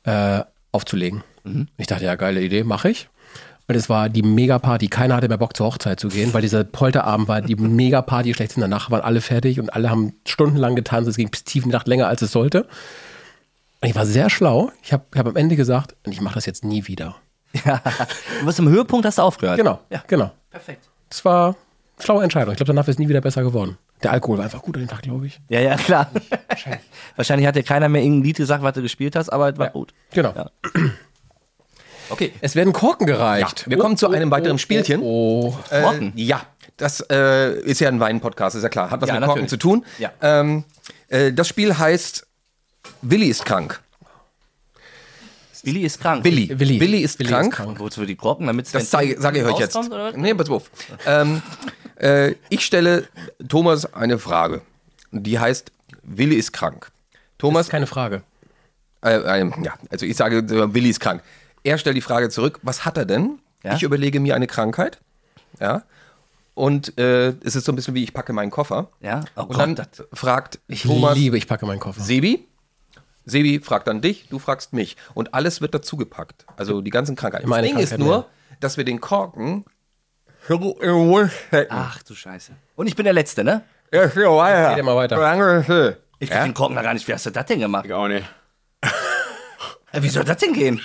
äh, 0.04 0.40
aufzulegen. 0.72 1.22
Ich 1.76 1.86
dachte, 1.86 2.04
ja, 2.04 2.16
geile 2.16 2.42
Idee, 2.42 2.64
mache 2.64 2.90
ich. 2.90 3.08
Und 3.68 3.74
es 3.76 3.88
war 3.88 4.08
die 4.08 4.22
Mega-Party. 4.22 4.88
Keiner 4.88 5.16
hatte 5.16 5.28
mehr 5.28 5.38
Bock 5.38 5.56
zur 5.56 5.66
Hochzeit 5.66 5.98
zu 6.00 6.08
gehen, 6.08 6.34
weil 6.34 6.42
dieser 6.42 6.64
Polterabend 6.64 7.28
war 7.28 7.40
die 7.40 7.54
Mega-Party 7.56 8.34
schlechthin. 8.34 8.60
Danach 8.60 8.90
waren 8.90 9.00
alle 9.02 9.20
fertig 9.20 9.60
und 9.60 9.72
alle 9.72 9.88
haben 9.88 10.14
stundenlang 10.26 10.74
getanzt. 10.76 11.08
Es 11.08 11.16
ging 11.16 11.30
bis 11.30 11.44
tief 11.44 11.62
in 11.64 11.70
die 11.70 11.74
Nacht 11.74 11.86
länger, 11.88 12.08
als 12.08 12.22
es 12.22 12.32
sollte. 12.32 12.66
Und 13.80 13.88
ich 13.88 13.94
war 13.94 14.04
sehr 14.06 14.30
schlau. 14.30 14.70
Ich 14.82 14.92
habe 14.92 15.04
hab 15.16 15.26
am 15.26 15.36
Ende 15.36 15.56
gesagt, 15.56 15.94
ich 16.08 16.20
mache 16.20 16.34
das 16.34 16.46
jetzt 16.46 16.64
nie 16.64 16.86
wieder. 16.86 17.16
Ja. 17.64 17.82
Du 18.40 18.46
bist 18.46 18.58
im 18.58 18.68
Höhepunkt, 18.68 19.04
hast 19.06 19.18
du 19.18 19.22
aufgehört. 19.22 19.58
Genau, 19.58 19.78
Ja. 19.90 20.02
genau. 20.06 20.30
Perfekt. 20.50 20.88
Das 21.10 21.24
war 21.24 21.48
eine 21.48 21.56
schlaue 22.04 22.22
Entscheidung. 22.24 22.52
Ich 22.52 22.56
glaube, 22.56 22.68
danach 22.68 22.84
ist 22.84 22.94
es 22.94 22.98
nie 22.98 23.08
wieder 23.08 23.20
besser 23.20 23.42
geworden. 23.42 23.76
Der 24.02 24.10
Alkohol 24.12 24.38
war 24.38 24.44
einfach 24.44 24.62
gut 24.62 24.76
an 24.76 24.82
dem 24.82 24.88
Tag, 24.88 25.02
glaube 25.02 25.26
ich. 25.26 25.40
Ja, 25.48 25.60
ja, 25.60 25.76
klar. 25.76 26.10
Wahrscheinlich 27.16 27.46
hat 27.46 27.54
dir 27.56 27.62
keiner 27.62 27.88
mehr 27.88 28.02
irgendein 28.02 28.24
Lied 28.24 28.36
gesagt, 28.38 28.62
was 28.62 28.72
du 28.74 28.82
gespielt 28.82 29.14
hast, 29.16 29.28
aber 29.30 29.52
es 29.52 29.58
war 29.58 29.70
gut. 29.70 29.92
Genau. 30.12 30.32
Ja. 30.34 30.50
Okay. 32.12 32.32
Es 32.40 32.54
werden 32.54 32.72
Korken 32.72 33.06
gereicht. 33.06 33.68
Wir 33.68 33.78
kommen 33.78 33.96
zu 33.96 34.08
einem 34.10 34.30
weiteren 34.30 34.58
Spielchen. 34.58 35.00
Oh, 35.02 35.56
Äh, 35.70 35.82
Korken? 35.82 36.12
ja, 36.16 36.42
das 36.76 37.00
äh, 37.10 37.58
ist 37.60 37.80
ja 37.80 37.88
ein 37.88 38.00
Wein-Podcast, 38.00 38.56
ist 38.56 38.62
ja 38.62 38.68
klar. 38.68 38.90
Hat 38.90 39.00
was 39.00 39.08
Ja, 39.08 39.14
mit 39.14 39.24
Korken 39.24 39.42
natürlich. 39.44 39.50
zu 39.50 39.56
tun. 39.56 39.84
Ja. 39.98 40.12
Ähm, 40.20 40.64
äh, 41.08 41.32
das 41.32 41.48
Spiel 41.48 41.76
heißt 41.78 42.26
Willi 43.02 43.26
ist 43.28 43.44
krank. 43.44 43.80
Willi 45.64 45.82
ist 45.82 46.00
krank. 46.00 46.24
Willi. 46.24 46.48
Willi. 46.58 46.80
Willi 46.80 46.98
ist 47.02 47.18
Willi 47.20 47.30
krank. 47.30 47.52
ist 47.52 47.56
krank. 47.56 47.78
Wozu 47.78 48.00
für 48.00 48.06
die 48.06 48.16
Korken, 48.16 48.46
damit 48.48 48.72
Das 48.74 48.90
zeige, 48.90 49.20
sage 49.20 49.38
ich 49.40 49.44
euch 49.44 49.58
jetzt. 49.60 49.78
Nee, 50.16 50.34
pass 50.34 50.50
auf. 50.50 50.70
Ähm, 51.06 51.40
äh, 52.00 52.34
ich 52.48 52.64
stelle 52.64 53.06
Thomas 53.48 53.92
eine 53.94 54.18
Frage. 54.18 54.62
Die 55.12 55.38
heißt, 55.38 55.70
Willi 56.02 56.34
ist 56.34 56.52
krank. 56.52 56.90
das 57.12 57.20
Thomas, 57.38 57.66
ist 57.66 57.70
keine 57.70 57.86
Frage. 57.86 58.22
äh, 59.04 59.14
äh, 59.42 59.50
ja, 59.62 59.74
also 59.90 60.04
ich 60.04 60.16
sage, 60.16 60.42
Willi 60.74 60.88
ist 60.90 60.98
krank. 60.98 61.22
Er 61.64 61.78
stellt 61.78 61.96
die 61.96 62.00
Frage 62.02 62.28
zurück, 62.28 62.58
was 62.62 62.84
hat 62.84 62.96
er 62.96 63.04
denn? 63.04 63.38
Ja. 63.62 63.74
Ich 63.74 63.82
überlege 63.82 64.18
mir 64.20 64.34
eine 64.34 64.46
Krankheit. 64.46 64.98
Ja. 65.60 65.82
Und 66.54 66.98
äh, 66.98 67.28
es 67.44 67.56
ist 67.56 67.64
so 67.64 67.72
ein 67.72 67.76
bisschen 67.76 67.94
wie 67.94 68.02
ich 68.02 68.12
packe 68.12 68.32
meinen 68.32 68.50
Koffer. 68.50 68.88
Ja? 69.00 69.24
Oh 69.36 69.42
Und 69.42 69.48
Gott, 69.48 69.58
dann 69.60 69.74
das- 69.76 70.04
fragt 70.12 70.58
Ich 70.66 70.82
Thomas 70.82 71.14
liebe, 71.16 71.38
ich 71.38 71.46
packe 71.46 71.64
meinen 71.66 71.80
Koffer. 71.80 72.00
Sebi. 72.00 72.46
Sebi 73.24 73.60
fragt 73.60 73.86
dann 73.86 74.00
dich, 74.00 74.28
du 74.28 74.38
fragst 74.38 74.72
mich. 74.72 74.96
Und 75.14 75.32
alles 75.32 75.60
wird 75.60 75.74
dazugepackt. 75.74 76.44
Also 76.56 76.80
die 76.80 76.90
ganzen 76.90 77.14
Krankheiten. 77.16 77.44
Immer 77.44 77.58
Das 77.58 77.66
Ding 77.66 77.78
ist 77.78 77.90
Krankheit 77.90 78.06
nur, 78.06 78.16
mehr. 78.18 78.26
dass 78.60 78.76
wir 78.76 78.84
den 78.84 79.00
Korken 79.00 79.64
Ach 81.70 82.02
du 82.02 82.14
Scheiße. 82.14 82.52
Und 82.74 82.88
ich 82.88 82.96
bin 82.96 83.04
der 83.04 83.12
Letzte, 83.12 83.44
ne? 83.44 83.62
Ja, 83.92 84.06
ja, 84.06 84.30
weiter. 84.36 84.68
Geht 84.70 84.78
immer 84.78 84.96
weiter. 84.96 85.96
Ich 86.18 86.30
krieg 86.30 86.42
den 86.42 86.54
Korken 86.54 86.74
da 86.76 86.82
gar 86.82 86.94
nicht. 86.94 87.06
Wie 87.06 87.12
hast 87.12 87.26
du 87.26 87.30
das 87.30 87.46
denn 87.46 87.60
gemacht? 87.60 87.90
Auch 87.92 88.08
nicht. 88.08 88.28
Wie 89.92 90.08
soll 90.08 90.24
das 90.24 90.38
denn 90.38 90.52
gehen? 90.52 90.80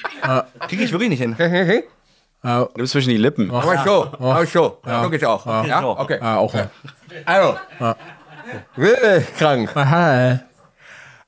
Krieg 0.68 0.82
ich 0.82 0.91
wirklich 0.91 1.10
nicht 1.10 1.22
hin. 1.22 1.36
Nimm 2.76 2.88
zwischen 2.88 3.10
die 3.10 3.18
Lippen. 3.18 3.49
Aber 3.51 3.78
so, 3.84 4.12
aber 4.20 4.45
so. 4.45 4.80
Guck 4.84 5.14
ich 5.14 5.26
auch. 5.26 5.45
Ja, 5.66 5.82
so. 5.82 5.97
okay. 5.97 6.20
Ah, 6.22 6.38
auch 6.38 6.53
ja. 6.53 6.70
Also, 7.26 7.58
Willi 8.76 9.18
ist 9.18 9.36
krank. 9.38 9.76
Aha. 9.76 10.39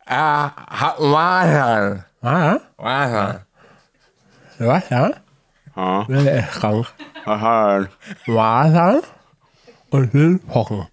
Er 0.05 0.53
hat 0.55 0.99
Masern. 0.99 2.05
Ah, 2.21 2.57
Masern. 2.77 3.41
was, 4.57 4.89
ja? 4.89 5.11
Wer 6.07 6.39
ist 6.39 6.59
krank? 6.59 6.87
Aha. 7.25 7.85
Wasser 8.27 9.01
und 9.89 10.13
will 10.13 10.39
pochen. 10.39 10.87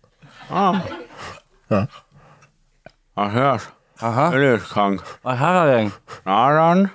Ach 3.16 3.34
ja. 3.34 3.58
Aha. 4.00 4.32
Willi 4.32 4.56
ist 4.56 4.68
krank. 4.68 5.02
Was 5.22 5.38
hat 5.38 5.54
er 5.54 5.76
denn? 5.76 5.92
Nadern, 6.24 6.90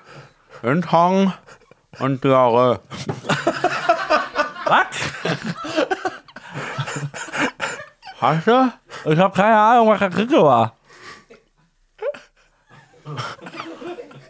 Windhang 0.62 1.34
und 2.00 2.24
Diarrhoe. 2.24 2.80
Was? 4.66 4.86
Hast 8.20 8.48
du? 8.48 8.72
Ich 9.06 9.20
hab 9.20 9.34
keine 9.34 9.58
Ahnung, 9.58 9.90
was 9.90 10.00
der 10.00 10.10
Kricke 10.12 10.44
war. 10.44 10.74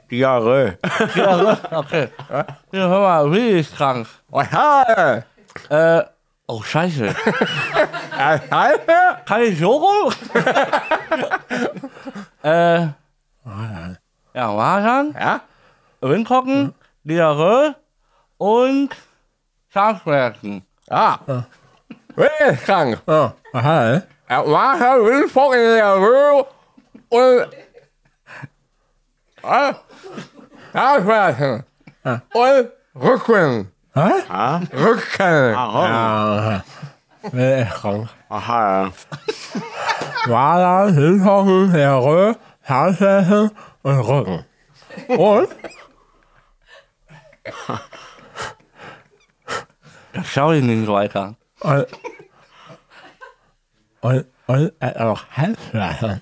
Diarrhoe. 0.10 0.78
Ja, 1.16 1.58
okay. 1.72 2.10
Ja, 2.30 2.88
hör 2.88 3.02
mal, 3.02 3.32
Willi 3.32 3.60
ist 3.60 3.76
krank. 3.76 4.08
Was 4.30 4.50
hat 4.50 4.88
er? 4.88 5.26
Äh, 5.70 6.04
oh 6.52 6.62
Scheiße. 6.62 7.16
Er 8.18 8.40
er? 8.88 9.22
Kann 9.26 9.42
ich 9.42 9.58
so 9.58 9.72
rum? 9.72 10.14
äh, 12.44 12.82
ja, 12.82 12.94
Masern, 14.36 15.16
Ja? 15.20 15.42
Windhocken, 16.02 16.76
Diarrhoe 17.04 17.76
und. 18.38 18.90
Ja. 20.88 21.20
Willi 22.16 22.54
ist 22.54 22.66
krank. 22.66 23.02
Ah, 23.08 23.34
aha. 23.54 24.04
Er 24.28 24.38
hat 24.38 24.48
Masern, 24.48 25.06
Wildfock 25.06 25.56
in 25.56 25.62
der 25.62 26.00
Höhe 26.00 26.46
und... 27.10 27.48
Ah, 29.42 29.74
Zahnschmerzen. 30.74 31.64
Und 32.04 32.72
Rücken. 32.96 33.72
Ah, 33.94 34.62
Rücken. 34.72 35.56
Aha. 35.56 36.64
Wer 37.32 37.64
ist 37.64 37.74
krank? 37.74 38.10
aha. 38.30 38.92
Wasser, 40.26 40.96
Windpochen, 40.96 41.74
Diarrhoe, 41.74 42.36
Zahnschmerzen 42.66 43.52
und 43.84 44.00
Rücken. 44.00 44.46
Und? 45.08 45.50
Das 50.14 50.28
schau 50.28 50.52
ich 50.52 50.64
nicht 50.64 50.88
weiter. 50.88 51.36
Und, 51.60 51.88
und, 54.02 54.26
und 54.48 54.74
er 54.80 54.88
hat 54.88 54.98
auch 54.98 55.22
Halsschmerzen. 55.36 56.22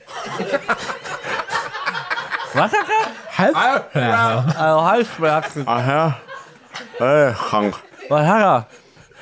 Was 2.54 2.72
hat 2.72 2.86
er? 2.90 3.38
Halsschmerzen. 3.38 4.58
Also 4.58 4.86
Halsschmerzen. 4.86 5.64
Ach 5.68 6.16
ist 7.00 7.38
krank. 7.38 7.76
Was 8.10 8.28
hat 8.28 8.42
er? 8.42 8.68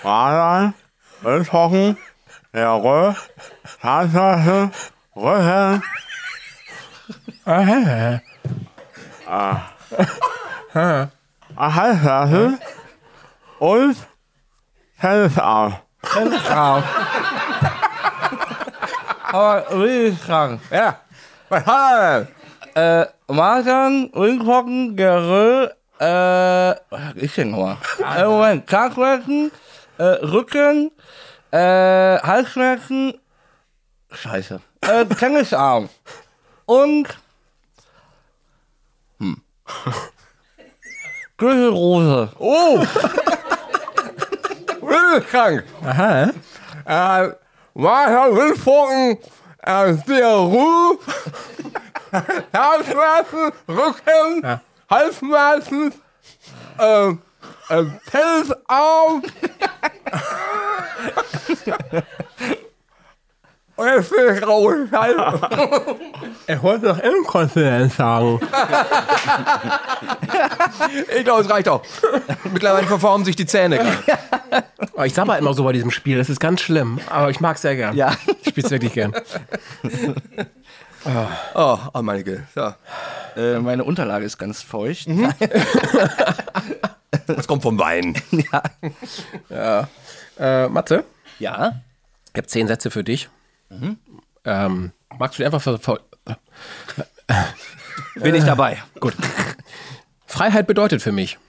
Nadern, 0.04 0.74
Windhocken, 1.22 1.98
Jawohl. 2.54 3.16
Tatsache. 3.82 4.72
Rücken. 5.16 5.84
Ah. 9.26 9.60
Halbklasse. 11.56 12.60
Und 13.60 13.98
Tennisarm. 15.00 15.76
Krank. 16.02 16.84
Aber 19.32 19.66
richtig 19.72 20.24
krank. 20.26 20.62
Ja. 20.72 20.98
Was 21.50 21.66
hat 21.66 21.92
er 21.92 22.20
denn? 22.20 22.28
Äh, 22.76 23.06
Magen, 23.28 24.12
Ringhocken, 24.16 24.96
Geröll, 24.96 25.74
äh, 26.00 26.72
ich 27.16 27.36
denn 27.36 27.52
nochmal? 27.52 27.78
Äh, 28.00 28.26
Moment, 28.26 28.68
Krankschmerzen, 28.68 29.52
äh, 29.98 30.04
Rücken, 30.04 30.92
äh, 31.52 32.20
Halsschmerzen, 32.20 33.20
Scheiße, 34.12 34.62
äh, 34.82 35.06
Tennisarm 35.06 35.90
und, 36.66 37.08
hm, 39.20 39.42
Gürtelrose. 41.38 42.32
Oh! 42.40 42.84
Krank. 45.22 45.64
Aha. 45.84 46.30
Äh, 46.86 47.32
Martha 47.74 48.32
Wildfocken, 48.32 49.18
äh, 49.64 49.94
der 50.08 50.28
Ruhe, 50.36 50.98
Herzschmerzen, 54.90 55.92
Rücken, 55.92 55.94
Halsschmerzen, 56.80 57.22
äh, 57.70 57.76
äh, 57.76 57.86
Tennisarm. 58.10 59.24
Und 63.76 63.86
jetzt 63.86 64.10
bin 64.10 64.36
ich 64.36 64.48
raus. 64.48 64.74
Scheiße. 64.90 65.40
Er 66.48 66.64
wollte 66.64 66.88
doch 66.88 67.00
Inkontinenz 67.00 67.96
sagen. 67.98 68.40
Ich 71.16 71.24
glaube, 71.24 71.42
es 71.42 71.50
reicht 71.50 71.70
auch. 71.70 71.84
Mittlerweile 72.52 72.88
verformen 72.88 73.24
sich 73.24 73.36
die 73.36 73.46
Zähne. 73.46 73.78
gerade. 73.78 74.64
Aber 74.96 75.06
ich 75.06 75.14
sag 75.14 75.28
mal 75.28 75.38
immer 75.38 75.54
so 75.54 75.64
bei 75.64 75.74
diesem 75.74 75.92
Spiel, 75.92 76.18
das 76.18 76.30
ist 76.30 76.40
ganz 76.40 76.62
schlimm. 76.62 77.00
Aber 77.10 77.30
ich 77.30 77.40
mag 77.40 77.58
es 77.58 77.62
sehr 77.62 77.76
gern. 77.76 77.96
Ja. 77.96 78.14
Ich 78.42 78.50
spiele 78.50 78.66
es 78.66 78.72
wirklich 78.72 78.94
gern. 78.94 79.14
Oh, 81.56 81.78
oh 81.94 82.02
meine 82.02 82.24
Güte. 82.24 82.48
So. 82.54 82.74
Äh, 83.40 83.60
meine 83.60 83.84
Unterlage 83.84 84.26
ist 84.26 84.38
ganz 84.38 84.62
feucht. 84.62 85.08
Das 87.28 87.48
kommt 87.48 87.64
vom 87.64 87.80
Wein. 87.80 88.22
Äh, 90.40 90.68
Matze, 90.68 91.04
Ja. 91.40 91.82
ich 92.32 92.38
habe 92.38 92.46
zehn 92.48 92.68
Sätze 92.68 92.92
für 92.92 93.04
dich. 93.04 93.28
Ähm, 94.46 94.92
magst 95.18 95.40
du 95.40 95.42
die 95.42 95.46
einfach 95.48 95.62
ver 95.62 95.80
Bin 98.16 98.36
ich 98.36 98.44
dabei. 98.44 98.78
Gut. 99.00 99.16
Freiheit 100.28 100.68
bedeutet 100.68 101.02
für 101.02 101.12
mich. 101.12 101.40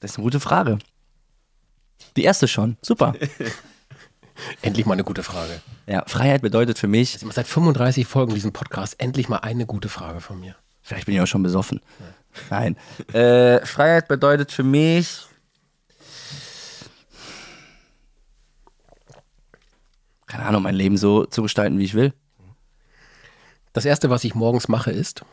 Das 0.00 0.10
ist 0.12 0.16
eine 0.16 0.24
gute 0.24 0.40
Frage. 0.40 0.78
Die 2.16 2.24
erste 2.24 2.48
schon. 2.48 2.76
Super. 2.82 3.14
Endlich 4.62 4.86
mal 4.86 4.94
eine 4.94 5.04
gute 5.04 5.22
Frage. 5.22 5.60
Ja, 5.86 6.04
Freiheit 6.06 6.42
bedeutet 6.42 6.78
für 6.78 6.88
mich, 6.88 7.16
Ich 7.16 7.22
mache 7.22 7.34
seit 7.34 7.46
35 7.46 8.06
Folgen 8.06 8.34
diesen 8.34 8.52
Podcast 8.52 8.96
endlich 8.98 9.28
mal 9.28 9.38
eine 9.38 9.66
gute 9.66 9.88
Frage 9.88 10.20
von 10.20 10.40
mir. 10.40 10.56
vielleicht 10.82 11.06
bin 11.06 11.14
ich 11.14 11.20
auch 11.20 11.26
schon 11.26 11.42
besoffen. 11.42 11.80
Nein. 12.50 12.76
Äh, 13.12 13.64
Freiheit 13.64 14.08
bedeutet 14.08 14.52
für 14.52 14.62
mich, 14.62 15.26
keine 20.26 20.44
Ahnung, 20.44 20.62
mein 20.62 20.74
Leben 20.74 20.96
so 20.96 21.24
zu 21.24 21.42
gestalten, 21.42 21.78
wie 21.78 21.84
ich 21.84 21.94
will. 21.94 22.12
Das 23.72 23.84
erste, 23.84 24.10
was 24.10 24.24
ich 24.24 24.34
morgens 24.34 24.68
mache, 24.68 24.90
ist. 24.90 25.24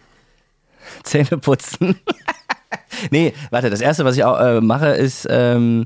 Zähne 1.04 1.38
putzen. 1.38 2.00
nee, 3.12 3.34
warte, 3.50 3.70
das 3.70 3.82
erste, 3.82 4.06
was 4.06 4.18
ich 4.18 4.24
auch, 4.24 4.40
äh, 4.40 4.62
mache, 4.62 4.90
ist 4.90 5.28
ähm, 5.30 5.86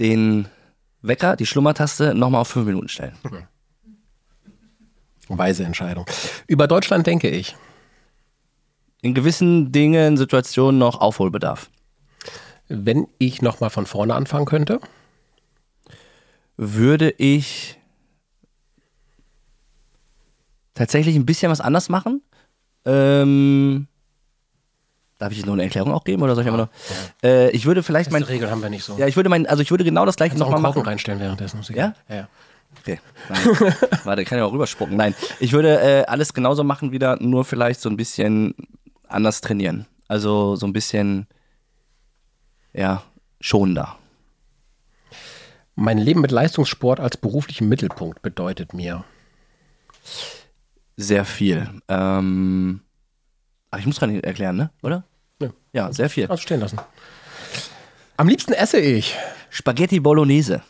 den 0.00 0.48
Wecker, 1.02 1.36
die 1.36 1.46
Schlummertaste, 1.46 2.14
nochmal 2.14 2.40
auf 2.42 2.48
fünf 2.48 2.66
Minuten 2.66 2.88
stellen. 2.88 3.16
Weise 5.28 5.64
Entscheidung. 5.64 6.06
Über 6.46 6.66
Deutschland 6.68 7.06
denke 7.06 7.28
ich. 7.28 7.56
In 9.00 9.14
gewissen 9.14 9.72
Dingen, 9.72 10.16
Situationen 10.16 10.78
noch 10.78 11.00
Aufholbedarf. 11.00 11.70
Wenn 12.68 13.06
ich 13.18 13.42
nochmal 13.42 13.70
von 13.70 13.86
vorne 13.86 14.14
anfangen 14.14 14.46
könnte, 14.46 14.80
Würde 16.56 17.10
ich 17.10 17.78
tatsächlich 20.74 21.16
ein 21.16 21.26
bisschen 21.26 21.50
was 21.50 21.60
anders 21.60 21.88
machen? 21.88 22.22
Ähm, 22.84 23.88
darf 25.22 25.32
ich 25.32 25.46
noch 25.46 25.54
eine 25.54 25.62
Erklärung 25.62 25.92
auch 25.92 26.04
geben 26.04 26.22
oder 26.22 26.34
soll 26.34 26.44
ich 26.44 26.50
einfach 26.50 26.66
noch? 26.66 27.28
Äh, 27.28 27.50
ich 27.50 27.64
würde 27.64 27.82
vielleicht 27.82 28.10
mein, 28.10 28.22
Regeln 28.22 28.50
haben 28.50 28.62
wir 28.62 28.70
nicht 28.70 28.84
so. 28.84 28.98
ja, 28.98 29.06
ich 29.06 29.16
würde 29.16 29.28
mein, 29.28 29.46
also 29.46 29.62
ich 29.62 29.70
würde 29.70 29.84
genau 29.84 30.04
das 30.04 30.16
gleiche 30.16 30.36
nochmal 30.36 30.60
machen. 30.60 30.82
reinstellen 30.82 31.20
währenddessen. 31.20 31.60
Ja? 31.70 31.94
Ja, 32.08 32.14
ja. 32.14 32.28
Okay. 32.80 33.00
Nein. 33.28 33.74
Warte, 34.04 34.24
kann 34.24 34.38
ja 34.38 34.44
auch 34.44 34.52
rüberspucken. 34.52 34.96
Nein, 34.96 35.14
ich 35.40 35.52
würde 35.52 35.80
äh, 35.80 36.04
alles 36.06 36.34
genauso 36.34 36.64
machen 36.64 36.90
wieder, 36.90 37.16
nur 37.20 37.44
vielleicht 37.44 37.80
so 37.80 37.88
ein 37.88 37.96
bisschen 37.96 38.54
anders 39.06 39.40
trainieren. 39.40 39.86
Also 40.08 40.56
so 40.56 40.66
ein 40.66 40.72
bisschen, 40.72 41.26
ja, 42.72 43.02
schonender. 43.40 43.96
Mein 45.74 45.98
Leben 45.98 46.20
mit 46.20 46.30
Leistungssport 46.30 47.00
als 47.00 47.16
beruflichen 47.16 47.68
Mittelpunkt 47.68 48.22
bedeutet 48.22 48.74
mir. 48.74 49.04
Sehr 50.96 51.24
viel. 51.24 51.68
Ähm, 51.88 52.80
ach, 53.70 53.78
ich 53.78 53.86
muss 53.86 53.98
gerade 53.98 54.12
nicht 54.12 54.24
erklären, 54.24 54.56
ne? 54.56 54.70
Oder? 54.82 55.04
Ja. 55.72 55.92
Sehr 55.92 56.10
viel. 56.10 56.26
Also 56.26 56.40
stehen 56.42 56.60
lassen. 56.60 56.78
Am 58.16 58.28
liebsten 58.28 58.52
esse 58.52 58.78
ich, 58.78 59.16
Spaghetti 59.50 60.00
Bolognese. 60.00 60.62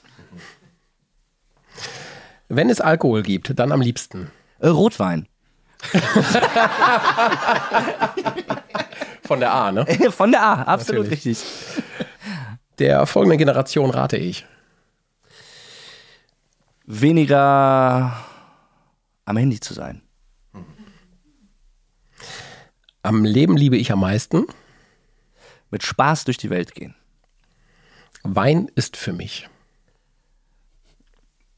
wenn 2.49 2.71
es 2.71 2.81
Alkohol 2.81 3.23
gibt, 3.23 3.59
dann 3.59 3.73
am 3.73 3.81
liebsten. 3.81 4.31
Äh, 4.61 4.69
Rotwein. 4.69 5.27
Von 9.25 9.41
der 9.41 9.53
A, 9.53 9.73
ne? 9.73 9.85
Von 10.11 10.31
der 10.31 10.43
A, 10.43 10.63
absolut 10.63 11.05
Natürlich. 11.05 11.27
richtig. 11.27 11.83
Der 12.79 13.07
folgenden 13.07 13.39
Generation 13.39 13.91
rate 13.91 14.17
ich. 14.17 14.47
Weniger 16.87 18.17
am 19.25 19.37
Handy 19.37 19.61
zu 19.61 19.75
sein. 19.75 20.03
Am 23.03 23.25
Leben 23.25 23.57
liebe 23.57 23.77
ich 23.77 23.91
am 23.93 24.01
meisten. 24.01 24.47
Mit 25.73 25.83
Spaß 25.83 26.25
durch 26.25 26.37
die 26.37 26.51
Welt 26.51 26.75
gehen. 26.75 26.95
Wein 28.23 28.71
ist 28.77 28.97
für 28.97 29.13
mich. 29.13 29.49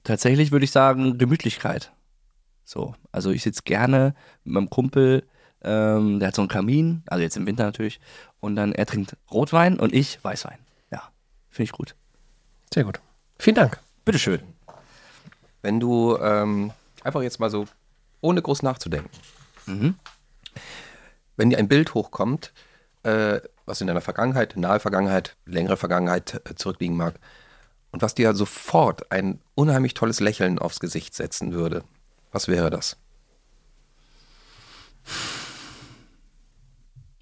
Tatsächlich 0.05 0.53
würde 0.53 0.65
ich 0.65 0.71
sagen, 0.71 1.19
Gemütlichkeit. 1.19 1.93
So, 2.65 2.95
also 3.11 3.31
ich 3.31 3.43
sitze 3.43 3.63
gerne 3.65 4.15
mit 4.45 4.55
meinem 4.55 4.71
Kumpel, 4.71 5.27
ähm, 5.63 6.21
der 6.21 6.29
hat 6.29 6.35
so 6.35 6.43
einen 6.43 6.49
Kamin, 6.49 7.03
also 7.07 7.23
jetzt 7.23 7.37
im 7.37 7.47
Winter 7.47 7.65
natürlich, 7.65 8.01
und 8.41 8.55
dann 8.57 8.73
er 8.73 8.87
trinkt 8.87 9.17
Rotwein 9.31 9.81
und 9.81 9.93
ich 9.93 10.23
Weißwein. 10.23 10.59
Ja, 10.93 11.11
finde 11.51 11.65
ich 11.65 11.73
gut. 11.73 11.97
Sehr 12.73 12.85
gut. 12.85 13.01
Vielen 13.39 13.57
Dank. 13.57 13.81
Bitteschön. 14.05 14.41
Wenn 15.61 15.81
du 15.81 16.17
ähm, 16.19 16.73
einfach 17.03 17.23
jetzt 17.23 17.41
mal 17.41 17.51
so, 17.51 17.67
ohne 18.21 18.41
groß 18.41 18.63
nachzudenken, 18.63 19.11
wenn 21.37 21.51
dir 21.51 21.59
ein 21.59 21.69
Bild 21.69 21.95
hochkommt, 21.95 22.53
äh, 23.05 23.41
was 23.67 23.81
in 23.81 23.87
deiner 23.87 24.01
Vergangenheit, 24.01 24.57
nahe 24.57 24.81
Vergangenheit, 24.81 25.37
längere 25.47 25.77
Vergangenheit 25.77 26.43
äh, 26.49 26.55
zurückliegen 26.55 26.97
mag, 26.97 27.15
und 27.93 28.03
was 28.03 28.15
dir 28.15 28.35
sofort 28.35 29.13
ein 29.13 29.41
unheimlich 29.55 29.95
tolles 29.95 30.19
Lächeln 30.19 30.59
aufs 30.59 30.81
Gesicht 30.81 31.15
setzen 31.15 31.53
würde, 31.53 31.85
was 32.33 32.49
wäre 32.49 32.69
das? 32.69 32.97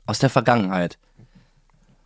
Aus 0.07 0.19
der 0.19 0.31
Vergangenheit. 0.31 0.99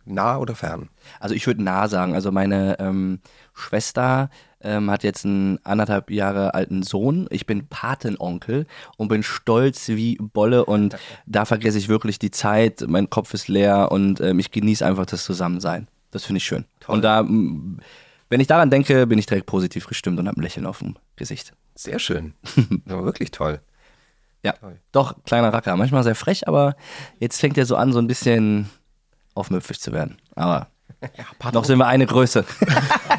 Nah 0.03 0.37
oder 0.37 0.53
fern? 0.55 0.89
Also 1.19 1.33
ich 1.33 1.47
würde 1.47 1.63
nah 1.63 1.87
sagen. 1.87 2.13
Also 2.13 2.31
meine 2.31 2.77
ähm, 2.79 3.21
Schwester 3.53 4.29
ähm, 4.61 4.89
hat 4.89 5.03
jetzt 5.03 5.25
einen 5.25 5.59
anderthalb 5.63 6.11
Jahre 6.11 6.53
alten 6.53 6.83
Sohn. 6.83 7.27
Ich 7.29 7.45
bin 7.45 7.67
Patenonkel 7.67 8.65
und 8.97 9.07
bin 9.07 9.23
stolz 9.23 9.89
wie 9.89 10.17
Bolle 10.17 10.65
und 10.65 10.97
da 11.25 11.45
vergesse 11.45 11.77
ich 11.77 11.89
wirklich 11.89 12.19
die 12.19 12.31
Zeit. 12.31 12.83
Mein 12.87 13.09
Kopf 13.09 13.33
ist 13.33 13.47
leer 13.47 13.91
und 13.91 14.19
ähm, 14.21 14.39
ich 14.39 14.51
genieße 14.51 14.85
einfach 14.85 15.05
das 15.05 15.23
Zusammensein. 15.23 15.87
Das 16.11 16.25
finde 16.25 16.37
ich 16.37 16.45
schön. 16.45 16.65
Und 16.87 17.03
da, 17.03 17.23
wenn 17.23 18.39
ich 18.39 18.47
daran 18.47 18.69
denke, 18.69 19.07
bin 19.07 19.19
ich 19.19 19.25
direkt 19.25 19.45
positiv 19.45 19.87
gestimmt 19.87 20.19
und 20.19 20.27
habe 20.27 20.39
ein 20.39 20.43
Lächeln 20.43 20.65
auf 20.65 20.79
dem 20.79 20.95
Gesicht. 21.15 21.53
Sehr 21.75 21.99
schön. 21.99 22.33
Aber 22.89 23.05
wirklich 23.05 23.31
toll. 23.31 23.61
Ja, 24.43 24.53
doch, 24.91 25.23
kleiner 25.25 25.51
Racker. 25.51 25.75
Manchmal 25.75 26.03
sehr 26.03 26.15
frech, 26.15 26.47
aber 26.47 26.75
jetzt 27.19 27.39
fängt 27.39 27.57
er 27.57 27.65
so 27.65 27.75
an, 27.75 27.91
so 27.91 27.99
ein 27.99 28.07
bisschen 28.07 28.69
aufmüpfig 29.33 29.79
zu 29.79 29.91
werden. 29.91 30.17
Aber 30.35 30.67
noch 31.53 31.65
sind 31.65 31.79
wir 31.79 31.87
eine 31.87 32.05
Größe. 32.05 32.45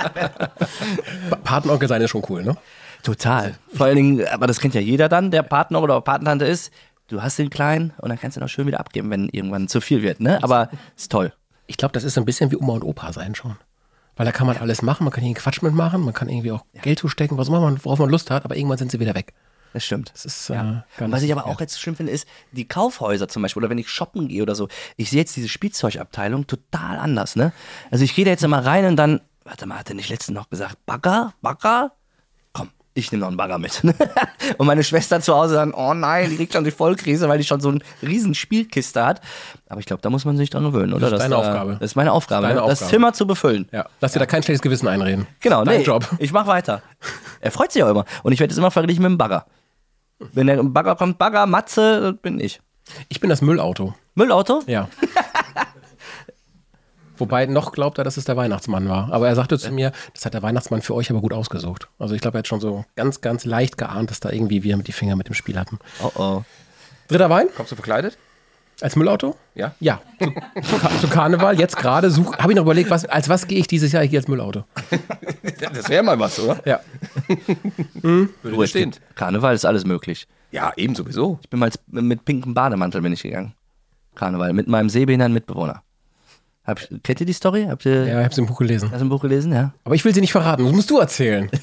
Pa- 0.00 1.36
Patenonkel 1.44 1.88
sein 1.88 2.02
ist 2.02 2.10
schon 2.10 2.22
cool, 2.28 2.42
ne? 2.44 2.56
Total. 3.02 3.54
Vor 3.74 3.86
allen 3.86 3.96
Dingen, 3.96 4.26
aber 4.28 4.46
das 4.46 4.60
kennt 4.60 4.74
ja 4.74 4.80
jeder 4.80 5.08
dann, 5.08 5.30
der 5.30 5.42
Partner 5.42 5.82
oder 5.82 6.00
Patentante 6.00 6.44
ist. 6.44 6.72
Du 7.08 7.22
hast 7.22 7.38
den 7.38 7.50
Kleinen 7.50 7.92
und 7.98 8.08
dann 8.10 8.18
kannst 8.20 8.36
du 8.36 8.40
ihn 8.40 8.44
auch 8.44 8.48
schön 8.48 8.66
wieder 8.66 8.78
abgeben, 8.80 9.10
wenn 9.10 9.28
irgendwann 9.30 9.68
zu 9.68 9.80
viel 9.80 10.02
wird, 10.02 10.20
ne? 10.20 10.38
Aber 10.42 10.68
ist 10.96 11.10
toll. 11.10 11.32
Ich 11.66 11.76
glaube, 11.76 11.92
das 11.92 12.04
ist 12.04 12.14
so 12.14 12.20
ein 12.20 12.24
bisschen 12.24 12.50
wie 12.50 12.56
Oma 12.56 12.74
und 12.74 12.84
Opa 12.84 13.12
sein 13.12 13.34
schon. 13.34 13.56
Weil 14.16 14.26
da 14.26 14.32
kann 14.32 14.46
man 14.46 14.58
alles 14.58 14.82
machen, 14.82 15.04
man 15.04 15.12
kann 15.12 15.24
hier 15.24 15.34
Quatsch 15.34 15.62
mitmachen, 15.62 16.02
man 16.02 16.12
kann 16.14 16.28
irgendwie 16.28 16.52
auch 16.52 16.64
Geld 16.82 16.98
zustecken, 16.98 17.38
was 17.38 17.48
immer 17.48 17.60
man, 17.60 17.82
worauf 17.84 17.98
man 17.98 18.10
Lust 18.10 18.30
hat, 18.30 18.44
aber 18.44 18.56
irgendwann 18.56 18.76
sind 18.78 18.90
sie 18.92 19.00
wieder 19.00 19.14
weg. 19.14 19.32
Das 19.72 19.84
stimmt. 19.84 20.10
Das 20.12 20.24
ist 20.24 20.50
äh, 20.50 20.54
Und 20.58 20.82
ganz, 20.98 21.12
was 21.12 21.22
ich 21.22 21.32
aber 21.32 21.46
auch 21.46 21.60
jetzt 21.60 21.80
schlimm 21.80 21.94
finde, 21.96 22.12
ist 22.12 22.26
die 22.52 22.66
Kaufhäuser 22.66 23.28
zum 23.28 23.42
Beispiel 23.42 23.62
oder 23.62 23.70
wenn 23.70 23.78
ich 23.78 23.88
shoppen 23.88 24.26
gehe 24.28 24.42
oder 24.42 24.54
so. 24.56 24.68
Ich 24.96 25.10
sehe 25.10 25.20
jetzt 25.20 25.36
diese 25.36 25.48
Spielzeugabteilung 25.48 26.46
total 26.48 26.98
anders, 26.98 27.34
ne? 27.36 27.52
Also 27.90 28.04
ich 28.04 28.14
gehe 28.14 28.24
da 28.24 28.32
jetzt 28.32 28.42
immer 28.44 28.64
rein 28.66 28.84
und 28.86 28.96
dann, 28.96 29.20
warte 29.44 29.66
mal, 29.66 29.78
hat 29.78 29.88
er 29.88 29.94
nicht 29.94 30.08
letztens 30.08 30.36
noch 30.36 30.48
gesagt, 30.50 30.76
Bagger? 30.86 31.32
Bagger? 31.42 31.92
Komm, 32.52 32.68
ich 32.94 33.10
nehme 33.10 33.20
noch 33.20 33.28
einen 33.28 33.36
Bagger 33.36 33.58
mit. 33.58 33.82
und 34.58 34.66
meine 34.66 34.84
Schwester 34.84 35.20
zu 35.20 35.34
Hause 35.34 35.54
dann, 35.54 35.72
oh 35.72 35.94
nein, 35.94 36.30
die 36.30 36.36
kriegt 36.36 36.52
schon 36.52 36.64
die 36.64 36.70
Vollkrise, 36.70 37.28
weil 37.28 37.38
die 37.38 37.44
schon 37.44 37.60
so 37.60 37.70
eine 37.70 37.80
riesen 38.02 38.34
Spielkiste 38.34 39.04
hat. 39.04 39.20
Aber 39.68 39.80
ich 39.80 39.86
glaube, 39.86 40.02
da 40.02 40.10
muss 40.10 40.24
man 40.24 40.36
sich 40.36 40.50
dran 40.50 40.64
gewöhnen, 40.64 40.92
oder? 40.92 41.10
Das 41.10 41.12
ist 41.14 41.22
deine 41.22 41.34
da, 41.34 41.40
Aufgabe. 41.40 41.72
Das 41.80 41.90
ist 41.90 41.96
meine 41.96 42.12
Aufgabe, 42.12 42.46
Das 42.46 42.54
ne? 42.54 42.60
das 42.60 42.72
Aufgabe. 42.72 42.90
Zimmer 42.90 43.12
zu 43.12 43.26
befüllen. 43.26 43.68
Ja, 43.72 43.86
lass 44.00 44.12
dir 44.12 44.18
da 44.18 44.26
kein 44.26 44.42
schlechtes 44.42 44.62
Gewissen 44.62 44.88
einreden. 44.88 45.26
Genau, 45.40 45.64
Dein 45.64 45.78
nee, 45.78 45.84
Job. 45.84 46.06
ich 46.18 46.32
mach 46.32 46.46
weiter. 46.46 46.82
Er 47.40 47.50
freut 47.50 47.72
sich 47.72 47.82
auch 47.82 47.90
immer. 47.90 48.04
Und 48.22 48.32
ich 48.32 48.40
werde 48.40 48.52
jetzt 48.52 48.58
immer 48.58 48.70
verglichen 48.70 49.02
mit 49.02 49.10
dem 49.10 49.18
Bagger. 49.18 49.46
Wenn 50.18 50.46
der 50.48 50.62
Bagger 50.62 50.96
kommt, 50.96 51.16
Bagger, 51.18 51.46
Matze, 51.46 52.00
das 52.00 52.20
bin 52.20 52.38
ich. 52.40 52.60
Ich 53.08 53.20
bin 53.20 53.30
das 53.30 53.40
Müllauto. 53.40 53.94
Müllauto? 54.14 54.62
Ja. 54.66 54.88
Wobei 57.20 57.46
noch 57.46 57.72
glaubt 57.72 57.98
er, 57.98 58.04
dass 58.04 58.16
es 58.16 58.24
der 58.24 58.36
Weihnachtsmann 58.36 58.88
war. 58.88 59.12
Aber 59.12 59.28
er 59.28 59.34
sagte 59.36 59.58
zu 59.58 59.70
mir, 59.70 59.92
das 60.14 60.24
hat 60.26 60.34
der 60.34 60.42
Weihnachtsmann 60.42 60.82
für 60.82 60.94
euch 60.94 61.10
aber 61.10 61.20
gut 61.20 61.32
ausgesucht. 61.32 61.88
Also 61.98 62.14
ich 62.14 62.20
glaube, 62.20 62.38
er 62.38 62.40
hat 62.40 62.48
schon 62.48 62.60
so 62.60 62.84
ganz, 62.96 63.20
ganz 63.20 63.44
leicht 63.44 63.78
geahnt, 63.78 64.10
dass 64.10 64.20
da 64.20 64.30
irgendwie 64.30 64.62
wir 64.62 64.76
mit 64.76 64.88
die 64.88 64.92
Finger 64.92 65.16
mit 65.16 65.28
dem 65.28 65.34
Spiel 65.34 65.58
hatten. 65.58 65.78
Oh 66.02 66.10
oh. 66.16 66.42
Dritter 67.08 67.30
Wein? 67.30 67.46
Kommst 67.56 67.70
du 67.72 67.76
verkleidet? 67.76 68.16
Als 68.80 68.96
Müllauto? 68.96 69.36
Ja. 69.54 69.74
Ja. 69.78 70.00
Zu, 70.18 70.32
zu, 70.62 70.78
Ka- 70.78 70.90
zu 71.02 71.08
Karneval, 71.08 71.58
jetzt 71.60 71.76
gerade 71.76 72.10
such, 72.10 72.38
habe 72.38 72.52
ich 72.52 72.56
noch 72.56 72.62
überlegt, 72.62 72.88
was, 72.88 73.04
als 73.04 73.28
was 73.28 73.46
gehe 73.46 73.58
ich 73.58 73.66
dieses 73.66 73.92
Jahr 73.92 74.02
hier 74.04 74.18
als 74.20 74.28
Müllauto? 74.28 74.64
Das 75.74 75.88
wäre 75.90 76.02
mal 76.02 76.18
was, 76.18 76.38
oder? 76.40 76.58
Ja. 76.64 76.80
Würde 78.00 78.28
dir 78.44 78.62
es 78.62 78.70
stehen. 78.70 78.92
Karneval 79.14 79.54
ist 79.54 79.64
alles 79.66 79.84
möglich. 79.84 80.26
Ja, 80.50 80.72
eben 80.76 80.94
sowieso. 80.94 81.38
Ich 81.42 81.50
bin 81.50 81.60
mal 81.60 81.70
mit 81.88 82.24
pinkem 82.24 82.54
Bademantel 82.54 83.02
bin 83.02 83.12
ich 83.12 83.22
gegangen. 83.22 83.54
Karneval. 84.14 84.52
Mit 84.52 84.68
meinem 84.68 84.88
sehbehinderten 84.88 85.34
Mitbewohner. 85.34 85.82
Hab, 86.70 86.80
kennt 87.02 87.20
ihr 87.20 87.26
die 87.26 87.32
Story? 87.32 87.66
Habt 87.68 87.84
ihr 87.84 88.06
Ja, 88.06 88.18
ich 88.18 88.24
habe 88.24 88.28
es 88.28 88.38
im 88.38 88.46
Buch 88.46 88.58
gelesen. 88.58 88.88
das 88.90 89.02
im 89.02 89.08
Buch 89.08 89.20
gelesen? 89.20 89.52
Ja. 89.52 89.72
Aber 89.84 89.94
ich 89.94 90.04
will 90.04 90.14
sie 90.14 90.20
nicht 90.20 90.32
verraten, 90.32 90.64
das 90.64 90.72
musst 90.74 90.90
du 90.90 90.98
erzählen. 90.98 91.50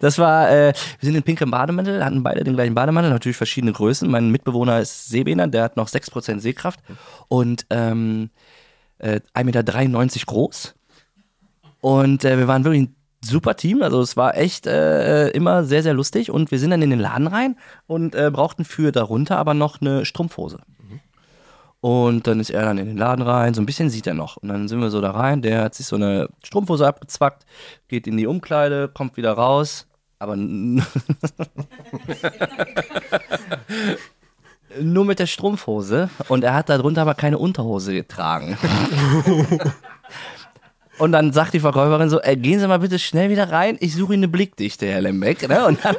Das 0.00 0.18
war, 0.18 0.50
äh, 0.50 0.72
wir 0.98 1.06
sind 1.06 1.14
in 1.14 1.22
pinkem 1.22 1.50
Bademantel, 1.50 2.04
hatten 2.04 2.22
beide 2.22 2.42
den 2.44 2.54
gleichen 2.54 2.74
Bademantel, 2.74 3.10
natürlich 3.10 3.36
verschiedene 3.36 3.72
Größen. 3.72 4.10
Mein 4.10 4.30
Mitbewohner 4.30 4.80
ist 4.80 5.08
sehbehindert, 5.08 5.54
der 5.54 5.64
hat 5.64 5.76
noch 5.76 5.88
6% 5.88 6.40
Sehkraft 6.40 6.80
und 7.28 7.66
ähm, 7.70 8.30
äh, 8.98 9.20
1,93 9.34 9.44
Meter 9.44 10.26
groß. 10.26 10.74
Und 11.80 12.24
äh, 12.24 12.38
wir 12.38 12.48
waren 12.48 12.64
wirklich 12.64 12.82
ein 12.82 12.94
super 13.22 13.56
Team, 13.56 13.82
also 13.82 14.00
es 14.00 14.16
war 14.16 14.36
echt 14.36 14.66
äh, 14.66 15.28
immer 15.28 15.64
sehr, 15.64 15.82
sehr 15.82 15.94
lustig. 15.94 16.30
Und 16.30 16.50
wir 16.50 16.58
sind 16.58 16.70
dann 16.70 16.82
in 16.82 16.90
den 16.90 17.00
Laden 17.00 17.26
rein 17.26 17.56
und 17.86 18.14
äh, 18.14 18.30
brauchten 18.32 18.64
für 18.64 18.92
darunter 18.92 19.38
aber 19.38 19.54
noch 19.54 19.80
eine 19.80 20.04
Strumpfhose. 20.04 20.58
Und 21.80 22.26
dann 22.26 22.40
ist 22.40 22.50
er 22.50 22.62
dann 22.62 22.76
in 22.78 22.86
den 22.86 22.98
Laden 22.98 23.22
rein, 23.22 23.54
so 23.54 23.62
ein 23.62 23.66
bisschen 23.66 23.88
sieht 23.88 24.06
er 24.06 24.14
noch. 24.14 24.36
Und 24.36 24.48
dann 24.48 24.68
sind 24.68 24.80
wir 24.80 24.90
so 24.90 25.00
da 25.00 25.12
rein, 25.12 25.40
der 25.40 25.62
hat 25.62 25.74
sich 25.74 25.86
so 25.86 25.96
eine 25.96 26.28
Strumpfhose 26.44 26.86
abgezwackt, 26.86 27.46
geht 27.88 28.06
in 28.06 28.18
die 28.18 28.26
Umkleide, 28.26 28.88
kommt 28.88 29.16
wieder 29.16 29.32
raus, 29.32 29.86
aber 30.18 30.36
nur 30.36 30.84
mit 35.06 35.18
der 35.18 35.26
Strumpfhose. 35.26 36.10
Und 36.28 36.44
er 36.44 36.52
hat 36.52 36.68
darunter 36.68 37.00
aber 37.02 37.14
keine 37.14 37.38
Unterhose 37.38 37.94
getragen. 37.94 38.58
Und 40.98 41.12
dann 41.12 41.32
sagt 41.32 41.54
die 41.54 41.60
Verkäuferin 41.60 42.10
so, 42.10 42.20
äh, 42.20 42.36
gehen 42.36 42.60
Sie 42.60 42.68
mal 42.68 42.80
bitte 42.80 42.98
schnell 42.98 43.30
wieder 43.30 43.50
rein, 43.50 43.78
ich 43.80 43.94
suche 43.94 44.12
Ihnen 44.12 44.24
eine 44.24 44.32
Blickdichte, 44.32 44.86
Herr 44.86 45.00
Lembeck. 45.00 45.48
Ne? 45.48 45.64
Und 45.64 45.82
dann, 45.82 45.96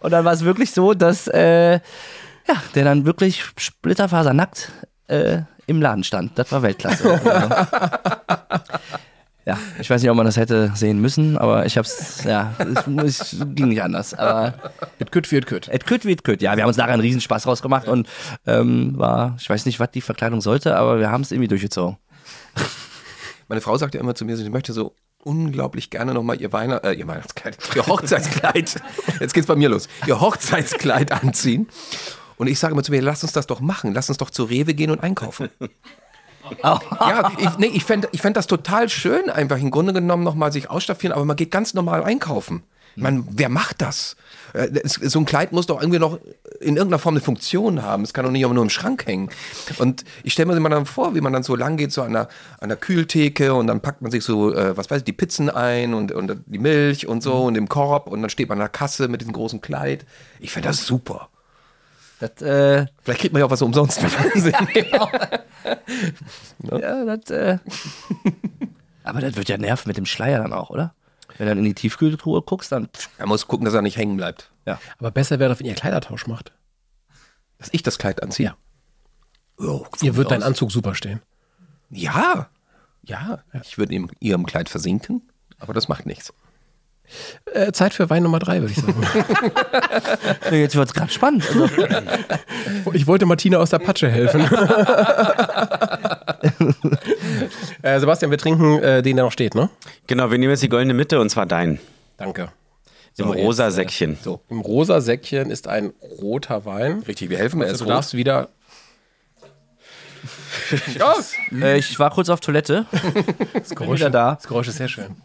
dann 0.10 0.24
war 0.24 0.32
es 0.32 0.42
wirklich 0.42 0.70
so, 0.70 0.94
dass 0.94 1.28
äh, 1.28 1.80
ja, 2.48 2.56
der 2.74 2.84
dann 2.84 3.04
wirklich 3.04 3.42
splitterfasernackt 3.56 4.72
äh, 5.08 5.42
im 5.66 5.80
Laden 5.80 6.04
stand. 6.04 6.38
Das 6.38 6.50
war 6.52 6.62
Weltklasse. 6.62 7.20
Also, 8.48 8.62
ja, 9.44 9.58
ich 9.80 9.90
weiß 9.90 10.00
nicht, 10.00 10.10
ob 10.10 10.16
man 10.16 10.26
das 10.26 10.36
hätte 10.36 10.70
sehen 10.76 11.00
müssen, 11.00 11.36
aber 11.36 11.66
ich 11.66 11.76
hab's, 11.76 12.22
ja, 12.22 12.54
es, 12.58 12.86
es 13.32 13.36
ging 13.54 13.68
nicht 13.68 13.82
anders. 13.82 14.14
Aber 14.14 14.54
It 15.00 15.10
could 15.10 15.30
wird 15.32 15.46
could. 15.46 15.66
et 15.68 15.84
kütt 15.84 16.04
wie 16.04 16.12
et 16.12 16.22
kütt. 16.22 16.42
Ja, 16.42 16.54
wir 16.54 16.62
haben 16.62 16.68
uns 16.68 16.76
nachher 16.76 16.92
einen 16.92 17.02
Riesenspaß 17.02 17.48
rausgemacht 17.48 17.88
und 17.88 18.08
ähm, 18.46 18.96
war, 18.96 19.36
ich 19.40 19.50
weiß 19.50 19.66
nicht, 19.66 19.80
was 19.80 19.90
die 19.90 20.00
Verkleidung 20.00 20.40
sollte, 20.40 20.76
aber 20.76 21.00
wir 21.00 21.10
haben 21.10 21.22
es 21.22 21.32
irgendwie 21.32 21.48
durchgezogen. 21.48 21.96
Meine 23.48 23.60
Frau 23.60 23.76
sagt 23.76 23.94
ja 23.94 24.00
immer 24.00 24.14
zu 24.14 24.24
mir, 24.24 24.36
sie 24.36 24.48
möchte 24.48 24.72
so 24.72 24.94
unglaublich 25.24 25.90
gerne 25.90 26.14
nochmal 26.14 26.40
ihr, 26.40 26.52
Weihn 26.52 26.70
äh, 26.70 26.92
ihr 26.92 27.08
Weihnachtskleid, 27.08 27.58
ihr 27.74 27.86
Hochzeitskleid, 27.86 28.80
jetzt 29.20 29.34
geht's 29.34 29.46
bei 29.46 29.56
mir 29.56 29.68
los, 29.68 29.88
ihr 30.06 30.20
Hochzeitskleid 30.20 31.10
anziehen. 31.10 31.68
Und 32.42 32.48
ich 32.48 32.58
sage 32.58 32.72
immer 32.72 32.82
zu 32.82 32.90
mir, 32.90 33.00
lass 33.00 33.22
uns 33.22 33.30
das 33.30 33.46
doch 33.46 33.60
machen, 33.60 33.94
lass 33.94 34.08
uns 34.08 34.18
doch 34.18 34.28
zu 34.28 34.42
Rewe 34.42 34.74
gehen 34.74 34.90
und 34.90 35.00
einkaufen. 35.00 35.48
ja, 36.64 37.30
ich, 37.38 37.56
nee, 37.58 37.70
ich 37.72 37.84
fände 37.84 38.08
ich 38.10 38.20
fänd 38.20 38.36
das 38.36 38.48
total 38.48 38.88
schön, 38.88 39.30
einfach 39.30 39.58
im 39.58 39.70
Grunde 39.70 39.92
genommen 39.92 40.24
nochmal 40.24 40.50
sich 40.50 40.68
ausstaffieren, 40.68 41.14
aber 41.14 41.24
man 41.24 41.36
geht 41.36 41.52
ganz 41.52 41.72
normal 41.72 42.02
einkaufen. 42.02 42.64
Meine, 42.96 43.22
wer 43.30 43.48
macht 43.48 43.80
das? 43.80 44.16
Äh, 44.54 44.80
So 44.84 45.20
ein 45.20 45.24
Kleid 45.24 45.52
muss 45.52 45.66
doch 45.66 45.80
irgendwie 45.80 46.00
noch 46.00 46.18
in 46.58 46.76
irgendeiner 46.76 46.98
Form 46.98 47.14
eine 47.14 47.22
Funktion 47.22 47.82
haben. 47.82 48.02
Es 48.02 48.12
kann 48.12 48.24
doch 48.24 48.32
nicht 48.32 48.42
immer 48.42 48.54
nur 48.54 48.64
im 48.64 48.70
Schrank 48.70 49.06
hängen. 49.06 49.30
Und 49.78 50.04
ich 50.24 50.32
stelle 50.32 50.48
mir 50.48 50.56
immer 50.56 50.68
dann 50.68 50.84
vor, 50.84 51.14
wie 51.14 51.20
man 51.20 51.32
dann 51.32 51.44
so 51.44 51.54
lang 51.54 51.76
geht, 51.76 51.92
so 51.92 52.02
an 52.02 52.12
der, 52.12 52.28
an 52.58 52.70
der 52.70 52.76
Kühltheke 52.76 53.54
und 53.54 53.68
dann 53.68 53.80
packt 53.80 54.02
man 54.02 54.10
sich 54.10 54.24
so, 54.24 54.52
äh, 54.52 54.76
was 54.76 54.90
weiß 54.90 54.98
ich, 54.98 55.04
die 55.04 55.12
Pizzen 55.12 55.48
ein 55.48 55.94
und, 55.94 56.10
und 56.10 56.42
die 56.46 56.58
Milch 56.58 57.06
und 57.06 57.22
so 57.22 57.44
und 57.44 57.54
im 57.54 57.68
Korb 57.68 58.08
und 58.08 58.20
dann 58.20 58.30
steht 58.30 58.48
man 58.48 58.58
an 58.58 58.64
der 58.64 58.68
Kasse 58.68 59.06
mit 59.06 59.20
diesem 59.20 59.32
großen 59.32 59.60
Kleid. 59.60 60.04
Ich 60.40 60.50
fände 60.50 60.68
das 60.68 60.84
super. 60.84 61.28
Das, 62.22 62.40
äh, 62.40 62.86
Vielleicht 63.02 63.20
kriegt 63.20 63.32
man 63.32 63.40
ja 63.40 63.46
auch 63.46 63.50
was 63.50 63.62
umsonst. 63.62 64.00
ja, 66.62 67.04
das, 67.16 67.30
äh, 67.30 67.58
aber 69.02 69.20
das 69.20 69.34
wird 69.34 69.48
ja 69.48 69.58
nerven 69.58 69.88
mit 69.88 69.96
dem 69.96 70.06
Schleier 70.06 70.40
dann 70.40 70.52
auch, 70.52 70.70
oder? 70.70 70.94
Wenn 71.36 71.48
du 71.48 71.50
dann 71.50 71.58
in 71.58 71.64
die 71.64 71.74
Tiefkühltruhe 71.74 72.42
guckst, 72.42 72.70
dann, 72.70 72.88
er 73.18 73.26
muss 73.26 73.48
gucken, 73.48 73.64
dass 73.64 73.74
er 73.74 73.82
nicht 73.82 73.96
hängen 73.96 74.16
bleibt. 74.16 74.52
ja. 74.66 74.78
Aber 74.98 75.10
besser 75.10 75.40
wäre 75.40 75.58
wenn 75.58 75.66
ihr 75.66 75.74
Kleidertausch 75.74 76.28
macht. 76.28 76.52
Dass 77.58 77.70
ich 77.72 77.82
das 77.82 77.98
Kleid 77.98 78.22
anziehe. 78.22 78.54
Ja. 79.58 79.80
Ihr 80.00 80.14
wird 80.14 80.30
dein 80.30 80.44
Anzug 80.44 80.70
super 80.70 80.94
stehen. 80.94 81.22
Ja, 81.90 82.50
ja. 83.02 83.42
Ich 83.64 83.78
würde 83.78 83.96
in 83.96 84.12
ihrem 84.20 84.46
Kleid 84.46 84.68
versinken, 84.68 85.28
aber 85.58 85.74
das 85.74 85.88
macht 85.88 86.06
nichts. 86.06 86.32
Äh, 87.52 87.72
Zeit 87.72 87.92
für 87.92 88.08
Wein 88.10 88.22
Nummer 88.22 88.38
drei, 88.38 88.60
würde 88.60 88.72
ich 88.72 88.78
sagen. 88.80 89.02
Jetzt 90.56 90.76
wird's 90.76 90.94
gerade 90.94 91.12
spannend. 91.12 91.44
Also, 91.48 91.68
ich 92.94 93.06
wollte 93.06 93.26
Martina 93.26 93.58
aus 93.58 93.70
der 93.70 93.80
Patsche 93.80 94.08
helfen. 94.08 94.40
äh, 97.82 98.00
Sebastian, 98.00 98.30
wir 98.30 98.38
trinken 98.38 98.82
äh, 98.82 99.02
den, 99.02 99.16
der 99.16 99.26
noch 99.26 99.32
steht, 99.32 99.54
ne? 99.54 99.68
Genau, 100.06 100.30
wir 100.30 100.38
nehmen 100.38 100.50
jetzt 100.50 100.62
die 100.62 100.70
goldene 100.70 100.94
Mitte 100.94 101.20
und 101.20 101.28
zwar 101.28 101.44
dein. 101.46 101.78
Danke. 102.16 102.48
Im 103.18 103.28
rosa 103.28 103.70
Säckchen. 103.70 104.16
So, 104.22 104.40
im 104.48 104.60
rosa 104.60 105.02
Säckchen 105.02 105.50
ist 105.50 105.68
ein 105.68 105.92
roter 106.00 106.64
Wein. 106.64 107.02
Richtig, 107.06 107.28
wir 107.28 107.36
helfen. 107.36 107.62
Also 107.62 107.84
du 107.84 107.84
rot. 107.84 107.90
darfst 107.98 108.14
wieder. 108.14 108.48
Ja, 110.98 111.14
äh, 111.52 111.78
ich 111.78 111.98
war 111.98 112.10
kurz 112.10 112.28
auf 112.28 112.40
Toilette. 112.40 112.86
Das 113.54 113.70
Geräusch, 113.70 114.00
wieder 114.00 114.10
da. 114.10 114.34
Das 114.34 114.46
Geräusch 114.46 114.68
ist 114.68 114.76
sehr 114.76 114.88
schön. 114.88 115.16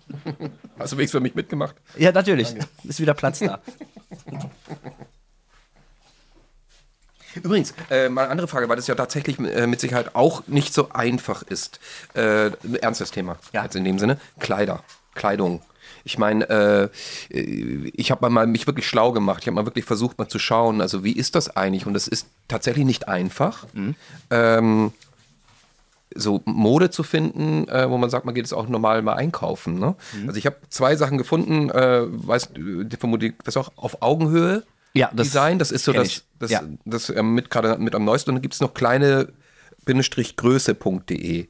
hast 0.79 0.93
du 0.93 0.97
wenigstens 0.97 1.11
für 1.11 1.19
mich 1.19 1.35
mitgemacht? 1.35 1.75
Ja, 1.97 2.11
natürlich. 2.11 2.53
Ist 2.83 2.99
wieder 2.99 3.13
Platz 3.13 3.39
da. 3.39 3.59
Übrigens, 7.43 7.73
äh, 7.89 8.09
mal 8.09 8.23
eine 8.23 8.31
andere 8.31 8.47
Frage, 8.47 8.67
weil 8.69 8.75
das 8.75 8.87
ja 8.87 8.95
tatsächlich 8.95 9.39
äh, 9.39 9.67
mit 9.67 9.79
Sicherheit 9.79 10.15
auch 10.15 10.47
nicht 10.47 10.73
so 10.73 10.89
einfach 10.89 11.43
ist. 11.43 11.79
Äh, 12.13 12.47
ein 12.63 12.75
ernstes 12.81 13.11
Thema. 13.11 13.37
Ja. 13.53 13.63
Jetzt 13.63 13.75
in 13.75 13.83
dem 13.83 13.99
Sinne. 13.99 14.19
Kleider, 14.39 14.83
Kleidung. 15.13 15.61
Ich 16.03 16.17
meine, 16.17 16.49
äh, 16.49 16.89
ich 17.29 18.11
habe 18.11 18.29
mal 18.29 18.47
mich 18.47 18.65
wirklich 18.65 18.87
schlau 18.87 19.11
gemacht. 19.11 19.39
Ich 19.41 19.47
habe 19.47 19.55
mal 19.55 19.65
wirklich 19.65 19.85
versucht, 19.85 20.17
mal 20.17 20.29
zu 20.29 20.39
schauen, 20.39 20.79
also 20.81 21.03
wie 21.03 21.11
ist 21.11 21.35
das 21.35 21.55
eigentlich? 21.55 21.85
Und 21.85 21.95
es 21.95 22.07
ist 22.07 22.27
tatsächlich 22.47 22.85
nicht 22.85 23.07
einfach. 23.07 23.65
Ähm, 24.29 24.93
so 26.15 26.41
Mode 26.45 26.89
zu 26.89 27.03
finden, 27.03 27.67
äh, 27.67 27.89
wo 27.89 27.97
man 27.97 28.09
sagt, 28.09 28.25
man 28.25 28.33
geht 28.33 28.45
jetzt 28.45 28.53
auch 28.53 28.67
normal 28.67 29.01
mal 29.01 29.13
einkaufen. 29.13 29.77
Ne? 29.79 29.95
Also 30.25 30.37
ich 30.37 30.45
habe 30.45 30.55
zwei 30.69 30.95
Sachen 30.95 31.17
gefunden, 31.17 31.69
äh, 31.69 32.01
weißt 32.07 32.51
du, 32.55 32.85
vermutlich, 32.97 33.33
das 33.43 33.57
auch 33.57 33.71
auf 33.75 34.01
Augenhöhe 34.01 34.63
Ja, 34.93 35.09
das 35.13 35.27
Design, 35.27 35.59
das 35.59 35.71
ist 35.71 35.83
so 35.85 35.93
das, 35.93 36.23
das, 36.39 36.49
Ja. 36.51 36.61
das 36.85 37.09
ähm, 37.09 37.33
mit 37.35 37.49
gerade 37.49 37.77
mit 37.77 37.93
am 37.93 38.05
neuesten. 38.05 38.31
Und 38.31 38.35
dann 38.37 38.41
gibt 38.41 38.53
es 38.55 38.61
noch 38.61 38.73
kleine 38.73 39.27
Größe.de. 40.37 41.47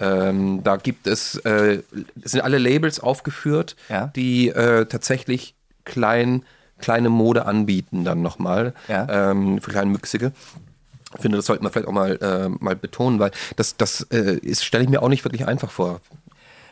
Ähm, 0.00 0.60
da 0.64 0.76
gibt 0.76 1.06
es, 1.06 1.36
äh, 1.44 1.82
es 2.22 2.32
sind 2.32 2.40
alle 2.40 2.58
Labels 2.58 3.00
aufgeführt, 3.00 3.76
Ja. 3.88 4.06
die 4.16 4.48
äh, 4.48 4.86
tatsächlich 4.86 5.54
klein, 5.84 6.44
kleine 6.78 7.10
Mode 7.10 7.44
anbieten 7.46 8.04
dann 8.04 8.22
nochmal 8.22 8.74
Ja. 8.88 9.30
ähm, 9.30 9.60
für 9.60 9.70
kleinmüchsige. 9.70 10.32
Ich 10.34 10.69
finde, 11.18 11.36
das 11.38 11.46
sollte 11.46 11.62
man 11.62 11.72
vielleicht 11.72 11.88
auch 11.88 11.92
mal, 11.92 12.16
äh, 12.22 12.48
mal 12.62 12.76
betonen, 12.76 13.18
weil 13.18 13.30
das, 13.56 13.76
das 13.76 14.02
äh, 14.12 14.38
ist, 14.38 14.64
stelle 14.64 14.84
ich 14.84 14.90
mir 14.90 15.02
auch 15.02 15.08
nicht 15.08 15.24
wirklich 15.24 15.46
einfach 15.46 15.70
vor. 15.70 16.00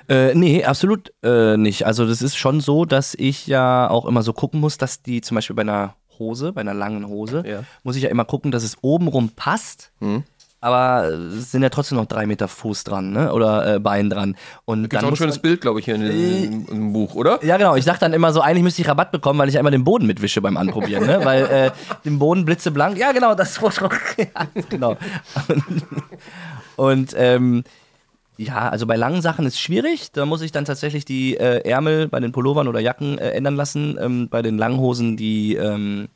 Äh, 0.08 0.34
nee, 0.34 0.64
absolut 0.64 1.12
äh, 1.22 1.56
nicht. 1.56 1.84
Also 1.86 2.06
das 2.06 2.22
ist 2.22 2.36
schon 2.36 2.60
so, 2.60 2.84
dass 2.84 3.14
ich 3.14 3.46
ja 3.46 3.90
auch 3.90 4.06
immer 4.06 4.22
so 4.22 4.32
gucken 4.32 4.60
muss, 4.60 4.78
dass 4.78 5.02
die 5.02 5.20
zum 5.20 5.34
Beispiel 5.34 5.56
bei 5.56 5.62
einer 5.62 5.94
Hose, 6.18 6.52
bei 6.52 6.62
einer 6.62 6.74
langen 6.74 7.06
Hose, 7.06 7.42
Ja. 7.46 7.64
muss 7.82 7.96
ich 7.96 8.02
ja 8.04 8.08
immer 8.10 8.24
gucken, 8.24 8.50
dass 8.50 8.62
es 8.64 8.76
obenrum 8.80 9.28
passt. 9.30 9.92
Aber 10.60 11.04
es 11.04 11.52
sind 11.52 11.62
ja 11.62 11.68
trotzdem 11.68 11.98
noch 11.98 12.06
drei 12.06 12.26
Meter 12.26 12.48
Fuß 12.48 12.82
dran, 12.82 13.12
ne? 13.12 13.32
Oder 13.32 13.76
äh, 13.76 13.78
Bein 13.78 14.10
dran. 14.10 14.36
Und 14.64 14.82
Gibt 14.82 14.94
dann 14.94 15.04
auch 15.04 15.10
ein 15.10 15.16
schönes 15.16 15.36
man, 15.36 15.42
Bild, 15.42 15.60
glaube 15.60 15.78
ich, 15.78 15.84
hier 15.84 15.94
in, 15.94 16.02
in, 16.02 16.66
im 16.66 16.92
Buch, 16.92 17.14
oder? 17.14 17.44
Ja, 17.44 17.56
genau. 17.58 17.76
Ich 17.76 17.84
sag 17.84 18.00
dann 18.00 18.12
immer 18.12 18.32
so, 18.32 18.40
eigentlich 18.40 18.64
müsste 18.64 18.82
ich 18.82 18.88
Rabatt 18.88 19.12
bekommen, 19.12 19.38
weil 19.38 19.48
ich 19.48 19.56
einmal 19.56 19.70
den 19.70 19.84
Boden 19.84 20.06
mitwische 20.06 20.40
beim 20.40 20.56
Anprobieren, 20.56 21.06
ne? 21.06 21.20
Weil 21.22 21.44
äh, 21.44 21.70
den 22.04 22.18
Boden 22.18 22.44
blitzeblank. 22.44 22.98
Ja, 22.98 23.12
genau, 23.12 23.36
das 23.36 23.60
ja, 24.16 24.62
genau. 24.68 24.96
Und 26.76 27.14
ähm, 27.16 27.62
ja, 28.36 28.68
also 28.68 28.86
bei 28.86 28.96
langen 28.96 29.20
Sachen 29.20 29.46
ist 29.46 29.54
es 29.54 29.60
schwierig. 29.60 30.12
Da 30.12 30.24
muss 30.24 30.42
ich 30.42 30.52
dann 30.52 30.64
tatsächlich 30.64 31.04
die 31.04 31.36
äh, 31.36 31.68
Ärmel 31.68 32.08
bei 32.08 32.20
den 32.20 32.32
Pullovern 32.32 32.68
oder 32.68 32.80
Jacken 32.80 33.18
äh, 33.18 33.30
ändern 33.30 33.56
lassen. 33.56 33.98
Ähm, 34.00 34.28
bei 34.28 34.42
den 34.42 34.58
langen 34.58 34.78
Hosen 34.78 35.16
die, 35.16 35.56
ähm, 35.56 36.08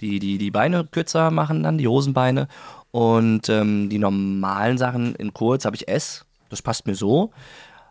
die, 0.00 0.20
die, 0.20 0.38
die 0.38 0.50
Beine 0.52 0.84
kürzer 0.84 1.30
machen 1.32 1.64
dann, 1.64 1.78
die 1.78 1.88
Hosenbeine. 1.88 2.46
Und 2.90 3.48
ähm, 3.48 3.88
die 3.88 3.98
normalen 3.98 4.78
Sachen 4.78 5.14
in 5.14 5.34
kurz 5.34 5.64
habe 5.64 5.76
ich 5.76 5.88
S. 5.88 6.24
Das 6.48 6.62
passt 6.62 6.86
mir 6.86 6.94
so. 6.94 7.32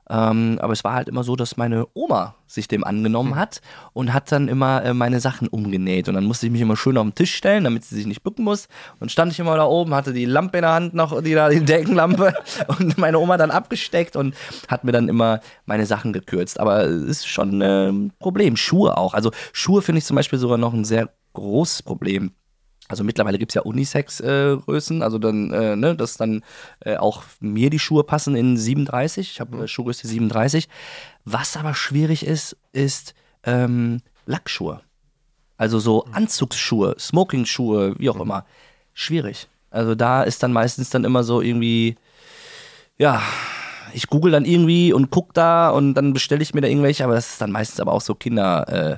Ähm, 0.10 0.58
aber 0.62 0.72
es 0.72 0.84
war 0.84 0.94
halt 0.94 1.10
immer 1.10 1.24
so, 1.24 1.36
dass 1.36 1.58
meine 1.58 1.86
Oma 1.94 2.36
sich 2.48 2.70
dem 2.70 2.86
angenommen 2.86 3.36
hat 3.36 3.60
und 3.92 4.14
hat 4.14 4.32
dann 4.32 4.48
immer 4.48 4.84
äh, 4.84 4.94
meine 4.94 5.20
Sachen 5.20 5.50
umgenäht. 5.50 6.08
Und 6.08 6.16
dann 6.16 6.24
musste 6.24 6.46
ich 6.46 6.52
mich 6.52 6.62
immer 6.62 6.78
schön 6.78 6.98
auf 6.98 7.06
den 7.06 7.14
Tisch 7.14 7.36
stellen, 7.36 7.66
damit 7.66 7.84
sie 7.84 7.96
sich 7.96 8.06
nicht 8.06 8.24
bücken 8.24 8.46
muss. 8.46 8.70
Und 9.02 9.12
stand 9.12 9.34
ich 9.34 9.40
immer 9.40 9.58
da 9.58 9.66
oben, 9.66 9.94
hatte 9.94 10.14
die 10.14 10.26
Lampe 10.26 10.60
in 10.60 10.62
der 10.62 10.74
Hand 10.74 10.94
noch, 10.94 11.22
die, 11.22 11.34
da, 11.34 11.50
die 11.50 11.64
Deckenlampe 11.64 12.34
und 12.80 12.98
meine 12.98 13.20
Oma 13.20 13.36
dann 13.36 13.52
abgesteckt 13.52 14.16
und 14.16 14.34
hat 14.70 14.86
mir 14.86 14.94
dann 14.94 15.10
immer 15.10 15.42
meine 15.66 15.86
Sachen 15.86 16.14
gekürzt. 16.14 16.60
Aber 16.60 16.84
es 16.86 17.04
ist 17.04 17.28
schon 17.28 17.62
ein 17.62 18.14
Problem. 18.20 18.56
Schuhe 18.56 18.98
auch. 18.98 19.14
Also 19.14 19.32
Schuhe 19.52 19.82
finde 19.82 20.00
ich 20.00 20.06
zum 20.06 20.16
Beispiel 20.16 20.40
sogar 20.40 20.58
noch 20.58 20.74
ein 20.74 20.86
sehr 20.86 21.10
großes 21.34 21.84
Problem. 21.84 22.32
Also 22.90 23.04
mittlerweile 23.04 23.38
gibt 23.38 23.52
es 23.52 23.56
ja 23.56 23.64
Unisex-Größen, 23.64 25.04
also 25.04 25.20
dann, 25.20 25.52
äh, 25.52 25.76
ne, 25.76 25.96
dass 25.96 26.16
dann 26.16 26.44
äh, 26.80 26.96
auch 26.96 27.24
mir 27.42 27.70
die 27.70 27.80
Schuhe 27.80 28.04
passen 28.04 28.36
in 28.36 28.58
37. 28.58 29.32
Ich 29.32 29.40
habe 29.42 29.64
äh, 29.64 29.68
Schuhgröße 29.68 30.08
37. 30.08 30.70
Was 31.26 31.58
aber 31.58 31.74
schwierig 31.74 32.26
ist, 32.26 32.56
ist 32.72 33.14
ähm, 33.44 34.02
Lackschuhe. 34.26 34.82
Also 35.58 35.80
so 35.80 36.06
Anzugsschuhe, 36.06 36.96
Smoking-Schuhe, 36.98 37.96
wie 37.98 38.10
auch 38.10 38.20
immer. 38.20 38.46
Schwierig. 38.94 39.50
Also 39.70 39.96
da 39.96 40.24
ist 40.24 40.42
dann 40.44 40.54
meistens 40.54 40.90
dann 40.90 41.04
immer 41.04 41.24
so 41.24 41.42
irgendwie, 41.42 41.96
ja, 42.98 43.22
ich 43.94 44.08
google 44.08 44.32
dann 44.32 44.46
irgendwie 44.46 44.94
und 44.94 45.10
guck 45.10 45.34
da 45.34 45.70
und 45.70 45.94
dann 45.96 46.14
bestelle 46.14 46.42
ich 46.42 46.54
mir 46.54 46.62
da 46.62 46.68
irgendwelche, 46.68 47.04
aber 47.04 47.16
das 47.16 47.32
ist 47.32 47.42
dann 47.42 47.52
meistens 47.52 47.80
aber 47.80 47.92
auch 47.92 48.02
so 48.02 48.16
Kinder, 48.16 48.68
äh, 48.70 48.98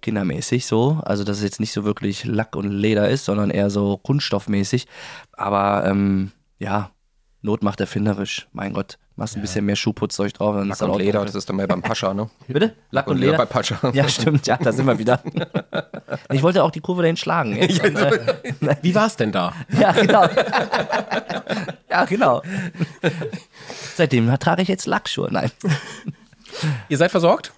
kindermäßig 0.00 0.66
so. 0.66 1.00
Also 1.04 1.24
dass 1.24 1.38
es 1.38 1.42
jetzt 1.42 1.60
nicht 1.60 1.72
so 1.72 1.84
wirklich 1.84 2.24
Lack 2.24 2.56
und 2.56 2.70
Leder 2.70 3.08
ist, 3.08 3.24
sondern 3.24 3.50
eher 3.50 3.70
so 3.70 3.96
kunststoffmäßig. 3.98 4.86
Aber 5.32 5.84
ähm, 5.86 6.32
ja, 6.58 6.90
Not 7.40 7.62
macht 7.62 7.80
erfinderisch. 7.80 8.48
Mein 8.52 8.72
Gott, 8.72 8.98
machst 9.14 9.36
ein 9.36 9.42
bisschen 9.42 9.64
mehr 9.64 9.76
Schuhputzzeug 9.76 10.34
drauf. 10.34 10.56
Dann 10.56 10.64
ist 10.64 10.68
Lack 10.68 10.78
dann 10.78 10.90
und 10.90 10.96
auch 10.96 10.98
Leder, 10.98 11.24
das 11.24 11.36
ist 11.36 11.48
dann 11.48 11.56
mal 11.56 11.68
beim 11.68 11.82
Pascha, 11.82 12.12
ne? 12.12 12.28
Bitte? 12.48 12.74
Lack 12.90 13.06
und 13.06 13.12
und 13.12 13.18
Leder 13.20 13.32
Leder? 13.32 13.44
bei 13.44 13.50
Pascha. 13.50 13.78
Ja, 13.94 14.08
stimmt, 14.08 14.46
ja, 14.46 14.56
da 14.56 14.72
sind 14.72 14.86
wir 14.86 14.98
wieder. 14.98 15.22
Ich 16.32 16.42
wollte 16.42 16.64
auch 16.64 16.70
die 16.70 16.80
Kurve 16.80 17.02
dahin 17.02 17.16
schlagen. 17.18 17.54
Jetzt. 17.54 17.84
Und, 17.84 17.96
äh, 17.96 18.76
Wie 18.80 18.94
war 18.94 19.06
es 19.06 19.16
denn 19.16 19.30
da? 19.30 19.52
ja, 19.78 19.92
genau. 19.92 20.26
ja, 21.90 22.04
genau. 22.06 22.42
Seitdem 23.94 24.34
trage 24.38 24.62
ich 24.62 24.68
jetzt 24.68 24.86
Lackschuhe. 24.86 25.28
Nein. 25.30 25.50
Ihr 26.88 26.96
seid 26.96 27.10
versorgt? 27.10 27.52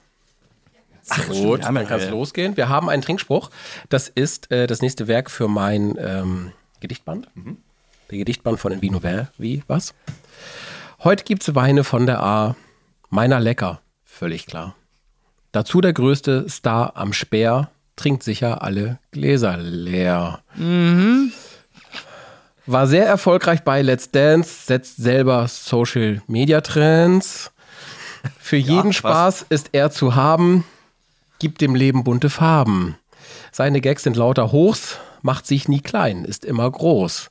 Ach, 1.11 1.29
gut, 1.29 1.61
wir 1.61 1.67
haben 1.67 1.75
ja 1.75 1.81
dann 1.83 1.89
kann 1.89 2.01
es 2.01 2.09
losgehen. 2.09 2.57
Wir 2.57 2.69
haben 2.69 2.89
einen 2.89 3.03
Trinkspruch. 3.03 3.51
Das 3.89 4.09
ist 4.09 4.51
äh, 4.51 4.67
das 4.67 4.83
nächste 4.83 5.09
Werk 5.09 5.31
für 5.31 5.49
mein 5.49 5.97
ähm, 5.99 6.53
Gedichtband. 6.81 7.29
Der 8.11 8.19
Gedichtband 8.19 8.59
von 8.59 8.73
Envino 8.73 9.01
Ver. 9.01 9.31
Wie? 9.39 9.63
Was? 9.67 9.95
Heute 11.03 11.25
gibt's 11.25 11.55
Weine 11.55 11.85
von 11.85 12.07
der 12.07 12.23
A. 12.23 12.57
Meiner 13.09 13.41
lecker. 13.41 13.81
Völlig 14.05 14.47
klar. 14.47 14.75
Dazu 15.53 15.81
der 15.81 15.93
größte 15.93 16.49
Star 16.49 16.97
am 16.97 17.13
Speer. 17.13 17.71
Trinkt 17.97 18.23
sicher 18.23 18.63
alle 18.63 18.99
Gläser 19.11 19.57
leer. 19.59 20.43
War 22.67 22.87
sehr 22.87 23.07
erfolgreich 23.07 23.63
bei 23.63 23.83
Let's 23.83 24.11
Dance, 24.11 24.67
setzt 24.67 24.97
selber 24.97 25.49
Social 25.49 26.23
Media 26.27 26.61
Trends. 26.61 27.51
Für 28.39 28.57
jeden 28.57 28.93
Spaß 28.93 29.47
ist 29.49 29.71
er 29.73 29.91
zu 29.91 30.15
haben, 30.15 30.65
gibt 31.41 31.61
dem 31.61 31.75
Leben 31.75 32.05
bunte 32.05 32.31
Farben. 32.31 32.97
Seine 33.51 33.81
Gags 33.81 34.05
sind 34.05 34.17
lauter 34.17 34.53
Hochs, 34.53 34.99
macht 35.23 35.47
sich 35.47 35.69
nie 35.69 35.81
klein, 35.81 36.25
ist 36.25 36.45
immer 36.45 36.71
groß. 36.71 37.31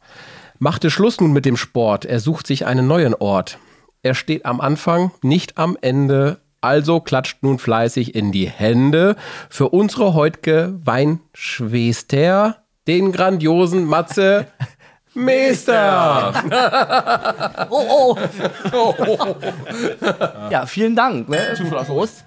Machte 0.57 0.91
Schluss 0.91 1.21
nun 1.21 1.31
mit 1.31 1.45
dem 1.45 1.55
Sport, 1.55 2.03
er 2.03 2.19
sucht 2.19 2.45
sich 2.45 2.65
einen 2.65 2.87
neuen 2.87 3.13
Ort. 3.13 3.59
Er 4.03 4.15
steht 4.15 4.45
am 4.45 4.59
Anfang, 4.59 5.11
nicht 5.21 5.57
am 5.57 5.77
Ende, 5.79 6.41
also 6.59 6.99
klatscht 6.99 7.43
nun 7.43 7.59
fleißig 7.59 8.15
in 8.15 8.33
die 8.33 8.49
Hände 8.49 9.15
für 9.49 9.69
unsere 9.69 10.13
heutige 10.13 10.77
Weinschwester, 10.83 12.57
den 12.87 13.13
grandiosen 13.13 13.85
Matze 13.85 14.47
Meister. 15.13 16.33
Oh, 17.69 18.15
oh. 18.71 19.35
ja, 20.51 20.65
vielen 20.65 20.95
Dank. 20.95 21.29
Ne? 21.29 21.57
Prost. 21.69 22.23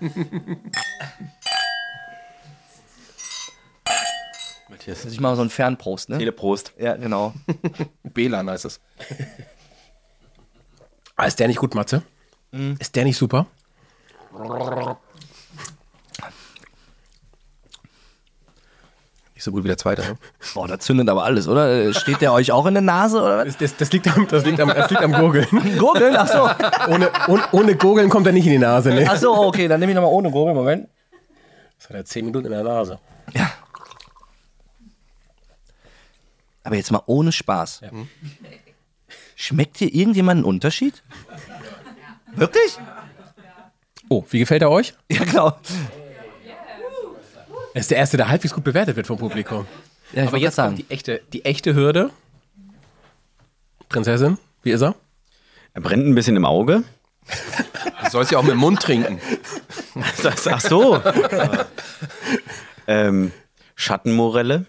Matthias. 4.89 5.13
Ich 5.13 5.21
mache 5.21 5.37
so 5.37 5.43
einen 5.43 5.51
Fernprost, 5.51 6.09
ne? 6.09 6.19
Teleprost. 6.19 6.73
Ja, 6.79 6.97
genau. 6.97 7.33
Belan 8.03 8.51
heißt 8.51 8.65
es. 8.65 8.81
Ah, 11.17 11.27
ist 11.27 11.39
der 11.39 11.49
nicht 11.49 11.59
gut, 11.59 11.75
Matze? 11.75 12.03
Ist 12.79 12.97
der 12.97 13.05
nicht 13.05 13.17
super? 13.17 13.47
Nicht 19.35 19.45
so 19.45 19.53
gut 19.53 19.65
wie 19.65 19.69
der 19.69 19.79
zweite, 19.79 20.03
ne? 20.03 20.17
Boah, 20.55 20.69
da 20.69 20.79
zündet 20.79 21.09
aber 21.09 21.25
alles, 21.25 21.49
oder? 21.49 21.71
Äh, 21.71 21.95
Steht 21.95 22.21
der 22.21 22.33
euch 22.33 22.53
auch 22.53 22.67
in 22.67 22.75
der 22.75 22.83
Nase, 22.83 23.23
oder 23.23 23.39
was? 23.39 23.47
Das, 23.47 23.57
das, 23.57 23.77
das, 23.77 23.93
liegt, 23.93 24.09
am, 24.09 24.27
das, 24.29 24.45
liegt, 24.45 24.61
am, 24.61 24.69
das 24.69 24.91
liegt 24.91 25.03
am 25.03 25.13
Gurgeln. 25.13 25.47
Gurgeln? 25.79 26.15
Ach 26.17 26.29
so. 26.29 26.93
Ohne, 26.93 27.11
ohne, 27.29 27.43
ohne 27.53 27.77
Gurgeln 27.77 28.11
kommt 28.11 28.27
er 28.27 28.33
nicht 28.33 28.47
in 28.47 28.53
die 28.53 28.59
Nase. 28.59 28.91
Ne? 28.91 29.07
Ach 29.09 29.17
so, 29.17 29.33
okay, 29.35 29.69
dann 29.69 29.81
nehme 29.81 29.93
ich 29.93 29.97
nochmal 29.97 30.13
ohne 30.13 30.31
Gurgeln. 30.31 30.57
Moment. 30.57 30.89
Das 31.79 31.89
hat 31.89 31.97
er 31.97 32.05
zehn 32.05 32.27
Minuten 32.27 32.47
in 32.47 32.53
der 32.53 32.63
Nase. 32.63 32.99
Ja. 33.33 33.51
Aber 36.65 36.77
jetzt 36.77 36.91
mal 36.91 37.03
ohne 37.07 37.33
Spaß. 37.33 37.83
Schmeckt 39.37 39.79
hier 39.79 39.93
irgendjemand 39.93 40.39
einen 40.39 40.45
Unterschied? 40.45 41.03
Wirklich? 42.35 42.79
Oh, 44.09 44.25
wie 44.31 44.39
gefällt 44.39 44.63
er 44.63 44.71
euch? 44.71 44.95
Ja, 45.11 45.25
genau. 45.25 45.59
Er 47.75 47.81
ist 47.81 47.91
der 47.91 47.99
Erste, 47.99 48.17
der 48.19 48.29
halbwegs 48.29 48.53
gut 48.53 48.65
bewertet 48.65 48.97
wird 48.97 49.07
vom 49.07 49.17
Publikum. 49.19 49.67
Ja, 50.13 50.23
ich 50.25 50.29
Aber 50.29 50.33
wollte 50.33 50.45
jetzt 50.45 50.57
grad 50.57 50.67
kommt 50.67 50.79
die 50.79 50.91
echte, 50.91 51.23
die 51.33 51.45
echte 51.45 51.75
Hürde. 51.75 52.11
Prinzessin, 53.89 54.39
wie 54.63 54.73
ist 54.73 54.83
er? 54.83 54.95
Er 55.73 55.81
brennt 55.81 56.07
ein 56.07 56.15
bisschen 56.15 56.37
im 56.37 56.45
Auge. 56.45 56.85
Du 58.05 58.11
sollst 58.11 58.31
ja 58.33 58.39
auch 58.39 58.43
mit 58.43 58.53
dem 58.53 58.59
Mund 58.59 58.81
trinken. 58.81 59.21
Ach 60.51 60.61
so. 60.61 61.03
ähm, 62.87 63.33
Schattenmorelle. 63.75 64.67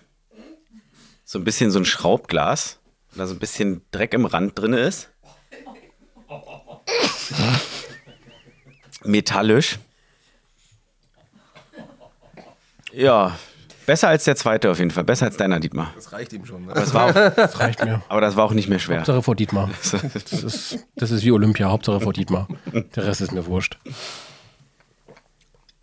So 1.33 1.39
ein 1.39 1.45
bisschen 1.45 1.71
so 1.71 1.79
ein 1.79 1.85
Schraubglas. 1.85 2.77
Da 3.15 3.25
so 3.25 3.33
ein 3.33 3.39
bisschen 3.39 3.81
Dreck 3.89 4.13
im 4.13 4.27
Rand 4.27 4.51
drin 4.55 4.73
ist. 4.73 5.09
Metallisch. 9.03 9.79
Ja, 12.91 13.35
besser 13.87 14.09
als 14.09 14.25
der 14.25 14.35
zweite 14.35 14.69
auf 14.69 14.77
jeden 14.77 14.91
Fall. 14.91 15.05
Besser 15.05 15.25
als 15.25 15.35
deiner, 15.35 15.59
Dietmar. 15.59 15.91
Das 15.95 16.11
reicht 16.11 16.33
ihm 16.33 16.45
schon. 16.45 16.67
Ne? 16.67 16.73
Das 16.75 16.93
war 16.93 17.05
auch, 17.05 17.13
Das 17.35 17.59
reicht 17.59 17.83
mir. 17.83 18.03
aber 18.09 18.21
das 18.21 18.35
war 18.35 18.45
auch 18.45 18.53
nicht 18.53 18.69
mehr 18.69 18.77
schwer. 18.77 18.97
Hauptsache 18.97 19.23
vor 19.23 19.35
Dietmar. 19.35 19.71
Das 19.81 20.43
ist, 20.43 20.85
das 20.95 21.09
ist 21.09 21.23
wie 21.23 21.31
Olympia, 21.31 21.67
Hauptsache 21.67 21.99
vor 21.99 22.13
Dietmar. 22.13 22.47
Der 22.95 23.05
Rest 23.07 23.21
ist 23.21 23.31
mir 23.31 23.47
wurscht. 23.47 23.79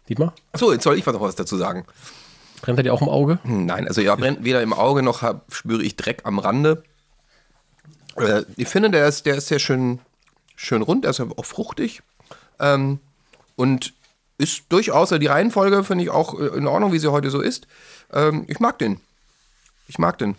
Dietmar? 0.08 0.32
Achso, 0.52 0.72
jetzt 0.72 0.84
soll 0.84 0.96
ich 0.96 1.04
was 1.04 1.12
noch 1.12 1.20
was 1.22 1.34
dazu 1.34 1.56
sagen. 1.56 1.86
Brennt 2.62 2.78
er 2.78 2.82
dir 2.82 2.94
auch 2.94 3.02
im 3.02 3.08
Auge? 3.08 3.38
Hm, 3.42 3.66
Nein, 3.66 3.88
also 3.88 4.00
ja, 4.00 4.14
brennt 4.16 4.44
weder 4.44 4.62
im 4.62 4.72
Auge 4.72 5.02
noch 5.02 5.22
hab, 5.22 5.52
spüre 5.54 5.82
ich 5.82 5.96
Dreck 5.96 6.22
am 6.24 6.38
Rande. 6.38 6.82
Äh, 8.16 8.42
ich 8.56 8.68
finde, 8.68 8.90
der 8.90 9.08
ist, 9.08 9.26
der 9.26 9.36
ist 9.36 9.48
sehr 9.48 9.58
schön, 9.58 10.00
schön 10.56 10.82
rund, 10.82 11.04
er 11.04 11.10
ist 11.10 11.20
auch 11.20 11.44
fruchtig. 11.44 12.02
Ähm, 12.58 13.00
und 13.56 13.94
ist 14.38 14.64
durchaus, 14.70 15.10
die 15.10 15.26
Reihenfolge 15.26 15.84
finde 15.84 16.04
ich 16.04 16.10
auch 16.10 16.38
äh, 16.38 16.46
in 16.56 16.66
Ordnung, 16.66 16.92
wie 16.92 16.98
sie 16.98 17.12
heute 17.12 17.30
so 17.30 17.40
ist. 17.40 17.66
Ähm, 18.12 18.44
ich 18.48 18.60
mag 18.60 18.78
den. 18.78 19.00
Ich 19.86 19.98
mag 19.98 20.18
den. 20.18 20.36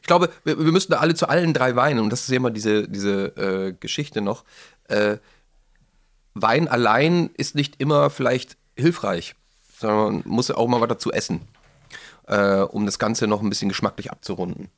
Ich 0.00 0.06
glaube, 0.06 0.30
wir, 0.44 0.58
wir 0.58 0.72
müssten 0.72 0.94
alle 0.94 1.14
zu 1.14 1.28
allen 1.28 1.52
drei 1.52 1.76
Weinen, 1.76 2.00
und 2.00 2.10
das 2.10 2.22
ist 2.22 2.30
ja 2.30 2.36
immer 2.36 2.50
diese, 2.50 2.88
diese 2.88 3.36
äh, 3.36 3.72
Geschichte 3.78 4.20
noch, 4.20 4.44
äh, 4.88 5.18
Wein 6.34 6.66
allein 6.66 7.30
ist 7.36 7.54
nicht 7.54 7.80
immer 7.80 8.10
vielleicht 8.10 8.56
hilfreich, 8.76 9.36
sondern 9.84 10.14
man 10.14 10.22
muss 10.26 10.50
auch 10.50 10.66
mal 10.66 10.80
was 10.80 10.88
dazu 10.88 11.12
essen, 11.12 11.42
äh, 12.26 12.60
um 12.60 12.86
das 12.86 12.98
Ganze 12.98 13.26
noch 13.26 13.42
ein 13.42 13.48
bisschen 13.48 13.68
geschmacklich 13.68 14.10
abzurunden. 14.10 14.70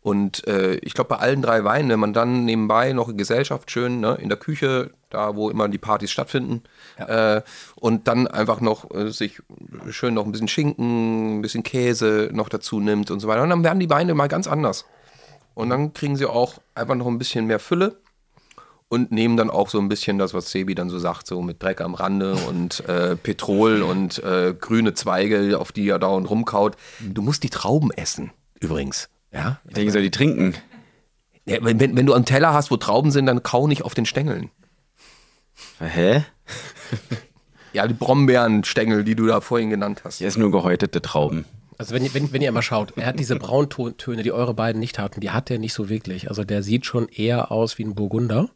Und 0.00 0.46
äh, 0.46 0.74
ich 0.76 0.94
glaube, 0.94 1.08
bei 1.08 1.16
allen 1.16 1.42
drei 1.42 1.64
Weinen, 1.64 1.88
wenn 1.88 2.00
man 2.00 2.12
dann 2.12 2.44
nebenbei 2.44 2.92
noch 2.92 3.08
in 3.08 3.16
Gesellschaft 3.16 3.70
schön, 3.70 4.00
ne, 4.00 4.16
in 4.20 4.28
der 4.28 4.38
Küche, 4.38 4.90
da 5.10 5.34
wo 5.34 5.50
immer 5.50 5.68
die 5.68 5.78
Partys 5.78 6.10
stattfinden, 6.10 6.62
äh, 6.98 7.42
und 7.74 8.06
dann 8.06 8.26
einfach 8.26 8.60
noch 8.60 8.90
äh, 8.90 9.10
sich 9.10 9.42
schön 9.90 10.14
noch 10.14 10.26
ein 10.26 10.32
bisschen 10.32 10.48
Schinken, 10.48 11.38
ein 11.38 11.42
bisschen 11.42 11.62
Käse 11.62 12.30
noch 12.32 12.48
dazu 12.48 12.80
nimmt 12.80 13.10
und 13.10 13.20
so 13.20 13.28
weiter. 13.28 13.42
Und 13.42 13.50
dann 13.50 13.64
werden 13.64 13.80
die 13.80 13.90
Weine 13.90 14.14
mal 14.14 14.28
ganz 14.28 14.46
anders. 14.46 14.84
Und 15.54 15.70
dann 15.70 15.94
kriegen 15.94 16.16
sie 16.16 16.26
auch 16.26 16.54
einfach 16.74 16.94
noch 16.94 17.06
ein 17.06 17.18
bisschen 17.18 17.46
mehr 17.46 17.58
Fülle 17.58 17.96
und 18.94 19.12
nehmen 19.12 19.36
dann 19.36 19.50
auch 19.50 19.68
so 19.68 19.78
ein 19.78 19.88
bisschen 19.88 20.18
das, 20.18 20.32
was 20.34 20.50
Sebi 20.50 20.74
dann 20.74 20.88
so 20.88 20.98
sagt, 20.98 21.26
so 21.26 21.42
mit 21.42 21.62
Dreck 21.62 21.80
am 21.80 21.94
Rande 21.94 22.34
und 22.48 22.86
äh, 22.88 23.16
Petrol 23.16 23.82
und 23.82 24.22
äh, 24.24 24.54
grüne 24.58 24.94
Zweige, 24.94 25.58
auf 25.58 25.72
die 25.72 25.88
er 25.88 25.98
dauernd 25.98 26.30
rumkaut. 26.30 26.76
Du 27.00 27.20
musst 27.22 27.42
die 27.42 27.50
Trauben 27.50 27.90
essen, 27.90 28.30
übrigens. 28.60 29.08
Ja? 29.32 29.60
Ich 29.68 29.74
denke, 29.74 29.92
soll 29.92 30.02
die 30.02 30.10
trinken. 30.10 30.54
ja 31.44 31.58
wenn, 31.60 31.78
wenn, 31.80 32.06
du 32.06 32.12
einen 32.14 32.24
Teller 32.24 32.52
hast, 32.54 32.70
wo 32.70 32.76
Trauben 32.76 33.10
sind, 33.10 33.26
dann 33.26 33.42
kau 33.42 33.66
nicht 33.66 33.82
auf 33.84 33.94
den 33.94 34.06
Stängeln. 34.06 34.50
Hä? 35.80 36.24
Ja, 37.72 37.86
die 37.88 37.94
Brombeerenstängel, 37.94 39.02
die 39.04 39.16
du 39.16 39.26
da 39.26 39.40
vorhin 39.40 39.70
genannt 39.70 40.02
hast. 40.04 40.18
Hier 40.18 40.28
ist 40.28 40.38
nur 40.38 40.50
gehäutete 40.52 41.02
Trauben. 41.02 41.44
Also 41.76 41.92
wenn, 41.94 42.04
ihr- 42.04 42.14
wenn, 42.14 42.32
wenn 42.32 42.40
ihr 42.42 42.52
mal 42.52 42.62
schaut, 42.62 42.92
er 42.96 43.06
hat 43.06 43.18
diese 43.18 43.34
Brauntöne, 43.36 44.22
die 44.22 44.30
eure 44.30 44.54
beiden 44.54 44.78
nicht 44.78 44.98
hatten, 45.00 45.20
die 45.20 45.30
hat 45.32 45.50
er 45.50 45.58
nicht 45.58 45.74
so 45.74 45.88
wirklich. 45.88 46.28
Also 46.28 46.44
der 46.44 46.62
sieht 46.62 46.86
schon 46.86 47.08
eher 47.08 47.50
aus 47.50 47.78
wie 47.78 47.84
ein 47.84 47.96
Burgunder. 47.96 48.48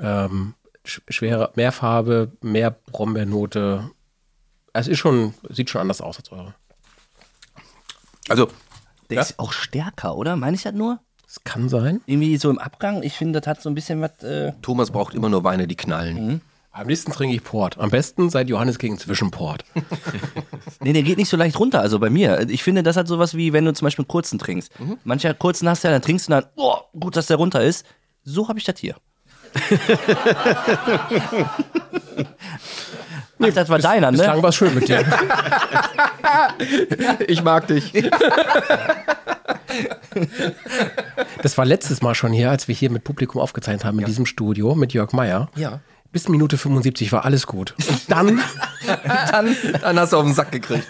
Ähm, 0.00 0.54
sch- 0.86 1.02
schwere, 1.08 1.50
mehr 1.54 1.72
Farbe, 1.72 2.32
mehr 2.42 2.70
Brombeernote. 2.70 3.90
Es 4.72 4.88
ist 4.88 4.98
schon, 4.98 5.34
sieht 5.48 5.70
schon 5.70 5.80
anders 5.80 6.00
aus 6.00 6.18
als 6.18 6.32
eure. 6.32 6.54
Also, 8.28 8.48
Der 9.10 9.20
ist 9.20 9.38
auch 9.38 9.52
stärker, 9.52 10.16
oder? 10.16 10.36
Meine 10.36 10.56
ich 10.56 10.62
das 10.62 10.72
nur? 10.74 11.00
Es 11.26 11.42
kann 11.44 11.68
sein. 11.68 12.00
Irgendwie 12.06 12.36
so 12.36 12.48
im 12.50 12.58
Abgang. 12.58 13.02
Ich 13.02 13.14
finde, 13.14 13.40
das 13.40 13.48
hat 13.48 13.60
so 13.62 13.68
ein 13.68 13.74
bisschen 13.74 14.00
was. 14.00 14.22
Äh, 14.22 14.52
Thomas 14.62 14.90
braucht 14.90 15.14
immer 15.14 15.28
nur 15.28 15.44
Weine, 15.44 15.66
die 15.66 15.76
knallen. 15.76 16.40
Am 16.70 16.88
liebsten 16.88 17.12
trinke 17.12 17.36
ich 17.36 17.44
Port. 17.44 17.78
Am 17.78 17.90
besten 17.90 18.30
seit 18.30 18.48
Johannes 18.48 18.78
gegen 18.78 18.98
Zwischenport. 18.98 19.64
nee, 20.80 20.92
der 20.92 21.02
geht 21.04 21.18
nicht 21.18 21.28
so 21.28 21.36
leicht 21.36 21.58
runter. 21.58 21.80
Also 21.80 21.98
bei 22.00 22.10
mir. 22.10 22.48
Ich 22.48 22.62
finde, 22.64 22.82
das 22.82 22.96
hat 22.96 23.06
sowas 23.08 23.34
wie, 23.36 23.52
wenn 23.52 23.64
du 23.64 23.72
zum 23.74 23.86
Beispiel 23.86 24.02
einen 24.04 24.08
kurzen 24.08 24.38
trinkst. 24.38 24.72
Mancher 25.04 25.34
kurzen 25.34 25.68
hast 25.68 25.84
du 25.84 25.88
ja, 25.88 25.92
dann 25.92 26.02
trinkst 26.02 26.26
du 26.28 26.30
dann, 26.32 26.46
oh, 26.56 26.76
gut, 26.98 27.16
dass 27.16 27.26
der 27.26 27.36
runter 27.36 27.62
ist. 27.62 27.84
So 28.24 28.48
habe 28.48 28.58
ich 28.58 28.64
das 28.64 28.78
hier. 28.80 28.96
Ach, 33.40 33.52
das 33.52 33.68
war 33.68 33.78
deiner, 33.78 34.10
ne? 34.10 34.18
Bislang 34.18 34.42
war 34.42 34.52
schön 34.52 34.74
mit 34.74 34.88
dir. 34.88 35.04
Ich 37.28 37.44
mag 37.44 37.68
dich. 37.68 37.92
Das 41.42 41.58
war 41.58 41.64
letztes 41.64 42.02
Mal 42.02 42.14
schon 42.14 42.32
hier, 42.32 42.50
als 42.50 42.66
wir 42.66 42.74
hier 42.74 42.90
mit 42.90 43.04
Publikum 43.04 43.40
aufgezeichnet 43.40 43.84
haben, 43.84 43.98
in 43.98 44.06
diesem 44.06 44.26
Studio 44.26 44.74
mit 44.74 44.92
Jörg 44.92 45.12
Meier. 45.12 45.48
Ja. 45.54 45.80
Bis 46.14 46.28
Minute 46.28 46.56
75 46.56 47.12
war 47.12 47.26
alles 47.26 47.46
gut. 47.46 47.74
Und 47.88 48.10
dann 48.10 48.40
Dann, 49.30 49.56
dann 49.80 49.98
hast 49.98 50.12
du 50.12 50.16
auf 50.18 50.24
den 50.24 50.34
Sack 50.34 50.52
gekriegt. 50.52 50.86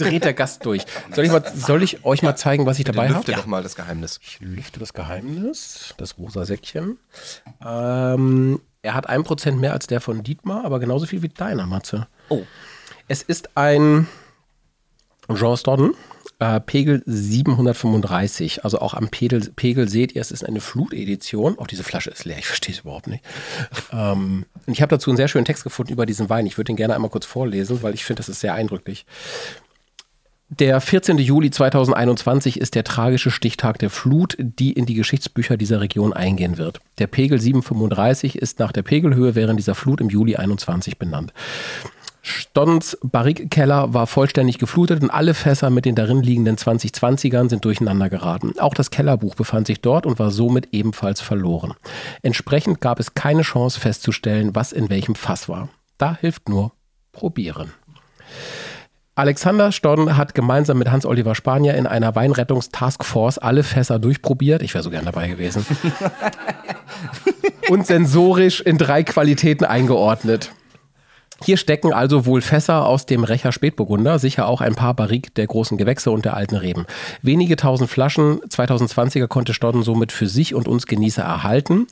dreht 0.00 0.24
der 0.24 0.34
Gast 0.34 0.64
durch. 0.64 0.84
Soll 1.14 1.24
ich, 1.24 1.30
mal, 1.30 1.44
soll 1.54 1.82
ich 1.82 2.04
euch 2.04 2.22
mal 2.22 2.36
zeigen, 2.36 2.66
was 2.66 2.78
ich 2.78 2.84
dabei 2.84 3.08
habe? 3.08 3.18
Lüfte 3.18 3.32
doch 3.32 3.46
mal 3.46 3.62
das 3.62 3.74
Geheimnis. 3.74 4.20
Ich 4.22 4.40
lüfte 4.40 4.80
das 4.80 4.92
Geheimnis, 4.92 5.94
das 5.98 6.18
rosa 6.18 6.44
Säckchen. 6.44 6.98
Ähm, 7.64 8.60
er 8.82 8.94
hat 8.94 9.08
ein 9.08 9.24
Prozent 9.24 9.60
mehr 9.60 9.72
als 9.72 9.86
der 9.86 10.00
von 10.00 10.22
Dietmar, 10.22 10.64
aber 10.64 10.80
genauso 10.80 11.06
viel 11.06 11.22
wie 11.22 11.28
deiner, 11.28 11.66
Matze. 11.66 12.08
Oh. 12.28 12.42
Es 13.08 13.22
ist 13.22 13.56
ein 13.56 14.06
Jean 15.34 15.56
Stodden, 15.56 15.94
äh, 16.42 16.60
Pegel 16.60 17.02
735. 17.06 18.64
Also 18.64 18.80
auch 18.80 18.94
am 18.94 19.08
Pegel, 19.08 19.52
Pegel 19.54 19.88
seht 19.88 20.12
ihr, 20.12 20.20
es 20.20 20.32
ist 20.32 20.44
eine 20.44 20.60
Flutedition. 20.60 21.56
Auch 21.58 21.68
diese 21.68 21.84
Flasche 21.84 22.10
ist 22.10 22.24
leer, 22.24 22.38
ich 22.38 22.46
verstehe 22.46 22.74
es 22.74 22.80
überhaupt 22.80 23.06
nicht. 23.06 23.24
ähm, 23.92 24.44
und 24.66 24.72
ich 24.72 24.82
habe 24.82 24.90
dazu 24.90 25.10
einen 25.10 25.16
sehr 25.16 25.28
schönen 25.28 25.44
Text 25.44 25.62
gefunden 25.62 25.92
über 25.92 26.04
diesen 26.04 26.28
Wein. 26.28 26.46
Ich 26.46 26.58
würde 26.58 26.66
den 26.66 26.76
gerne 26.76 26.94
einmal 26.96 27.10
kurz 27.10 27.26
vorlesen, 27.26 27.82
weil 27.82 27.94
ich 27.94 28.04
finde, 28.04 28.18
das 28.20 28.28
ist 28.28 28.40
sehr 28.40 28.54
eindrücklich. 28.54 29.06
Der 30.48 30.80
14. 30.80 31.16
Juli 31.16 31.50
2021 31.50 32.60
ist 32.60 32.74
der 32.74 32.84
tragische 32.84 33.30
Stichtag 33.30 33.78
der 33.78 33.88
Flut, 33.88 34.36
die 34.38 34.72
in 34.72 34.84
die 34.84 34.94
Geschichtsbücher 34.94 35.56
dieser 35.56 35.80
Region 35.80 36.12
eingehen 36.12 36.58
wird. 36.58 36.80
Der 36.98 37.06
Pegel 37.06 37.40
735 37.40 38.36
ist 38.36 38.58
nach 38.58 38.72
der 38.72 38.82
Pegelhöhe 38.82 39.34
während 39.34 39.58
dieser 39.58 39.74
Flut 39.74 40.00
im 40.00 40.10
Juli 40.10 40.36
21 40.36 40.98
benannt. 40.98 41.32
Stons 42.24 42.96
Barrikkeller 43.02 43.92
war 43.94 44.06
vollständig 44.06 44.58
geflutet 44.58 45.02
und 45.02 45.10
alle 45.10 45.34
Fässer 45.34 45.70
mit 45.70 45.84
den 45.84 45.96
darin 45.96 46.22
liegenden 46.22 46.56
2020ern 46.56 47.50
sind 47.50 47.64
durcheinander 47.64 48.08
geraten. 48.08 48.54
Auch 48.60 48.74
das 48.74 48.90
Kellerbuch 48.90 49.34
befand 49.34 49.66
sich 49.66 49.80
dort 49.80 50.06
und 50.06 50.20
war 50.20 50.30
somit 50.30 50.68
ebenfalls 50.70 51.20
verloren. 51.20 51.74
Entsprechend 52.22 52.80
gab 52.80 53.00
es 53.00 53.14
keine 53.14 53.42
Chance 53.42 53.80
festzustellen, 53.80 54.54
was 54.54 54.70
in 54.72 54.88
welchem 54.88 55.16
Fass 55.16 55.48
war. 55.48 55.68
Da 55.98 56.16
hilft 56.20 56.48
nur 56.48 56.72
probieren. 57.10 57.72
Alexander 59.16 59.72
Storn 59.72 60.16
hat 60.16 60.34
gemeinsam 60.34 60.78
mit 60.78 60.90
Hans-Oliver 60.90 61.34
Spanier 61.34 61.74
in 61.74 61.88
einer 61.88 62.14
Weinrettungstaskforce 62.14 63.38
alle 63.38 63.64
Fässer 63.64 63.98
durchprobiert. 63.98 64.62
Ich 64.62 64.74
wäre 64.74 64.84
so 64.84 64.90
gern 64.90 65.04
dabei 65.04 65.28
gewesen. 65.28 65.66
und 67.68 67.86
sensorisch 67.86 68.60
in 68.60 68.78
drei 68.78 69.02
Qualitäten 69.02 69.64
eingeordnet. 69.64 70.52
Hier 71.44 71.56
stecken 71.56 71.92
also 71.92 72.26
wohl 72.26 72.40
Fässer 72.40 72.86
aus 72.86 73.06
dem 73.06 73.24
Recher 73.24 73.52
Spätburgunder, 73.52 74.18
sicher 74.18 74.46
auch 74.46 74.60
ein 74.60 74.74
paar 74.74 74.94
Barrique 74.94 75.30
der 75.34 75.46
großen 75.46 75.76
Gewächse 75.76 76.10
und 76.10 76.24
der 76.24 76.34
alten 76.36 76.56
Reben. 76.56 76.86
Wenige 77.22 77.56
tausend 77.56 77.90
Flaschen 77.90 78.40
2020er 78.42 79.26
konnte 79.26 79.54
Stodden 79.54 79.82
somit 79.82 80.12
für 80.12 80.26
sich 80.28 80.54
und 80.54 80.68
uns 80.68 80.86
Genießer 80.86 81.22
erhalten. 81.22 81.86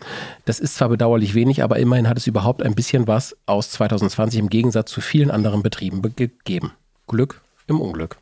Das 0.45 0.61
ist 0.61 0.77
zwar 0.77 0.89
bedauerlich 0.89 1.35
wenig, 1.35 1.63
aber 1.63 1.79
immerhin 1.79 2.09
hat 2.09 2.19
es 2.19 2.27
überhaupt 2.27 2.63
ein 2.63 2.75
bisschen 2.75 3.07
was 3.07 3.37
aus 3.47 3.71
2020 3.71 4.39
im 4.41 4.49
Gegensatz 4.51 4.91
zu 4.91 5.01
vielen 5.01 5.31
anderen 5.31 5.63
Betrieben 5.63 6.03
be- 6.03 6.11
gegeben. 6.11 6.73
Glück 7.09 7.41
im 7.67 7.81
Unglück. 7.81 8.17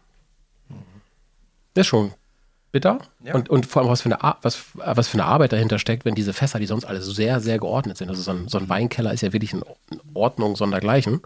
Das 1.74 1.82
ist 1.82 1.88
schon 1.88 2.12
bitter. 2.72 2.98
Und, 3.34 3.48
und 3.48 3.66
vor 3.66 3.82
allem, 3.82 3.90
was 3.90 4.02
für, 4.02 4.06
eine, 4.06 4.22
Ar- 4.22 4.38
was, 4.42 4.64
was 4.74 5.08
für 5.08 5.14
eine 5.14 5.24
Arbeit 5.24 5.52
dahinter 5.52 5.78
steckt, 5.78 6.04
wenn 6.04 6.14
diese 6.14 6.32
Fässer, 6.32 6.58
die 6.58 6.66
sonst 6.66 6.84
alle 6.84 7.00
sehr, 7.00 7.40
sehr 7.40 7.58
geordnet 7.58 7.96
sind. 7.96 8.08
Also 8.08 8.22
so 8.22 8.30
ein, 8.30 8.48
so 8.48 8.58
ein 8.58 8.68
Weinkeller 8.68 9.12
ist 9.12 9.22
ja 9.22 9.32
wirklich 9.32 9.52
in 9.52 9.62
Ordnung 10.14 10.56
sondergleichen. 10.56 11.20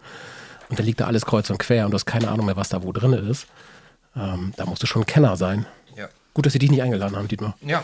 Und 0.69 0.79
da 0.79 0.83
liegt 0.83 1.01
da 1.01 1.05
alles 1.07 1.25
kreuz 1.25 1.49
und 1.49 1.59
quer 1.59 1.85
und 1.85 1.91
du 1.91 1.95
hast 1.95 2.05
keine 2.05 2.29
Ahnung 2.29 2.45
mehr, 2.45 2.55
was 2.55 2.69
da 2.69 2.83
wo 2.83 2.91
drin 2.91 3.13
ist. 3.13 3.47
Ähm, 4.15 4.53
da 4.55 4.65
musst 4.65 4.81
du 4.81 4.87
schon 4.87 5.03
ein 5.03 5.05
Kenner 5.05 5.37
sein. 5.37 5.65
Ja. 6.33 6.35
Gut, 6.35 6.47
dass 6.47 6.53
sie 6.53 6.59
dich 6.59 6.71
nicht 6.71 6.81
eingeladen 6.81 7.15
haben, 7.15 7.27
Dietmar. 7.27 7.55
Ja. 7.61 7.83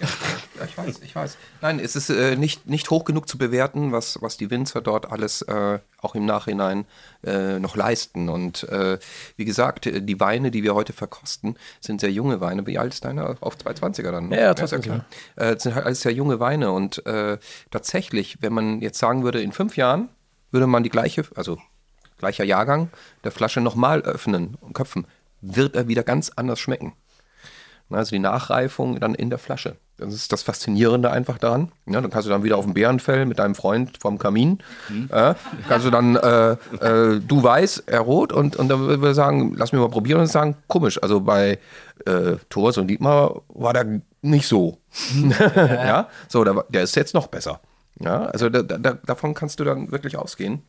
ja, 0.00 0.64
ich 0.64 0.78
weiß, 0.78 1.00
ich 1.02 1.16
weiß. 1.16 1.36
Nein, 1.60 1.80
es 1.80 1.96
ist 1.96 2.08
äh, 2.08 2.36
nicht, 2.36 2.68
nicht 2.68 2.88
hoch 2.90 3.04
genug 3.04 3.28
zu 3.28 3.36
bewerten, 3.36 3.90
was, 3.90 4.22
was 4.22 4.36
die 4.36 4.48
Winzer 4.48 4.80
dort 4.80 5.10
alles 5.10 5.42
äh, 5.42 5.80
auch 6.00 6.14
im 6.14 6.24
Nachhinein 6.24 6.84
äh, 7.24 7.58
noch 7.58 7.74
leisten. 7.74 8.28
Und 8.28 8.62
äh, 8.68 8.98
wie 9.36 9.44
gesagt, 9.44 9.86
äh, 9.86 10.00
die 10.00 10.20
Weine, 10.20 10.52
die 10.52 10.62
wir 10.62 10.76
heute 10.76 10.92
verkosten, 10.92 11.56
sind 11.80 12.00
sehr 12.00 12.12
junge 12.12 12.40
Weine. 12.40 12.64
Wie 12.64 12.78
alt 12.78 12.94
ist 12.94 13.04
deiner? 13.04 13.36
Auf 13.40 13.56
220er 13.56 14.12
dann? 14.12 14.28
ne? 14.28 14.36
Ja, 14.36 14.42
ja, 14.42 14.50
ist 14.52 14.72
220er. 14.72 14.80
klar. 14.80 15.04
Äh, 15.34 15.58
sind 15.58 15.74
halt 15.74 15.84
alles 15.84 16.00
sehr 16.00 16.12
junge 16.12 16.38
Weine. 16.38 16.70
Und 16.70 17.04
äh, 17.06 17.38
tatsächlich, 17.72 18.38
wenn 18.40 18.52
man 18.52 18.82
jetzt 18.82 19.00
sagen 19.00 19.24
würde, 19.24 19.42
in 19.42 19.50
fünf 19.50 19.76
Jahren 19.76 20.10
würde 20.52 20.68
man 20.68 20.84
die 20.84 20.90
gleiche, 20.90 21.24
also 21.34 21.58
gleicher 22.18 22.44
Jahrgang 22.44 22.90
der 23.24 23.32
Flasche 23.32 23.60
nochmal 23.60 24.02
öffnen 24.02 24.56
und 24.60 24.74
köpfen, 24.74 25.08
wird 25.40 25.74
er 25.74 25.88
wieder 25.88 26.04
ganz 26.04 26.30
anders 26.36 26.60
schmecken. 26.60 26.92
Also 27.90 28.10
die 28.10 28.20
Nachreifung 28.20 28.98
dann 28.98 29.14
in 29.14 29.30
der 29.30 29.38
Flasche. 29.38 29.76
Das 29.96 30.12
ist 30.12 30.32
das 30.32 30.42
Faszinierende 30.42 31.10
einfach 31.10 31.38
daran. 31.38 31.70
Ja, 31.86 32.00
dann 32.00 32.10
kannst 32.10 32.26
du 32.26 32.30
dann 32.30 32.42
wieder 32.42 32.56
auf 32.56 32.64
dem 32.64 32.74
Bärenfell 32.74 33.26
mit 33.26 33.38
deinem 33.38 33.54
Freund 33.54 33.96
vom 34.00 34.18
Kamin. 34.18 34.58
Äh, 35.08 35.34
kannst 35.68 35.86
du 35.86 35.90
dann, 35.90 36.16
äh, 36.16 36.52
äh, 36.52 37.20
du 37.20 37.42
weiß, 37.42 37.84
er 37.86 38.00
rot. 38.00 38.32
Und, 38.32 38.56
und 38.56 38.68
dann 38.68 38.80
würden 38.80 39.02
wir 39.02 39.14
sagen, 39.14 39.54
lass 39.56 39.72
mich 39.72 39.80
mal 39.80 39.88
probieren 39.88 40.20
und 40.20 40.26
sagen, 40.26 40.56
komisch. 40.66 41.00
Also 41.00 41.20
bei 41.20 41.58
äh, 42.06 42.36
Thors 42.50 42.76
und 42.76 42.88
Dietmar 42.88 43.42
war 43.48 43.72
der 43.72 44.00
nicht 44.22 44.48
so. 44.48 44.78
ja, 45.48 46.08
so, 46.28 46.42
der, 46.42 46.64
der 46.68 46.82
ist 46.82 46.96
jetzt 46.96 47.14
noch 47.14 47.28
besser. 47.28 47.60
Ja, 48.00 48.24
also 48.24 48.48
da, 48.48 48.62
da, 48.62 48.94
davon 48.94 49.34
kannst 49.34 49.60
du 49.60 49.64
dann 49.64 49.92
wirklich 49.92 50.16
ausgehen. 50.16 50.62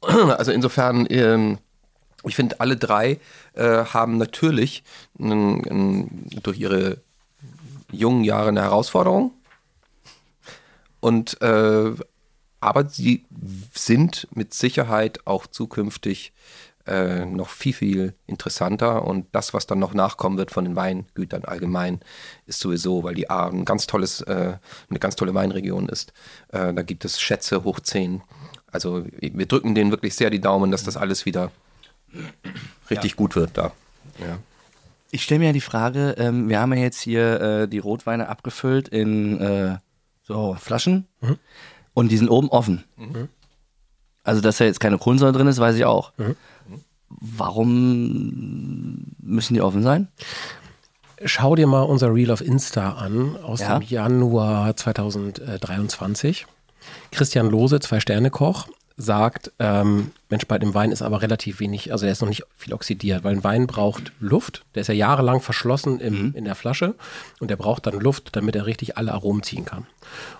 Also 0.00 0.52
insofern, 0.52 1.06
ähm, 1.10 1.58
ich 2.24 2.34
finde, 2.34 2.60
alle 2.60 2.76
drei 2.76 3.18
äh, 3.54 3.84
haben 3.84 4.16
natürlich 4.16 4.82
n- 5.18 5.64
n- 5.64 6.26
durch 6.42 6.58
ihre 6.58 6.98
jungen 7.92 8.24
Jahre 8.24 8.48
eine 8.48 8.62
Herausforderung. 8.62 9.32
Und 11.00 11.40
äh, 11.42 11.92
aber 12.60 12.88
sie 12.88 13.24
sind 13.72 14.26
mit 14.32 14.52
Sicherheit 14.52 15.26
auch 15.26 15.46
zukünftig 15.46 16.32
äh, 16.88 17.24
noch 17.24 17.50
viel, 17.50 17.72
viel 17.72 18.14
interessanter. 18.26 19.04
Und 19.04 19.26
das, 19.32 19.54
was 19.54 19.66
dann 19.66 19.78
noch 19.78 19.94
nachkommen 19.94 20.38
wird 20.38 20.50
von 20.50 20.64
den 20.64 20.74
Weingütern 20.74 21.44
allgemein, 21.44 22.00
ist 22.46 22.58
sowieso, 22.58 23.04
weil 23.04 23.14
die 23.14 23.30
A 23.30 23.46
ein 23.46 23.64
ganz 23.64 23.86
tolles, 23.86 24.22
äh, 24.22 24.54
eine 24.90 24.98
ganz 24.98 25.14
tolle 25.14 25.34
Weinregion 25.34 25.88
ist. 25.88 26.12
Äh, 26.48 26.74
da 26.74 26.82
gibt 26.82 27.04
es 27.04 27.20
Schätze 27.20 27.62
hoch 27.62 27.78
10. 27.78 28.22
Also 28.72 29.04
wir 29.20 29.46
drücken 29.46 29.74
denen 29.76 29.92
wirklich 29.92 30.14
sehr 30.16 30.30
die 30.30 30.40
Daumen, 30.40 30.72
dass 30.72 30.82
das 30.82 30.96
alles 30.96 31.26
wieder 31.26 31.52
richtig 32.90 33.16
gut 33.16 33.36
wird 33.36 33.50
da. 33.54 33.72
Ja. 34.18 34.38
Ich 35.10 35.22
stelle 35.22 35.40
mir 35.40 35.46
ja 35.46 35.52
die 35.52 35.60
Frage, 35.60 36.14
ähm, 36.18 36.48
wir 36.48 36.60
haben 36.60 36.72
ja 36.74 36.80
jetzt 36.80 37.00
hier 37.00 37.40
äh, 37.40 37.68
die 37.68 37.78
Rotweine 37.78 38.28
abgefüllt 38.28 38.88
in 38.88 39.40
äh, 39.40 39.78
so 40.22 40.54
Flaschen 40.60 41.06
und 41.94 42.10
die 42.10 42.16
sind 42.18 42.28
oben 42.28 42.50
offen. 42.50 42.84
Also, 44.22 44.42
dass 44.42 44.58
da 44.58 44.64
jetzt 44.66 44.80
keine 44.80 44.98
Kohlensäure 44.98 45.32
drin 45.32 45.46
ist, 45.46 45.58
weiß 45.58 45.76
ich 45.76 45.86
auch. 45.86 46.12
Warum 47.08 49.14
müssen 49.22 49.54
die 49.54 49.62
offen 49.62 49.82
sein? 49.82 50.08
Schau 51.24 51.56
dir 51.56 51.66
mal 51.66 51.82
unser 51.82 52.14
Reel 52.14 52.30
auf 52.30 52.42
Insta 52.42 52.92
an 52.92 53.36
aus 53.38 53.60
Ja. 53.60 53.78
dem 53.78 53.88
Januar 53.88 54.76
2023. 54.76 56.46
Christian 57.10 57.50
Lose, 57.50 57.80
Zwei-Sterne-Koch, 57.80 58.68
sagt, 59.00 59.52
ähm, 59.60 60.10
Mensch, 60.28 60.46
bei 60.46 60.58
dem 60.58 60.74
Wein 60.74 60.90
ist 60.90 61.02
aber 61.02 61.22
relativ 61.22 61.60
wenig, 61.60 61.92
also 61.92 62.04
der 62.04 62.12
ist 62.12 62.20
noch 62.20 62.28
nicht 62.28 62.42
viel 62.56 62.74
oxidiert, 62.74 63.22
weil 63.22 63.36
ein 63.36 63.44
Wein 63.44 63.68
braucht 63.68 64.12
Luft. 64.18 64.64
Der 64.74 64.82
ist 64.82 64.88
ja 64.88 64.94
jahrelang 64.94 65.40
verschlossen 65.40 66.00
im, 66.00 66.34
in 66.34 66.44
der 66.44 66.56
Flasche 66.56 66.96
und 67.38 67.48
der 67.48 67.56
braucht 67.56 67.86
dann 67.86 68.00
Luft, 68.00 68.34
damit 68.34 68.56
er 68.56 68.66
richtig 68.66 68.98
alle 68.98 69.12
Aromen 69.12 69.44
ziehen 69.44 69.64
kann. 69.64 69.86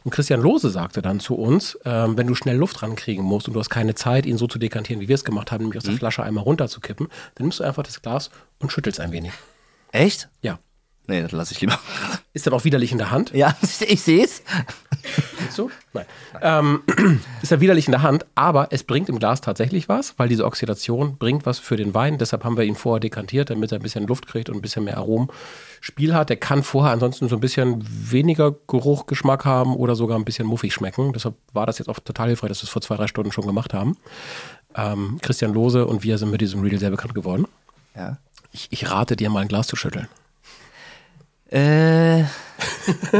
Und 0.02 0.10
Christian 0.10 0.42
Lose 0.42 0.70
sagte 0.70 1.02
dann 1.02 1.20
zu 1.20 1.36
uns, 1.36 1.78
ähm, 1.84 2.18
wenn 2.18 2.26
du 2.26 2.34
schnell 2.34 2.56
Luft 2.56 2.82
rankriegen 2.82 3.24
musst 3.24 3.46
und 3.46 3.54
du 3.54 3.60
hast 3.60 3.70
keine 3.70 3.94
Zeit, 3.94 4.26
ihn 4.26 4.38
so 4.38 4.48
zu 4.48 4.58
dekantieren, 4.58 5.00
wie 5.00 5.08
wir 5.08 5.14
es 5.14 5.24
gemacht 5.24 5.52
haben, 5.52 5.62
nämlich 5.62 5.78
aus 5.78 5.84
der 5.84 5.94
Flasche 5.94 6.24
einmal 6.24 6.42
runterzukippen, 6.42 7.06
dann 7.36 7.44
nimmst 7.44 7.60
du 7.60 7.64
einfach 7.64 7.84
das 7.84 8.02
Glas 8.02 8.30
und 8.58 8.72
schüttelst 8.72 8.98
ein 8.98 9.12
wenig. 9.12 9.32
Echt? 9.92 10.28
Ja. 10.42 10.58
Nee, 11.06 11.22
das 11.22 11.32
lasse 11.32 11.54
ich 11.54 11.60
lieber. 11.60 11.78
Ist 12.34 12.46
dann 12.46 12.52
auch 12.54 12.64
widerlich 12.64 12.92
in 12.92 12.98
der 12.98 13.10
Hand. 13.10 13.32
Ja, 13.32 13.56
ich 13.62 14.02
sehe 14.02 14.24
es. 14.24 14.42
Du? 15.56 15.70
Nein. 15.92 16.04
Ähm, 16.40 16.82
ist 17.42 17.50
ja 17.50 17.60
widerlich 17.60 17.86
in 17.86 17.92
der 17.92 18.02
Hand, 18.02 18.26
aber 18.36 18.68
es 18.70 18.84
bringt 18.84 19.08
im 19.08 19.18
Glas 19.18 19.40
tatsächlich 19.40 19.88
was, 19.88 20.16
weil 20.16 20.28
diese 20.28 20.44
Oxidation 20.44 21.16
bringt 21.18 21.46
was 21.46 21.58
für 21.58 21.76
den 21.76 21.94
Wein. 21.94 22.16
Deshalb 22.16 22.44
haben 22.44 22.56
wir 22.56 22.64
ihn 22.64 22.76
vorher 22.76 23.00
dekantiert, 23.00 23.50
damit 23.50 23.72
er 23.72 23.78
ein 23.78 23.82
bisschen 23.82 24.06
Luft 24.06 24.28
kriegt 24.28 24.48
und 24.48 24.56
ein 24.56 24.62
bisschen 24.62 24.84
mehr 24.84 24.98
Aromenspiel 24.98 26.14
hat. 26.14 26.28
Der 26.28 26.36
kann 26.36 26.62
vorher 26.62 26.92
ansonsten 26.92 27.28
so 27.28 27.36
ein 27.36 27.40
bisschen 27.40 27.84
weniger 27.88 28.54
Geruch, 28.68 29.06
Geschmack 29.06 29.44
haben 29.44 29.74
oder 29.74 29.96
sogar 29.96 30.16
ein 30.16 30.24
bisschen 30.24 30.46
muffig 30.46 30.72
schmecken. 30.72 31.12
Deshalb 31.12 31.34
war 31.52 31.66
das 31.66 31.78
jetzt 31.78 31.88
auch 31.88 31.98
total 31.98 32.28
hilfreich, 32.28 32.50
dass 32.50 32.60
wir 32.60 32.64
es 32.64 32.70
vor 32.70 32.82
zwei, 32.82 32.96
drei 32.96 33.08
Stunden 33.08 33.32
schon 33.32 33.46
gemacht 33.46 33.74
haben. 33.74 33.96
Ähm, 34.76 35.18
Christian 35.22 35.52
Lose 35.52 35.86
und 35.86 36.04
wir 36.04 36.18
sind 36.18 36.30
mit 36.30 36.40
diesem 36.40 36.62
Reel 36.62 36.78
sehr 36.78 36.90
bekannt 36.90 37.14
geworden. 37.14 37.46
Ja. 37.96 38.18
Ich, 38.52 38.68
ich 38.70 38.90
rate 38.90 39.16
dir 39.16 39.28
mal 39.28 39.40
ein 39.40 39.48
Glas 39.48 39.66
zu 39.66 39.74
schütteln. 39.74 40.06
Äh. 41.50 42.24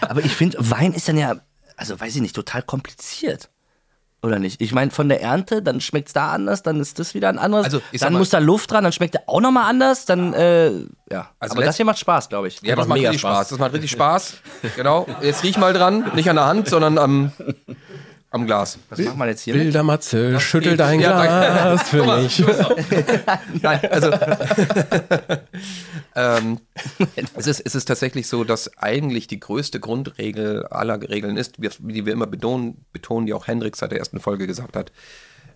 Aber 0.00 0.20
ich 0.24 0.34
finde, 0.34 0.58
Wein 0.60 0.92
ist 0.92 1.08
dann 1.08 1.16
ja, 1.16 1.36
also 1.76 1.98
weiß 1.98 2.14
ich 2.16 2.22
nicht, 2.22 2.34
total 2.34 2.62
kompliziert. 2.62 3.48
Oder 4.24 4.38
nicht? 4.38 4.60
Ich 4.60 4.72
meine, 4.72 4.92
von 4.92 5.08
der 5.08 5.20
Ernte, 5.20 5.62
dann 5.62 5.80
schmeckt 5.80 6.08
es 6.08 6.14
da 6.14 6.30
anders, 6.30 6.62
dann 6.62 6.78
ist 6.78 7.00
das 7.00 7.12
wieder 7.14 7.28
ein 7.28 7.38
anderes. 7.40 7.64
Also, 7.64 7.82
ich 7.90 7.98
sag 7.98 8.06
dann 8.06 8.12
mal- 8.12 8.18
muss 8.20 8.30
da 8.30 8.38
Luft 8.38 8.70
dran, 8.70 8.84
dann 8.84 8.92
schmeckt 8.92 9.14
der 9.14 9.22
auch 9.26 9.40
nochmal 9.40 9.68
anders, 9.68 10.04
dann, 10.04 10.32
äh, 10.32 10.70
ja. 11.10 11.30
Also 11.40 11.56
Aber 11.56 11.64
das 11.64 11.76
hier 11.76 11.84
macht 11.84 11.98
Spaß, 11.98 12.28
glaube 12.28 12.46
ich. 12.46 12.60
Ja, 12.62 12.76
das 12.76 12.86
macht 12.86 12.98
mega 12.98 13.08
richtig 13.10 13.22
Spaß. 13.22 13.36
Spaß. 13.38 13.48
Das 13.48 13.58
macht 13.58 13.72
richtig 13.72 13.90
Spaß. 13.90 14.34
Genau. 14.76 15.06
Jetzt 15.22 15.42
riech 15.42 15.58
mal 15.58 15.72
dran. 15.72 16.12
Nicht 16.14 16.30
an 16.30 16.36
der 16.36 16.46
Hand, 16.46 16.68
sondern 16.68 16.98
am, 16.98 17.32
am 18.32 18.46
Glas. 18.46 18.78
Was 18.90 18.98
macht 18.98 19.16
man 19.16 19.28
jetzt 19.28 19.42
hier? 19.42 19.54
Wilder 19.54 19.82
Matze, 19.82 20.38
schüttel 20.40 20.76
dein 20.76 21.00
Ja, 21.00 21.22
Glas 21.22 21.88
für 21.88 22.04
mich. 22.04 22.42
Nein, 23.62 23.80
also 23.90 24.10
ähm, 26.16 26.58
es, 27.36 27.46
ist, 27.46 27.60
es 27.60 27.74
ist 27.74 27.84
tatsächlich 27.86 28.26
so, 28.28 28.44
dass 28.44 28.76
eigentlich 28.78 29.26
die 29.26 29.40
größte 29.40 29.80
Grundregel 29.80 30.66
aller 30.66 31.00
Regeln 31.08 31.36
ist, 31.36 31.60
wir- 31.60 31.70
die 31.78 32.06
wir 32.06 32.12
immer 32.12 32.26
betonen, 32.26 32.84
betonen, 32.92 33.26
die 33.26 33.34
auch 33.34 33.46
Hendrik 33.46 33.76
seit 33.76 33.92
der 33.92 33.98
ersten 33.98 34.20
Folge 34.20 34.46
gesagt 34.46 34.76
hat. 34.76 34.92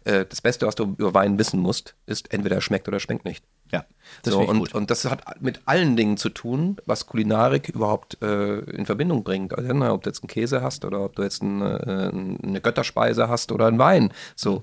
Äh, 0.04 0.24
das 0.28 0.40
Beste, 0.40 0.66
was 0.66 0.74
du 0.74 0.94
über 0.98 1.14
Wein 1.14 1.38
wissen 1.38 1.60
musst, 1.60 1.94
ist 2.06 2.32
entweder 2.32 2.56
er 2.56 2.62
schmeckt 2.62 2.88
oder 2.88 2.96
er 2.98 3.00
schmeckt 3.00 3.24
nicht. 3.24 3.44
Ja, 3.72 3.84
das 4.22 4.34
so, 4.34 4.40
und, 4.40 4.58
gut. 4.58 4.74
und 4.74 4.90
das 4.90 5.04
hat 5.04 5.40
mit 5.42 5.62
allen 5.66 5.96
Dingen 5.96 6.16
zu 6.16 6.28
tun, 6.28 6.76
was 6.86 7.06
Kulinarik 7.06 7.68
überhaupt 7.68 8.22
äh, 8.22 8.58
in 8.58 8.86
Verbindung 8.86 9.24
bringt. 9.24 9.56
Also, 9.56 9.72
ne, 9.72 9.92
ob 9.92 10.02
du 10.02 10.10
jetzt 10.10 10.22
einen 10.22 10.28
Käse 10.28 10.62
hast 10.62 10.84
oder 10.84 11.04
ob 11.04 11.16
du 11.16 11.22
jetzt 11.22 11.42
ein, 11.42 11.60
äh, 11.62 12.10
eine 12.42 12.60
Götterspeise 12.60 13.28
hast 13.28 13.52
oder 13.52 13.66
einen 13.66 13.78
Wein. 13.78 14.12
So, 14.36 14.62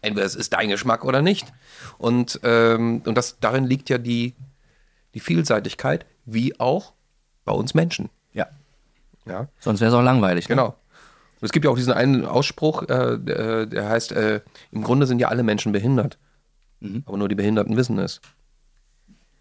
entweder 0.00 0.26
es 0.26 0.34
ist 0.34 0.52
dein 0.52 0.68
Geschmack 0.68 1.04
oder 1.04 1.22
nicht. 1.22 1.52
Und, 1.98 2.40
ähm, 2.44 3.02
und 3.04 3.14
das, 3.16 3.38
darin 3.40 3.64
liegt 3.64 3.88
ja 3.88 3.98
die, 3.98 4.34
die 5.14 5.20
Vielseitigkeit, 5.20 6.06
wie 6.24 6.58
auch 6.60 6.92
bei 7.44 7.52
uns 7.52 7.74
Menschen. 7.74 8.10
Ja. 8.32 8.46
Ja, 9.26 9.48
Sonst 9.58 9.80
wäre 9.80 9.90
es 9.90 9.94
auch 9.94 10.02
langweilig. 10.02 10.48
Ne? 10.48 10.56
genau. 10.56 10.76
Und 11.40 11.46
es 11.46 11.52
gibt 11.52 11.64
ja 11.64 11.70
auch 11.70 11.76
diesen 11.76 11.92
einen 11.92 12.24
Ausspruch, 12.24 12.82
äh, 12.84 13.18
der, 13.18 13.66
der 13.66 13.88
heißt, 13.88 14.12
äh, 14.12 14.40
im 14.72 14.82
Grunde 14.82 15.06
sind 15.06 15.20
ja 15.20 15.28
alle 15.28 15.42
Menschen 15.42 15.72
behindert. 15.72 16.18
Aber 17.06 17.16
nur 17.16 17.28
die 17.28 17.34
Behinderten 17.34 17.76
wissen 17.76 17.98
es. 17.98 18.20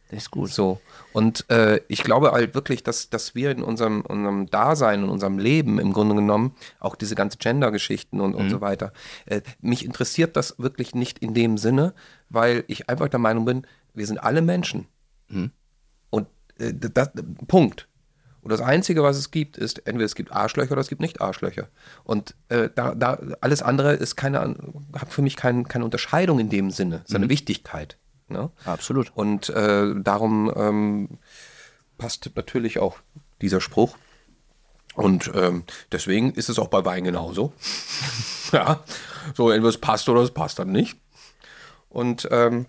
Das 0.10 0.20
ist 0.24 0.32
gut. 0.32 0.52
So. 0.52 0.80
Und 1.12 1.50
äh, 1.50 1.82
ich 1.90 2.04
glaube 2.04 2.32
halt 2.32 2.56
wirklich, 2.56 2.82
dass, 2.82 3.10
dass 3.10 3.36
wir 3.36 3.52
in 3.52 3.62
unserem, 3.62 4.02
unserem 4.02 4.50
Dasein, 4.50 5.04
in 5.04 5.10
unserem 5.10 5.38
Leben 5.38 5.80
im 5.80 5.92
Grunde 5.92 6.16
genommen, 6.16 6.56
auch 6.80 6.96
diese 6.96 7.16
ganze 7.16 7.38
Gender-Geschichten 7.38 8.22
und, 8.22 8.34
und 8.34 8.50
so 8.50 8.62
weiter, 8.62 8.94
äh, 9.26 9.42
mich 9.60 9.84
interessiert 9.84 10.38
das 10.38 10.56
wirklich 10.58 10.96
nicht 10.96 11.20
in 11.20 11.34
dem 11.34 11.58
Sinne, 11.58 11.94
weil 12.30 12.64
ich 12.68 12.90
einfach 12.90 13.10
der 13.10 13.20
Meinung 13.20 13.44
bin, 13.46 13.68
wir 13.94 14.08
sind 14.08 14.20
alle 14.20 14.42
Menschen. 14.42 14.88
Und 16.10 16.28
äh, 16.58 16.74
das, 16.74 17.12
Punkt. 17.48 17.88
Und 18.48 18.54
das 18.54 18.62
Einzige, 18.62 19.04
was 19.04 19.18
es 19.18 19.30
gibt, 19.30 19.58
ist, 19.58 19.80
entweder 19.80 20.06
es 20.06 20.16
gibt 20.16 20.32
Arschlöcher 20.32 20.72
oder 20.72 20.80
es 20.80 20.88
gibt 20.88 21.02
nicht 21.02 21.20
Arschlöcher. 21.20 21.68
Und 22.06 22.34
äh, 22.48 22.70
da, 22.74 22.96
da, 22.96 23.20
alles 23.42 23.62
andere 23.62 23.96
ist 23.96 24.16
keine, 24.16 24.56
hat 24.94 25.12
für 25.12 25.22
mich 25.22 25.36
kein, 25.36 25.68
keine 25.68 25.84
Unterscheidung 25.84 26.40
in 26.40 26.48
dem 26.48 26.72
Sinne. 26.72 27.02
Es 27.04 27.10
ist 27.10 27.16
eine 27.18 27.28
Wichtigkeit. 27.28 27.98
Ne? 28.30 28.50
Absolut. 28.64 29.12
Und 29.14 29.50
äh, 29.50 29.94
darum 29.98 30.50
ähm, 30.56 31.20
passt 31.98 32.32
natürlich 32.38 32.80
auch 32.80 33.00
dieser 33.42 33.60
Spruch. 33.60 33.98
Und 34.96 35.30
ähm, 35.36 35.66
deswegen 35.92 36.32
ist 36.32 36.48
es 36.48 36.58
auch 36.58 36.70
bei 36.70 36.86
Wein 36.86 37.04
genauso. 37.04 37.52
ja, 38.54 38.82
so 39.36 39.50
entweder 39.50 39.68
es 39.68 39.78
passt 39.78 40.08
oder 40.08 40.22
es 40.22 40.32
passt 40.32 40.58
dann 40.58 40.72
nicht. 40.72 40.98
Und, 41.90 42.30
ähm, 42.32 42.68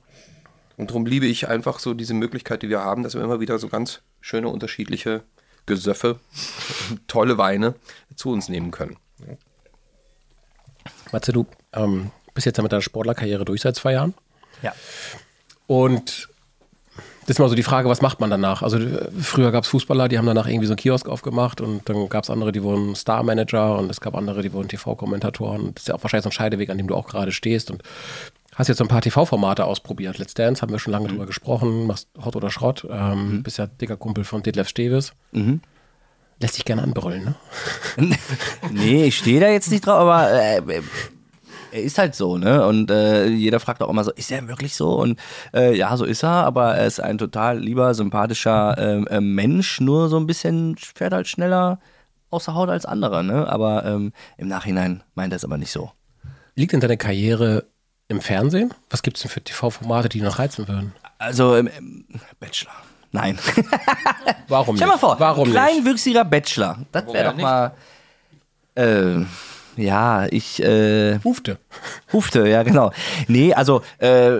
und 0.76 0.90
darum 0.90 1.06
liebe 1.06 1.26
ich 1.26 1.46
einfach 1.46 1.78
so 1.78 1.94
diese 1.94 2.14
Möglichkeit, 2.14 2.62
die 2.62 2.68
wir 2.68 2.80
haben, 2.80 3.04
dass 3.04 3.14
wir 3.14 3.22
immer 3.22 3.38
wieder 3.38 3.60
so 3.60 3.68
ganz 3.68 4.02
schöne 4.20 4.48
unterschiedliche 4.48 5.22
Gesöffe, 5.68 6.18
tolle 7.06 7.38
Weine 7.38 7.74
zu 8.16 8.30
uns 8.30 8.48
nehmen 8.48 8.72
können. 8.72 8.96
Matze, 11.12 11.32
du 11.32 11.46
ähm, 11.72 12.10
bist 12.34 12.46
jetzt 12.46 12.56
ja 12.56 12.62
mit 12.62 12.72
deiner 12.72 12.82
Sportlerkarriere 12.82 13.44
durch 13.44 13.60
seit 13.62 13.76
zwei 13.76 13.92
Jahren. 13.92 14.14
Ja. 14.62 14.74
Und 15.66 16.28
das 17.22 17.34
ist 17.34 17.40
mal 17.40 17.48
so 17.48 17.54
die 17.54 17.62
Frage, 17.62 17.90
was 17.90 18.00
macht 18.00 18.20
man 18.20 18.30
danach? 18.30 18.62
Also 18.62 18.78
früher 19.20 19.52
gab 19.52 19.64
es 19.64 19.70
Fußballer, 19.70 20.08
die 20.08 20.16
haben 20.16 20.24
danach 20.24 20.46
irgendwie 20.46 20.66
so 20.66 20.72
einen 20.72 20.78
Kiosk 20.78 21.08
aufgemacht 21.08 21.60
und 21.60 21.86
dann 21.88 22.08
gab 22.08 22.24
es 22.24 22.30
andere, 22.30 22.52
die 22.52 22.62
wurden 22.62 22.94
Star-Manager 22.94 23.78
und 23.78 23.90
es 23.90 24.00
gab 24.00 24.14
andere, 24.14 24.40
die 24.40 24.54
wurden 24.54 24.68
TV-Kommentatoren. 24.68 25.60
Und 25.60 25.76
Das 25.76 25.82
ist 25.82 25.88
ja 25.88 25.94
auch 25.94 26.02
wahrscheinlich 26.02 26.24
so 26.24 26.30
ein 26.30 26.32
Scheideweg, 26.32 26.70
an 26.70 26.78
dem 26.78 26.88
du 26.88 26.94
auch 26.94 27.06
gerade 27.06 27.32
stehst 27.32 27.70
und 27.70 27.82
hast 28.58 28.68
jetzt 28.68 28.78
so 28.78 28.84
ein 28.84 28.88
paar 28.88 29.00
TV-Formate 29.00 29.64
ausprobiert. 29.64 30.18
Let's 30.18 30.34
Dance 30.34 30.60
haben 30.60 30.72
wir 30.72 30.80
schon 30.80 30.92
lange 30.92 31.08
drüber 31.08 31.26
gesprochen, 31.26 31.86
machst 31.86 32.08
Hot 32.24 32.34
oder 32.34 32.50
Schrott, 32.50 32.86
ähm, 32.90 33.42
bist 33.44 33.58
ja 33.58 33.66
dicker 33.66 33.96
Kumpel 33.96 34.24
von 34.24 34.42
Detlef 34.42 34.68
Steves. 34.68 35.12
Lässt 36.40 36.54
sich 36.54 36.64
gerne 36.64 36.82
anbrüllen, 36.82 37.24
ne? 37.24 37.34
nee, 38.70 39.04
ich 39.06 39.18
stehe 39.18 39.40
da 39.40 39.48
jetzt 39.48 39.70
nicht 39.70 39.86
drauf, 39.86 40.00
aber 40.00 40.30
äh, 40.30 40.58
äh, 40.58 40.82
er 41.70 41.82
ist 41.82 41.98
halt 41.98 42.14
so, 42.14 42.36
ne? 42.36 42.66
Und 42.66 42.90
äh, 42.90 43.26
jeder 43.26 43.60
fragt 43.60 43.82
auch 43.82 43.90
immer 43.90 44.02
so, 44.02 44.10
ist 44.12 44.30
er 44.32 44.48
wirklich 44.48 44.74
so? 44.74 44.92
Und 44.98 45.20
äh, 45.54 45.76
ja, 45.76 45.96
so 45.96 46.04
ist 46.04 46.24
er, 46.24 46.44
aber 46.44 46.74
er 46.74 46.86
ist 46.86 47.00
ein 47.00 47.18
total 47.18 47.60
lieber, 47.60 47.94
sympathischer 47.94 48.76
ähm, 48.78 49.06
äh, 49.08 49.20
Mensch, 49.20 49.80
nur 49.80 50.08
so 50.08 50.16
ein 50.16 50.26
bisschen 50.26 50.76
fährt 50.76 51.12
halt 51.12 51.28
schneller 51.28 51.78
außer 52.30 52.54
Haut 52.54 52.68
als 52.70 52.86
andere, 52.86 53.22
ne? 53.22 53.48
Aber 53.48 53.84
ähm, 53.84 54.12
im 54.36 54.48
Nachhinein 54.48 55.02
meint 55.14 55.32
er 55.32 55.36
es 55.36 55.44
aber 55.44 55.58
nicht 55.58 55.72
so. 55.72 55.92
Liegt 56.54 56.72
denn 56.72 56.80
deine 56.80 56.96
Karriere 56.96 57.66
im 58.08 58.20
Fernsehen? 58.20 58.72
Was 58.90 59.02
gibt 59.02 59.16
es 59.16 59.22
denn 59.22 59.30
für 59.30 59.42
TV-Formate, 59.42 60.08
die 60.08 60.20
noch 60.20 60.38
reizen 60.38 60.66
würden? 60.66 60.94
Also, 61.18 61.56
ähm, 61.56 61.70
ähm, 61.76 62.04
Bachelor. 62.40 62.72
Nein. 63.12 63.38
Warum 64.48 64.76
Stell 64.76 64.88
mal 64.88 64.94
nicht? 64.94 65.00
vor, 65.00 65.18
Warum 65.20 65.48
nicht? 65.48 65.54
kleinwüchsiger 65.54 66.24
Bachelor. 66.24 66.78
Das 66.92 67.06
wäre 67.12 67.24
doch 67.30 67.34
nicht? 67.34 67.42
mal. 67.42 67.72
Äh, 68.74 69.24
ja, 69.76 70.26
ich. 70.30 70.62
Äh, 70.62 71.18
Hufte. 71.24 71.58
Hufte, 72.12 72.48
ja, 72.48 72.62
genau. 72.62 72.92
Nee, 73.28 73.54
also 73.54 73.82
äh, 73.98 74.38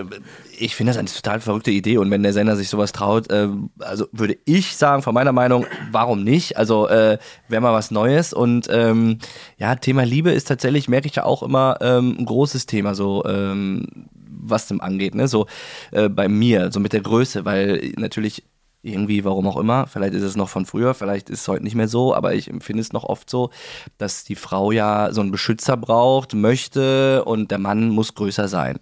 ich 0.61 0.77
finde 0.77 0.91
das 0.91 0.99
eine 0.99 1.09
total 1.09 1.41
verrückte 1.41 1.71
Idee 1.71 1.99
und 1.99 2.11
wenn 2.11 2.23
der 2.23 2.33
Sender 2.33 2.57
sich 2.57 2.69
sowas 2.69 2.93
traut, 2.93 3.27
ähm, 3.31 3.71
also 3.79 4.07
würde 4.13 4.37
ich 4.45 4.77
sagen, 4.77 5.03
von 5.03 5.15
meiner 5.15 5.33
Meinung, 5.33 5.67
warum 5.91 6.25
nicht? 6.25 6.57
Also 6.57 6.89
äh, 6.89 7.19
wäre 7.49 7.63
mal 7.63 7.73
was 7.73 7.91
Neues 7.91 8.33
und 8.33 8.69
ähm, 8.71 9.19
ja, 9.57 9.75
Thema 9.77 10.05
Liebe 10.05 10.31
ist 10.31 10.49
tatsächlich, 10.49 10.89
merke 10.89 11.07
ich 11.07 11.17
ja 11.17 11.25
auch 11.25 11.43
immer, 11.43 11.79
ähm, 11.81 12.17
ein 12.19 12.25
großes 12.25 12.67
Thema, 12.67 12.95
so 12.95 13.25
ähm, 13.25 13.87
was 14.15 14.67
dem 14.67 14.81
angeht, 14.81 15.15
ne? 15.15 15.29
So 15.29 15.47
äh, 15.91 16.09
bei 16.09 16.29
mir, 16.29 16.73
so 16.73 16.81
mit 16.81 16.93
der 16.93 17.01
Größe, 17.01 17.45
weil 17.45 17.93
natürlich 17.97 18.45
irgendwie, 18.83 19.25
warum 19.25 19.47
auch 19.47 19.57
immer, 19.57 19.87
vielleicht 19.87 20.15
ist 20.15 20.23
es 20.23 20.37
noch 20.37 20.49
von 20.49 20.65
früher, 20.65 20.95
vielleicht 20.95 21.31
ist 21.31 21.41
es 21.41 21.49
heute 21.49 21.65
nicht 21.65 21.75
mehr 21.75 21.89
so, 21.89 22.15
aber 22.15 22.35
ich 22.35 22.49
empfinde 22.49 22.81
es 22.81 22.93
noch 22.93 23.05
oft 23.05 23.29
so, 23.29 23.51
dass 23.99 24.25
die 24.25 24.37
Frau 24.37 24.71
ja 24.71 25.13
so 25.13 25.21
einen 25.21 25.33
Beschützer 25.33 25.77
braucht, 25.77 26.35
möchte 26.35 27.25
und 27.25 27.51
der 27.51 27.59
Mann 27.59 27.89
muss 27.89 28.15
größer 28.15 28.47
sein. 28.47 28.79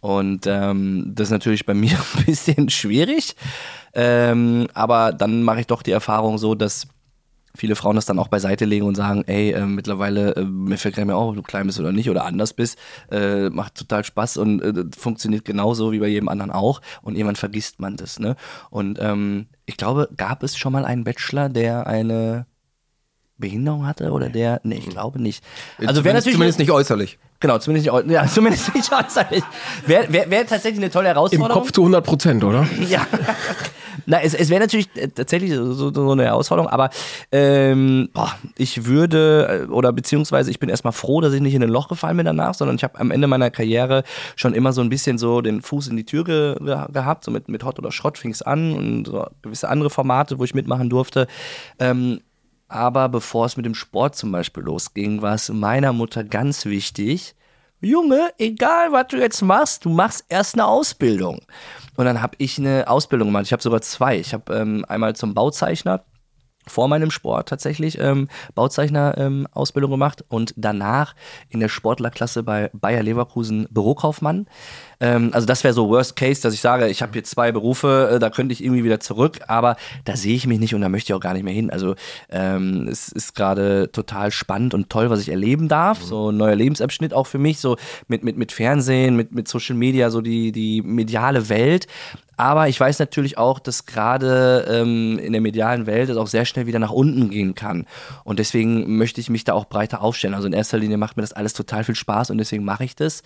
Und 0.00 0.46
ähm, 0.46 1.12
das 1.14 1.28
ist 1.28 1.32
natürlich 1.32 1.66
bei 1.66 1.74
mir 1.74 1.98
ein 2.16 2.24
bisschen 2.24 2.68
schwierig, 2.70 3.36
ähm, 3.92 4.66
aber 4.74 5.12
dann 5.12 5.42
mache 5.42 5.60
ich 5.60 5.66
doch 5.66 5.82
die 5.82 5.90
Erfahrung 5.90 6.38
so, 6.38 6.54
dass 6.54 6.86
viele 7.54 7.76
Frauen 7.76 7.96
das 7.96 8.06
dann 8.06 8.18
auch 8.18 8.28
beiseite 8.28 8.64
legen 8.64 8.86
und 8.86 8.94
sagen, 8.94 9.24
ey, 9.26 9.50
äh, 9.50 9.66
mittlerweile, 9.66 10.36
äh, 10.36 10.44
mir 10.44 10.78
fällt 10.78 10.96
mir 10.96 11.16
auch, 11.16 11.30
ob 11.30 11.36
du 11.36 11.42
klein 11.42 11.66
bist 11.66 11.80
oder 11.80 11.92
nicht 11.92 12.08
oder 12.08 12.24
anders 12.24 12.52
bist, 12.54 12.78
äh, 13.10 13.50
macht 13.50 13.74
total 13.74 14.04
Spaß 14.04 14.36
und 14.36 14.62
äh, 14.62 14.84
funktioniert 14.96 15.44
genauso 15.44 15.92
wie 15.92 15.98
bei 15.98 16.08
jedem 16.08 16.28
anderen 16.28 16.52
auch 16.52 16.80
und 17.02 17.16
irgendwann 17.16 17.36
vergisst 17.36 17.80
man 17.80 17.96
das, 17.96 18.18
ne? 18.18 18.36
Und 18.70 18.98
ähm, 19.00 19.48
ich 19.66 19.76
glaube, 19.76 20.08
gab 20.16 20.42
es 20.42 20.56
schon 20.56 20.72
mal 20.72 20.84
einen 20.84 21.04
Bachelor, 21.04 21.48
der 21.48 21.86
eine 21.86 22.46
Behinderung 23.36 23.86
hatte 23.86 24.12
oder 24.12 24.28
der, 24.28 24.60
nee, 24.62 24.76
ich 24.76 24.88
glaube 24.88 25.20
nicht. 25.20 25.42
Also 25.78 26.04
wäre 26.04 26.14
natürlich, 26.14 26.34
zumindest 26.34 26.58
nicht 26.58 26.70
äußerlich. 26.70 27.18
Genau, 27.40 27.58
zumindest 27.58 27.92
nicht, 27.92 28.10
ja, 28.10 28.26
zumindest 28.32 28.74
nicht 28.74 28.92
äußerlich. 28.92 29.42
Wäre 29.86 30.12
wär, 30.12 30.30
wär 30.30 30.46
tatsächlich 30.46 30.82
eine 30.82 30.90
tolle 30.90 31.08
Im 31.08 31.14
Herausforderung. 31.14 31.62
Kopf 31.62 31.72
zu 31.72 31.82
100 31.82 32.04
Prozent, 32.04 32.44
oder? 32.44 32.66
Ja. 32.88 33.06
Na, 34.06 34.20
es, 34.22 34.34
es 34.34 34.48
wäre 34.48 34.60
natürlich 34.60 34.88
äh, 34.96 35.08
tatsächlich 35.08 35.52
so, 35.52 35.92
so 35.92 36.12
eine 36.12 36.24
Herausforderung, 36.24 36.70
aber 36.70 36.90
ähm, 37.30 38.08
boah, 38.12 38.32
ich 38.56 38.86
würde, 38.86 39.66
äh, 39.68 39.70
oder 39.70 39.92
beziehungsweise 39.92 40.50
ich 40.50 40.58
bin 40.58 40.68
erstmal 40.68 40.92
froh, 40.92 41.20
dass 41.20 41.32
ich 41.32 41.40
nicht 41.40 41.54
in 41.54 41.62
ein 41.62 41.68
Loch 41.68 41.88
gefallen 41.88 42.16
bin 42.16 42.26
danach, 42.26 42.54
sondern 42.54 42.76
ich 42.76 42.82
habe 42.82 42.98
am 42.98 43.10
Ende 43.10 43.26
meiner 43.26 43.50
Karriere 43.50 44.02
schon 44.36 44.54
immer 44.54 44.72
so 44.72 44.80
ein 44.80 44.88
bisschen 44.88 45.18
so 45.18 45.42
den 45.42 45.60
Fuß 45.62 45.88
in 45.88 45.96
die 45.96 46.04
Tür 46.04 46.24
ge 46.24 46.56
gehabt, 46.92 47.24
so 47.24 47.30
mit, 47.30 47.48
mit 47.48 47.62
Hot 47.64 47.78
oder 47.78 47.92
Schrott 47.92 48.18
fing 48.18 48.30
es 48.30 48.42
an 48.42 48.72
und 48.72 49.06
so 49.06 49.26
gewisse 49.42 49.68
andere 49.68 49.90
Formate, 49.90 50.38
wo 50.38 50.44
ich 50.44 50.54
mitmachen 50.54 50.88
durfte. 50.88 51.26
Ähm, 51.78 52.20
aber 52.70 53.08
bevor 53.08 53.46
es 53.46 53.56
mit 53.56 53.66
dem 53.66 53.74
Sport 53.74 54.14
zum 54.14 54.30
Beispiel 54.30 54.62
losging, 54.62 55.22
war 55.22 55.34
es 55.34 55.48
meiner 55.48 55.92
Mutter 55.92 56.22
ganz 56.22 56.66
wichtig, 56.66 57.34
Junge, 57.82 58.30
egal 58.38 58.92
was 58.92 59.08
du 59.08 59.16
jetzt 59.16 59.40
machst, 59.40 59.86
du 59.86 59.88
machst 59.88 60.26
erst 60.28 60.54
eine 60.54 60.66
Ausbildung. 60.66 61.40
Und 61.96 62.04
dann 62.04 62.20
habe 62.20 62.34
ich 62.38 62.58
eine 62.58 62.86
Ausbildung 62.86 63.28
gemacht. 63.28 63.46
Ich 63.46 63.52
habe 63.52 63.62
sogar 63.62 63.80
zwei. 63.80 64.18
Ich 64.18 64.34
habe 64.34 64.54
ähm, 64.54 64.84
einmal 64.86 65.16
zum 65.16 65.32
Bauzeichner 65.32 66.04
vor 66.66 66.88
meinem 66.88 67.10
Sport 67.10 67.48
tatsächlich 67.48 67.98
ähm, 67.98 68.28
Bauzeichner-Ausbildung 68.54 69.90
gemacht 69.90 70.24
und 70.28 70.52
danach 70.56 71.14
in 71.48 71.60
der 71.60 71.68
Sportlerklasse 71.68 72.42
bei 72.42 72.70
Bayer 72.74 73.02
Leverkusen 73.02 73.66
Bürokaufmann. 73.70 74.46
Ähm, 75.00 75.30
also 75.32 75.46
das 75.46 75.64
wäre 75.64 75.74
so 75.74 75.88
Worst 75.88 76.16
Case, 76.16 76.42
dass 76.42 76.54
ich 76.54 76.60
sage, 76.60 76.88
ich 76.88 77.02
habe 77.02 77.12
hier 77.12 77.24
zwei 77.24 77.52
Berufe, 77.52 78.10
äh, 78.12 78.18
da 78.18 78.30
könnte 78.30 78.52
ich 78.52 78.62
irgendwie 78.62 78.84
wieder 78.84 79.00
zurück, 79.00 79.38
aber 79.48 79.76
da 80.04 80.16
sehe 80.16 80.34
ich 80.34 80.46
mich 80.46 80.60
nicht 80.60 80.74
und 80.74 80.82
da 80.82 80.88
möchte 80.88 81.12
ich 81.12 81.14
auch 81.14 81.20
gar 81.20 81.32
nicht 81.34 81.42
mehr 81.42 81.54
hin. 81.54 81.70
Also 81.70 81.94
ähm, 82.28 82.86
es 82.90 83.08
ist 83.08 83.34
gerade 83.34 83.90
total 83.92 84.30
spannend 84.30 84.74
und 84.74 84.90
toll, 84.90 85.10
was 85.10 85.20
ich 85.20 85.30
erleben 85.30 85.68
darf. 85.68 86.02
So 86.02 86.30
ein 86.30 86.36
neuer 86.36 86.54
Lebensabschnitt 86.54 87.14
auch 87.14 87.26
für 87.26 87.38
mich, 87.38 87.58
so 87.58 87.76
mit, 88.08 88.22
mit, 88.22 88.36
mit 88.36 88.52
Fernsehen, 88.52 89.16
mit, 89.16 89.32
mit 89.32 89.48
Social 89.48 89.76
Media, 89.76 90.10
so 90.10 90.20
die, 90.20 90.52
die 90.52 90.82
mediale 90.82 91.48
Welt. 91.48 91.86
Aber 92.40 92.68
ich 92.68 92.80
weiß 92.80 92.98
natürlich 93.00 93.36
auch, 93.36 93.58
dass 93.58 93.84
gerade 93.84 94.64
ähm, 94.66 95.18
in 95.18 95.32
der 95.32 95.42
medialen 95.42 95.84
Welt 95.84 96.08
es 96.08 96.16
auch 96.16 96.26
sehr 96.26 96.46
schnell 96.46 96.66
wieder 96.66 96.78
nach 96.78 96.90
unten 96.90 97.28
gehen 97.28 97.54
kann. 97.54 97.86
Und 98.24 98.38
deswegen 98.38 98.96
möchte 98.96 99.20
ich 99.20 99.28
mich 99.28 99.44
da 99.44 99.52
auch 99.52 99.66
breiter 99.66 100.00
aufstellen. 100.00 100.32
Also 100.32 100.46
in 100.46 100.54
erster 100.54 100.78
Linie 100.78 100.96
macht 100.96 101.18
mir 101.18 101.22
das 101.22 101.34
alles 101.34 101.52
total 101.52 101.84
viel 101.84 101.96
Spaß 101.96 102.30
und 102.30 102.38
deswegen 102.38 102.64
mache 102.64 102.84
ich 102.84 102.96
das. 102.96 103.22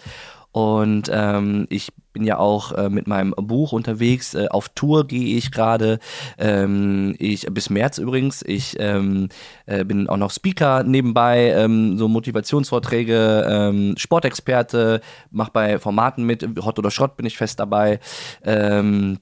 Und 0.55 1.11
ähm, 1.13 1.67
ich 1.69 1.89
bin 2.13 2.23
ja 2.23 2.39
auch 2.39 2.71
äh, 2.71 2.89
mit 2.89 3.09
meinem 3.09 3.35
Buch 3.37 3.73
unterwegs. 3.73 4.35
Äh, 4.35 4.47
auf 4.51 4.69
Tour 4.69 5.05
gehe 5.05 5.37
ich 5.37 5.51
gerade. 5.51 5.99
Ähm, 6.39 7.17
ich 7.19 7.49
bis 7.51 7.71
März 7.71 7.99
übrigens. 7.99 8.41
Ich 8.47 8.77
ähm, 8.79 9.31
äh, 9.67 9.85
bin 9.85 10.09
auch 10.09 10.17
noch 10.17 10.31
Speaker 10.31 10.85
nebenbei, 10.85 11.51
ähm, 11.57 11.99
so 11.99 12.07
Motivationsvorträge, 12.07 13.49
ähm, 13.51 13.95
Sportexperte, 13.97 15.01
mache 15.33 15.51
bei 15.53 15.81
Formaten 15.81 16.23
mit. 16.23 16.47
Hot 16.65 16.79
oder 16.79 16.93
Schrott 16.93 17.17
bin 17.17 17.27
ich 17.27 17.37
fest 17.37 17.59
dabei. 17.59 17.99
Ähm, 18.45 19.19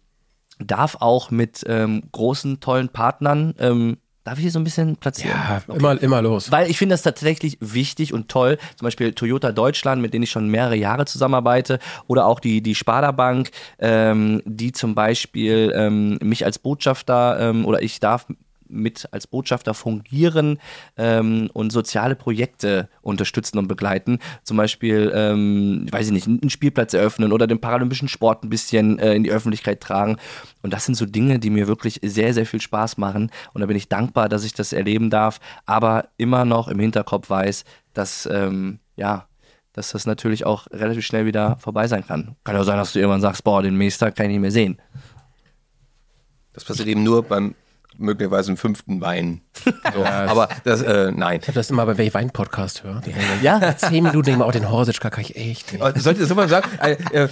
darf 0.59 0.99
auch 1.01 1.31
mit 1.31 1.65
ähm, 1.67 2.03
großen 2.13 2.61
tollen 2.61 2.91
Partnern. 2.91 3.55
Ähm, 3.59 3.97
darf 4.24 4.39
ich 4.39 4.43
hier 4.43 4.51
so 4.51 4.61
ein 4.61 4.65
bisschen 4.65 4.97
platzieren? 4.97 5.36
Ja, 5.36 5.74
immer, 5.74 6.01
immer 6.01 6.23
los. 6.23 6.51
Weil 6.53 6.70
ich 6.70 6.78
finde 6.78 6.94
das 6.94 7.03
tatsächlich 7.03 7.59
wichtig 7.61 8.12
und 8.12 8.28
toll. 8.28 8.59
Zum 8.77 8.86
Beispiel 8.86 9.12
Toyota 9.12 9.53
Deutschland, 9.53 10.01
mit 10.01 10.15
denen 10.15 10.24
ich 10.24 10.31
schon 10.31 10.49
mehrere 10.49 10.77
Jahre 10.77 11.05
zusammenarbeite. 11.07 11.78
Oder 12.07 12.27
auch 12.27 12.40
die, 12.40 12.62
die 12.62 12.74
Sparda 12.74 13.12
Bank, 13.12 13.51
ähm, 13.78 14.43
die 14.44 14.73
zum 14.73 14.94
Beispiel 14.94 15.73
ähm, 15.74 16.19
mich 16.23 16.44
als 16.44 16.59
Botschafter 16.59 17.39
ähm, 17.40 17.65
oder 17.65 17.82
ich 17.82 18.01
darf 18.01 18.27
mit 18.73 19.09
als 19.12 19.27
Botschafter 19.27 19.74
fungieren 19.74 20.59
ähm, 20.97 21.51
und 21.53 21.70
soziale 21.70 22.16
Projekte 22.16 22.89
unterstützen 23.03 23.59
und 23.59 23.69
begleiten. 23.69 24.19
Zum 24.43 24.57
Beispiel, 24.57 25.12
ähm, 25.15 25.86
weiß 25.90 26.07
ich 26.07 26.12
nicht, 26.12 26.27
einen 26.27 26.51
Spielplatz 26.51 26.94
eröffnen 26.94 27.32
oder 27.32 27.47
den 27.47 27.61
paralympischen 27.61 28.09
Sport 28.09 28.44
ein 28.44 28.51
bisschen 28.51 28.99
äh, 28.99 29.15
in 29.15 29.24
die 29.24 29.31
Öffentlichkeit 29.31 29.81
tragen. 29.81 30.16
Und 30.62 30.73
das 30.73 30.86
sind 30.86 30.94
so 30.94 31.07
Dinge, 31.07 31.39
die 31.39 31.51
mir 31.51 31.69
wirklich 31.69 32.01
sehr, 32.03 32.35
sehr 32.35 32.47
viel 32.47 32.61
Spaß 32.61 32.97
machen. 32.99 33.31
Und 33.53 33.61
da 33.61 33.66
bin 33.66 33.77
ich 33.77 33.89
dankbar, 33.89 34.28
dass 34.28 34.44
ich 34.44 34.55
das 34.55 34.73
erleben 34.73 35.11
darf, 35.11 35.40
aber 35.66 36.09
immer 36.16 36.44
noch 36.44 36.69
im 36.69 36.78
Hinterkopf 36.78 37.31
weiß, 37.31 37.65
dass, 37.94 38.28
ähm, 38.31 38.78
ja, 38.97 39.27
dass 39.73 39.93
das 39.93 40.07
natürlich 40.07 40.44
auch 40.44 40.66
relativ 40.70 41.05
schnell 41.05 41.27
wieder 41.27 41.57
vorbei 41.59 41.89
sein 41.89 42.07
kann. 42.07 42.36
Kann 42.44 42.57
ja 42.57 42.65
sein, 42.65 42.77
dass 42.77 42.93
du 42.93 42.99
irgendwann 42.99 43.20
sagst, 43.20 43.44
boah, 43.44 43.62
den 43.62 43.77
Meister 43.77 44.11
kann 44.11 44.27
ich 44.27 44.32
nicht 44.32 44.40
mehr 44.40 44.51
sehen. 44.51 44.81
Das 46.53 46.65
passiert 46.65 46.89
eben 46.89 47.03
nur 47.03 47.23
beim 47.23 47.55
möglicherweise 47.98 48.51
im 48.51 48.56
fünften 48.56 49.01
Wein. 49.01 49.43
So, 49.94 50.05
aber 50.05 50.48
das, 50.64 50.82
äh, 50.82 51.10
nein. 51.12 51.40
Ich 51.43 51.48
habe 51.48 51.55
das 51.55 51.70
immer, 51.70 51.86
wenn 51.86 52.06
ich 52.06 52.14
Wein-Podcast 52.14 52.85
höre. 52.85 53.02
Ja? 53.43 53.77
zehn 53.77 54.05
Minuten 54.05 54.23
denke 54.23 54.31
ich 54.31 54.36
mal, 54.39 54.47
oh, 54.47 54.51
den 54.51 54.70
Horsitschka 54.70 55.10
kann 55.10 55.23
ich 55.23 55.36
echt 55.36 55.73
nicht. 55.73 55.85
Äh, 55.85 55.98
Sollte 55.98 56.27
soll 56.27 56.36
man 56.36 56.48
sagen, 56.48 56.69
äh, 56.81 56.93
äh, 57.12 57.28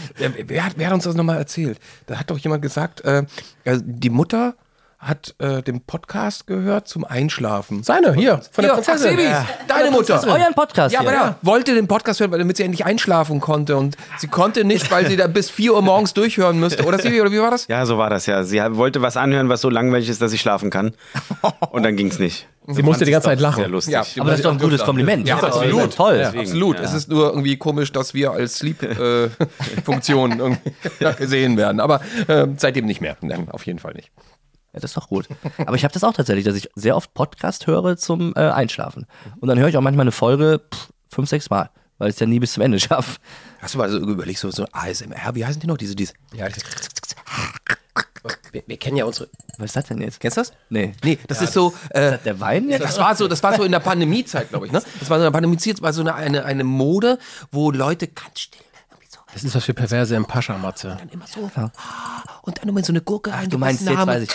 wer, 0.46 0.64
hat, 0.64 0.72
wer 0.76 0.88
hat 0.88 0.94
uns 0.94 1.04
das 1.04 1.14
nochmal 1.14 1.38
erzählt? 1.38 1.78
Da 2.06 2.18
hat 2.18 2.30
doch 2.30 2.38
jemand 2.38 2.62
gesagt, 2.62 3.02
äh, 3.02 3.24
also 3.64 3.82
die 3.84 4.10
Mutter 4.10 4.54
hat 5.00 5.34
äh, 5.38 5.62
den 5.62 5.80
Podcast 5.80 6.46
gehört 6.46 6.86
zum 6.86 7.04
Einschlafen. 7.04 7.82
Seine, 7.82 8.12
hier, 8.12 8.42
von 8.52 8.62
der 8.62 8.74
Hier, 8.74 8.82
Prinzessin. 8.82 9.12
Axelis, 9.18 9.36
deine 9.66 9.90
Mutter. 9.90 10.22
Euren 10.28 10.52
Podcast 10.54 10.92
Ja, 10.92 11.00
aber 11.00 11.12
ja, 11.14 11.36
wollte 11.40 11.74
den 11.74 11.88
Podcast 11.88 12.20
hören, 12.20 12.30
weil- 12.32 12.38
damit 12.38 12.58
sie 12.58 12.64
endlich 12.64 12.84
einschlafen 12.84 13.40
konnte. 13.40 13.78
Und 13.78 13.96
sie 14.18 14.28
konnte 14.28 14.62
nicht, 14.64 14.90
weil 14.90 15.06
sie 15.06 15.16
da 15.16 15.26
bis 15.26 15.48
4 15.48 15.72
Uhr 15.72 15.80
morgens 15.80 16.12
durchhören 16.12 16.60
müsste. 16.60 16.84
Oder 16.84 16.98
Sibi, 16.98 17.18
oder 17.20 17.32
wie 17.32 17.40
war 17.40 17.50
das? 17.50 17.66
Ja, 17.68 17.86
so 17.86 17.96
war 17.96 18.10
das 18.10 18.26
ja. 18.26 18.44
Sie 18.44 18.58
wollte 18.76 19.00
was 19.00 19.16
anhören, 19.16 19.48
was 19.48 19.62
so 19.62 19.70
langweilig 19.70 20.10
ist, 20.10 20.20
dass 20.20 20.34
ich 20.34 20.42
schlafen 20.42 20.68
kann. 20.68 20.92
Und 21.70 21.82
dann 21.82 21.96
ging's 21.96 22.18
nicht. 22.18 22.46
Sie 22.68 22.82
musste 22.82 23.06
die 23.06 23.10
ganze 23.10 23.28
Zeit 23.28 23.38
Sehr 23.38 23.48
lachen. 23.48 23.64
lustig. 23.70 23.94
Ja, 23.94 24.04
Aber 24.20 24.30
das 24.30 24.40
ist 24.40 24.44
doch 24.44 24.52
ein 24.52 24.58
gutes 24.58 24.82
Kompliment. 24.84 25.26
Ja, 25.26 25.38
absolut. 25.38 25.96
Toll. 25.96 26.18
Deswegen, 26.18 26.40
Absolut. 26.42 26.76
ja. 26.76 26.82
Es 26.82 26.92
ist 26.92 27.08
nur 27.08 27.30
irgendwie 27.30 27.56
komisch, 27.56 27.90
dass 27.90 28.12
wir 28.12 28.32
als 28.32 28.58
Sleep-Funktion 28.58 30.38
irgendwie 30.38 30.72
gesehen 31.18 31.56
werden. 31.56 31.80
Aber 31.80 32.00
äh, 32.28 32.46
seitdem 32.58 32.84
nicht 32.84 33.00
mehr. 33.00 33.16
Nein, 33.22 33.48
auf 33.50 33.64
jeden 33.66 33.78
Fall 33.78 33.94
nicht. 33.94 34.10
Ja, 34.72 34.80
das 34.80 34.90
ist 34.92 34.96
doch 34.96 35.08
gut. 35.08 35.28
Aber 35.58 35.74
ich 35.76 35.84
habe 35.84 35.92
das 35.92 36.04
auch 36.04 36.12
tatsächlich, 36.12 36.44
dass 36.44 36.54
ich 36.56 36.68
sehr 36.74 36.96
oft 36.96 37.12
Podcast 37.14 37.66
höre 37.66 37.96
zum 37.96 38.32
äh, 38.36 38.40
Einschlafen. 38.40 39.06
Und 39.40 39.48
dann 39.48 39.58
höre 39.58 39.68
ich 39.68 39.76
auch 39.76 39.80
manchmal 39.82 40.04
eine 40.04 40.12
Folge 40.12 40.60
pff, 40.72 40.88
fünf, 41.08 41.28
sechs 41.28 41.50
Mal, 41.50 41.70
weil 41.98 42.08
ich 42.10 42.14
es 42.16 42.20
ja 42.20 42.26
nie 42.26 42.38
bis 42.40 42.52
zum 42.52 42.62
Ende 42.62 42.78
schaffe. 42.80 43.18
Hast 43.60 43.74
du 43.74 43.78
mal 43.78 43.90
so 43.90 43.98
überlegt, 43.98 44.38
so, 44.38 44.50
so 44.50 44.64
ASMR, 44.72 45.34
wie 45.34 45.44
heißen 45.44 45.60
die 45.60 45.66
noch? 45.66 45.76
Diese, 45.76 45.94
diese. 45.96 46.12
Ja, 46.34 46.48
das- 46.48 46.62
wir, 48.52 48.62
wir 48.66 48.76
kennen 48.76 48.96
ja 48.96 49.04
unsere. 49.04 49.28
Was 49.58 49.66
ist 49.66 49.76
das 49.76 49.84
denn 49.86 50.00
jetzt? 50.02 50.18
Kennst 50.20 50.36
du 50.36 50.40
das? 50.42 50.52
Nee. 50.68 50.92
Nee, 51.04 51.18
das 51.28 51.40
ist 51.40 51.52
so. 51.52 51.72
Äh, 51.90 52.18
Der 52.24 52.38
Wein 52.40 52.68
jetzt? 52.68 52.82
das 52.84 52.98
war 52.98 53.14
so, 53.14 53.28
das 53.28 53.42
war 53.42 53.54
so 53.56 53.62
in 53.64 53.72
der 53.72 53.78
Pandemiezeit, 53.80 54.50
glaube 54.50 54.66
ich. 54.66 54.72
Ne? 54.72 54.82
Das 54.98 55.08
war 55.08 55.18
so 55.18 55.22
in 55.24 55.26
der 55.26 55.30
Pandemiezeit, 55.30 55.80
war 55.80 55.92
so 55.92 56.00
eine, 56.02 56.14
eine, 56.14 56.44
eine 56.44 56.64
Mode, 56.64 57.18
wo 57.50 57.70
Leute 57.70 58.08
ganz 58.08 58.40
still 58.40 58.60
irgendwie 58.90 59.06
so 59.08 59.20
Das 59.32 59.44
ist 59.44 59.54
was 59.54 59.64
für 59.64 59.72
Perverse 59.74 60.16
im 60.16 60.26
Pascha-Matze. 60.26 60.96
dann 60.98 61.08
immer 61.10 61.26
so 61.26 61.50
ah, 61.54 61.70
und 62.42 62.58
dann 62.58 62.76
in 62.76 62.84
so 62.84 62.92
eine 62.92 63.00
Gurke 63.00 63.32
Ach, 63.32 63.46
du 63.46 63.58
meinst, 63.58 63.82
jetzt 63.82 63.96
haben 63.96 64.08
weiß 64.08 64.22
ich. 64.24 64.30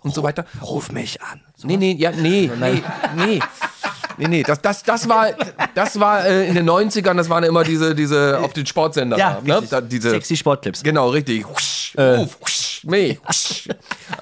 und 0.00 0.14
so 0.14 0.22
weiter. 0.22 0.46
Ruf 0.62 0.92
mich 0.92 1.20
an. 1.22 1.40
Nee, 1.62 1.76
nee, 1.76 1.92
ja, 1.98 2.10
nee, 2.12 2.50
nee, 2.60 2.82
nee. 3.16 3.40
Nee, 4.18 4.28
nee, 4.28 4.42
das, 4.42 4.62
das, 4.62 4.82
das 4.82 5.06
war, 5.10 5.28
das 5.74 6.00
war 6.00 6.24
äh, 6.24 6.48
in 6.48 6.54
den 6.54 6.66
90ern, 6.68 7.16
das 7.16 7.28
waren 7.28 7.44
immer 7.44 7.64
diese, 7.64 7.94
diese 7.94 8.38
auf 8.40 8.54
den 8.54 8.64
Sportsender. 8.64 9.18
Ja, 9.18 9.42
ne? 9.44 9.62
da, 9.68 9.82
diese, 9.82 10.08
Sexy 10.08 10.38
Sportclips. 10.38 10.82
Genau, 10.82 11.10
richtig. 11.10 11.46
Husch, 11.46 11.94
ruf, 11.98 12.38
husch, 12.40 12.80
nee, 12.84 13.20
husch. 13.28 13.68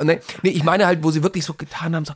nee, 0.03 0.19
nee, 0.43 0.51
ich 0.51 0.65
meine 0.65 0.87
halt, 0.87 1.05
wo 1.05 1.13
sie 1.13 1.23
wirklich 1.23 1.45
so 1.45 1.55
getan 1.55 1.95
haben, 1.95 2.05
so, 2.05 2.13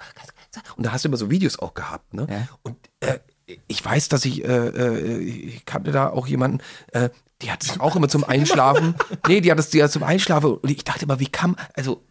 und 0.77 0.87
da 0.87 0.93
hast 0.93 1.05
du 1.05 1.09
immer 1.09 1.17
so 1.17 1.31
Videos 1.31 1.59
auch 1.59 1.75
gehabt, 1.75 2.15
ne? 2.15 2.27
Ja. 2.29 2.49
Und 2.63 2.77
äh, 3.01 3.19
ich 3.67 3.85
weiß, 3.85 4.09
dass 4.09 4.25
ich, 4.25 4.45
äh, 4.45 4.49
äh, 4.49 5.19
ich 5.19 5.65
kannte 5.65 5.93
da 5.93 6.11
auch 6.11 6.27
jemanden, 6.27 6.61
äh, 6.93 7.11
die 7.43 7.51
hat 7.51 7.63
es 7.63 7.79
auch 7.81 7.97
immer 7.97 8.09
zum 8.09 8.25
Einschlafen. 8.25 8.95
nee, 9.27 9.41
die 9.41 9.51
hat 9.51 9.59
es 9.59 9.71
die 9.71 9.83
hat 9.83 9.93
zum 9.93 10.03
Einschlafen. 10.03 10.55
Und 10.57 10.71
ich 10.71 10.85
dachte 10.85 11.05
immer, 11.05 11.21
wie 11.21 11.27
kam, 11.29 11.57
also, 11.75 12.03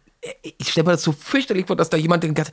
ich 0.42 0.70
stelle 0.70 0.86
mir 0.86 0.92
das 0.92 1.02
so 1.02 1.12
fürchterlich 1.12 1.66
vor, 1.66 1.76
dass 1.76 1.90
da 1.90 1.96
jemand 1.96 2.24
den 2.24 2.34
ganzen 2.34 2.52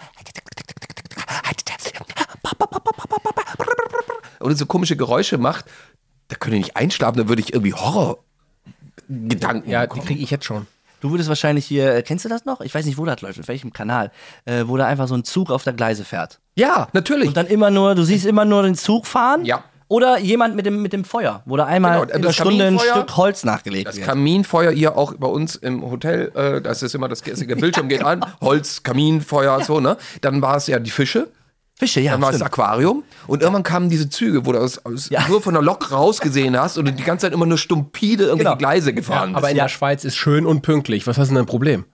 oder 4.39 4.55
so 4.55 4.65
komische 4.65 4.95
Geräusche 4.95 5.37
macht. 5.37 5.65
Da 6.27 6.35
könnte 6.35 6.57
ich 6.57 6.65
nicht 6.65 6.75
einschlafen, 6.77 7.17
da 7.17 7.27
würde 7.27 7.41
ich 7.41 7.53
irgendwie 7.53 7.73
Horror-Gedanken 7.73 9.69
Ja, 9.69 9.81
die 9.81 9.87
bekommen. 9.87 10.05
kriege 10.05 10.21
ich 10.23 10.31
jetzt 10.31 10.45
schon. 10.45 10.67
Du 11.01 11.11
würdest 11.11 11.29
wahrscheinlich 11.29 11.65
hier, 11.65 11.93
äh, 11.93 12.01
kennst 12.01 12.25
du 12.25 12.29
das 12.29 12.45
noch? 12.45 12.61
Ich 12.61 12.73
weiß 12.73 12.85
nicht, 12.85 12.97
wo 12.97 13.05
das 13.05 13.21
läuft, 13.21 13.39
auf 13.39 13.47
welchem 13.47 13.73
Kanal, 13.73 14.11
äh, 14.45 14.63
wo 14.65 14.75
da 14.77 14.87
einfach 14.87 15.07
so 15.07 15.13
ein 15.15 15.23
Zug 15.23 15.51
auf 15.51 15.63
der 15.63 15.73
Gleise 15.73 16.03
fährt. 16.03 16.39
Ja, 16.55 16.87
natürlich. 16.93 17.27
Und 17.27 17.37
dann 17.37 17.45
immer 17.47 17.69
nur, 17.69 17.93
du 17.93 18.03
siehst 18.03 18.25
immer 18.25 18.45
nur 18.45 18.63
den 18.63 18.75
Zug 18.75 19.05
fahren. 19.05 19.45
Ja. 19.45 19.63
Oder 19.87 20.17
jemand 20.17 20.55
mit 20.55 20.65
dem, 20.65 20.81
mit 20.81 20.93
dem 20.93 21.03
Feuer, 21.05 21.43
wo 21.45 21.57
da 21.57 21.65
einmal 21.65 22.01
Genau, 22.07 22.15
in 22.15 22.21
das 22.23 22.35
Stunde 22.35 22.65
ein 22.65 22.79
Stück 22.79 23.17
Holz 23.17 23.43
nachgelegt 23.43 23.87
Das 23.87 23.97
wird. 23.97 24.07
Kaminfeuer 24.07 24.71
hier 24.71 24.97
auch 24.97 25.13
bei 25.13 25.27
uns 25.27 25.55
im 25.55 25.83
Hotel, 25.83 26.31
äh, 26.35 26.59
das 26.61 26.81
ist 26.81 26.95
immer 26.95 27.07
das 27.07 27.21
der 27.21 27.33
Bildschirm 27.55 27.87
geht 27.87 28.03
an, 28.03 28.25
Holz, 28.41 28.81
Kaminfeuer, 28.81 29.61
so, 29.63 29.79
ne? 29.79 29.97
Dann 30.21 30.41
war 30.41 30.57
es 30.57 30.65
ja 30.65 30.79
die 30.79 30.89
Fische, 30.89 31.27
Fische, 31.77 31.99
ja. 31.99 32.13
dann 32.13 32.21
war 32.21 32.29
es 32.29 32.37
stimmt. 32.37 32.49
das 32.51 32.57
Aquarium 32.59 33.03
und 33.27 33.41
irgendwann 33.41 33.61
kamen 33.63 33.89
diese 33.89 34.09
Züge, 34.09 34.45
wo 34.47 34.53
du 34.53 34.59
aus, 34.59 34.83
aus, 34.85 35.09
Ja. 35.09 35.27
nur 35.27 35.41
von 35.41 35.53
der 35.53 35.61
Lok 35.61 35.91
rausgesehen 35.91 36.57
hast 36.59 36.77
und 36.79 36.85
du 36.85 36.91
die 36.93 37.03
ganze 37.03 37.27
Zeit 37.27 37.33
immer 37.33 37.45
nur 37.45 37.57
stumpide 37.59 38.23
irgendwelche 38.23 38.43
Genau. 38.55 38.57
Gleise 38.57 38.93
gefahren 38.93 39.35
Aber 39.35 39.41
bist. 39.41 39.51
in 39.51 39.57
der 39.57 39.67
Schweiz 39.69 40.03
ist 40.03 40.15
schön 40.15 40.45
und 40.47 40.61
pünktlich. 40.61 41.05
Was 41.05 41.17
hast 41.19 41.27
du 41.29 41.33
denn 41.35 41.43
ein 41.43 41.47
Problem? 41.47 41.85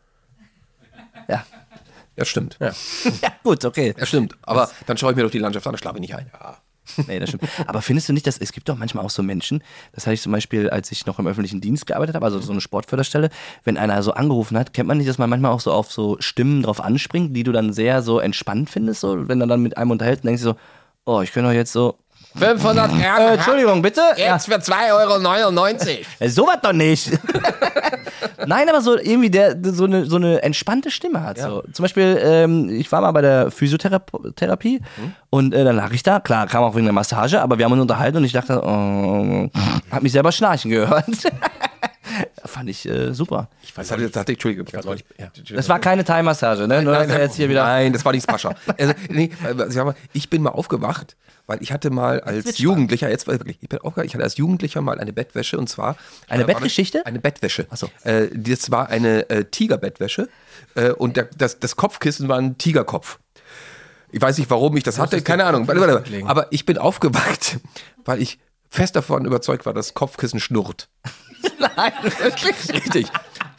Ja. 1.27 1.43
Ja, 2.15 2.25
stimmt. 2.25 2.57
ja, 2.61 2.71
gut, 3.43 3.65
okay. 3.65 3.93
Ja, 3.97 4.05
stimmt. 4.05 4.35
Aber 4.43 4.69
dann 4.85 4.97
schaue 4.97 5.11
ich 5.11 5.17
mir 5.17 5.23
doch 5.23 5.31
die 5.31 5.39
Landschaft 5.39 5.65
an, 5.65 5.73
da 5.73 5.77
schlafe 5.79 5.97
ich 5.97 6.01
nicht 6.01 6.15
ein. 6.15 6.29
Ja. 6.33 6.57
Nee, 7.07 7.19
das 7.19 7.29
stimmt. 7.29 7.43
Aber 7.67 7.81
findest 7.81 8.09
du 8.09 8.13
nicht, 8.13 8.27
dass 8.27 8.37
es 8.37 8.51
gibt 8.51 8.67
doch 8.67 8.77
manchmal 8.77 9.05
auch 9.05 9.09
so 9.09 9.23
Menschen, 9.23 9.63
das 9.93 10.05
hatte 10.05 10.15
ich 10.15 10.21
zum 10.21 10.31
Beispiel, 10.31 10.69
als 10.69 10.91
ich 10.91 11.05
noch 11.05 11.19
im 11.19 11.27
öffentlichen 11.27 11.61
Dienst 11.61 11.85
gearbeitet 11.85 12.15
habe, 12.15 12.25
also 12.25 12.39
so 12.39 12.51
eine 12.51 12.61
Sportförderstelle, 12.61 13.29
wenn 13.63 13.77
einer 13.77 14.01
so 14.03 14.13
angerufen 14.13 14.57
hat, 14.57 14.73
kennt 14.73 14.87
man 14.87 14.97
nicht, 14.97 15.09
dass 15.09 15.17
man 15.17 15.29
manchmal 15.29 15.51
auch 15.51 15.59
so 15.59 15.71
auf 15.71 15.91
so 15.91 16.17
Stimmen 16.19 16.63
drauf 16.63 16.81
anspringt, 16.81 17.35
die 17.35 17.43
du 17.43 17.51
dann 17.51 17.71
sehr 17.73 18.01
so 18.01 18.19
entspannt 18.19 18.69
findest, 18.69 19.01
so, 19.01 19.27
wenn 19.27 19.39
du 19.39 19.47
dann 19.47 19.61
mit 19.61 19.77
einem 19.77 19.91
unterhältst, 19.91 20.25
denkst 20.25 20.41
du 20.41 20.49
so, 20.49 20.55
oh, 21.05 21.21
ich 21.21 21.31
könnte 21.31 21.49
doch 21.49 21.55
jetzt 21.55 21.71
so, 21.71 21.97
500 22.37 22.89
Gramm. 22.89 23.19
äh, 23.19 23.33
Entschuldigung, 23.33 23.81
bitte? 23.81 24.01
Ja, 24.17 24.33
Jetzt 24.33 24.45
für 24.45 24.55
2,99 24.55 24.93
Euro. 24.93 25.99
äh, 26.19 26.29
sowas 26.29 26.57
doch 26.61 26.73
nicht. 26.73 27.11
Nein, 28.45 28.69
aber 28.69 28.81
so 28.81 28.97
irgendwie 28.97 29.29
der 29.29 29.57
so 29.61 29.85
eine, 29.85 30.05
so 30.05 30.15
eine 30.15 30.41
entspannte 30.41 30.91
Stimme 30.91 31.21
hat. 31.23 31.37
So. 31.39 31.63
Zum 31.73 31.83
Beispiel, 31.83 32.19
ähm, 32.23 32.69
ich 32.69 32.91
war 32.91 33.01
mal 33.01 33.11
bei 33.11 33.21
der 33.21 33.51
Physiotherapie 33.51 34.81
und 35.29 35.53
äh, 35.53 35.63
dann 35.63 35.75
lag 35.75 35.91
ich 35.91 36.03
da. 36.03 36.19
Klar, 36.19 36.47
kam 36.47 36.63
auch 36.63 36.75
wegen 36.75 36.85
der 36.85 36.93
Massage, 36.93 37.41
aber 37.41 37.57
wir 37.57 37.65
haben 37.65 37.73
uns 37.73 37.81
unterhalten 37.81 38.17
und 38.17 38.23
ich 38.23 38.33
dachte, 38.33 38.61
oh, 38.63 39.49
hab 39.91 40.01
mich 40.01 40.11
selber 40.11 40.31
schnarchen 40.31 40.71
gehört. 40.71 41.05
Fand 42.51 42.69
ich 42.69 42.85
äh, 42.85 43.13
super. 43.13 43.49
Das 43.77 43.91
hatte, 43.91 44.09
das 44.09 44.19
hatte 44.19 44.33
ich, 44.33 44.35
Entschuldigung. 44.35 44.67
Ich 44.67 44.83
neulich- 44.85 45.05
ja. 45.17 45.31
Das 45.55 45.69
war 45.69 45.79
keine 45.79 46.03
Thai-Massage, 46.03 46.67
ne? 46.67 46.81
Nur 46.81 46.93
dass 46.93 47.07
er 47.07 47.21
jetzt 47.21 47.35
hier 47.37 47.47
wieder. 47.47 47.63
Nein, 47.63 47.93
das 47.93 48.03
war 48.03 48.11
nicht 48.11 48.23
Spascha. 48.23 48.55
Also, 48.77 48.93
nee, 49.09 49.31
ich, 49.69 49.75
mal, 49.75 49.95
ich 50.11 50.29
bin 50.29 50.41
mal 50.41 50.49
aufgewacht, 50.49 51.15
weil 51.47 51.61
ich 51.63 51.71
hatte 51.71 51.91
mal 51.91 52.19
als 52.19 52.57
Jugendlicher, 52.57 53.09
jetzt 53.09 53.27
wirklich, 53.27 53.57
ich 53.61 53.69
bin 53.69 53.79
aufgewacht, 53.79 54.05
ich 54.05 54.13
hatte 54.13 54.25
als 54.25 54.35
Jugendlicher 54.35 54.81
mal 54.81 54.99
eine 54.99 55.13
Bettwäsche 55.13 55.57
und 55.57 55.67
zwar. 55.69 55.95
Eine 56.27 56.43
äh, 56.43 56.47
war 56.47 56.55
Bettgeschichte? 56.55 57.05
Eine 57.05 57.19
Bettwäsche. 57.19 57.67
Ach 57.69 57.77
so. 57.77 57.89
Äh, 58.03 58.27
das 58.33 58.69
war 58.69 58.89
eine 58.89 59.29
äh, 59.29 59.45
Tigerbettwäsche 59.45 60.27
äh, 60.75 60.89
und 60.91 61.15
der, 61.15 61.29
das, 61.37 61.57
das 61.59 61.77
Kopfkissen 61.77 62.27
war 62.27 62.37
ein 62.37 62.57
Tigerkopf. 62.57 63.19
Ich 64.11 64.21
weiß 64.21 64.37
nicht, 64.39 64.49
warum 64.49 64.75
ich 64.75 64.83
das 64.83 64.99
hatte, 64.99 65.21
keine 65.21 65.45
Ahnung. 65.45 65.69
Warte, 65.69 65.79
warte, 65.79 65.93
warte. 65.93 66.11
legen. 66.11 66.27
Aber 66.27 66.47
ich 66.51 66.65
bin 66.65 66.77
aufgewacht, 66.77 67.59
weil 68.03 68.21
ich 68.21 68.39
fest 68.67 68.97
davon 68.97 69.23
überzeugt 69.23 69.65
war, 69.65 69.73
dass 69.73 69.87
das 69.87 69.93
Kopfkissen 69.93 70.41
schnurrt. 70.41 70.89
Nein, 71.59 71.91
wirklich. 72.03 72.73
Richtig. 72.73 73.07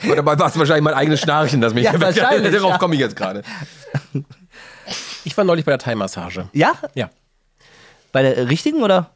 Aber 0.05 0.17
dabei 0.17 0.39
war 0.39 0.49
es 0.49 0.59
wahrscheinlich 0.59 0.85
mein 0.85 0.95
eigenes 0.95 1.21
Schnarchen, 1.21 1.61
das 1.61 1.75
mich 1.75 1.85
Ja, 1.85 1.93
wahrscheinlich, 2.01 2.53
Darauf 2.53 2.73
ja. 2.73 2.79
komme 2.79 2.95
ich 2.95 3.01
jetzt 3.01 3.17
gerade. 3.17 3.43
Ich 5.25 5.37
war 5.37 5.45
neulich 5.45 5.65
bei 5.65 5.73
der 5.73 5.79
Thai-Massage. 5.79 6.49
Ja? 6.53 6.73
Ja. 6.95 7.11
Bei 8.11 8.23
der 8.23 8.49
richtigen 8.49 8.83
oder? 8.83 9.11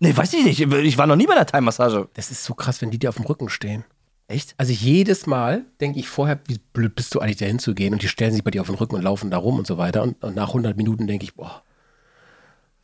Nee, 0.00 0.16
weiß 0.16 0.32
ich 0.34 0.44
nicht. 0.44 0.60
Ich 0.60 0.98
war 0.98 1.06
noch 1.06 1.16
nie 1.16 1.26
bei 1.26 1.34
der 1.34 1.46
Thai-Massage. 1.46 2.08
Das 2.14 2.30
ist 2.30 2.44
so 2.44 2.54
krass, 2.54 2.82
wenn 2.82 2.90
die 2.90 2.98
dir 2.98 3.08
auf 3.08 3.16
dem 3.16 3.24
Rücken 3.24 3.48
stehen. 3.48 3.84
Echt? 4.26 4.54
Also 4.56 4.72
jedes 4.72 5.26
Mal 5.26 5.64
denke 5.80 5.98
ich 5.98 6.08
vorher, 6.08 6.40
wie 6.46 6.58
blöd 6.72 6.94
bist 6.94 7.14
du 7.14 7.20
eigentlich 7.20 7.36
da 7.36 7.46
hinzugehen 7.46 7.92
und 7.92 8.02
die 8.02 8.08
stellen 8.08 8.32
sich 8.32 8.42
bei 8.42 8.50
dir 8.50 8.62
auf 8.62 8.68
den 8.68 8.76
Rücken 8.76 8.96
und 8.96 9.02
laufen 9.02 9.30
da 9.30 9.36
rum 9.36 9.58
und 9.58 9.66
so 9.66 9.78
weiter. 9.78 10.02
Und, 10.02 10.22
und 10.24 10.34
nach 10.34 10.48
100 10.48 10.76
Minuten 10.76 11.06
denke 11.06 11.24
ich, 11.24 11.34
boah, 11.34 11.62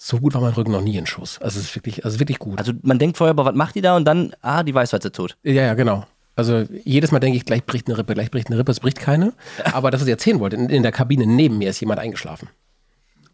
so 0.02 0.18
gut 0.18 0.32
war 0.32 0.40
mein 0.40 0.54
Rücken 0.54 0.72
noch 0.72 0.80
nie 0.80 0.96
in 0.96 1.04
Schuss. 1.04 1.38
Also 1.42 1.60
es 1.60 1.66
ist 1.66 1.76
wirklich, 1.76 2.06
also 2.06 2.18
wirklich 2.18 2.38
gut. 2.38 2.58
Also 2.58 2.72
man 2.80 2.98
denkt 2.98 3.18
vorher, 3.18 3.34
boah, 3.34 3.44
was 3.44 3.54
macht 3.54 3.74
die 3.74 3.82
da? 3.82 3.96
Und 3.96 4.06
dann, 4.06 4.32
ah, 4.40 4.62
die 4.62 4.74
weiß, 4.74 4.94
was 4.94 5.02
sie 5.02 5.12
tut. 5.12 5.36
Ja, 5.42 5.52
ja, 5.52 5.74
genau. 5.74 6.06
Also 6.36 6.64
jedes 6.84 7.12
Mal 7.12 7.18
denke 7.18 7.36
ich, 7.36 7.44
gleich 7.44 7.66
bricht 7.66 7.86
eine 7.86 7.98
Rippe, 7.98 8.14
gleich 8.14 8.30
bricht 8.30 8.48
eine 8.48 8.58
Rippe, 8.58 8.72
es 8.72 8.80
bricht 8.80 8.98
keine. 8.98 9.34
Aber 9.72 9.90
das, 9.90 10.00
was 10.00 10.08
ich 10.08 10.12
erzählen 10.12 10.40
wollte, 10.40 10.56
in, 10.56 10.70
in 10.70 10.82
der 10.82 10.90
Kabine 10.90 11.26
neben 11.26 11.58
mir 11.58 11.68
ist 11.68 11.80
jemand 11.80 12.00
eingeschlafen. 12.00 12.48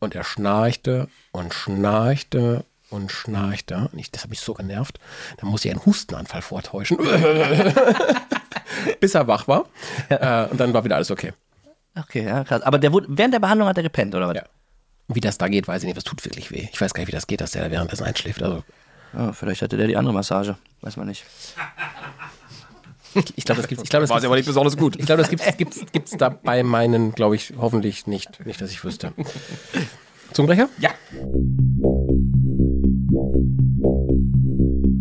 Und 0.00 0.16
er 0.16 0.24
schnarchte 0.24 1.06
und 1.30 1.54
schnarchte 1.54 2.64
und 2.90 3.12
schnarchte. 3.12 3.88
Und 3.92 4.00
ich, 4.00 4.10
das 4.10 4.24
hat 4.24 4.30
mich 4.30 4.40
so 4.40 4.52
genervt. 4.52 4.98
Dann 5.36 5.48
muss 5.48 5.64
ich 5.64 5.70
einen 5.70 5.86
Hustenanfall 5.86 6.42
vortäuschen. 6.42 6.98
Bis 9.00 9.14
er 9.14 9.28
wach 9.28 9.46
war. 9.46 9.66
Äh, 10.08 10.50
und 10.50 10.58
dann 10.58 10.74
war 10.74 10.82
wieder 10.82 10.96
alles 10.96 11.12
okay. 11.12 11.32
Okay, 11.96 12.24
ja, 12.24 12.42
krass. 12.42 12.62
Aber 12.62 12.80
der 12.80 12.92
wurde, 12.92 13.06
während 13.08 13.34
der 13.34 13.38
Behandlung 13.38 13.68
hat 13.68 13.76
er 13.76 13.84
gepennt, 13.84 14.16
oder 14.16 14.26
was? 14.26 14.34
Ja. 14.34 14.42
Wie 15.08 15.20
das 15.20 15.38
da 15.38 15.48
geht, 15.48 15.68
weiß 15.68 15.82
ich 15.82 15.86
nicht. 15.86 15.96
Das 15.96 16.04
tut 16.04 16.24
wirklich 16.24 16.50
weh. 16.50 16.68
Ich 16.72 16.80
weiß 16.80 16.92
gar 16.92 17.00
nicht, 17.02 17.08
wie 17.08 17.12
das 17.12 17.26
geht, 17.26 17.40
dass 17.40 17.52
der 17.52 17.70
währenddessen 17.70 18.04
einschläft. 18.04 18.42
Also 18.42 18.64
Ja, 19.14 19.32
vielleicht 19.32 19.62
hatte 19.62 19.76
der 19.76 19.86
die 19.86 19.96
andere 19.96 20.14
Massage. 20.14 20.56
Weiß 20.80 20.96
man 20.96 21.06
nicht. 21.06 21.24
ich 23.36 23.44
glaube, 23.44 23.60
das 23.60 23.68
gibt 23.68 23.82
ich 23.82 23.88
glaube, 23.88 24.02
das 24.02 24.10
War 24.10 24.22
aber 24.24 24.36
nicht 24.36 24.46
besonders 24.46 24.76
gut. 24.76 24.96
Ich 24.96 25.06
glaube, 25.06 25.22
das 25.22 25.30
gibt's, 25.30 25.56
gibt's, 25.56 25.80
gibt's 25.92 26.10
da 26.18 26.28
bei 26.28 26.62
meinen, 26.62 27.12
glaube 27.12 27.36
ich, 27.36 27.54
hoffentlich 27.56 28.06
nicht. 28.06 28.44
Nicht, 28.44 28.60
dass 28.60 28.70
ich 28.70 28.82
wüsste. 28.84 29.12
Zungenbrecher? 30.32 30.68
Ja. 30.78 30.90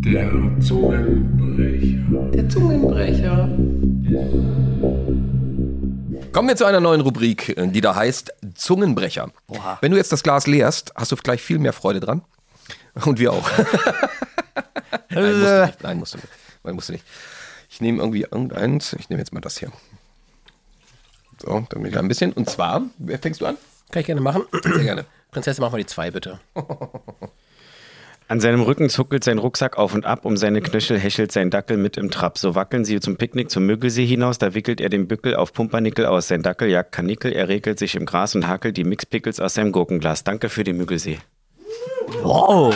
Der 0.06 0.32
Zungenbrecher. 0.62 2.32
Der 2.32 2.50
Zungenbrecher. 2.50 3.50
Kommen 6.36 6.50
wir 6.50 6.58
zu 6.58 6.66
einer 6.66 6.82
neuen 6.82 7.00
Rubrik, 7.00 7.58
äh, 7.58 7.66
die 7.66 7.80
da 7.80 7.96
heißt 7.96 8.34
Zungenbrecher. 8.56 9.32
Oha. 9.48 9.78
Wenn 9.80 9.92
du 9.92 9.98
jetzt 9.98 10.12
das 10.12 10.22
Glas 10.22 10.48
leerst, 10.48 10.92
hast 10.94 11.14
du 11.14 11.16
gleich 11.16 11.42
viel 11.42 11.60
mehr 11.60 11.72
Freude 11.72 12.02
dran. 12.02 12.24
Und 13.06 13.20
wir 13.20 13.32
auch. 13.32 13.50
Nein, 15.10 15.24
musst 15.32 15.46
du 15.46 15.66
nicht. 15.66 15.84
Nein, 15.84 15.98
musst 15.98 16.14
du 16.14 16.18
nicht. 16.18 16.30
Nein, 16.66 16.76
musst 16.76 16.90
du 16.90 16.92
nicht. 16.92 17.06
Ich 17.70 17.80
nehme 17.80 18.00
irgendwie 18.00 18.24
irgendeins. 18.24 18.92
Ich 19.00 19.10
nehme 19.10 19.22
jetzt 19.22 19.34
mal 19.34 19.40
das 19.40 19.60
hier. 19.60 19.72
So, 21.42 21.66
dann 21.70 21.86
wieder 21.86 22.00
ein 22.00 22.10
bisschen. 22.10 22.34
Und 22.34 22.50
zwar, 22.50 22.82
wer 22.98 23.18
fängst 23.18 23.40
du 23.40 23.46
an? 23.46 23.56
Kann 23.92 24.02
ich 24.02 24.06
gerne 24.06 24.20
machen. 24.20 24.44
Sehr 24.62 24.84
gerne. 24.84 25.06
Prinzessin, 25.32 25.62
mach 25.62 25.72
mal 25.72 25.78
die 25.78 25.86
zwei, 25.86 26.12
bitte. 26.12 26.42
An 28.28 28.40
seinem 28.40 28.62
Rücken 28.62 28.90
zuckelt 28.90 29.24
sein 29.24 29.38
Rucksack 29.38 29.78
auf 29.78 29.94
und 29.94 30.06
ab, 30.06 30.26
um 30.26 30.36
seine 30.36 30.62
Knöchel 30.62 30.98
hechelt 30.98 31.32
sein 31.32 31.52
Dackel 31.52 31.78
mit 31.78 31.96
im 31.96 32.10
Trab. 32.10 32.40
So 32.40 32.56
wackeln 32.56 32.84
sie 32.84 33.00
zum 33.00 33.18
Picknick 33.18 33.52
zum 33.52 33.68
Müggelsee 33.68 34.06
hinaus, 34.06 34.40
da 34.40 34.56
wickelt 34.56 34.82
er 34.82 34.90
den 34.90 35.08
Bückel 35.08 35.36
auf 35.36 35.54
Pumpernickel 35.54 36.08
aus. 36.08 36.28
Sein 36.28 36.42
Dackel 36.42 36.70
jagt 36.70 36.92
Kanickel, 36.92 37.34
er 37.34 37.50
regelt 37.50 37.78
sich 37.78 37.96
im 37.96 38.08
Gras 38.08 38.34
und 38.34 38.48
hakelt 38.48 38.78
die 38.78 38.84
Mixpickles 38.84 39.40
aus 39.40 39.54
seinem 39.54 39.72
Gurkenglas. 39.72 40.24
Danke 40.24 40.50
für 40.50 40.64
den 40.64 40.78
Müggelsee. 40.78 41.20
Wow. 42.24 42.74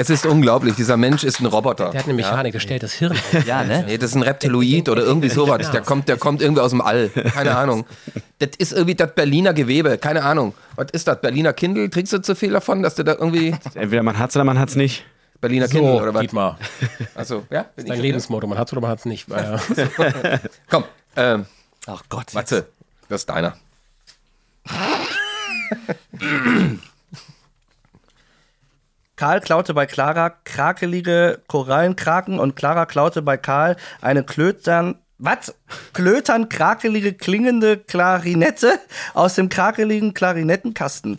Es 0.00 0.08
ist 0.08 0.24
unglaublich. 0.24 0.74
Dieser 0.76 0.96
Mensch 0.96 1.24
ist 1.24 1.40
ein 1.40 1.46
Roboter. 1.46 1.90
Der 1.90 2.00
hat 2.00 2.06
eine 2.06 2.14
Mechanik, 2.14 2.52
der 2.52 2.60
stellt 2.60 2.82
das 2.82 2.94
Hirn. 2.94 3.12
auf. 3.34 3.44
Ja, 3.46 3.62
ne? 3.64 3.84
Nee, 3.86 3.98
das 3.98 4.10
ist 4.10 4.16
ein 4.16 4.22
Reptiloid 4.22 4.88
oder 4.88 5.02
irgendwie 5.02 5.28
sowas. 5.40 5.70
Der 5.70 5.82
kommt, 5.82 6.08
der 6.08 6.16
kommt 6.16 6.40
irgendwie 6.40 6.62
aus 6.62 6.70
dem 6.70 6.80
All. 6.80 7.08
Keine 7.10 7.54
Ahnung. 7.56 7.84
Das 8.38 8.50
ist 8.56 8.72
irgendwie 8.72 8.94
das 8.94 9.14
Berliner 9.14 9.52
Gewebe. 9.52 9.98
Keine 9.98 10.22
Ahnung. 10.22 10.54
Was 10.76 10.86
ist 10.92 11.06
das? 11.06 11.20
Berliner 11.20 11.52
Kindle? 11.52 11.90
Trinkst 11.90 12.12
du 12.14 12.22
zu 12.22 12.34
viel 12.34 12.52
davon, 12.52 12.82
dass 12.82 12.94
du 12.94 13.02
da 13.02 13.12
irgendwie 13.12 13.54
Entweder 13.74 14.02
man 14.02 14.18
hat's 14.18 14.34
oder 14.36 14.44
man 14.44 14.58
hat's 14.58 14.74
nicht. 14.74 15.04
Berliner 15.42 15.68
Kindle 15.68 15.92
So, 15.92 16.00
oder 16.02 16.14
was? 16.14 16.20
Dietmar. 16.22 16.58
Achso, 17.14 17.44
ja? 17.50 17.66
Bin 17.76 17.86
Dein 17.86 17.96
ich- 17.96 18.02
Lebensmotto, 18.02 18.46
man 18.46 18.56
hat's 18.58 18.72
oder 18.72 18.80
man 18.80 18.90
hat's 18.90 19.04
nicht. 19.04 19.28
Äh, 19.30 19.58
Komm, 20.70 20.84
ähm, 21.16 21.44
Ach 21.86 22.02
Gott. 22.08 22.32
Matze, 22.34 22.66
das 23.08 23.22
ist 23.22 23.28
deiner. 23.30 23.54
Karl 29.20 29.42
klaute 29.42 29.74
bei 29.74 29.84
Clara 29.84 30.30
krakelige 30.30 31.42
Korallenkraken 31.46 32.40
und 32.40 32.56
Clara 32.56 32.86
klaute 32.86 33.20
bei 33.20 33.36
Karl 33.36 33.76
eine 34.00 34.24
Klötern. 34.24 34.94
Was? 35.18 35.54
Klötern 35.92 36.48
krakelige 36.48 37.12
klingende 37.12 37.76
Klarinette 37.76 38.80
aus 39.12 39.34
dem 39.34 39.50
krakeligen 39.50 40.14
Klarinettenkasten. 40.14 41.18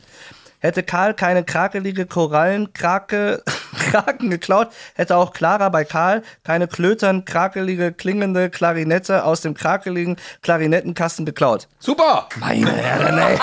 Hätte 0.58 0.82
Karl 0.82 1.14
keine 1.14 1.44
krakelige 1.44 2.08
Korallenkrake 2.08 3.44
Kraken 3.92 4.32
geklaut, 4.32 4.70
hätte 4.96 5.16
auch 5.16 5.32
Clara 5.32 5.70
bei 5.70 5.86
Karl 5.86 6.24
keine 6.44 6.68
klötern 6.68 7.24
krakelige 7.24 7.94
klingende 7.94 8.50
Klarinette 8.50 9.26
aus 9.26 9.42
dem 9.42 9.54
krakeligen 9.54 10.16
Klarinettenkasten 10.42 11.28
geklaut. 11.28 11.68
Super! 11.78 12.30
Meine 12.40 12.72
Herren, 12.72 13.20
ey. 13.20 13.38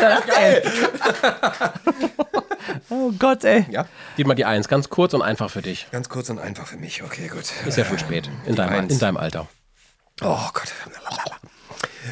Oh 2.90 3.10
Gott, 3.18 3.44
ey. 3.44 3.66
Ja, 3.70 3.86
Gib 4.16 4.26
mal 4.26 4.34
die 4.34 4.44
Eins, 4.44 4.68
ganz 4.68 4.88
kurz 4.88 5.14
und 5.14 5.22
einfach 5.22 5.50
für 5.50 5.62
dich. 5.62 5.86
ganz 5.90 6.08
kurz 6.08 6.30
und 6.30 6.38
einfach 6.38 6.66
für 6.66 6.76
mich. 6.76 7.02
Okay, 7.02 7.28
gut. 7.28 7.44
Ist 7.66 7.76
ja 7.78 7.84
schon 7.84 7.98
spät. 7.98 8.30
In 8.46 8.54
deinem, 8.54 8.88
in 8.88 8.98
deinem 8.98 9.16
Alter. 9.16 9.48
Oh 10.22 10.38
Gott. 10.52 10.72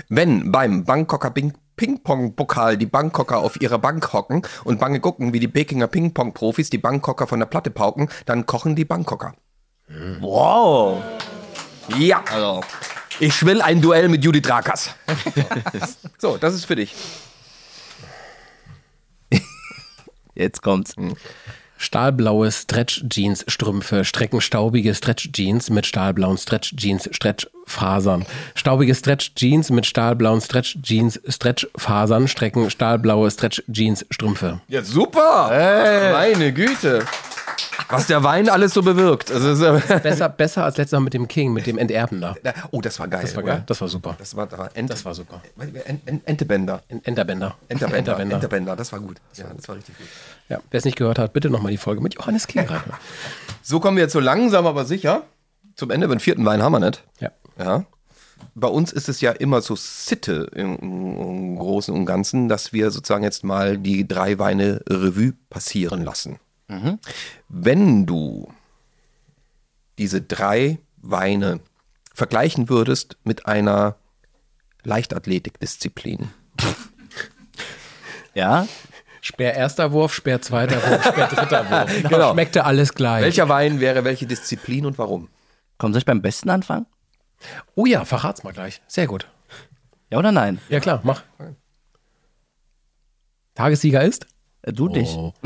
Wenn 0.08 0.50
beim 0.50 0.84
Bangkoker 0.84 1.30
Ping- 1.30 1.54
Ping-Pong-Pokal 1.76 2.76
die 2.76 2.86
Bangkoker 2.86 3.38
auf 3.38 3.60
ihrer 3.60 3.78
Bank 3.78 4.12
hocken 4.12 4.42
und 4.64 4.80
bange 4.80 5.00
gucken, 5.00 5.32
wie 5.32 5.40
die 5.40 5.48
Pekinger 5.48 5.86
Ping-Pong-Profis 5.86 6.70
die 6.70 6.78
Bangkoker 6.78 7.26
von 7.26 7.38
der 7.38 7.46
Platte 7.46 7.70
pauken, 7.70 8.08
dann 8.26 8.46
kochen 8.46 8.74
die 8.76 8.84
Bangkoker. 8.84 9.34
Wow. 10.20 11.02
Ja. 11.98 12.22
Also. 12.30 12.62
Ich 13.18 13.44
will 13.44 13.60
ein 13.62 13.80
Duell 13.82 14.08
mit 14.08 14.24
Judith 14.24 14.48
Rakas. 14.48 14.94
so, 16.18 16.36
das 16.38 16.54
ist 16.54 16.64
für 16.64 16.76
dich. 16.76 16.94
Jetzt 20.40 20.62
kommt's. 20.62 20.94
Stahlblaue 21.76 22.50
Stretch-Jeans-Strümpfe 22.50 24.04
strecken 24.04 24.40
staubige 24.40 24.94
Stretch-Jeans 24.94 25.70
mit 25.70 25.86
stahlblauen 25.86 26.36
Stretch-Jeans-Stretchfasern. 26.36 28.26
Staubige 28.54 28.94
Stretch-Jeans 28.94 29.70
mit 29.70 29.86
stahlblauen 29.86 30.40
Stretch-Jeans-Stretchfasern 30.40 32.28
strecken 32.28 32.70
stahlblaue 32.70 33.30
Stretch-Jeans-Strümpfe. 33.30 34.60
Ja, 34.68 34.82
super. 34.82 35.48
Meine 36.12 36.52
Güte. 36.52 37.06
Was 37.88 38.06
der 38.06 38.22
Wein 38.22 38.48
alles 38.48 38.74
so 38.74 38.82
bewirkt. 38.82 39.30
Also, 39.30 39.78
Besser, 40.02 40.28
besser 40.28 40.64
als 40.64 40.76
letztes 40.76 40.96
Mal 40.96 41.00
mit 41.04 41.14
dem 41.14 41.26
King, 41.28 41.52
mit 41.52 41.66
dem 41.66 41.78
Enterben 41.78 42.20
da. 42.20 42.34
oh, 42.70 42.80
das 42.80 42.98
war 43.00 43.08
geil. 43.08 43.22
Das 43.22 43.34
war 43.36 43.42
oder? 43.42 43.52
geil. 43.54 43.62
Das 43.66 43.80
war 43.80 43.88
super. 43.88 44.16
Das 44.18 44.36
war, 44.36 44.46
das 44.46 44.58
war, 44.58 44.70
Ent 44.76 44.90
Das 44.90 45.04
war 45.04 45.14
super. 45.14 45.42
Ent 45.58 46.00
Ent 46.06 46.22
Entebänder. 46.26 46.82
En- 46.88 47.04
Enterbänder. 47.04 47.56
Enterbänder. 47.68 47.98
Enterbänder. 47.98 48.34
Enterbänder, 48.36 48.76
das 48.76 48.92
war 48.92 49.00
gut. 49.00 49.16
Ja, 49.34 49.46
das 49.56 49.68
war 49.68 49.76
richtig 49.76 49.96
gut. 49.98 50.06
Ja. 50.48 50.58
Wer 50.70 50.78
es 50.78 50.84
nicht 50.84 50.96
gehört 50.96 51.18
hat, 51.18 51.32
bitte 51.32 51.50
nochmal 51.50 51.72
die 51.72 51.78
Folge 51.78 52.00
mit 52.00 52.14
Johannes 52.14 52.46
King 52.46 52.60
reinhören. 52.68 52.98
So 53.62 53.80
kommen 53.80 53.96
wir 53.96 54.04
jetzt 54.04 54.12
so 54.12 54.20
langsam, 54.20 54.66
aber 54.66 54.84
sicher 54.84 55.22
zum 55.76 55.90
Ende. 55.90 56.08
Den 56.08 56.20
vierten 56.20 56.44
Wein 56.44 56.62
haben 56.62 56.72
wir 56.72 56.80
nicht. 56.80 57.02
Ja. 57.20 57.30
Ja. 57.58 57.84
Bei 58.54 58.68
uns 58.68 58.90
ist 58.92 59.08
es 59.08 59.20
ja 59.20 59.32
immer 59.32 59.60
so 59.60 59.76
Sitte 59.76 60.48
im, 60.54 60.76
im 60.78 61.56
Großen 61.56 61.94
und 61.94 62.06
Ganzen, 62.06 62.48
dass 62.48 62.72
wir 62.72 62.90
sozusagen 62.90 63.22
jetzt 63.22 63.44
mal 63.44 63.76
die 63.78 64.08
drei 64.08 64.38
Weine 64.38 64.80
Revue 64.88 65.34
passieren 65.50 66.04
lassen. 66.04 66.38
Wenn 67.48 68.06
du 68.06 68.52
diese 69.98 70.20
drei 70.22 70.78
Weine 70.98 71.60
vergleichen 72.14 72.68
würdest 72.68 73.16
mit 73.24 73.46
einer 73.46 73.96
Leichtathletikdisziplin, 74.84 76.30
Ja? 78.34 78.66
Speer 79.22 79.54
erster 79.54 79.92
Wurf, 79.92 80.14
Speer 80.14 80.40
zweiter 80.40 80.76
Wurf, 80.76 81.04
Speer 81.04 81.26
dritter 81.26 81.70
Wurf. 81.70 82.02
Genau. 82.08 82.32
Schmeckte 82.32 82.64
alles 82.64 82.94
gleich. 82.94 83.22
welcher 83.22 83.48
Wein 83.48 83.80
wäre 83.80 84.04
welche 84.04 84.26
Disziplin 84.26 84.86
und 84.86 84.96
warum? 84.98 85.28
Komm, 85.78 85.92
soll 85.92 85.98
ich 85.98 86.06
beim 86.06 86.22
Besten 86.22 86.48
anfangen? 86.48 86.86
Oh 87.74 87.86
ja, 87.86 88.04
verrat's 88.04 88.44
mal 88.44 88.52
gleich. 88.52 88.80
Sehr 88.86 89.06
gut. 89.06 89.26
Ja 90.10 90.18
oder 90.18 90.32
nein? 90.32 90.60
Ja 90.68 90.80
klar, 90.80 91.00
mach. 91.02 91.22
Tagessieger 93.54 94.02
ist? 94.02 94.26
Äh, 94.62 94.72
Du 94.72 94.88
dich. 94.88 95.10
Oh. 95.10 95.32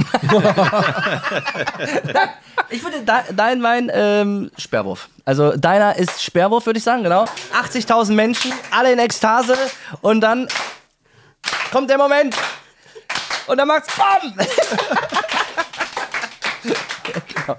Ich 2.70 2.82
würde 2.82 3.02
de 3.02 3.14
dein 3.36 3.62
Wein 3.62 3.90
ähm, 3.92 4.50
Sperrwurf. 4.56 5.08
Also 5.24 5.54
deiner 5.56 5.96
ist 5.96 6.22
Sperrwurf, 6.22 6.64
würde 6.66 6.78
ich 6.78 6.84
sagen, 6.84 7.02
genau. 7.04 7.24
80.000 7.52 8.12
Menschen, 8.12 8.52
alle 8.70 8.92
in 8.92 8.98
Ekstase 8.98 9.54
und 10.00 10.22
dann 10.22 10.48
kommt 11.70 11.90
der 11.90 11.98
Moment 11.98 12.34
und 13.46 13.58
dann 13.58 13.68
macht's 13.68 13.94
BAM! 13.96 14.34
genau. 16.64 17.58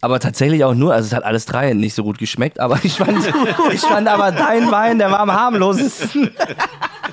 Aber 0.00 0.20
tatsächlich 0.20 0.64
auch 0.64 0.74
nur, 0.74 0.92
also 0.92 1.06
es 1.06 1.12
hat 1.14 1.24
alles 1.24 1.46
drei 1.46 1.72
nicht 1.72 1.94
so 1.94 2.02
gut 2.04 2.18
geschmeckt, 2.18 2.60
aber 2.60 2.78
ich 2.82 2.98
fand, 2.98 3.24
ich 3.72 3.80
fand 3.80 4.08
aber 4.08 4.32
dein 4.32 4.70
Wein, 4.70 4.98
der 4.98 5.10
war 5.10 5.20
am 5.20 5.32
harmlosesten. 5.32 6.34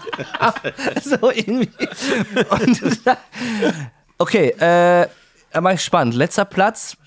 so 1.03 1.31
irgendwie. 1.31 1.69
Und, 2.49 3.01
okay, 4.17 4.49
äh, 4.59 5.07
ich 5.73 5.79
gespannt. 5.79 6.15
Letzter 6.15 6.45
Platz. 6.45 6.97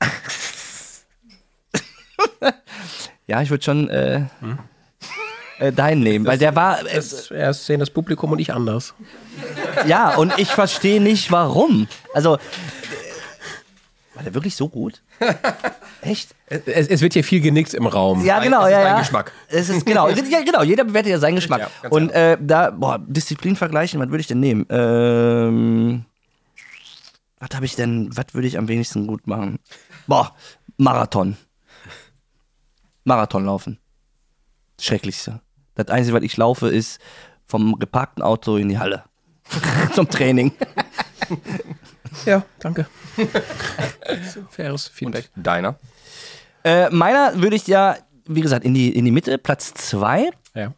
ja, 3.26 3.42
ich 3.42 3.50
würde 3.50 3.64
schon 3.64 3.88
äh, 3.90 4.24
äh, 5.58 5.72
deinen 5.72 6.02
nehmen, 6.02 6.26
weil 6.26 6.38
der 6.38 6.54
war. 6.56 6.80
Äh, 6.86 6.94
Das, 6.94 7.30
erst 7.30 7.66
sehen 7.66 7.80
das 7.80 7.90
Publikum 7.90 8.32
und 8.32 8.38
ich 8.38 8.52
anders. 8.52 8.94
ja, 9.86 10.14
und 10.16 10.38
ich 10.38 10.48
verstehe 10.50 11.00
nicht 11.00 11.30
warum. 11.32 11.88
Also. 12.14 12.36
äh, 12.36 12.38
War 14.14 14.22
der 14.22 14.34
wirklich 14.34 14.56
so 14.56 14.68
gut? 14.68 15.02
Echt? 16.02 16.34
Es, 16.46 16.88
es 16.88 17.00
wird 17.00 17.12
hier 17.12 17.24
viel 17.24 17.40
genickt 17.40 17.74
im 17.74 17.86
Raum. 17.86 18.24
Ja, 18.24 18.40
genau, 18.40 18.62
es 18.62 18.68
ist 18.68 18.72
ja. 18.72 18.98
Geschmack. 18.98 19.32
Es 19.48 19.68
ist 19.68 19.86
genau, 19.86 20.08
ja, 20.30 20.42
genau. 20.42 20.62
Jeder 20.62 20.84
bewertet 20.84 21.12
ja 21.12 21.18
seinen 21.18 21.36
Geschmack. 21.36 21.70
Ja, 21.82 21.88
und 21.90 22.10
äh, 22.10 22.38
da, 22.40 22.70
boah, 22.70 22.98
Disziplin 22.98 23.56
vergleichen, 23.56 24.00
was 24.00 24.08
würde 24.08 24.20
ich 24.20 24.26
denn 24.26 24.40
nehmen? 24.40 24.66
Ähm, 24.70 26.04
was 27.38 27.50
habe 27.54 27.64
ich 27.66 27.76
denn? 27.76 28.10
Was 28.16 28.26
würde 28.32 28.48
ich 28.48 28.58
am 28.58 28.68
wenigsten 28.68 29.06
gut 29.06 29.26
machen? 29.26 29.58
Boah, 30.06 30.34
Marathon. 30.76 31.36
Marathon 33.04 33.44
laufen. 33.44 33.78
Das 34.76 34.86
Schrecklichste. 34.86 35.40
Das 35.74 35.88
Einzige, 35.88 36.16
was 36.16 36.22
ich 36.22 36.36
laufe, 36.36 36.68
ist 36.68 37.00
vom 37.46 37.78
geparkten 37.78 38.22
Auto 38.22 38.56
in 38.56 38.68
die 38.68 38.78
Halle. 38.78 39.04
Zum 39.94 40.08
Training. 40.08 40.52
Ja, 42.26 42.44
danke. 42.58 42.86
Faires 44.50 44.88
Feedback. 44.88 45.30
Deiner? 45.36 45.78
Äh, 46.64 46.90
meiner 46.90 47.40
würde 47.40 47.56
ich 47.56 47.66
ja, 47.66 47.96
wie 48.26 48.40
gesagt, 48.40 48.64
in 48.64 48.74
die, 48.74 48.94
in 48.94 49.04
die 49.04 49.10
Mitte, 49.10 49.38
Platz 49.38 49.72
zwei. 49.74 50.30
Ja. 50.54 50.74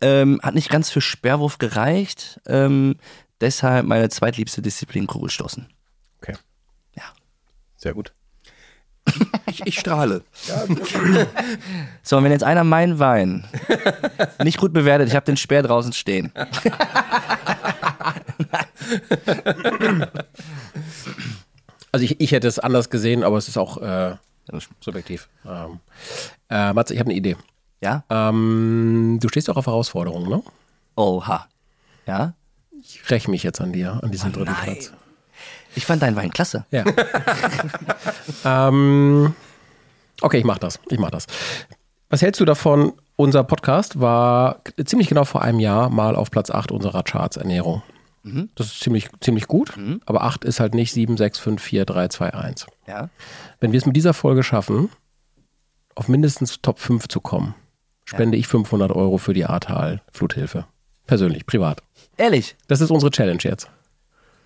Ähm, 0.00 0.40
hat 0.42 0.54
nicht 0.54 0.70
ganz 0.70 0.90
für 0.90 1.00
Sperrwurf 1.00 1.58
gereicht. 1.58 2.40
Ähm, 2.46 2.96
deshalb 3.40 3.86
meine 3.86 4.08
zweitliebste 4.08 4.62
Disziplin 4.62 5.06
Kugelstoßen. 5.06 5.68
Okay. 6.20 6.34
Ja. 6.96 7.04
Sehr 7.76 7.94
gut. 7.94 8.12
Ich, 9.46 9.66
ich 9.66 9.78
strahle. 9.78 10.22
So, 12.04 12.16
und 12.16 12.24
wenn 12.24 12.32
jetzt 12.32 12.42
einer 12.42 12.64
meinen 12.64 12.98
Wein 12.98 13.44
nicht 14.42 14.58
gut 14.58 14.72
bewertet, 14.72 15.08
ich 15.08 15.14
habe 15.14 15.24
den 15.24 15.36
Speer 15.36 15.62
draußen 15.62 15.92
stehen. 15.92 16.32
Also 21.92 22.06
ich, 22.06 22.18
ich 22.20 22.32
hätte 22.32 22.48
es 22.48 22.58
anders 22.58 22.88
gesehen, 22.88 23.22
aber 23.22 23.36
es 23.36 23.48
ist 23.48 23.58
auch 23.58 23.76
äh, 23.76 24.16
subjektiv. 24.80 25.28
Ähm, 25.46 25.78
äh, 26.48 26.72
Matze, 26.72 26.94
ich 26.94 27.00
habe 27.00 27.10
eine 27.10 27.18
Idee. 27.18 27.36
Ja? 27.82 28.04
Ähm, 28.08 29.18
du 29.20 29.28
stehst 29.28 29.50
auch 29.50 29.58
auf 29.58 29.66
Herausforderungen, 29.66 30.28
ne? 30.28 30.42
Oha. 30.96 31.46
Ja? 32.06 32.32
Ich 32.80 33.10
räche 33.10 33.30
mich 33.30 33.42
jetzt 33.42 33.60
an 33.60 33.72
dir, 33.72 34.00
an 34.02 34.10
diesem 34.10 34.32
dritten 34.32 34.52
nein. 34.52 34.64
Platz. 34.64 34.92
Ich 35.74 35.84
fand 35.84 36.02
deinen 36.02 36.16
Wein 36.16 36.30
klasse. 36.30 36.64
Ja. 36.70 36.84
ähm, 38.44 39.34
okay, 40.22 40.38
ich 40.38 40.44
mach 40.44 40.58
das. 40.58 40.80
Ich 40.88 40.98
mach 40.98 41.10
das. 41.10 41.26
Was 42.08 42.22
hältst 42.22 42.40
du 42.40 42.44
davon? 42.46 42.94
Unser 43.16 43.44
Podcast 43.44 44.00
war 44.00 44.62
ziemlich 44.84 45.08
genau 45.08 45.24
vor 45.24 45.42
einem 45.42 45.60
Jahr 45.60 45.90
mal 45.90 46.16
auf 46.16 46.30
Platz 46.30 46.50
8 46.50 46.72
unserer 46.72 47.02
Charts 47.02 47.36
Ernährung. 47.36 47.82
Das 48.54 48.66
ist 48.66 48.80
ziemlich, 48.80 49.08
ziemlich 49.20 49.48
gut, 49.48 49.72
aber 50.06 50.22
8 50.22 50.44
ist 50.44 50.60
halt 50.60 50.74
nicht 50.74 50.92
7, 50.92 51.16
6, 51.16 51.38
5, 51.38 51.60
4, 51.60 51.84
3, 51.84 52.08
2, 52.08 52.34
1. 52.34 52.66
Ja? 52.86 53.10
Wenn 53.58 53.72
wir 53.72 53.78
es 53.78 53.86
mit 53.86 53.96
dieser 53.96 54.14
Folge 54.14 54.44
schaffen, 54.44 54.90
auf 55.94 56.08
mindestens 56.08 56.60
Top 56.62 56.78
5 56.78 57.08
zu 57.08 57.20
kommen, 57.20 57.54
spende 58.04 58.36
ich 58.36 58.46
500 58.46 58.92
Euro 58.92 59.18
für 59.18 59.34
die 59.34 59.44
Ahrtal 59.44 60.02
Fluthilfe. 60.12 60.66
Persönlich, 61.06 61.46
privat. 61.46 61.82
Ehrlich? 62.16 62.56
Das 62.68 62.80
ist 62.80 62.90
unsere 62.90 63.10
Challenge 63.10 63.42
jetzt. 63.42 63.68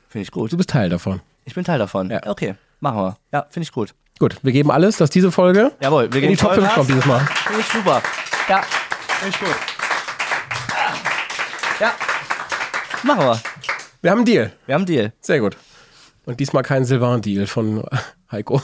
Finde 0.08 0.22
ich 0.22 0.30
gut. 0.30 0.52
Du 0.52 0.56
bist 0.56 0.70
Teil 0.70 0.88
davon. 0.88 1.20
Ich 1.44 1.54
bin 1.54 1.64
Teil 1.64 1.78
davon. 1.78 2.10
Ja. 2.10 2.26
Okay, 2.26 2.54
machen 2.80 2.98
wir. 2.98 3.16
Ja, 3.32 3.46
finde 3.50 3.64
ich 3.64 3.72
gut. 3.72 3.94
Gut, 4.18 4.38
wir 4.42 4.52
geben 4.52 4.70
alles, 4.70 4.96
dass 4.96 5.10
diese 5.10 5.30
Folge 5.30 5.72
Jawohl, 5.80 6.10
wir 6.10 6.22
in 6.22 6.30
die 6.30 6.36
Top 6.36 6.54
5 6.54 6.74
kommt 6.74 6.88
dieses 6.88 7.04
Mal. 7.04 7.20
Finde 7.20 7.60
ich 7.60 7.66
super. 7.66 8.02
Ja. 8.48 8.62
Finde 8.62 9.36
ich 9.36 9.38
gut. 9.38 9.56
Ja. 11.78 11.92
Machen 13.06 13.24
wir. 13.24 13.40
Wir 14.02 14.10
haben 14.10 14.18
einen 14.18 14.26
Deal. 14.26 14.52
Wir 14.66 14.74
haben 14.74 14.80
einen 14.80 14.86
Deal. 14.86 15.12
Sehr 15.20 15.38
gut. 15.38 15.56
Und 16.24 16.40
diesmal 16.40 16.64
kein 16.64 16.84
Sylvain-Deal 16.84 17.46
von 17.46 17.84
Heiko. 18.32 18.60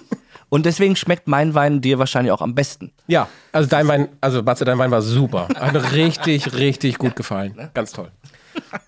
Und 0.50 0.66
deswegen 0.66 0.96
schmeckt 0.96 1.26
mein 1.26 1.54
Wein 1.54 1.80
dir 1.80 1.98
wahrscheinlich 1.98 2.30
auch 2.30 2.42
am 2.42 2.54
besten. 2.54 2.92
ja, 3.06 3.26
also 3.52 3.68
dein 3.68 3.88
Wein, 3.88 4.08
also 4.20 4.42
Matze, 4.42 4.66
dein 4.66 4.78
Wein 4.78 4.90
war 4.90 5.00
super. 5.00 5.48
Hat 5.56 5.72
mir 5.72 5.92
richtig, 5.92 6.52
richtig 6.52 6.98
gut 6.98 7.16
gefallen. 7.16 7.70
Ganz 7.72 7.92
toll. 7.92 8.12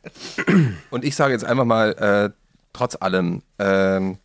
Und 0.90 1.05
ich 1.05 1.16
sage 1.16 1.32
jetzt 1.32 1.44
einfach 1.44 1.64
mal, 1.64 1.93
äh, 1.94 2.30
trotz 2.74 2.94
allem, 3.01 3.43
ähm, 3.59 4.18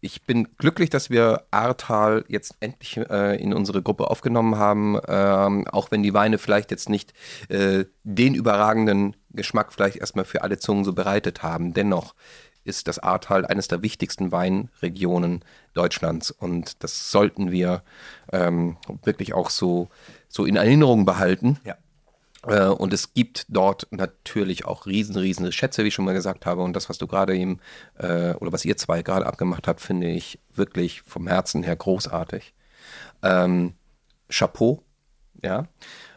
ich 0.00 0.26
bin 0.26 0.48
glücklich, 0.58 0.90
dass 0.90 1.08
wir 1.08 1.44
Ahrtal 1.50 2.24
jetzt 2.28 2.56
endlich 2.60 2.96
äh, 2.96 3.40
in 3.40 3.54
unsere 3.54 3.80
Gruppe 3.80 4.10
aufgenommen 4.10 4.56
haben, 4.56 4.98
ähm, 5.08 5.66
auch 5.68 5.90
wenn 5.92 6.02
die 6.02 6.14
Weine 6.14 6.38
vielleicht 6.38 6.70
jetzt 6.72 6.88
nicht 6.88 7.14
äh, 7.48 7.86
den 8.02 8.34
überragenden 8.34 9.16
Geschmack 9.34 9.72
vielleicht 9.72 9.96
erstmal 9.96 10.24
für 10.24 10.42
alle 10.42 10.58
Zungen 10.58 10.84
so 10.84 10.92
bereitet 10.92 11.42
haben. 11.42 11.74
Dennoch 11.74 12.14
ist 12.64 12.88
das 12.88 12.98
Ahrtal 12.98 13.44
eines 13.44 13.68
der 13.68 13.82
wichtigsten 13.82 14.32
Weinregionen 14.32 15.44
Deutschlands 15.74 16.30
und 16.30 16.82
das 16.82 17.10
sollten 17.10 17.50
wir 17.50 17.82
ähm, 18.32 18.78
wirklich 19.02 19.34
auch 19.34 19.50
so, 19.50 19.88
so 20.28 20.46
in 20.46 20.56
Erinnerung 20.56 21.04
behalten. 21.04 21.58
Ja. 21.64 21.76
Äh, 22.46 22.68
Und 22.68 22.92
es 22.92 23.14
gibt 23.14 23.46
dort 23.48 23.86
natürlich 23.90 24.64
auch 24.64 24.86
riesen, 24.86 25.16
riesen 25.16 25.50
Schätze, 25.52 25.84
wie 25.84 25.88
ich 25.88 25.94
schon 25.94 26.04
mal 26.04 26.14
gesagt 26.14 26.46
habe. 26.46 26.62
Und 26.62 26.74
das, 26.74 26.88
was 26.88 26.98
du 26.98 27.06
gerade 27.06 27.36
eben, 27.36 27.60
äh, 27.98 28.34
oder 28.34 28.52
was 28.52 28.64
ihr 28.64 28.76
zwei 28.76 29.02
gerade 29.02 29.26
abgemacht 29.26 29.68
habt, 29.68 29.80
finde 29.80 30.08
ich 30.08 30.38
wirklich 30.52 31.02
vom 31.02 31.26
Herzen 31.26 31.62
her 31.62 31.76
großartig. 31.76 32.54
Ähm, 33.22 33.74
Chapeau, 34.28 34.82
ja. 35.42 35.68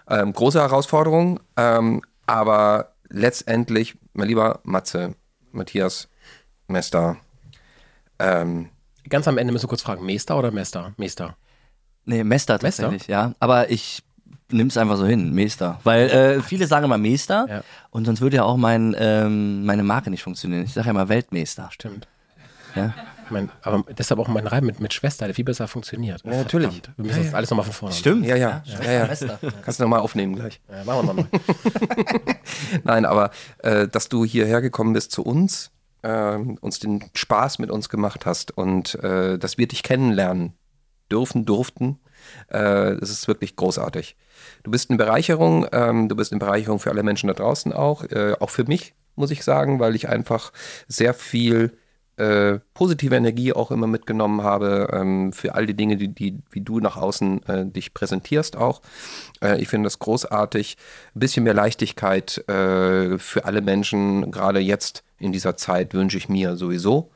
Ähm, 0.09 0.31
große 0.31 0.59
Herausforderung, 0.59 1.39
ähm, 1.57 2.01
aber 2.25 2.93
letztendlich, 3.09 3.97
mein 4.13 4.27
lieber 4.27 4.59
Matze, 4.63 5.15
Matthias, 5.51 6.07
Mester, 6.67 7.17
ähm, 8.19 8.69
Ganz 9.09 9.27
am 9.27 9.37
Ende 9.37 9.53
müssen 9.53 9.63
wir 9.65 9.69
kurz 9.69 9.83
fragen, 9.83 10.05
Mester 10.05 10.37
oder 10.37 10.51
Mester? 10.51 10.93
Mester. 10.97 11.37
Nee, 12.03 12.23
Mester 12.25 12.59
tatsächlich, 12.59 13.07
ja. 13.07 13.33
Aber 13.39 13.69
ich 13.69 14.03
nimm's 14.49 14.77
einfach 14.77 14.97
so 14.97 15.05
hin, 15.05 15.33
Mester. 15.33 15.79
Weil 15.83 16.09
äh, 16.09 16.41
viele 16.41 16.67
sagen 16.67 16.85
immer 16.85 16.97
Mester 16.97 17.45
Ja. 17.49 17.63
und 17.89 18.05
sonst 18.05 18.19
würde 18.21 18.37
ja 18.37 18.43
auch 18.43 18.57
mein, 18.57 18.95
ähm, 18.99 19.65
meine 19.65 19.83
Marke 19.83 20.09
nicht 20.09 20.23
funktionieren. 20.23 20.63
Ich 20.63 20.73
sage 20.73 20.87
ja 20.87 20.91
immer 20.91 21.07
Weltmeister. 21.09 21.69
Stimmt. 21.71 22.07
Ja? 22.75 22.93
Mein, 23.29 23.51
aber 23.61 23.83
deshalb 23.97 24.19
auch 24.19 24.27
mein 24.27 24.47
Reim 24.47 24.65
mit, 24.65 24.79
mit 24.79 24.93
Schwester, 24.93 25.25
der 25.25 25.35
viel 25.35 25.45
besser 25.45 25.67
funktioniert. 25.67 26.23
Ja, 26.23 26.31
natürlich. 26.31 26.81
Wir 26.97 27.05
müssen 27.05 27.23
das 27.23 27.33
alles 27.33 27.49
nochmal 27.49 27.65
von 27.65 27.73
vorne. 27.73 27.95
Stimmt. 27.95 28.25
ja, 28.25 28.35
ja, 28.35 28.63
ja, 28.65 28.91
ja. 28.91 29.39
Kannst 29.63 29.79
du 29.79 29.83
nochmal 29.83 29.99
aufnehmen 29.99 30.35
gleich. 30.35 30.61
Ja, 30.69 30.83
machen 30.83 31.07
wir 31.07 31.13
nochmal. 31.13 31.27
Nein, 32.83 33.05
aber 33.05 33.31
äh, 33.59 33.87
dass 33.87 34.09
du 34.09 34.25
hierher 34.25 34.61
gekommen 34.61 34.93
bist 34.93 35.11
zu 35.11 35.23
uns, 35.23 35.71
ähm, 36.03 36.57
uns 36.61 36.79
den 36.79 37.03
Spaß 37.13 37.59
mit 37.59 37.71
uns 37.71 37.89
gemacht 37.89 38.25
hast 38.25 38.57
und 38.57 38.95
äh, 39.03 39.37
dass 39.37 39.57
wir 39.57 39.67
dich 39.67 39.83
kennenlernen 39.83 40.53
dürfen, 41.11 41.45
durften, 41.45 41.99
äh, 42.49 42.95
das 42.97 43.09
ist 43.09 43.27
wirklich 43.27 43.55
großartig. 43.55 44.15
Du 44.63 44.71
bist 44.71 44.89
eine 44.89 44.97
Bereicherung, 44.97 45.67
ähm, 45.71 46.09
du 46.09 46.15
bist 46.15 46.31
eine 46.31 46.39
Bereicherung 46.39 46.79
für 46.79 46.91
alle 46.91 47.03
Menschen 47.03 47.27
da 47.27 47.33
draußen 47.33 47.73
auch, 47.73 48.03
äh, 48.05 48.35
auch 48.39 48.49
für 48.49 48.65
mich, 48.65 48.93
muss 49.15 49.31
ich 49.31 49.43
sagen, 49.43 49.79
weil 49.79 49.95
ich 49.95 50.09
einfach 50.09 50.51
sehr 50.87 51.13
viel 51.13 51.77
äh, 52.17 52.59
positive 52.73 53.15
Energie 53.15 53.53
auch 53.53 53.71
immer 53.71 53.87
mitgenommen 53.87 54.43
habe 54.43 54.89
ähm, 54.91 55.33
für 55.33 55.55
all 55.55 55.65
die 55.65 55.75
Dinge, 55.75 55.97
die, 55.97 56.09
die 56.09 56.39
wie 56.51 56.61
du 56.61 56.79
nach 56.79 56.97
außen 56.97 57.43
äh, 57.47 57.65
dich 57.65 57.93
präsentierst 57.93 58.55
auch. 58.55 58.81
Äh, 59.41 59.61
ich 59.61 59.67
finde 59.67 59.87
das 59.87 59.99
großartig. 59.99 60.77
Ein 61.15 61.19
bisschen 61.19 61.43
mehr 61.43 61.53
Leichtigkeit 61.53 62.37
äh, 62.49 63.17
für 63.17 63.45
alle 63.45 63.61
Menschen, 63.61 64.31
gerade 64.31 64.59
jetzt 64.59 65.03
in 65.19 65.31
dieser 65.31 65.57
Zeit 65.57 65.93
wünsche 65.93 66.17
ich 66.17 66.29
mir 66.29 66.55
sowieso. 66.55 67.11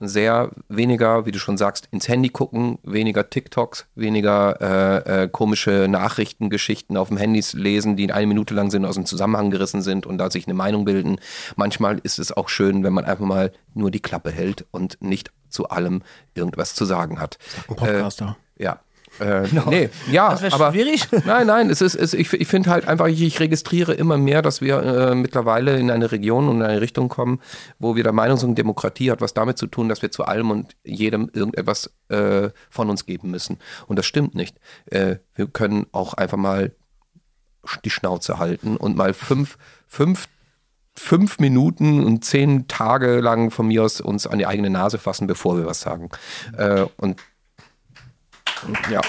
Sehr 0.00 0.50
weniger, 0.68 1.26
wie 1.26 1.32
du 1.32 1.38
schon 1.38 1.56
sagst, 1.56 1.88
ins 1.90 2.08
Handy 2.08 2.28
gucken, 2.28 2.78
weniger 2.82 3.28
TikToks, 3.28 3.86
weniger 3.94 4.60
äh, 4.60 5.24
äh, 5.24 5.28
komische 5.28 5.86
Nachrichtengeschichten 5.88 6.96
auf 6.96 7.08
dem 7.08 7.16
Handys 7.16 7.52
lesen, 7.52 7.96
die 7.96 8.12
eine 8.12 8.26
Minute 8.26 8.54
lang 8.54 8.70
sind, 8.70 8.84
aus 8.84 8.94
dem 8.94 9.06
Zusammenhang 9.06 9.50
gerissen 9.50 9.82
sind 9.82 10.06
und 10.06 10.18
da 10.18 10.30
sich 10.30 10.46
eine 10.46 10.54
Meinung 10.54 10.84
bilden. 10.84 11.20
Manchmal 11.56 11.98
ist 12.02 12.18
es 12.18 12.32
auch 12.32 12.48
schön, 12.48 12.84
wenn 12.84 12.92
man 12.92 13.04
einfach 13.04 13.26
mal 13.26 13.52
nur 13.74 13.90
die 13.90 14.00
Klappe 14.00 14.30
hält 14.30 14.66
und 14.70 15.00
nicht 15.00 15.32
zu 15.48 15.68
allem 15.68 16.02
irgendwas 16.34 16.74
zu 16.74 16.84
sagen 16.84 17.20
hat. 17.20 17.38
Ein 17.68 17.76
Podcaster. 17.76 18.36
Ja. 18.58 18.80
Äh, 19.20 19.48
Nee, 19.66 19.90
ja, 20.10 20.34
Das 20.34 20.52
aber 20.52 20.72
schwierig. 20.72 21.06
nein, 21.24 21.46
nein, 21.46 21.70
es 21.70 21.80
ist, 21.80 21.94
es, 21.94 22.14
ich, 22.14 22.32
ich 22.32 22.48
finde 22.48 22.70
halt 22.70 22.86
einfach, 22.88 23.06
ich, 23.06 23.22
ich 23.22 23.40
registriere 23.40 23.94
immer 23.94 24.18
mehr, 24.18 24.42
dass 24.42 24.60
wir 24.60 24.82
äh, 24.82 25.14
mittlerweile 25.14 25.78
in 25.78 25.90
eine 25.90 26.12
Region 26.12 26.48
und 26.48 26.56
in 26.56 26.62
eine 26.62 26.80
Richtung 26.80 27.08
kommen, 27.08 27.40
wo 27.78 27.96
wir 27.96 28.02
der 28.02 28.12
Meinung 28.12 28.36
sind, 28.36 28.58
Demokratie 28.58 29.10
hat 29.10 29.20
was 29.20 29.34
damit 29.34 29.58
zu 29.58 29.66
tun, 29.66 29.88
dass 29.88 30.02
wir 30.02 30.10
zu 30.10 30.24
allem 30.24 30.50
und 30.50 30.76
jedem 30.84 31.30
irgendetwas 31.32 31.92
äh, 32.08 32.50
von 32.70 32.90
uns 32.90 33.06
geben 33.06 33.30
müssen. 33.30 33.58
Und 33.86 33.98
das 33.98 34.06
stimmt 34.06 34.34
nicht. 34.34 34.58
Äh, 34.86 35.16
wir 35.34 35.46
können 35.46 35.86
auch 35.92 36.14
einfach 36.14 36.38
mal 36.38 36.72
die 37.84 37.90
Schnauze 37.90 38.38
halten 38.38 38.76
und 38.76 38.96
mal 38.96 39.14
fünf, 39.14 39.56
fünf 39.86 40.28
fünf 40.96 41.38
Minuten 41.38 42.04
und 42.04 42.24
zehn 42.24 42.68
Tage 42.68 43.20
lang 43.20 43.50
von 43.50 43.66
mir 43.66 43.82
aus 43.82 44.00
uns 44.00 44.26
an 44.26 44.38
die 44.38 44.46
eigene 44.46 44.70
Nase 44.70 44.98
fassen, 44.98 45.26
bevor 45.26 45.56
wir 45.56 45.66
was 45.66 45.80
sagen. 45.80 46.08
Äh, 46.56 46.86
und 46.96 47.20
ja. 48.90 49.00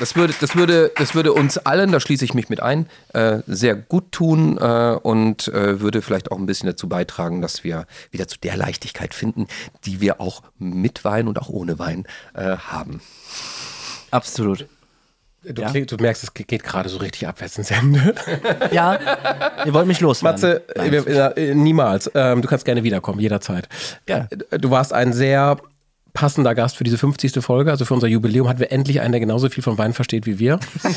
Das 0.00 0.16
würde, 0.16 0.34
das, 0.40 0.56
würde, 0.56 0.90
das 0.96 1.14
würde 1.14 1.32
uns 1.32 1.56
allen, 1.56 1.92
da 1.92 2.00
schließe 2.00 2.24
ich 2.24 2.34
mich 2.34 2.48
mit 2.48 2.60
ein, 2.60 2.88
äh, 3.12 3.38
sehr 3.46 3.76
gut 3.76 4.10
tun 4.10 4.58
äh, 4.58 4.98
und 5.00 5.46
äh, 5.48 5.80
würde 5.80 6.02
vielleicht 6.02 6.32
auch 6.32 6.36
ein 6.38 6.46
bisschen 6.46 6.68
dazu 6.68 6.88
beitragen, 6.88 7.40
dass 7.40 7.62
wir 7.62 7.86
wieder 8.10 8.26
zu 8.26 8.36
der 8.38 8.56
Leichtigkeit 8.56 9.14
finden, 9.14 9.46
die 9.84 10.00
wir 10.00 10.20
auch 10.20 10.42
mit 10.58 11.04
Wein 11.04 11.28
und 11.28 11.38
auch 11.40 11.48
ohne 11.48 11.78
Wein 11.78 12.06
äh, 12.34 12.56
haben. 12.56 13.00
Absolut. 14.10 14.66
Du, 15.44 15.62
Ja. 15.62 15.68
kling- 15.68 15.86
du 15.86 15.96
merkst, 15.96 16.24
es 16.24 16.34
geht 16.34 16.64
gerade 16.64 16.88
so 16.88 16.96
richtig 16.96 17.28
abwärts 17.28 17.56
ins 17.58 17.70
Ende. 17.70 18.14
Ja, 18.72 18.98
ihr 19.64 19.74
wollt 19.74 19.86
mich 19.86 20.00
loswerden. 20.00 20.40
Matze, 20.40 21.36
äh, 21.36 21.54
niemals. 21.54 22.10
Ähm, 22.14 22.42
du 22.42 22.48
kannst 22.48 22.64
gerne 22.64 22.82
wiederkommen, 22.82 23.20
jederzeit. 23.20 23.68
Ja. 24.08 24.26
Äh, 24.50 24.58
Du 24.58 24.70
warst 24.70 24.92
ein 24.92 25.12
sehr 25.12 25.58
passender 26.14 26.54
Gast 26.54 26.76
für 26.76 26.84
diese 26.84 26.96
50. 26.96 27.44
Folge. 27.44 27.72
Also 27.72 27.84
für 27.84 27.92
unser 27.92 28.06
Jubiläum 28.06 28.48
hatten 28.48 28.60
wir 28.60 28.72
endlich 28.72 29.00
einen, 29.00 29.12
der 29.12 29.20
genauso 29.20 29.50
viel 29.50 29.62
von 29.62 29.76
Wein 29.76 29.92
versteht 29.92 30.24
wie 30.26 30.38
wir. 30.38 30.60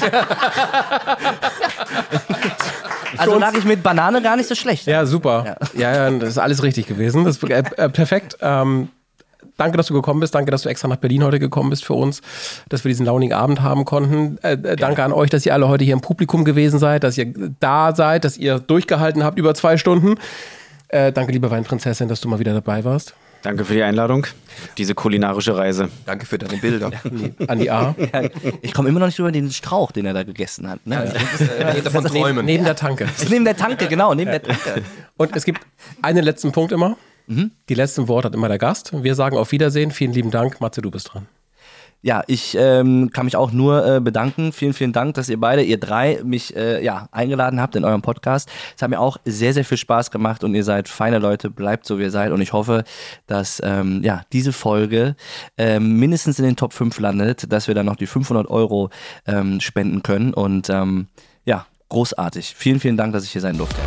also 3.17 3.37
lag 3.37 3.53
ich 3.55 3.65
mit 3.65 3.83
Banane 3.83 4.21
gar 4.21 4.37
nicht 4.37 4.47
so 4.47 4.55
schlecht. 4.55 4.85
Ja, 4.85 5.05
super. 5.05 5.57
Ja, 5.75 5.93
ja, 5.93 6.09
das 6.11 6.29
ist 6.29 6.37
alles 6.37 6.63
richtig 6.63 6.87
gewesen. 6.87 7.25
Das 7.25 7.35
ist 7.37 7.49
äh, 7.49 7.63
äh, 7.77 7.89
perfekt. 7.89 8.37
Ähm, 8.41 8.89
danke, 9.57 9.77
dass 9.77 9.87
du 9.87 9.95
gekommen 9.95 10.19
bist. 10.19 10.35
Danke, 10.35 10.51
dass 10.51 10.61
du 10.61 10.69
extra 10.69 10.87
nach 10.87 10.97
Berlin 10.97 11.23
heute 11.23 11.39
gekommen 11.39 11.71
bist 11.71 11.83
für 11.83 11.95
uns, 11.95 12.21
dass 12.69 12.83
wir 12.83 12.89
diesen 12.89 13.07
launigen 13.07 13.35
Abend 13.35 13.61
haben 13.61 13.85
konnten. 13.85 14.37
Äh, 14.43 14.53
äh, 14.53 14.75
danke 14.75 15.03
an 15.03 15.13
euch, 15.13 15.31
dass 15.31 15.47
ihr 15.47 15.55
alle 15.55 15.67
heute 15.67 15.83
hier 15.83 15.93
im 15.93 16.01
Publikum 16.01 16.45
gewesen 16.45 16.77
seid, 16.77 17.03
dass 17.03 17.17
ihr 17.17 17.33
da 17.59 17.95
seid, 17.95 18.23
dass 18.23 18.37
ihr 18.37 18.59
durchgehalten 18.59 19.23
habt 19.23 19.39
über 19.39 19.55
zwei 19.55 19.77
Stunden. 19.77 20.19
Äh, 20.89 21.11
danke, 21.11 21.31
liebe 21.31 21.49
Weinprinzessin, 21.49 22.07
dass 22.07 22.21
du 22.21 22.29
mal 22.29 22.37
wieder 22.37 22.53
dabei 22.53 22.85
warst. 22.85 23.15
Danke 23.41 23.65
für 23.65 23.73
die 23.73 23.83
Einladung, 23.83 24.25
diese 24.77 24.93
kulinarische 24.95 25.55
Reise. 25.55 25.89
Danke 26.05 26.25
für 26.25 26.37
deine 26.37 26.57
Bilder. 26.57 26.91
An 27.47 27.59
die 27.59 27.69
A. 27.71 27.95
Ich 28.61 28.73
komme 28.73 28.89
immer 28.89 28.99
noch 28.99 29.07
nicht 29.07 29.19
über 29.19 29.31
den 29.31 29.51
Strauch, 29.51 29.91
den 29.91 30.05
er 30.05 30.13
da 30.13 30.23
gegessen 30.23 30.69
hat. 30.69 30.85
Ne? 30.85 31.13
Äh, 31.59 31.81
davon 31.81 32.03
Neben, 32.03 32.15
träumen. 32.15 32.45
neben 32.45 32.63
der 32.65 32.75
Tanke. 32.75 33.07
neben 33.29 33.45
der 33.45 33.55
Tanke, 33.55 33.87
genau, 33.87 34.13
neben 34.13 34.31
der 34.31 34.41
Tanke. 34.43 34.81
Und 35.17 35.35
es 35.35 35.45
gibt 35.45 35.61
einen 36.01 36.23
letzten 36.23 36.51
Punkt 36.51 36.71
immer. 36.71 36.97
Die 37.27 37.73
letzten 37.73 38.07
Worte 38.07 38.27
hat 38.27 38.35
immer 38.35 38.47
der 38.47 38.57
Gast. 38.57 38.91
Wir 39.03 39.13
sagen 39.13 39.35
auf 39.37 39.51
Wiedersehen. 39.51 39.91
Vielen 39.91 40.13
lieben 40.13 40.31
Dank. 40.31 40.61
Matze, 40.61 40.81
du 40.81 40.89
bist 40.89 41.13
dran. 41.13 41.27
Ja, 42.01 42.23
ich 42.27 42.55
ähm, 42.59 43.09
kann 43.11 43.25
mich 43.25 43.35
auch 43.35 43.51
nur 43.51 43.85
äh, 43.85 43.99
bedanken. 43.99 44.53
Vielen, 44.53 44.73
vielen 44.73 44.93
Dank, 44.93 45.15
dass 45.15 45.29
ihr 45.29 45.39
beide, 45.39 45.63
ihr 45.63 45.79
drei, 45.79 46.21
mich 46.23 46.55
äh, 46.55 46.83
ja, 46.83 47.09
eingeladen 47.11 47.59
habt 47.59 47.75
in 47.75 47.83
eurem 47.83 48.03
Podcast. 48.03 48.49
Es 48.75 48.81
hat 48.81 48.89
mir 48.89 48.99
auch 48.99 49.17
sehr, 49.25 49.53
sehr 49.53 49.65
viel 49.65 49.77
Spaß 49.77 50.11
gemacht 50.11 50.43
und 50.43 50.53
ihr 50.53 50.63
seid 50.63 50.87
feine 50.87 51.17
Leute, 51.17 51.49
bleibt 51.49 51.85
so 51.87 51.97
wie 51.97 52.03
ihr 52.03 52.11
seid. 52.11 52.31
Und 52.31 52.41
ich 52.41 52.53
hoffe, 52.53 52.83
dass 53.25 53.59
ähm, 53.63 54.03
ja, 54.03 54.21
diese 54.31 54.53
Folge 54.53 55.15
ähm, 55.57 55.97
mindestens 55.97 56.37
in 56.37 56.45
den 56.45 56.55
Top 56.55 56.71
5 56.71 56.99
landet, 56.99 57.51
dass 57.51 57.67
wir 57.67 57.73
dann 57.73 57.87
noch 57.87 57.95
die 57.95 58.07
500 58.07 58.47
Euro 58.47 58.89
ähm, 59.25 59.59
spenden 59.59 60.03
können. 60.03 60.33
Und 60.33 60.69
ähm, 60.69 61.07
ja, 61.45 61.65
großartig. 61.89 62.53
Vielen, 62.55 62.79
vielen 62.79 62.97
Dank, 62.97 63.13
dass 63.13 63.23
ich 63.23 63.31
hier 63.31 63.41
sein 63.41 63.57
durfte. 63.57 63.81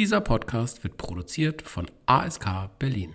Dieser 0.00 0.22
Podcast 0.22 0.82
wird 0.82 0.96
produziert 0.96 1.60
von 1.60 1.86
ASK 2.06 2.70
Berlin. 2.78 3.12